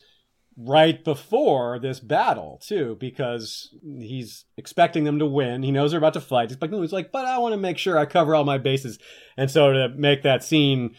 right 0.59 1.03
before 1.03 1.79
this 1.79 2.01
battle 2.01 2.61
too, 2.63 2.97
because 3.01 3.75
he's 3.83 4.45
expecting 4.59 5.05
them 5.05 5.19
to 5.19 5.25
win. 5.25 5.63
He 5.63 5.71
knows 5.71 5.93
they're 5.93 5.99
about 5.99 6.13
to 6.15 6.21
fight. 6.21 6.51
He's 6.51 6.61
like, 6.61 6.71
he's 6.71 6.93
like, 6.93 7.13
but 7.13 7.25
I 7.25 7.39
want 7.39 7.55
to 7.55 7.57
make 7.57 7.79
sure 7.79 7.97
I 7.97 8.05
cover 8.05 8.35
all 8.35 8.45
my 8.45 8.59
bases. 8.59 8.99
And 9.37 9.51
so 9.51 9.73
to 9.73 9.89
make 9.89 10.23
that 10.23 10.45
scene 10.45 10.97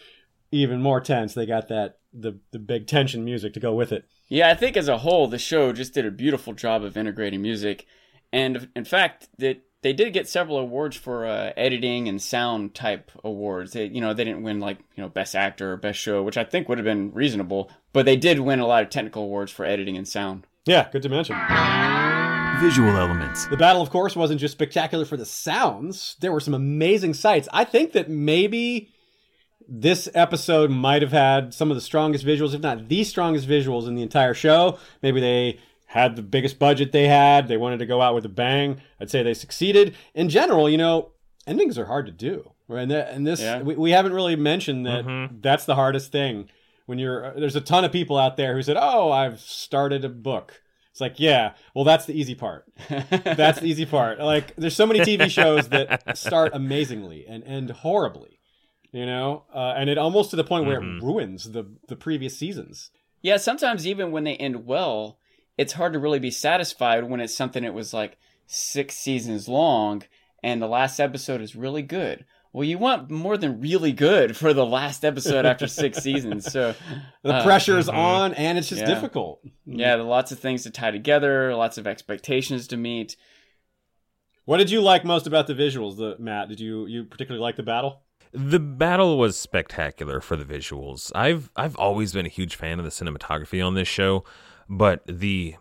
even 0.52 0.82
more 0.82 1.00
tense, 1.00 1.34
they 1.34 1.46
got 1.46 1.68
that 1.68 2.00
the 2.14 2.40
the 2.52 2.60
big 2.60 2.88
tension 2.88 3.24
music 3.24 3.54
to 3.54 3.60
go 3.60 3.74
with 3.74 3.92
it. 3.92 4.06
Yeah, 4.32 4.50
I 4.50 4.54
think 4.54 4.78
as 4.78 4.88
a 4.88 5.00
whole, 5.00 5.28
the 5.28 5.38
show 5.38 5.74
just 5.74 5.94
did 5.94 6.06
a 6.06 6.10
beautiful 6.10 6.54
job 6.54 6.86
of 6.86 6.96
integrating 6.96 7.42
music, 7.42 7.86
and 8.32 8.70
in 8.78 8.86
fact, 8.86 9.28
that 9.40 9.62
they 9.82 9.92
did 9.92 10.14
get 10.14 10.26
several 10.26 10.58
awards 10.58 10.96
for 10.96 11.26
uh, 11.26 11.52
editing 11.58 12.08
and 12.08 12.22
sound 12.22 12.74
type 12.74 13.12
awards. 13.26 13.74
They, 13.74 13.88
you 13.88 14.00
know, 14.00 14.14
they 14.14 14.24
didn't 14.24 14.44
win 14.44 14.62
like 14.62 14.78
you 14.96 15.04
know 15.04 15.10
best 15.10 15.36
actor 15.36 15.74
or 15.74 15.78
best 15.78 16.00
show, 16.00 16.24
which 16.24 16.38
I 16.38 16.46
think 16.46 16.70
would 16.70 16.78
have 16.78 16.86
been 16.86 17.12
reasonable, 17.12 17.70
but 17.92 18.06
they 18.06 18.16
did 18.16 18.40
win 18.40 18.62
a 18.62 18.66
lot 18.66 18.84
of 18.84 18.90
technical 18.90 19.24
awards 19.24 19.52
for 19.52 19.66
editing 19.66 19.98
and 19.98 20.08
sound. 20.08 20.48
Yeah, 20.66 20.88
good 20.90 21.02
to 21.02 21.10
mention. 21.10 21.36
Visual 22.62 22.96
elements. 22.96 23.48
The 23.48 23.58
battle, 23.58 23.82
of 23.82 23.90
course, 23.90 24.16
wasn't 24.16 24.40
just 24.40 24.54
spectacular 24.54 25.04
for 25.04 25.18
the 25.18 25.26
sounds. 25.26 26.16
There 26.22 26.32
were 26.32 26.40
some 26.40 26.54
amazing 26.54 27.16
sights. 27.16 27.50
I 27.52 27.66
think 27.66 27.92
that 27.92 28.10
maybe 28.10 28.94
this 29.74 30.10
episode 30.14 30.70
might 30.70 31.02
have 31.02 31.14
had 31.14 31.54
some 31.54 31.72
of 31.72 31.76
the 31.76 31.82
strongest 31.82 32.26
visuals, 32.26 32.54
if 32.54 32.60
not 32.60 32.90
the 32.90 33.06
strongest 33.06 33.48
visuals 33.48 33.88
in 33.88 33.96
the 33.96 34.02
entire 34.02 34.34
show. 34.34 34.78
Maybe 35.02 35.22
they 35.22 35.60
had 35.86 36.18
the 36.18 36.22
biggest 36.22 36.60
budget 36.60 36.92
they 36.92 37.08
had. 37.08 37.48
They 37.48 37.56
wanted 37.56 37.80
to 37.80 37.86
go 37.86 38.02
out 38.02 38.14
with 38.14 38.26
a 38.26 38.30
bang. 38.30 38.82
I'd 39.00 39.10
say 39.10 39.24
they 39.24 39.34
succeeded. 39.34 39.96
In 40.14 40.28
general, 40.28 40.70
you 40.70 40.78
know, 40.78 41.12
endings 41.48 41.78
are 41.78 41.86
hard 41.86 42.06
to 42.08 42.12
do. 42.12 42.52
Right? 42.68 42.82
And, 42.82 42.92
and 42.92 43.26
this, 43.26 43.40
Yeah. 43.40 43.62
we, 43.62 43.76
we 43.76 43.92
haven't 43.92 44.14
really 44.14 44.36
mentioned 44.36 44.86
that 44.86 45.06
mm-hmm. 45.06 45.38
that's 45.40 45.64
the 45.64 45.76
hardest 45.76 46.12
thing. 46.12 46.50
When 46.86 47.00
you're, 47.00 47.34
there's 47.40 47.56
a 47.56 47.62
ton 47.62 47.86
of 47.86 47.94
people 47.94 48.18
out 48.18 48.36
there 48.36 48.54
who 48.54 48.62
said, 48.62 48.76
"Oh, 48.78 49.12
I've 49.12 49.40
started 49.40 50.04
a 50.04 50.10
book." 50.10 50.62
It's 50.92 51.00
like, 51.00 51.22
yeah, 51.22 51.54
well, 51.74 51.86
that's 51.86 52.06
the 52.06 52.20
easy 52.20 52.36
part. 52.36 52.66
That's 52.90 53.62
the 53.62 53.68
easy 53.68 53.86
part. 53.86 54.20
Like, 54.20 54.54
there's 54.58 54.76
so 54.76 54.86
many 54.86 55.00
TV 55.00 55.30
shows 55.32 55.70
that 55.70 56.18
start 56.18 56.52
amazingly 56.54 57.26
and 57.26 57.46
end 57.46 57.70
horribly, 57.72 58.41
you 58.92 59.06
know, 59.06 59.44
uh, 59.54 59.74
and 59.78 59.90
it 59.90 59.98
almost 59.98 60.30
to 60.32 60.36
the 60.36 60.44
point 60.44 60.66
where 60.66 60.82
it 60.82 61.04
ruins 61.04 61.52
the 61.52 61.66
the 61.88 61.96
previous 61.96 62.38
seasons. 62.38 62.92
Yeah, 63.22 63.38
sometimes 63.38 63.86
even 63.86 64.12
when 64.12 64.24
they 64.24 64.36
end 64.36 64.66
well, 64.66 65.18
it's 65.58 65.74
hard 65.74 65.94
to 65.94 66.00
really 66.00 66.20
be 66.20 66.32
satisfied 66.32 67.04
when 67.04 67.20
it's 67.22 67.36
something 67.36 67.64
that 67.64 67.74
was 67.74 67.94
like 67.94 68.18
six 68.48 68.96
seasons 68.98 69.48
long 69.48 70.04
and 70.44 70.62
the 70.62 70.68
last 70.68 71.00
episode 71.00 71.40
is 71.42 71.56
really 71.56 71.84
good. 71.84 72.26
Well, 72.52 72.66
you 72.66 72.78
want 72.78 73.10
more 73.10 73.38
than 73.38 73.62
really 73.62 73.92
good 73.94 74.36
for 74.42 74.54
the 74.54 74.66
last 74.66 75.06
episode 75.06 75.46
after 75.46 75.68
six 75.68 76.00
seasons. 76.04 76.52
So, 76.52 76.74
The 77.24 77.36
uh, 77.36 77.44
pressure 77.44 77.78
is 77.78 77.88
on, 77.88 78.34
and 78.34 78.58
it's 78.58 78.70
just 78.70 78.82
Yeah. 78.82 78.88
difficult. 78.94 79.42
yeah, 79.66 79.96
there 79.96 80.06
are 80.06 80.10
lots 80.10 80.32
of 80.32 80.40
things 80.40 80.64
to 80.64 80.72
tie 80.72 80.92
together, 80.92 81.56
lots 81.56 81.78
of 81.78 81.88
expectations 81.88 82.68
to 82.68 82.78
meet. 82.78 83.16
What 84.46 84.58
did 84.58 84.72
you 84.72 84.82
like 84.82 85.06
most 85.06 85.28
about 85.28 85.48
the 85.48 85.54
visuals, 85.54 85.98
the, 85.98 86.16
Matt? 86.20 86.50
Did 86.50 86.60
you 86.60 86.88
you 86.88 87.04
particularly 87.06 87.42
like 87.42 87.56
the 87.56 87.64
battle? 87.64 88.02
The 88.34 88.60
battle 88.60 89.18
was 89.18 89.38
spectacular 89.38 90.22
for 90.22 90.36
the 90.36 90.46
visuals. 90.46 91.12
I've 91.14 91.50
I've 91.56 91.76
always 91.76 92.14
been 92.14 92.26
a 92.26 92.30
huge 92.30 92.56
fan 92.56 92.80
of 92.80 92.86
the 92.86 92.92
cinematography 92.92 93.66
on 93.66 93.74
this 93.74 93.88
show, 93.88 94.24
but 94.70 95.04
the 95.06 95.56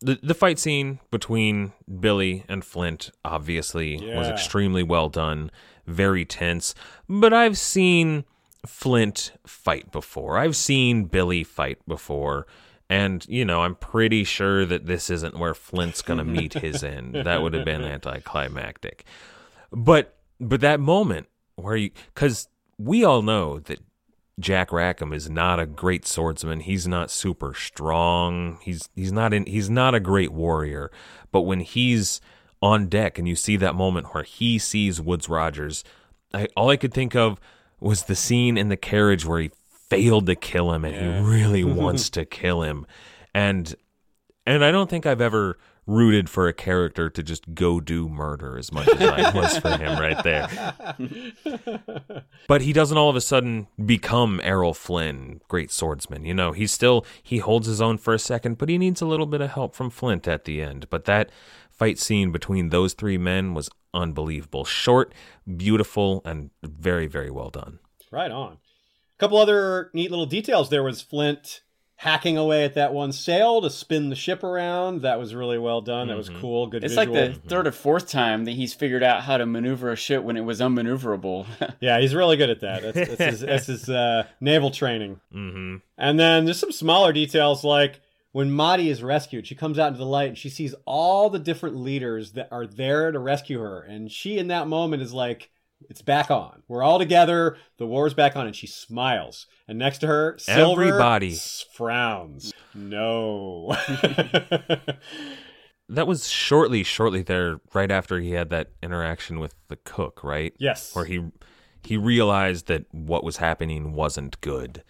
the, 0.00 0.18
the 0.22 0.34
fight 0.34 0.58
scene 0.58 1.00
between 1.10 1.72
Billy 2.00 2.44
and 2.48 2.64
Flint 2.64 3.10
obviously 3.24 3.96
was 4.14 4.28
extremely 4.28 4.82
well 4.82 5.08
done, 5.08 5.50
very 5.86 6.24
tense. 6.26 6.74
But 7.08 7.32
I've 7.32 7.56
seen 7.56 8.24
Flint 8.66 9.32
fight 9.46 9.90
before. 9.90 10.38
I've 10.38 10.56
seen 10.56 11.04
Billy 11.04 11.42
fight 11.42 11.78
before. 11.88 12.46
And, 12.90 13.26
you 13.28 13.46
know, 13.46 13.62
I'm 13.62 13.76
pretty 13.76 14.24
sure 14.24 14.66
that 14.66 14.84
this 14.84 15.08
isn't 15.08 15.38
where 15.38 15.54
Flint's 15.54 16.02
going 16.02 16.18
to 16.18 16.24
meet 16.24 16.52
his 16.52 16.84
end. 16.84 17.14
That 17.14 17.40
would 17.40 17.54
have 17.54 17.64
been 17.64 17.82
anticlimactic. 17.82 19.04
But 19.72 20.16
but 20.38 20.60
that 20.60 20.80
moment 20.80 21.28
where 21.56 21.76
you 21.76 21.90
cuz 22.14 22.48
we 22.78 23.04
all 23.04 23.22
know 23.22 23.58
that 23.60 23.80
Jack 24.40 24.72
Rackham 24.72 25.12
is 25.12 25.30
not 25.30 25.60
a 25.60 25.66
great 25.66 26.06
swordsman. 26.06 26.60
He's 26.60 26.88
not 26.88 27.10
super 27.10 27.54
strong. 27.54 28.58
He's 28.62 28.88
he's 28.94 29.12
not 29.12 29.32
in 29.32 29.46
he's 29.46 29.70
not 29.70 29.94
a 29.94 30.00
great 30.00 30.32
warrior. 30.32 30.90
But 31.30 31.42
when 31.42 31.60
he's 31.60 32.20
on 32.60 32.88
deck 32.88 33.18
and 33.18 33.28
you 33.28 33.36
see 33.36 33.56
that 33.56 33.74
moment 33.74 34.12
where 34.12 34.24
he 34.24 34.58
sees 34.58 35.00
Woodes 35.00 35.28
Rogers, 35.28 35.84
I, 36.32 36.48
all 36.56 36.70
I 36.70 36.76
could 36.76 36.92
think 36.92 37.14
of 37.14 37.38
was 37.78 38.04
the 38.04 38.16
scene 38.16 38.56
in 38.56 38.68
the 38.68 38.76
carriage 38.76 39.24
where 39.24 39.40
he 39.40 39.50
failed 39.88 40.26
to 40.26 40.34
kill 40.34 40.72
him 40.72 40.84
and 40.84 40.94
he 40.94 41.30
really 41.30 41.64
wants 41.82 42.10
to 42.10 42.24
kill 42.24 42.62
him. 42.62 42.86
And 43.34 43.74
and 44.46 44.64
I 44.64 44.72
don't 44.72 44.90
think 44.90 45.06
I've 45.06 45.20
ever 45.20 45.58
rooted 45.86 46.30
for 46.30 46.48
a 46.48 46.52
character 46.52 47.10
to 47.10 47.22
just 47.22 47.54
go 47.54 47.80
do 47.80 48.08
murder 48.08 48.56
as 48.56 48.72
much 48.72 48.88
as 48.88 49.00
I 49.00 49.34
was 49.34 49.58
for 49.58 49.76
him 49.76 49.98
right 49.98 50.22
there. 50.24 50.74
But 52.48 52.62
he 52.62 52.72
doesn't 52.72 52.96
all 52.96 53.10
of 53.10 53.16
a 53.16 53.20
sudden 53.20 53.66
become 53.84 54.40
Errol 54.42 54.74
Flynn, 54.74 55.40
great 55.48 55.70
swordsman. 55.70 56.24
You 56.24 56.34
know, 56.34 56.52
he's 56.52 56.72
still 56.72 57.04
he 57.22 57.38
holds 57.38 57.66
his 57.66 57.80
own 57.80 57.98
for 57.98 58.14
a 58.14 58.18
second, 58.18 58.58
but 58.58 58.68
he 58.68 58.78
needs 58.78 59.00
a 59.00 59.06
little 59.06 59.26
bit 59.26 59.40
of 59.40 59.50
help 59.50 59.74
from 59.74 59.90
Flint 59.90 60.26
at 60.26 60.44
the 60.44 60.62
end. 60.62 60.86
But 60.90 61.04
that 61.04 61.30
fight 61.70 61.98
scene 61.98 62.32
between 62.32 62.70
those 62.70 62.94
three 62.94 63.18
men 63.18 63.54
was 63.54 63.68
unbelievable. 63.92 64.64
Short, 64.64 65.12
beautiful, 65.56 66.22
and 66.24 66.50
very, 66.62 67.06
very 67.06 67.30
well 67.30 67.50
done. 67.50 67.78
Right 68.10 68.30
on. 68.30 68.52
A 68.52 69.18
couple 69.18 69.38
other 69.38 69.90
neat 69.92 70.10
little 70.10 70.26
details. 70.26 70.70
There 70.70 70.82
was 70.82 71.02
Flint 71.02 71.62
hacking 71.96 72.36
away 72.36 72.64
at 72.64 72.74
that 72.74 72.92
one 72.92 73.12
sail 73.12 73.60
to 73.62 73.70
spin 73.70 74.10
the 74.10 74.16
ship 74.16 74.42
around. 74.42 75.02
That 75.02 75.18
was 75.18 75.34
really 75.34 75.58
well 75.58 75.80
done. 75.80 76.08
That 76.08 76.16
was 76.16 76.28
cool. 76.28 76.66
Good 76.66 76.84
It's 76.84 76.94
visual. 76.94 77.16
like 77.16 77.34
the 77.34 77.48
third 77.48 77.66
or 77.66 77.72
fourth 77.72 78.08
time 78.08 78.44
that 78.44 78.52
he's 78.52 78.74
figured 78.74 79.02
out 79.02 79.22
how 79.22 79.36
to 79.36 79.46
maneuver 79.46 79.92
a 79.92 79.96
ship 79.96 80.22
when 80.22 80.36
it 80.36 80.42
was 80.42 80.60
unmaneuverable. 80.60 81.46
Yeah, 81.80 82.00
he's 82.00 82.14
really 82.14 82.36
good 82.36 82.50
at 82.50 82.60
that. 82.60 82.82
That's, 82.82 83.08
that's 83.08 83.24
his, 83.24 83.40
that's 83.40 83.66
his 83.66 83.88
uh, 83.90 84.24
naval 84.40 84.70
training. 84.70 85.20
Mm-hmm. 85.34 85.76
And 85.98 86.20
then 86.20 86.44
there's 86.44 86.58
some 86.58 86.72
smaller 86.72 87.12
details 87.12 87.62
like 87.62 88.00
when 88.32 88.50
Madi 88.50 88.88
is 88.88 89.02
rescued, 89.02 89.46
she 89.46 89.54
comes 89.54 89.78
out 89.78 89.88
into 89.88 89.98
the 89.98 90.06
light 90.06 90.28
and 90.28 90.38
she 90.38 90.48
sees 90.48 90.74
all 90.86 91.30
the 91.30 91.38
different 91.38 91.76
leaders 91.76 92.32
that 92.32 92.48
are 92.50 92.66
there 92.66 93.12
to 93.12 93.18
rescue 93.18 93.60
her. 93.60 93.80
And 93.82 94.10
she, 94.10 94.38
in 94.38 94.48
that 94.48 94.66
moment, 94.66 95.02
is 95.02 95.12
like, 95.12 95.50
it's 95.88 96.02
back 96.02 96.30
on. 96.30 96.62
We're 96.68 96.82
all 96.82 96.98
together. 96.98 97.56
The 97.78 97.86
war's 97.86 98.14
back 98.14 98.36
on. 98.36 98.46
And 98.46 98.54
she 98.56 98.66
smiles. 98.66 99.46
And 99.68 99.78
next 99.78 99.98
to 99.98 100.06
her, 100.06 100.36
Silver 100.38 100.84
Everybody. 100.84 101.36
frowns. 101.74 102.52
No. 102.74 103.76
That 105.88 106.06
was 106.06 106.28
shortly, 106.28 106.82
shortly 106.82 107.22
there, 107.22 107.60
right 107.74 107.90
after 107.90 108.18
he 108.18 108.30
had 108.30 108.48
that 108.50 108.70
interaction 108.82 109.38
with 109.38 109.54
the 109.68 109.76
cook, 109.76 110.24
right? 110.24 110.54
yes. 110.58 110.94
Where 110.94 111.04
he 111.04 111.26
he 111.82 111.98
realized 111.98 112.68
that 112.68 112.86
what 112.90 113.22
was 113.22 113.36
happening 113.36 113.92
wasn't 113.92 114.40
good, 114.40 114.82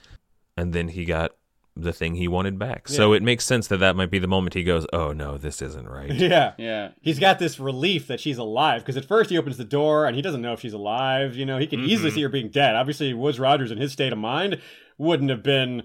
and 0.57 0.73
then 0.73 0.87
he 0.89 1.05
got 1.05 1.33
the 1.77 1.93
thing 1.93 2.15
he 2.15 2.29
wanted 2.29 2.59
back. 2.59 2.87
So 2.87 3.13
it 3.13 3.23
makes 3.23 3.45
sense 3.45 3.67
that 3.67 3.79
that 3.79 3.97
might 3.97 4.11
be 4.11 4.21
the 4.21 4.29
moment 4.29 4.55
he 4.55 4.63
goes, 4.63 4.87
"Oh 4.93 5.13
no, 5.13 5.37
this 5.37 5.61
isn't 5.61 5.89
right." 5.89 6.13
Yeah. 6.25 6.53
yeah. 6.57 6.91
He's 7.01 7.19
got 7.19 7.39
this 7.39 7.59
relief 7.59 8.07
that 8.07 8.21
she's 8.21 8.39
alive 8.39 8.83
because 8.83 8.97
at 8.97 9.05
first 9.05 9.31
he 9.31 9.39
opens 9.39 9.57
the 9.57 9.65
door 9.65 10.07
and 10.07 10.15
he 10.15 10.23
doesn't 10.23 10.41
know 10.41 10.53
if 10.53 10.61
she's 10.61 10.73
alive. 10.73 11.35
You 11.35 11.45
know, 11.47 11.59
he 11.59 11.67
can 11.67 11.81
easily 11.81 12.11
mm-hmm. 12.11 12.15
see 12.17 12.23
her 12.23 12.29
being 12.29 12.51
dead. 12.51 12.77
Obviously, 12.77 13.13
Woodes 13.13 13.41
Rogers 13.41 13.71
in 13.71 13.79
his 13.79 13.93
state 13.93 14.13
of 14.13 14.19
mind 14.19 14.61
wouldn't 14.99 15.31
have 15.31 15.43
been, 15.43 15.83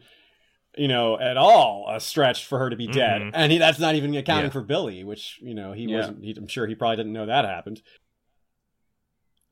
you 0.77 0.87
know, 0.87 1.19
at 1.19 1.37
all 1.37 1.87
a 1.89 1.99
stretch 1.99 2.45
for 2.45 2.59
her 2.59 2.69
to 2.69 2.75
be 2.75 2.87
dead. 2.87 3.21
Mm-hmm. 3.21 3.31
And 3.33 3.51
he, 3.51 3.57
that's 3.57 3.79
not 3.79 3.95
even 3.95 4.15
accounting 4.15 4.45
Yeah. 4.45 4.51
for 4.51 4.61
Billy, 4.61 5.03
which 5.03 5.39
you 5.41 5.55
know 5.55 5.73
he 5.73 5.85
Yeah. 5.85 5.97
wasn't. 5.97 6.23
He, 6.23 6.35
I'm 6.37 6.47
sure 6.47 6.67
he 6.67 6.75
probably 6.75 6.97
didn't 6.97 7.13
know 7.13 7.25
that 7.25 7.45
happened. 7.45 7.81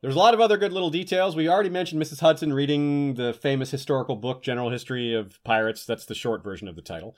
There's 0.01 0.15
a 0.15 0.19
lot 0.19 0.33
of 0.33 0.41
other 0.41 0.57
good 0.57 0.73
little 0.73 0.91
details. 0.91 1.35
We 1.35 1.49
already 1.49 1.69
mentioned 1.69 2.01
Mrs. 2.01 2.19
Hudson 2.19 2.53
reading 2.53 3.15
the 3.15 3.33
famous 3.33 3.71
historical 3.71 4.15
book, 4.15 4.43
General 4.43 4.69
History 4.69 5.13
of 5.13 5.43
Pirates. 5.43 5.85
That's 5.85 6.05
the 6.05 6.13
short 6.13 6.43
version 6.43 6.67
of 6.67 6.75
the 6.75 6.83
title. 6.83 7.15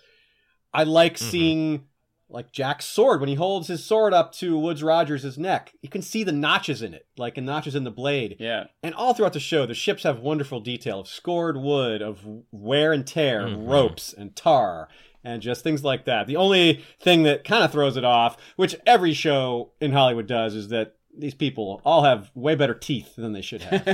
I 0.73 0.83
like 0.83 1.15
mm-hmm. 1.15 1.29
seeing 1.29 1.83
like 2.29 2.51
Jack's 2.51 2.85
sword 2.85 3.19
when 3.19 3.27
he 3.27 3.35
holds 3.35 3.67
his 3.67 3.83
sword 3.83 4.13
up 4.13 4.31
to 4.33 4.57
Woodes 4.57 4.83
Rogers' 4.83 5.37
neck. 5.37 5.73
You 5.81 5.89
can 5.89 6.01
see 6.01 6.23
the 6.23 6.31
notches 6.31 6.81
in 6.81 6.93
it, 6.93 7.07
like 7.17 7.35
the 7.35 7.41
notches 7.41 7.75
in 7.75 7.83
the 7.83 7.91
blade. 7.91 8.37
Yeah. 8.39 8.65
And 8.83 8.93
all 8.95 9.13
throughout 9.13 9.33
the 9.33 9.39
show, 9.39 9.65
the 9.65 9.73
ships 9.73 10.03
have 10.03 10.19
wonderful 10.19 10.59
detail 10.59 11.01
of 11.01 11.07
scored 11.07 11.57
wood, 11.57 12.01
of 12.01 12.25
wear 12.51 12.93
and 12.93 13.05
tear, 13.05 13.41
mm-hmm. 13.41 13.67
ropes 13.67 14.13
and 14.13 14.35
tar, 14.35 14.87
and 15.23 15.41
just 15.41 15.63
things 15.63 15.83
like 15.83 16.05
that. 16.05 16.27
The 16.27 16.37
only 16.37 16.85
thing 17.01 17.23
that 17.23 17.43
kind 17.43 17.63
of 17.63 17.71
throws 17.71 17.97
it 17.97 18.05
off, 18.05 18.37
which 18.55 18.75
every 18.85 19.13
show 19.13 19.71
in 19.81 19.91
Hollywood 19.91 20.27
does, 20.27 20.53
is 20.53 20.69
that 20.69 20.95
these 21.19 21.33
people 21.33 21.81
all 21.85 22.03
have 22.03 22.31
way 22.35 22.55
better 22.55 22.73
teeth 22.73 23.15
than 23.15 23.33
they 23.33 23.41
should 23.41 23.61
have. 23.61 23.85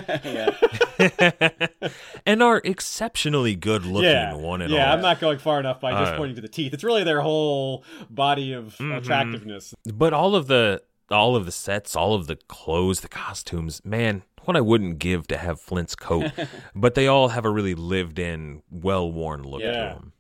and 2.26 2.42
are 2.44 2.62
exceptionally 2.64 3.56
good 3.56 3.86
looking, 3.86 4.10
yeah, 4.10 4.34
one 4.34 4.62
and 4.62 4.72
yeah. 4.72 4.88
all. 4.88 4.94
I'm 4.96 5.02
not 5.02 5.20
going 5.20 5.40
far 5.40 5.60
enough 5.60 5.80
by 5.80 5.92
just 5.92 6.14
Uh, 6.14 6.18
pointing 6.18 6.36
to 6.36 6.42
the 6.42 6.48
teeth. 6.48 6.74
It's 6.74 6.84
really 6.84 7.04
their 7.04 7.22
whole 7.22 7.84
body 8.10 8.54
of 8.54 8.80
attractiveness. 8.80 9.74
But 9.86 10.14
all 10.14 10.36
of 10.36 10.48
the 10.48 10.82
all 11.12 11.36
of 11.36 11.46
the 11.46 11.52
sets, 11.52 11.96
all 11.96 12.16
of 12.16 12.28
the 12.28 12.36
clothes, 12.48 13.02
the 13.02 13.08
costumes, 13.08 13.80
man, 13.86 14.24
what 14.46 14.58
I 14.58 14.62
wouldn't 14.62 14.98
give 15.00 15.28
to 15.28 15.38
have 15.38 15.62
Flint's 15.62 15.96
coat, 15.96 16.32
but 16.76 16.96
they 16.96 17.08
all 17.08 17.30
have 17.30 17.46
a 17.46 17.50
really 17.50 17.76
lived 17.76 18.18
in, 18.18 18.64
well 18.72 19.12
worn 19.12 19.44
look 19.44 19.62
Yeah. 19.62 19.72
to 19.90 19.96
them. 19.96 20.14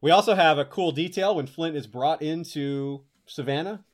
We 0.00 0.10
also 0.10 0.34
have 0.34 0.58
a 0.58 0.64
cool 0.64 0.92
detail 0.92 1.36
when 1.36 1.46
Flint 1.46 1.76
is 1.76 1.86
brought 1.86 2.22
into 2.22 3.02
Savannah. 3.26 3.84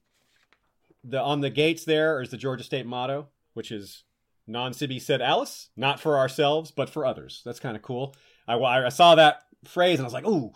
The 1.08 1.20
on 1.20 1.40
the 1.40 1.50
gates 1.50 1.84
there 1.84 2.20
is 2.20 2.30
the 2.30 2.36
Georgia 2.36 2.64
State 2.64 2.86
motto, 2.86 3.28
which 3.54 3.70
is 3.70 4.02
"Non 4.46 4.72
sibi 4.72 4.98
sed 4.98 5.20
aliis," 5.20 5.68
not 5.76 6.00
for 6.00 6.16
ourselves 6.16 6.70
but 6.70 6.88
for 6.90 7.04
others. 7.06 7.42
That's 7.44 7.60
kind 7.60 7.76
of 7.76 7.82
cool. 7.82 8.14
I, 8.48 8.54
I 8.56 8.88
saw 8.90 9.14
that 9.16 9.42
phrase 9.64 9.98
and 9.98 10.04
I 10.04 10.06
was 10.06 10.12
like, 10.14 10.26
"Ooh, 10.26 10.52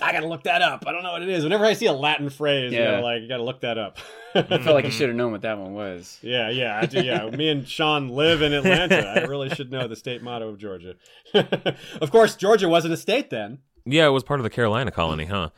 I 0.00 0.12
gotta 0.12 0.26
look 0.28 0.44
that 0.44 0.62
up." 0.62 0.84
I 0.86 0.92
don't 0.92 1.02
know 1.02 1.12
what 1.12 1.22
it 1.22 1.28
is. 1.28 1.44
Whenever 1.44 1.64
I 1.66 1.74
see 1.74 1.86
a 1.86 1.92
Latin 1.92 2.30
phrase, 2.30 2.72
you 2.72 2.78
Yeah. 2.78 2.96
know, 2.96 3.02
like 3.02 3.22
you 3.22 3.28
gotta 3.28 3.42
look 3.42 3.60
that 3.60 3.76
up. 3.78 3.98
I 4.34 4.58
feel 4.58 4.72
like 4.72 4.84
you 4.86 4.90
should 4.98 5.08
have 5.08 5.16
known 5.16 5.32
what 5.32 5.42
that 5.42 5.58
one 5.58 5.74
was. 5.74 6.18
Yeah, 6.22 6.48
yeah, 6.50 6.78
I 6.80 6.86
do, 6.86 7.02
yeah. 7.02 7.28
Me 7.36 7.48
and 7.50 7.68
Sean 7.68 8.08
live 8.08 8.40
in 8.42 8.52
Atlanta. 8.54 9.06
I 9.06 9.20
really 9.26 9.50
should 9.50 9.70
know 9.70 9.86
the 9.88 9.96
state 9.96 10.22
motto 10.22 10.48
of 10.48 10.58
Georgia. 10.58 10.94
of 11.34 12.10
course, 12.10 12.34
Georgia 12.36 12.68
wasn't 12.68 12.94
a 12.94 12.96
state 12.96 13.28
then. 13.30 13.58
Yeah, 13.84 14.06
it 14.06 14.10
was 14.10 14.22
part 14.24 14.40
of 14.40 14.44
the 14.44 14.50
Carolina 14.50 14.90
colony, 14.90 15.26
huh? 15.26 15.50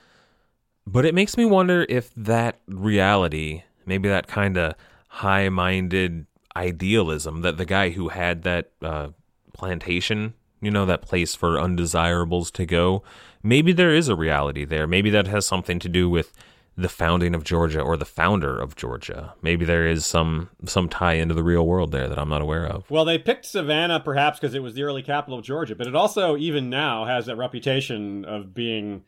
But 0.86 1.04
it 1.06 1.14
makes 1.14 1.36
me 1.36 1.44
wonder 1.44 1.86
if 1.88 2.10
that 2.14 2.60
reality, 2.66 3.62
maybe 3.86 4.08
that 4.08 4.26
kind 4.26 4.56
of 4.56 4.74
high 5.08 5.48
minded 5.48 6.26
idealism 6.56 7.42
that 7.42 7.56
the 7.56 7.64
guy 7.64 7.90
who 7.90 8.08
had 8.08 8.42
that 8.42 8.70
uh, 8.82 9.08
plantation, 9.52 10.34
you 10.60 10.70
know, 10.70 10.86
that 10.86 11.02
place 11.02 11.34
for 11.34 11.58
undesirables 11.60 12.50
to 12.52 12.66
go, 12.66 13.02
maybe 13.42 13.72
there 13.72 13.94
is 13.94 14.08
a 14.08 14.16
reality 14.16 14.64
there. 14.64 14.86
Maybe 14.86 15.10
that 15.10 15.26
has 15.26 15.46
something 15.46 15.78
to 15.80 15.88
do 15.88 16.08
with 16.08 16.32
the 16.76 16.88
founding 16.88 17.34
of 17.34 17.44
Georgia 17.44 17.80
or 17.80 17.96
the 17.96 18.04
founder 18.04 18.58
of 18.58 18.74
Georgia. 18.74 19.34
Maybe 19.42 19.64
there 19.64 19.86
is 19.86 20.04
some 20.04 20.50
some 20.64 20.88
tie 20.88 21.14
into 21.14 21.34
the 21.34 21.44
real 21.44 21.66
world 21.66 21.92
there 21.92 22.08
that 22.08 22.18
I'm 22.18 22.28
not 22.28 22.42
aware 22.42 22.66
of. 22.66 22.90
Well, 22.90 23.04
they 23.04 23.18
picked 23.18 23.46
Savannah 23.46 24.00
perhaps 24.00 24.40
because 24.40 24.54
it 24.54 24.62
was 24.62 24.74
the 24.74 24.82
early 24.82 25.02
capital 25.02 25.38
of 25.38 25.44
Georgia, 25.44 25.76
but 25.76 25.86
it 25.86 25.94
also, 25.94 26.36
even 26.36 26.70
now, 26.70 27.04
has 27.04 27.26
that 27.26 27.36
reputation 27.36 28.24
of 28.24 28.54
being, 28.54 29.04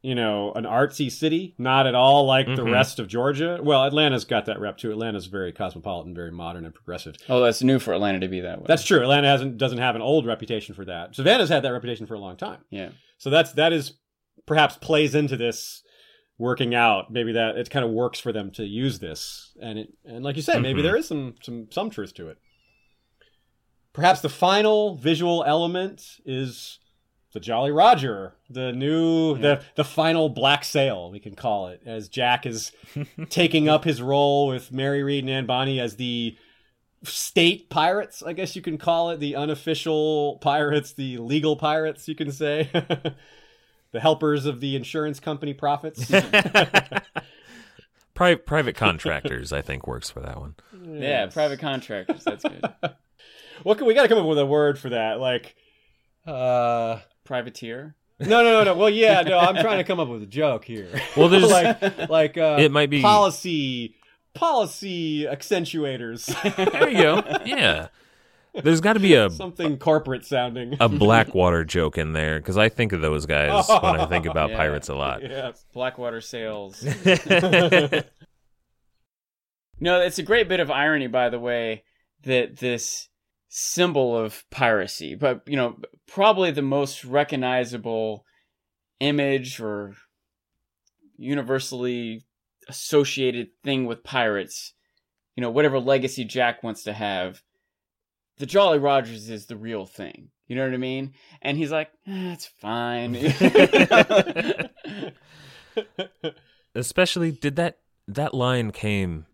you 0.00 0.14
know, 0.14 0.52
an 0.52 0.64
artsy 0.64 1.10
city, 1.10 1.54
not 1.58 1.86
at 1.86 1.94
all 1.94 2.24
like 2.24 2.46
the 2.46 2.62
Mhm. 2.64 2.72
rest 2.72 2.98
of 3.00 3.08
Georgia. 3.08 3.58
Well, 3.62 3.84
Atlanta's 3.84 4.24
got 4.24 4.46
that 4.46 4.60
rep 4.60 4.78
too. 4.78 4.92
Atlanta's 4.92 5.26
very 5.26 5.52
cosmopolitan, 5.52 6.14
very 6.14 6.30
modern 6.30 6.64
and 6.64 6.72
progressive. 6.74 7.16
Oh, 7.28 7.40
that's 7.42 7.62
new 7.62 7.78
for 7.80 7.92
Atlanta 7.92 8.20
to 8.20 8.28
be 8.28 8.40
that 8.40 8.58
way. 8.60 8.64
That's 8.68 8.84
true. 8.84 9.00
Atlanta 9.00 9.26
hasn't 9.26 9.58
doesn't 9.58 9.78
have 9.78 9.96
an 9.96 10.02
old 10.02 10.24
reputation 10.24 10.74
for 10.74 10.84
that. 10.84 11.14
Savannah's 11.16 11.48
had 11.48 11.64
that 11.64 11.72
reputation 11.72 12.06
for 12.06 12.14
a 12.14 12.20
long 12.20 12.36
time. 12.36 12.60
yeah. 12.70 12.90
So 13.18 13.28
that's 13.30 13.52
that 13.54 13.72
is 13.72 13.98
perhaps 14.46 14.76
plays 14.76 15.14
into 15.16 15.36
this 15.36 15.82
working 16.38 16.72
out. 16.76 17.10
Maybe 17.12 17.32
that 17.32 17.56
it 17.58 17.68
kind 17.68 17.84
of 17.84 17.90
works 17.90 18.20
for 18.20 18.30
them 18.32 18.52
to 18.52 18.64
use 18.64 19.00
this, 19.00 19.56
and 19.60 19.80
it 19.80 19.88
and 20.04 20.22
like 20.24 20.36
you 20.36 20.42
said, 20.42 20.62
maybe 20.62 20.80
Mhm. 20.80 20.84
there 20.84 20.96
is 20.96 21.08
some 21.08 21.34
some 21.42 21.66
some 21.72 21.90
truth 21.90 22.14
to 22.14 22.28
it. 22.28 22.38
Perhaps 23.92 24.20
the 24.20 24.28
final 24.28 24.94
visual 24.96 25.42
element 25.44 26.04
is 26.24 26.78
the 27.32 27.40
Jolly 27.40 27.70
Roger, 27.70 28.34
the 28.48 28.72
new 28.72 29.36
the 29.36 29.62
the 29.74 29.84
final 29.84 30.28
black 30.28 30.64
sail 30.64 31.10
we 31.10 31.20
can 31.20 31.34
call 31.34 31.68
it, 31.68 31.82
as 31.84 32.08
Jack 32.08 32.46
is 32.46 32.72
taking 33.28 33.68
up 33.68 33.84
his 33.84 34.00
role 34.00 34.48
with 34.48 34.72
Mary 34.72 35.02
Read 35.02 35.24
and 35.24 35.30
Anne 35.30 35.46
Bonny 35.46 35.80
as 35.80 35.96
the 35.96 36.36
state 37.04 37.70
pirates, 37.70 38.22
I 38.22 38.32
guess 38.32 38.56
you 38.56 38.62
can 38.62 38.78
call 38.78 39.10
it, 39.10 39.20
the 39.20 39.36
unofficial 39.36 40.38
pirates, 40.40 40.92
the 40.92 41.18
legal 41.18 41.56
pirates, 41.56 42.08
you 42.08 42.14
can 42.14 42.32
say. 42.32 42.70
the 43.92 44.00
helpers 44.00 44.46
of 44.46 44.60
the 44.60 44.76
insurance 44.76 45.20
company 45.20 45.54
profits. 45.54 46.10
Pri- 48.14 48.34
private 48.34 48.74
contractors, 48.74 49.52
I 49.52 49.62
think, 49.62 49.86
works 49.86 50.10
for 50.10 50.20
that 50.20 50.38
one. 50.38 50.56
Yeah, 50.84 51.26
private 51.26 51.60
contractors. 51.60 52.24
That's 52.24 52.42
good. 52.42 52.64
What 53.62 53.78
can 53.78 53.86
we 53.86 53.94
got 53.94 54.02
to 54.02 54.08
come 54.08 54.18
up 54.18 54.26
with 54.26 54.38
a 54.38 54.46
word 54.46 54.78
for 54.78 54.90
that? 54.90 55.20
Like, 55.20 55.54
uh, 56.26 56.98
Privateer. 57.28 57.94
no, 58.20 58.42
no, 58.42 58.42
no, 58.42 58.64
no. 58.64 58.74
Well, 58.74 58.88
yeah, 58.88 59.20
no. 59.20 59.38
I'm 59.38 59.54
trying 59.56 59.76
to 59.78 59.84
come 59.84 60.00
up 60.00 60.08
with 60.08 60.22
a 60.22 60.26
joke 60.26 60.64
here. 60.64 60.88
Well, 61.14 61.28
there's 61.28 61.50
like, 61.50 62.08
like, 62.08 62.38
uh, 62.38 62.56
It 62.58 62.72
might 62.72 62.88
be- 62.88 63.02
policy, 63.02 63.94
policy 64.34 65.24
accentuators, 65.26 66.24
there 66.56 66.88
you 66.88 66.96
go. 67.02 67.22
Yeah, 67.44 67.88
there's 68.54 68.80
got 68.80 68.94
to 68.94 69.00
be 69.00 69.12
a 69.14 69.28
something 69.44 69.76
corporate 69.76 70.24
sounding. 70.24 70.76
a 70.80 70.88
Blackwater 70.88 71.64
joke 71.66 71.98
in 71.98 72.14
there 72.14 72.38
because 72.40 72.56
I 72.56 72.70
think 72.70 72.92
of 72.92 73.02
those 73.02 73.26
guys 73.26 73.68
when 73.68 74.00
I 74.00 74.06
think 74.06 74.24
about 74.24 74.50
Yeah. 74.52 74.56
pirates 74.56 74.88
a 74.88 74.94
lot. 74.94 75.22
yes. 75.22 75.64
Blackwater 75.74 76.22
Sails. 76.22 76.82
No, 79.80 80.00
it's 80.00 80.18
a 80.18 80.22
great 80.24 80.48
bit 80.48 80.60
of 80.60 80.70
irony, 80.70 81.06
by 81.06 81.28
the 81.28 81.38
way, 81.38 81.84
that 82.24 82.56
this 82.56 83.08
symbol 83.48 84.16
of 84.16 84.44
piracy, 84.50 85.14
but 85.14 85.42
you 85.46 85.56
know, 85.56 85.76
probably 86.06 86.50
the 86.50 86.62
most 86.62 87.04
recognizable 87.04 88.24
image 89.00 89.60
or 89.60 89.94
universally 91.16 92.24
associated 92.68 93.48
thing 93.64 93.86
with 93.86 94.04
pirates, 94.04 94.74
you 95.34 95.40
know, 95.40 95.50
whatever 95.50 95.80
legacy 95.80 96.24
Jack 96.24 96.62
wants 96.62 96.84
to 96.84 96.92
have, 96.92 97.42
the 98.36 98.46
Jolly 98.46 98.78
Rogers 98.78 99.30
is 99.30 99.46
the 99.46 99.56
real 99.56 99.86
thing. 99.86 100.28
You 100.46 100.56
know 100.56 100.64
what 100.64 100.74
I 100.74 100.78
mean? 100.78 101.14
And 101.42 101.58
he's 101.58 101.72
like, 101.72 101.90
eh, 102.06 102.36
fine. 102.60 103.16
Especially, 106.74 107.32
did 107.32 107.56
that 107.56 107.78
that 108.06 108.34
line 108.34 108.70
came 108.70 109.26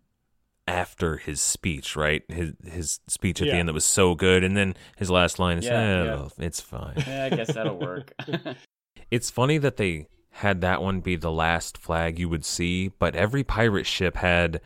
after 0.67 1.17
his 1.17 1.41
speech, 1.41 1.95
right? 1.95 2.23
His 2.29 2.53
his 2.65 2.99
speech 3.07 3.41
at 3.41 3.47
Yeah. 3.47 3.53
the 3.53 3.59
end 3.59 3.69
that 3.69 3.73
was 3.73 3.85
so 3.85 4.15
good, 4.15 4.43
and 4.43 4.55
then 4.57 4.75
his 4.97 5.09
last 5.11 5.37
line 5.39 5.57
is, 5.59 5.65
Yeah, 5.65 5.79
"Eh, 5.79 6.03
yeah. 6.05 6.27
"It's 6.39 6.59
fine." 6.61 6.95
yeah, 7.07 7.29
I 7.31 7.35
guess 7.35 7.53
that'll 7.53 7.77
work. 7.79 8.13
It's 9.11 9.29
funny 9.29 9.59
that 9.59 9.77
they 9.77 10.07
had 10.31 10.61
that 10.61 10.81
one 10.81 10.99
be 10.99 11.15
the 11.15 11.31
last 11.31 11.77
flag 11.77 12.17
you 12.17 12.27
would 12.27 12.43
see, 12.43 12.87
but 12.87 13.15
every 13.15 13.43
pirate 13.43 13.85
ship 13.85 14.15
had 14.17 14.61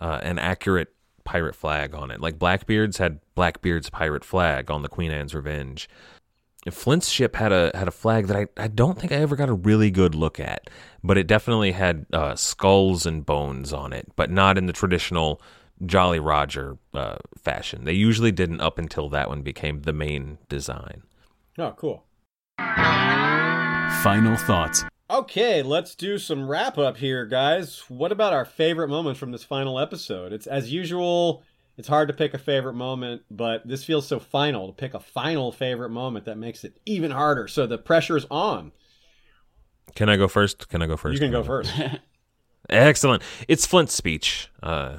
uh, 0.00 0.20
an 0.22 0.38
accurate 0.38 0.94
pirate 1.24 1.54
flag 1.56 1.92
on 1.94 2.10
it. 2.12 2.20
Like 2.20 2.38
Blackbeard's 2.38 2.98
had 2.98 3.18
Blackbeard's 3.34 3.90
pirate 3.90 4.24
flag 4.24 4.70
on 4.70 4.82
the 4.82 4.88
Queen 4.88 5.10
Anne's 5.10 5.34
Revenge. 5.34 5.88
Flint's 6.70 7.08
ship 7.08 7.36
had 7.36 7.52
a 7.52 7.70
had 7.74 7.88
a 7.88 7.92
flag 7.92 8.26
that 8.26 8.36
I, 8.36 8.46
I 8.62 8.68
don't 8.68 8.98
think 8.98 9.12
I 9.12 9.16
ever 9.16 9.34
got 9.34 9.48
a 9.48 9.54
really 9.54 9.90
good 9.90 10.14
look 10.14 10.38
at, 10.38 10.68
but 11.02 11.16
it 11.16 11.26
definitely 11.26 11.72
had 11.72 12.04
uh, 12.12 12.34
skulls 12.36 13.06
and 13.06 13.24
bones 13.24 13.72
on 13.72 13.94
it, 13.94 14.08
but 14.14 14.30
not 14.30 14.58
in 14.58 14.66
the 14.66 14.72
traditional 14.72 15.40
Jolly 15.86 16.20
Roger 16.20 16.76
uh, 16.92 17.16
fashion. 17.38 17.84
They 17.84 17.94
usually 17.94 18.32
didn't 18.32 18.60
up 18.60 18.78
until 18.78 19.08
that 19.08 19.28
one 19.28 19.40
became 19.40 19.82
the 19.82 19.94
main 19.94 20.36
design. 20.50 21.02
Oh, 21.58 21.72
cool. 21.76 22.04
Final 24.02 24.36
thoughts. 24.36 24.84
Okay, 25.08 25.62
let's 25.62 25.94
do 25.94 26.18
some 26.18 26.48
wrap 26.48 26.78
up 26.78 26.96
here, 26.96 27.26
guys. 27.26 27.82
What 27.88 28.12
about 28.12 28.32
our 28.32 28.44
favorite 28.44 28.88
moments 28.88 29.18
from 29.18 29.32
this 29.32 29.42
final 29.42 29.78
episode? 29.78 30.32
It's 30.32 30.46
as 30.46 30.72
usual, 30.72 31.42
it's 31.80 31.88
hard 31.88 32.08
to 32.08 32.14
pick 32.14 32.34
a 32.34 32.38
favorite 32.38 32.74
moment, 32.74 33.22
but 33.30 33.66
this 33.66 33.82
feels 33.84 34.06
so 34.06 34.18
final 34.18 34.66
to 34.68 34.72
pick 34.74 34.92
a 34.94 35.00
final 35.00 35.50
favorite 35.50 35.88
moment 35.88 36.26
that 36.26 36.36
makes 36.36 36.62
it 36.62 36.78
even 36.84 37.10
harder. 37.10 37.48
So 37.48 37.66
the 37.66 37.78
pressure's 37.78 38.26
on. 38.30 38.72
Can 39.94 40.08
I 40.10 40.16
go 40.16 40.28
first? 40.28 40.68
Can 40.68 40.82
I 40.82 40.86
go 40.86 40.96
first? 40.98 41.14
You 41.14 41.20
can 41.20 41.32
go 41.32 41.42
first. 41.42 41.72
Excellent. 42.68 43.22
It's 43.48 43.66
Flint's 43.66 43.94
speech. 43.94 44.50
Uh, 44.62 44.98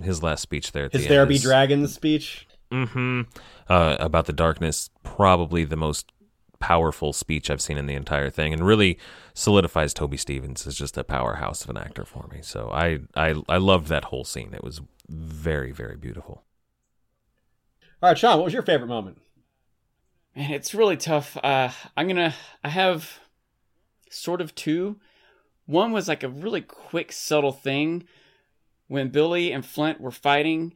his 0.00 0.22
last 0.22 0.42
speech 0.42 0.72
there. 0.72 0.84
At 0.84 0.92
His 0.92 1.06
the 1.06 1.26
Be 1.26 1.36
is- 1.36 1.42
Dragons 1.42 1.94
speech. 1.94 2.46
Mhm. 2.70 3.26
Uh, 3.68 3.96
about 3.98 4.26
the 4.26 4.32
darkness, 4.32 4.90
probably 5.02 5.64
the 5.64 5.76
most 5.76 6.12
powerful 6.60 7.12
speech 7.14 7.50
I've 7.50 7.62
seen 7.62 7.78
in 7.78 7.86
the 7.86 7.94
entire 7.94 8.28
thing, 8.30 8.52
and 8.52 8.64
really 8.64 8.98
solidifies 9.34 9.94
Toby 9.94 10.18
Stephens 10.18 10.66
as 10.66 10.76
just 10.76 10.96
a 10.98 11.02
powerhouse 11.02 11.64
of 11.64 11.70
an 11.70 11.78
actor 11.78 12.04
for 12.04 12.28
me. 12.30 12.40
So 12.42 12.70
I 12.70 12.98
I 13.16 13.34
I 13.48 13.56
loved 13.56 13.88
that 13.88 14.04
whole 14.04 14.24
scene. 14.24 14.52
It 14.54 14.62
was 14.62 14.80
very 15.10 15.72
very 15.72 15.96
beautiful. 15.96 16.44
All 18.02 18.08
right, 18.08 18.16
Sean, 18.18 18.38
what 18.38 18.44
was 18.44 18.54
your 18.54 18.62
favorite 18.62 18.86
moment? 18.88 19.20
Man, 20.34 20.52
it's 20.52 20.74
really 20.74 20.96
tough. 20.96 21.36
Uh, 21.42 21.70
I'm 21.96 22.08
gonna. 22.08 22.34
I 22.64 22.68
have 22.70 23.18
sort 24.10 24.40
of 24.40 24.54
two. 24.54 24.98
One 25.66 25.92
was 25.92 26.08
like 26.08 26.22
a 26.22 26.28
really 26.28 26.62
quick, 26.62 27.12
subtle 27.12 27.52
thing 27.52 28.04
when 28.88 29.08
Billy 29.10 29.52
and 29.52 29.64
Flint 29.66 30.00
were 30.00 30.10
fighting, 30.10 30.74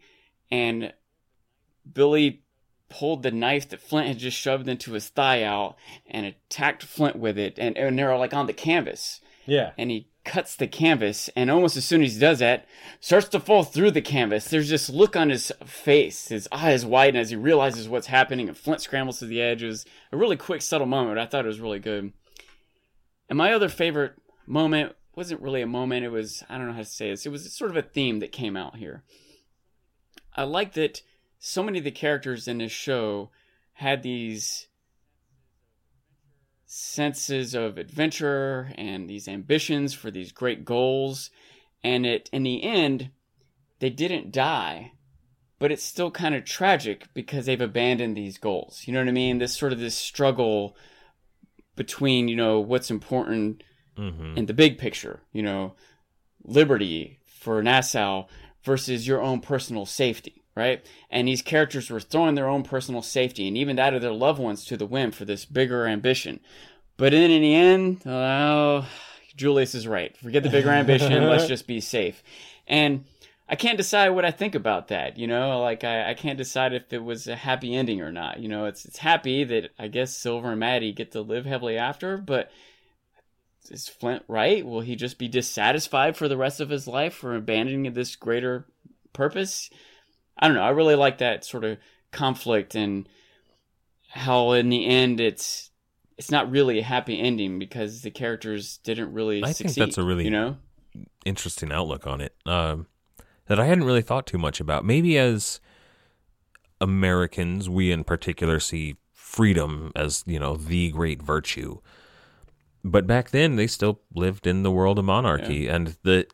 and 0.50 0.92
Billy 1.90 2.42
pulled 2.88 3.22
the 3.22 3.30
knife 3.30 3.68
that 3.70 3.80
Flint 3.80 4.06
had 4.08 4.18
just 4.18 4.36
shoved 4.36 4.68
into 4.68 4.92
his 4.92 5.08
thigh 5.08 5.42
out 5.42 5.76
and 6.06 6.26
attacked 6.26 6.82
Flint 6.84 7.16
with 7.16 7.38
it, 7.38 7.58
and, 7.58 7.76
and 7.76 7.98
they're 7.98 8.16
like 8.16 8.34
on 8.34 8.46
the 8.46 8.52
canvas, 8.52 9.20
Yeah. 9.46 9.72
and 9.78 9.90
he 9.90 10.08
cuts 10.24 10.56
the 10.56 10.66
canvas, 10.66 11.28
and 11.36 11.50
almost 11.50 11.76
as 11.76 11.84
soon 11.84 12.02
as 12.02 12.14
he 12.14 12.20
does 12.20 12.38
that, 12.38 12.66
starts 13.00 13.28
to 13.28 13.40
fall 13.40 13.62
through 13.62 13.90
the 13.90 14.00
canvas. 14.00 14.48
There's 14.48 14.70
this 14.70 14.88
look 14.88 15.16
on 15.16 15.30
his 15.30 15.52
face, 15.64 16.28
his 16.28 16.48
eyes 16.50 16.84
widen 16.84 17.20
as 17.20 17.30
he 17.30 17.36
realizes 17.36 17.88
what's 17.88 18.06
happening, 18.06 18.48
and 18.48 18.56
Flint 18.56 18.80
scrambles 18.80 19.18
to 19.18 19.26
the 19.26 19.40
edge. 19.40 19.62
It 19.62 19.68
was 19.68 19.84
a 20.12 20.16
really 20.16 20.36
quick, 20.36 20.62
subtle 20.62 20.86
moment. 20.86 21.18
I 21.18 21.26
thought 21.26 21.44
it 21.44 21.48
was 21.48 21.60
really 21.60 21.78
good. 21.78 22.12
And 23.28 23.38
my 23.38 23.52
other 23.52 23.68
favorite 23.68 24.14
moment 24.46 24.94
wasn't 25.14 25.40
really 25.40 25.62
a 25.62 25.66
moment. 25.66 26.04
It 26.04 26.10
was 26.10 26.42
I 26.48 26.58
don't 26.58 26.66
know 26.66 26.72
how 26.72 26.80
to 26.80 26.84
say 26.84 27.10
this. 27.10 27.26
It 27.26 27.30
was 27.30 27.52
sort 27.52 27.70
of 27.70 27.76
a 27.76 27.82
theme 27.82 28.20
that 28.20 28.32
came 28.32 28.56
out 28.56 28.76
here. 28.76 29.02
I 30.34 30.44
like 30.44 30.72
that 30.72 31.02
so 31.38 31.62
many 31.62 31.78
of 31.78 31.84
the 31.84 31.90
characters 31.90 32.48
in 32.48 32.58
this 32.58 32.72
show 32.72 33.30
had 33.74 34.02
these 34.02 34.66
senses 36.76 37.54
of 37.54 37.78
adventure 37.78 38.72
and 38.76 39.08
these 39.08 39.28
ambitions 39.28 39.94
for 39.94 40.10
these 40.10 40.32
great 40.32 40.64
goals. 40.64 41.30
And 41.82 42.04
it 42.04 42.28
in 42.32 42.42
the 42.42 42.62
end 42.62 43.10
they 43.78 43.90
didn't 43.90 44.32
die 44.32 44.92
but 45.58 45.70
it's 45.70 45.84
still 45.84 46.10
kind 46.10 46.34
of 46.34 46.44
tragic 46.44 47.06
because 47.14 47.46
they've 47.46 47.60
abandoned 47.60 48.16
these 48.16 48.38
goals. 48.38 48.82
You 48.86 48.92
know 48.92 48.98
what 49.00 49.08
i 49.08 49.12
mean? 49.12 49.38
This 49.38 49.56
sort 49.56 49.72
of 49.72 49.78
this 49.78 49.96
struggle 49.96 50.76
between 51.76 52.28
you 52.28 52.36
know 52.36 52.60
what's 52.60 52.90
important 52.90 53.62
Mm-hmm. 53.96 54.36
in 54.36 54.46
the 54.46 54.54
big 54.54 54.76
picture 54.78 55.20
you 55.32 55.40
know 55.40 55.76
liberty 56.42 57.20
for 57.26 57.62
nassau 57.62 58.26
versus 58.64 59.06
your 59.06 59.22
own 59.22 59.40
personal 59.40 59.86
safety 59.86 60.42
right 60.56 60.84
and 61.10 61.28
these 61.28 61.42
characters 61.42 61.90
were 61.90 62.00
throwing 62.00 62.34
their 62.34 62.48
own 62.48 62.62
personal 62.62 63.02
safety 63.02 63.48
and 63.48 63.56
even 63.56 63.76
that 63.76 63.94
of 63.94 64.02
their 64.02 64.12
loved 64.12 64.40
ones 64.40 64.64
to 64.64 64.76
the 64.76 64.86
wind 64.86 65.14
for 65.14 65.24
this 65.24 65.44
bigger 65.44 65.86
ambition 65.86 66.40
but 66.96 67.12
then 67.12 67.30
in 67.30 67.42
the 67.42 67.54
end 67.54 68.02
oh 68.06 68.86
julius 69.36 69.74
is 69.74 69.86
right 69.86 70.16
forget 70.16 70.42
the 70.42 70.50
bigger 70.50 70.70
ambition 70.70 71.24
let's 71.28 71.46
just 71.46 71.66
be 71.66 71.80
safe 71.80 72.22
and 72.66 73.04
I 73.48 73.56
can't 73.56 73.76
decide 73.76 74.10
what 74.10 74.24
I 74.24 74.30
think 74.30 74.54
about 74.54 74.88
that. 74.88 75.18
You 75.18 75.26
know, 75.26 75.60
like 75.60 75.84
I, 75.84 76.10
I 76.10 76.14
can't 76.14 76.38
decide 76.38 76.72
if 76.72 76.92
it 76.92 77.02
was 77.02 77.28
a 77.28 77.36
happy 77.36 77.74
ending 77.74 78.00
or 78.00 78.10
not. 78.10 78.40
You 78.40 78.48
know, 78.48 78.64
it's 78.64 78.84
it's 78.86 78.98
happy 78.98 79.44
that 79.44 79.70
I 79.78 79.88
guess 79.88 80.16
Silver 80.16 80.52
and 80.52 80.60
Madi 80.60 80.92
get 80.92 81.12
to 81.12 81.20
live 81.20 81.44
happily 81.44 81.76
after, 81.76 82.16
but 82.16 82.50
is 83.70 83.88
Flint 83.88 84.22
right? 84.28 84.64
Will 84.64 84.80
he 84.80 84.96
just 84.96 85.18
be 85.18 85.28
dissatisfied 85.28 86.16
for 86.16 86.28
the 86.28 86.36
rest 86.36 86.60
of 86.60 86.70
his 86.70 86.86
life 86.86 87.14
for 87.14 87.34
abandoning 87.34 87.92
this 87.92 88.16
greater 88.16 88.66
purpose? 89.12 89.70
I 90.38 90.46
don't 90.48 90.56
know. 90.56 90.62
I 90.62 90.70
really 90.70 90.96
like 90.96 91.18
that 91.18 91.44
sort 91.44 91.64
of 91.64 91.78
conflict 92.12 92.74
and 92.74 93.08
how 94.08 94.52
in 94.52 94.68
the 94.68 94.86
end 94.86 95.20
it's 95.20 95.70
it's 96.16 96.30
not 96.30 96.48
really 96.50 96.78
a 96.78 96.84
happy 96.84 97.18
ending 97.18 97.58
because 97.58 98.02
the 98.02 98.10
characters 98.10 98.78
didn't 98.84 99.12
really 99.12 99.42
I 99.42 99.52
think 99.52 99.74
that's 99.74 99.98
a 99.98 100.04
really- 100.04 100.24
you 100.24 100.30
know 100.30 100.56
interesting 101.24 101.72
outlook 101.72 102.06
on 102.06 102.20
it 102.20 102.36
um, 102.46 102.86
that 103.46 103.58
I 103.58 103.66
hadn't 103.66 103.84
really 103.84 104.02
thought 104.02 104.26
too 104.26 104.38
much 104.38 104.60
about. 104.60 104.84
Maybe 104.84 105.18
as 105.18 105.58
Americans, 106.80 107.68
we 107.68 107.90
in 107.90 108.04
particular 108.04 108.60
see 108.60 108.96
freedom 109.12 109.90
as 109.96 110.22
you 110.26 110.38
know 110.38 110.56
the 110.56 110.90
great 110.90 111.22
virtue, 111.22 111.78
but 112.84 113.06
back 113.06 113.30
then 113.30 113.56
they 113.56 113.66
still 113.66 114.00
lived 114.14 114.46
in 114.46 114.62
the 114.62 114.70
world 114.70 114.98
of 114.98 115.04
monarchy, 115.04 115.66
and 115.66 115.96
the 116.02 116.26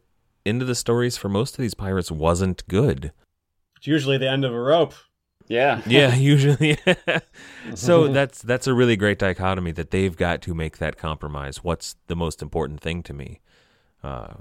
end 0.45 0.61
of 0.63 0.69
the 0.69 0.75
stories 0.75 1.17
for 1.17 1.29
most 1.29 1.55
of 1.55 1.63
these 1.63 1.75
pirates 1.75 2.11
wasn't 2.11 2.67
good. 2.69 3.13
It's 3.81 3.87
usually 3.87 4.19
the 4.19 4.29
end 4.29 4.45
of 4.45 4.53
a 4.53 4.61
rope. 4.61 4.93
yeah 5.49 5.81
Yeah, 5.87 6.15
usually. 6.15 6.79
so 7.75 8.09
that's 8.13 8.43
that's 8.43 8.67
a 8.67 8.75
really 8.75 8.95
great 8.95 9.19
dichotomy 9.19 9.73
that 9.73 9.91
they've 9.91 10.15
got 10.15 10.43
to 10.43 10.55
make 10.55 10.77
that 10.79 10.99
compromise. 10.99 11.65
What's 11.65 11.97
the 12.07 12.15
most 12.15 12.43
important 12.43 12.83
thing 12.83 13.03
to 13.05 13.15
me? 13.15 13.41
Uh, 14.05 14.35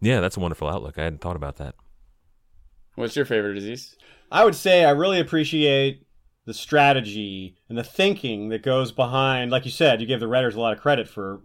yeah, 0.00 0.20
that's 0.20 0.36
a 0.36 0.40
wonderful 0.40 0.68
outlook. 0.68 0.96
I 0.96 1.02
hadn't 1.02 1.22
thought 1.22 1.34
about 1.34 1.56
that. 1.56 1.74
What's 2.94 3.16
your 3.16 3.24
favorite 3.24 3.54
disease? 3.54 3.96
I 4.30 4.44
would 4.44 4.54
say 4.54 4.84
I 4.84 4.90
really 4.90 5.18
appreciate 5.18 6.06
the 6.44 6.54
strategy 6.54 7.56
and 7.68 7.76
the 7.76 7.82
thinking 7.82 8.48
that 8.50 8.62
goes 8.62 8.92
behind. 8.92 9.50
Like 9.50 9.64
you 9.64 9.72
said, 9.72 10.00
you 10.00 10.06
give 10.06 10.20
the 10.20 10.28
writers 10.28 10.54
a 10.54 10.60
lot 10.60 10.72
of 10.72 10.80
credit 10.80 11.08
for 11.08 11.40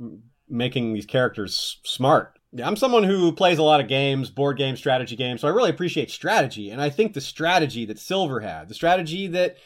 making 0.48 0.94
these 0.94 1.08
characters 1.08 1.80
smart. 1.84 2.37
I'm 2.64 2.76
someone 2.76 3.04
who 3.04 3.32
plays 3.32 3.58
a 3.58 3.64
lot 3.64 3.82
of 3.82 3.88
games, 3.88 4.30
board 4.30 4.58
game 4.58 4.78
strategy 4.78 5.16
games, 5.16 5.42
so 5.42 5.48
I 5.48 5.52
really 5.52 5.70
appreciate 5.70 6.10
strategy. 6.10 6.70
And 6.70 6.82
I 6.82 6.90
think 6.90 7.14
the 7.14 7.22
strategy 7.22 7.86
that 7.86 8.00
Silver 8.00 8.40
had, 8.40 8.70
the 8.70 8.74
strategy 8.74 9.28
that 9.28 9.58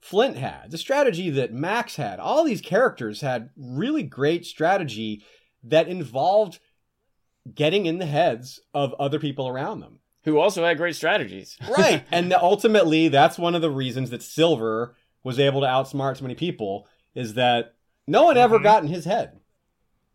Flint 0.00 0.36
had, 0.36 0.70
the 0.70 0.78
strategy 0.78 1.30
that 1.30 1.52
Max 1.52 1.96
had, 1.96 2.20
all 2.20 2.44
these 2.44 2.60
characters 2.60 3.20
had 3.20 3.50
really 3.56 4.02
great 4.02 4.46
strategy 4.46 5.24
that 5.64 5.88
involved 5.88 6.60
getting 7.54 7.86
in 7.86 7.98
the 7.98 8.06
heads 8.06 8.60
of 8.72 8.94
other 8.94 9.18
people 9.18 9.48
around 9.48 9.80
them. 9.80 10.00
Who 10.24 10.38
also 10.38 10.64
had 10.64 10.76
great 10.76 10.96
strategies. 10.96 11.56
right. 11.76 12.04
And 12.10 12.32
ultimately, 12.32 13.08
that's 13.08 13.38
one 13.38 13.54
of 13.54 13.62
the 13.62 13.70
reasons 13.70 14.10
that 14.10 14.22
Silver 14.22 14.94
was 15.24 15.38
able 15.38 15.62
to 15.62 15.66
outsmart 15.66 16.18
so 16.18 16.22
many 16.22 16.34
people 16.34 16.86
is 17.14 17.34
that 17.34 17.74
no 18.06 18.24
one 18.24 18.36
ever 18.36 18.56
mm-hmm. 18.56 18.64
got 18.64 18.82
in 18.82 18.88
his 18.88 19.04
head. 19.04 19.37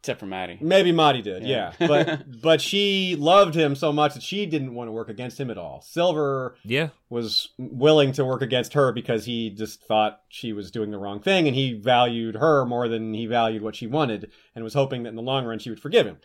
Except 0.04 0.20
for 0.20 0.26
Madi. 0.26 0.58
Maybe 0.60 0.92
Madi 0.92 1.22
did, 1.22 1.44
yeah. 1.44 1.72
Yeah. 1.80 1.88
But 1.88 2.42
but 2.42 2.60
she 2.60 3.16
loved 3.18 3.56
him 3.56 3.74
so 3.74 3.94
much 3.94 4.16
that 4.16 4.22
she 4.22 4.46
didn't 4.46 4.74
want 4.74 4.90
to 4.90 4.92
work 4.92 5.08
against 5.08 5.40
him 5.40 5.50
at 5.50 5.58
all. 5.58 5.80
Silver 5.80 6.58
Yeah, 6.66 6.90
was 7.10 7.52
willing 7.58 8.12
to 8.14 8.26
work 8.26 8.42
against 8.42 8.74
her 8.74 8.92
because 8.92 9.24
he 9.24 9.50
just 9.50 9.82
thought 9.86 10.20
she 10.28 10.52
was 10.52 10.72
doing 10.72 10.92
the 10.92 10.98
wrong 10.98 11.22
thing 11.22 11.48
and 11.48 11.56
he 11.56 11.72
valued 11.72 12.36
her 12.36 12.66
more 12.66 12.90
than 12.90 13.14
he 13.14 13.28
valued 13.28 13.62
what 13.62 13.78
she 13.78 13.88
wanted 13.88 14.30
and 14.54 14.66
was 14.66 14.74
hoping 14.74 15.04
that 15.04 15.10
in 15.12 15.16
the 15.16 15.22
long 15.22 15.46
run 15.46 15.58
she 15.58 15.70
would 15.70 15.80
forgive 15.80 16.06
him, 16.06 16.18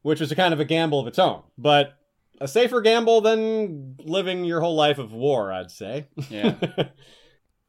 which 0.00 0.18
was 0.18 0.32
a 0.32 0.36
kind 0.36 0.54
of 0.54 0.60
a 0.60 0.64
gamble 0.64 0.98
of 0.98 1.06
its 1.06 1.18
own. 1.18 1.42
But 1.58 1.98
a 2.40 2.48
safer 2.48 2.80
gamble 2.80 3.20
than 3.20 3.96
living 3.98 4.46
your 4.46 4.62
whole 4.62 4.74
life 4.74 4.96
of 4.96 5.12
war, 5.12 5.52
I'd 5.52 5.70
say. 5.70 6.06
Yeah. 6.30 6.54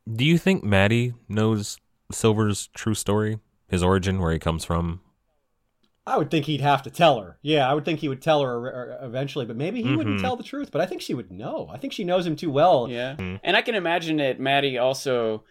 Do 0.10 0.24
you 0.24 0.38
think 0.38 0.64
Madi 0.64 1.14
knows 1.28 1.78
Silver's 2.14 2.68
true 2.74 2.95
story, 2.95 3.40
his 3.68 3.84
origin, 3.84 4.22
where 4.22 4.32
he 4.32 4.40
comes 4.40 4.64
from? 4.64 5.02
I 6.05 6.17
would 6.17 6.30
think 6.30 6.45
he'd 6.45 6.59
have 6.61 6.84
to 6.84 6.89
tell 6.89 7.19
her. 7.21 7.38
Yeah, 7.41 7.69
I 7.69 7.73
would 7.73 7.85
think 7.85 7.99
he 8.01 8.09
would 8.09 8.21
tell 8.21 8.41
her 8.41 8.57
er- 8.57 8.99
eventually, 9.03 9.45
but 9.45 9.55
maybe 9.55 9.81
he 9.81 9.95
wouldn't 9.95 10.19
Mhm. 10.19 10.21
tell 10.21 10.35
the 10.35 10.43
truth. 10.43 10.69
But 10.71 10.81
I 10.81 10.85
think 10.85 11.01
she 11.01 11.13
would 11.13 11.31
know. 11.31 11.69
I 11.71 11.77
think 11.77 11.93
she 11.93 12.03
knows 12.03 12.25
him 12.27 12.35
too 12.35 12.51
well. 12.51 12.89
Yeah. 12.89 13.15
Mhm. 13.17 13.39
And 13.43 13.55
I 13.55 13.61
can 13.61 13.73
imagine 13.75 14.17
that 14.17 14.39
Madi 14.39 14.77
also 14.77 15.43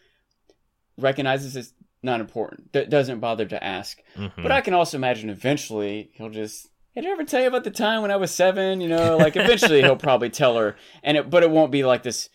recognizes 0.98 1.56
it's 1.56 1.72
not 2.02 2.20
important. 2.20 2.72
That 2.72 2.90
doesn't 2.90 3.20
bother 3.20 3.46
to 3.46 3.62
ask. 3.64 3.98
Mhm. 4.16 4.42
But 4.42 4.52
I 4.52 4.60
can 4.60 4.74
also 4.74 4.96
imagine 4.98 5.30
eventually 5.30 6.10
he'll 6.14 6.30
just 6.30 6.68
hey, 6.94 7.00
did 7.00 7.08
I 7.08 7.12
ever 7.12 7.24
tell 7.24 7.40
you 7.40 7.48
about 7.48 7.64
the 7.64 7.70
time 7.70 8.02
when 8.02 8.10
I 8.10 8.16
was 8.16 8.30
seven? 8.30 8.82
You 8.82 8.88
know, 8.88 9.16
like 9.16 9.34
eventually 9.36 9.80
he'll 9.82 9.96
probably 9.96 10.28
tell 10.28 10.56
her, 10.58 10.76
and 11.02 11.16
it, 11.16 11.30
but 11.30 11.42
it 11.42 11.50
won't 11.50 11.72
be 11.72 11.84
like 11.84 12.02
this, 12.02 12.28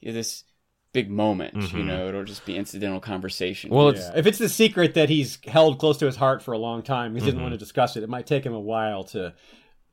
this 0.00 0.44
big 0.94 1.10
moment. 1.10 1.52
You 1.54 1.60
Mhm. 1.62 1.84
know, 1.84 2.08
it'll 2.08 2.24
just 2.24 2.46
be 2.46 2.56
incidental 2.56 3.00
conversation. 3.00 3.68
Well, 3.70 3.90
it's 3.90 4.00
Yeah. 4.00 4.12
If 4.16 4.26
it's 4.26 4.38
the 4.38 4.48
secret 4.48 4.94
that 4.94 5.10
he's 5.10 5.38
held 5.46 5.78
close 5.78 5.98
to 5.98 6.06
his 6.06 6.16
heart 6.16 6.42
for 6.42 6.52
a 6.52 6.58
long 6.58 6.82
time, 6.82 7.14
he 7.14 7.20
didn't 7.20 7.40
Mhm. 7.40 7.42
want 7.42 7.52
to 7.52 7.58
discuss 7.58 7.96
it. 7.98 8.02
It 8.02 8.08
might 8.08 8.26
take 8.26 8.46
him 8.46 8.54
a 8.54 8.60
while 8.60 9.04
to 9.04 9.34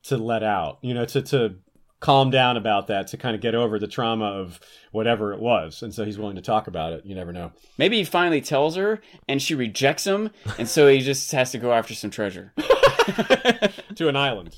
to 0.04 0.16
let 0.16 0.42
out. 0.42 0.78
You 0.80 0.94
know, 0.94 1.04
to 1.04 1.20
to 1.22 1.56
calm 2.00 2.30
down 2.30 2.56
about 2.56 2.88
that, 2.88 3.06
to 3.08 3.16
kind 3.16 3.34
of 3.36 3.40
get 3.40 3.54
over 3.54 3.78
the 3.78 3.86
trauma 3.86 4.24
of 4.24 4.58
whatever 4.90 5.32
it 5.32 5.38
was, 5.38 5.82
and 5.82 5.94
so 5.94 6.04
he's 6.04 6.18
willing 6.18 6.34
to 6.34 6.42
talk 6.42 6.66
about 6.66 6.92
it. 6.92 7.04
You 7.06 7.14
never 7.14 7.32
know. 7.32 7.52
maybe 7.78 7.98
he 7.98 8.04
finally 8.04 8.40
tells 8.40 8.74
her, 8.76 9.00
and 9.28 9.40
she 9.42 9.54
rejects 9.54 10.04
him, 10.04 10.30
and 10.58 10.68
so 10.68 10.88
he 10.88 10.98
just 11.00 11.30
has 11.32 11.52
to 11.52 11.58
go 11.58 11.72
after 11.72 11.94
some 11.94 12.10
treasure. 12.10 12.52
to 13.94 14.08
an 14.08 14.16
island. 14.16 14.56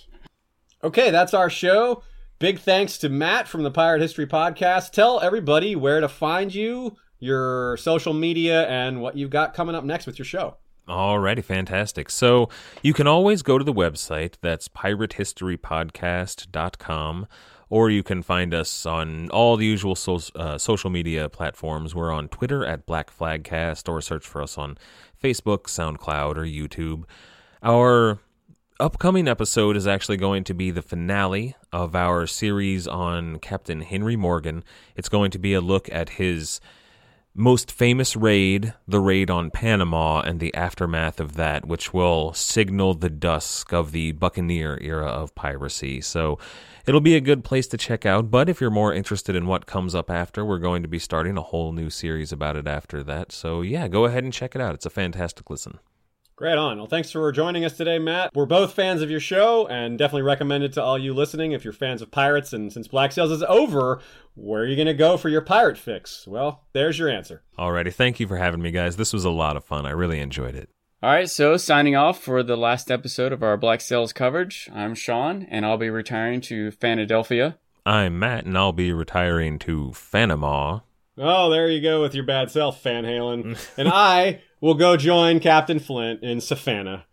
Okay, 0.83 1.11
that's 1.11 1.35
our 1.35 1.51
show. 1.51 2.03
Big 2.45 2.59
thanks 2.59 2.99
to 2.99 3.09
Matt 3.09 3.49
from 3.49 3.63
the 3.63 3.71
Pirate 3.71 4.03
History 4.03 4.27
Podcast. 4.27 4.91
Tell 4.91 5.19
everybody 5.19 5.75
where 5.75 6.01
to 6.01 6.11
find 6.11 6.55
you, 6.55 6.95
your 7.19 7.79
social 7.79 8.13
media, 8.13 8.69
and 8.69 9.01
what 9.01 9.17
you've 9.17 9.31
got 9.31 9.55
coming 9.55 9.75
up 9.75 9.83
next 9.83 10.05
with 10.05 10.19
your 10.19 10.27
show. 10.27 10.59
Alrighty, 10.87 11.43
fantastic. 11.43 12.11
So 12.11 12.51
you 12.83 12.93
can 12.93 13.07
always 13.07 13.41
go 13.41 13.57
to 13.57 13.65
the 13.65 13.73
website. 13.73 14.35
That's 14.43 14.69
piratehistorypodcast.com. 14.69 17.27
Or 17.71 17.89
you 17.89 18.03
can 18.03 18.23
find 18.23 18.53
us 18.53 18.85
on 18.85 19.31
all 19.31 19.57
the 19.57 19.65
usual 19.65 19.95
so, 19.95 20.21
uh, 20.35 20.59
social 20.59 20.91
media 20.91 21.31
platforms. 21.31 21.95
We're 21.95 22.13
on 22.13 22.29
Twitter 22.29 22.67
at 22.67 22.85
Black 22.85 23.09
Flag 23.09 23.45
Cast, 23.45 23.89
or 23.89 24.03
search 24.03 24.27
for 24.27 24.43
us 24.43 24.59
on 24.59 24.77
Facebook, 25.19 25.63
SoundCloud, 25.63 26.37
or 26.37 26.45
YouTube. 26.45 27.05
Our 27.63 28.19
upcoming 28.81 29.29
episode 29.29 29.77
is 29.77 29.87
actually 29.87 30.17
going 30.17 30.43
to 30.45 30.55
be 30.55 30.71
the 30.71 30.83
finale 30.83 31.55
of 31.73 31.95
our 31.95 32.27
series 32.27 32.89
on 32.89 33.39
Captain 33.39 33.81
Henry 33.81 34.17
Morgan. 34.17 34.65
It's 34.97 35.09
going 35.09 35.31
to 35.31 35.39
be 35.39 35.55
a 35.55 35.61
look 35.61 35.89
at 35.93 36.11
his 36.11 36.61
most 37.37 37.71
famous 37.71 38.17
raid, 38.17 38.75
the 38.87 39.01
raid 39.01 39.31
on 39.31 39.51
Panama, 39.51 40.21
and 40.21 40.41
the 40.41 40.55
aftermath 40.55 41.21
of 41.21 41.35
that, 41.35 41.67
which 41.67 41.95
will 41.95 42.33
signal 42.33 42.95
the 42.95 43.11
dusk 43.11 43.73
of 43.73 43.93
the 43.93 44.13
Buccaneer 44.13 44.79
era 44.81 45.07
of 45.07 45.35
piracy. 45.37 46.01
So 46.01 46.39
it'll 46.85 47.01
be 47.01 47.17
a 47.17 47.21
good 47.21 47.45
place 47.45 47.69
to 47.69 47.77
check 47.77 48.05
out. 48.05 48.31
But 48.31 48.49
if 48.49 48.61
you're 48.61 48.71
more 48.71 48.93
interested 48.93 49.37
in 49.37 49.47
what 49.47 49.67
comes 49.67 49.95
up 49.95 50.11
after, 50.11 50.45
we're 50.45 50.59
going 50.59 50.83
to 50.83 50.89
be 50.89 50.99
starting 50.99 51.37
a 51.37 51.43
whole 51.43 51.73
new 51.73 51.91
series 51.91 52.33
about 52.33 52.57
it 52.57 52.67
after 52.67 53.05
that. 53.05 53.31
So 53.31 53.63
yeah, 53.63 53.87
go 53.87 54.05
ahead 54.05 54.25
and 54.25 54.33
check 54.33 54.57
it 54.57 54.61
out. 54.61 54.75
It's 54.75 54.87
a 54.87 54.91
fantastic 54.91 55.49
listen. 55.49 55.79
Great 56.37 56.59
on. 56.59 56.79
Well, 56.79 56.89
thanks 56.89 57.13
for 57.13 57.31
joining 57.31 57.65
us 57.65 57.77
today, 57.77 58.01
Matt. 58.01 58.31
We're 58.35 58.45
both 58.45 58.73
fans 58.73 59.03
of 59.03 59.11
your 59.11 59.21
show 59.21 59.69
and 59.69 59.97
definitely 59.97 60.23
recommend 60.23 60.65
it 60.65 60.73
to 60.73 60.83
all 60.83 60.99
you 60.99 61.15
listening 61.15 61.53
if 61.53 61.63
you're 61.63 61.73
fans 61.73 62.03
of 62.03 62.11
pirates. 62.11 62.53
And 62.53 62.73
since 62.73 62.89
Black 62.89 63.13
Sails 63.13 63.31
is 63.31 63.45
over, 63.45 64.01
where 64.35 64.63
are 64.63 64.67
you 64.67 64.75
going 64.75 64.89
to 64.89 64.95
go 64.95 65.17
for 65.17 65.29
your 65.29 65.43
pirate 65.43 65.79
fix? 65.79 66.27
Well, 66.27 66.65
there's 66.73 66.99
your 66.99 67.09
answer. 67.09 67.45
Alrighty, 67.57 67.95
thank 67.95 68.19
you 68.19 68.27
for 68.27 68.37
having 68.37 68.61
me, 68.61 68.73
guys. 68.73 68.97
This 68.97 69.13
was 69.13 69.25
a 69.25 69.31
lot 69.31 69.57
of 69.57 69.65
fun. 69.65 69.87
I 69.87 69.91
really 69.91 70.19
enjoyed 70.19 70.57
it. 70.57 70.71
All 71.05 71.11
right, 71.11 71.31
so 71.31 71.57
signing 71.57 71.95
off 71.95 72.21
for 72.21 72.43
the 72.43 72.57
last 72.57 72.91
episode 72.91 73.33
of 73.33 73.45
our 73.45 73.57
Black 73.57 73.81
Sails 73.81 74.13
coverage, 74.13 74.69
I'm 74.75 74.97
Sean, 74.97 75.47
and 75.49 75.65
I'll 75.65 75.77
be 75.77 75.91
retiring 75.91 76.41
to 76.43 76.73
Philadelphia. 76.73 77.59
I'm 77.87 78.19
Matt, 78.19 78.45
and 78.47 78.59
I'll 78.59 78.73
be 78.73 78.93
retiring 78.93 79.61
to 79.61 79.93
Panama. 80.11 80.81
Oh, 81.17 81.51
there 81.51 81.69
you 81.69 81.81
go 81.81 82.03
with 82.03 82.15
your 82.15 82.25
bad 82.25 82.51
self, 82.51 82.83
Van 82.83 83.05
Halen. 83.05 83.57
and 83.77 83.89
I 83.89 84.41
will 84.65 84.73
go 84.73 84.97
join 84.97 85.41
Captain 85.41 85.79
Flint 85.79 86.23
in 86.23 86.41
Savannah. 86.41 87.05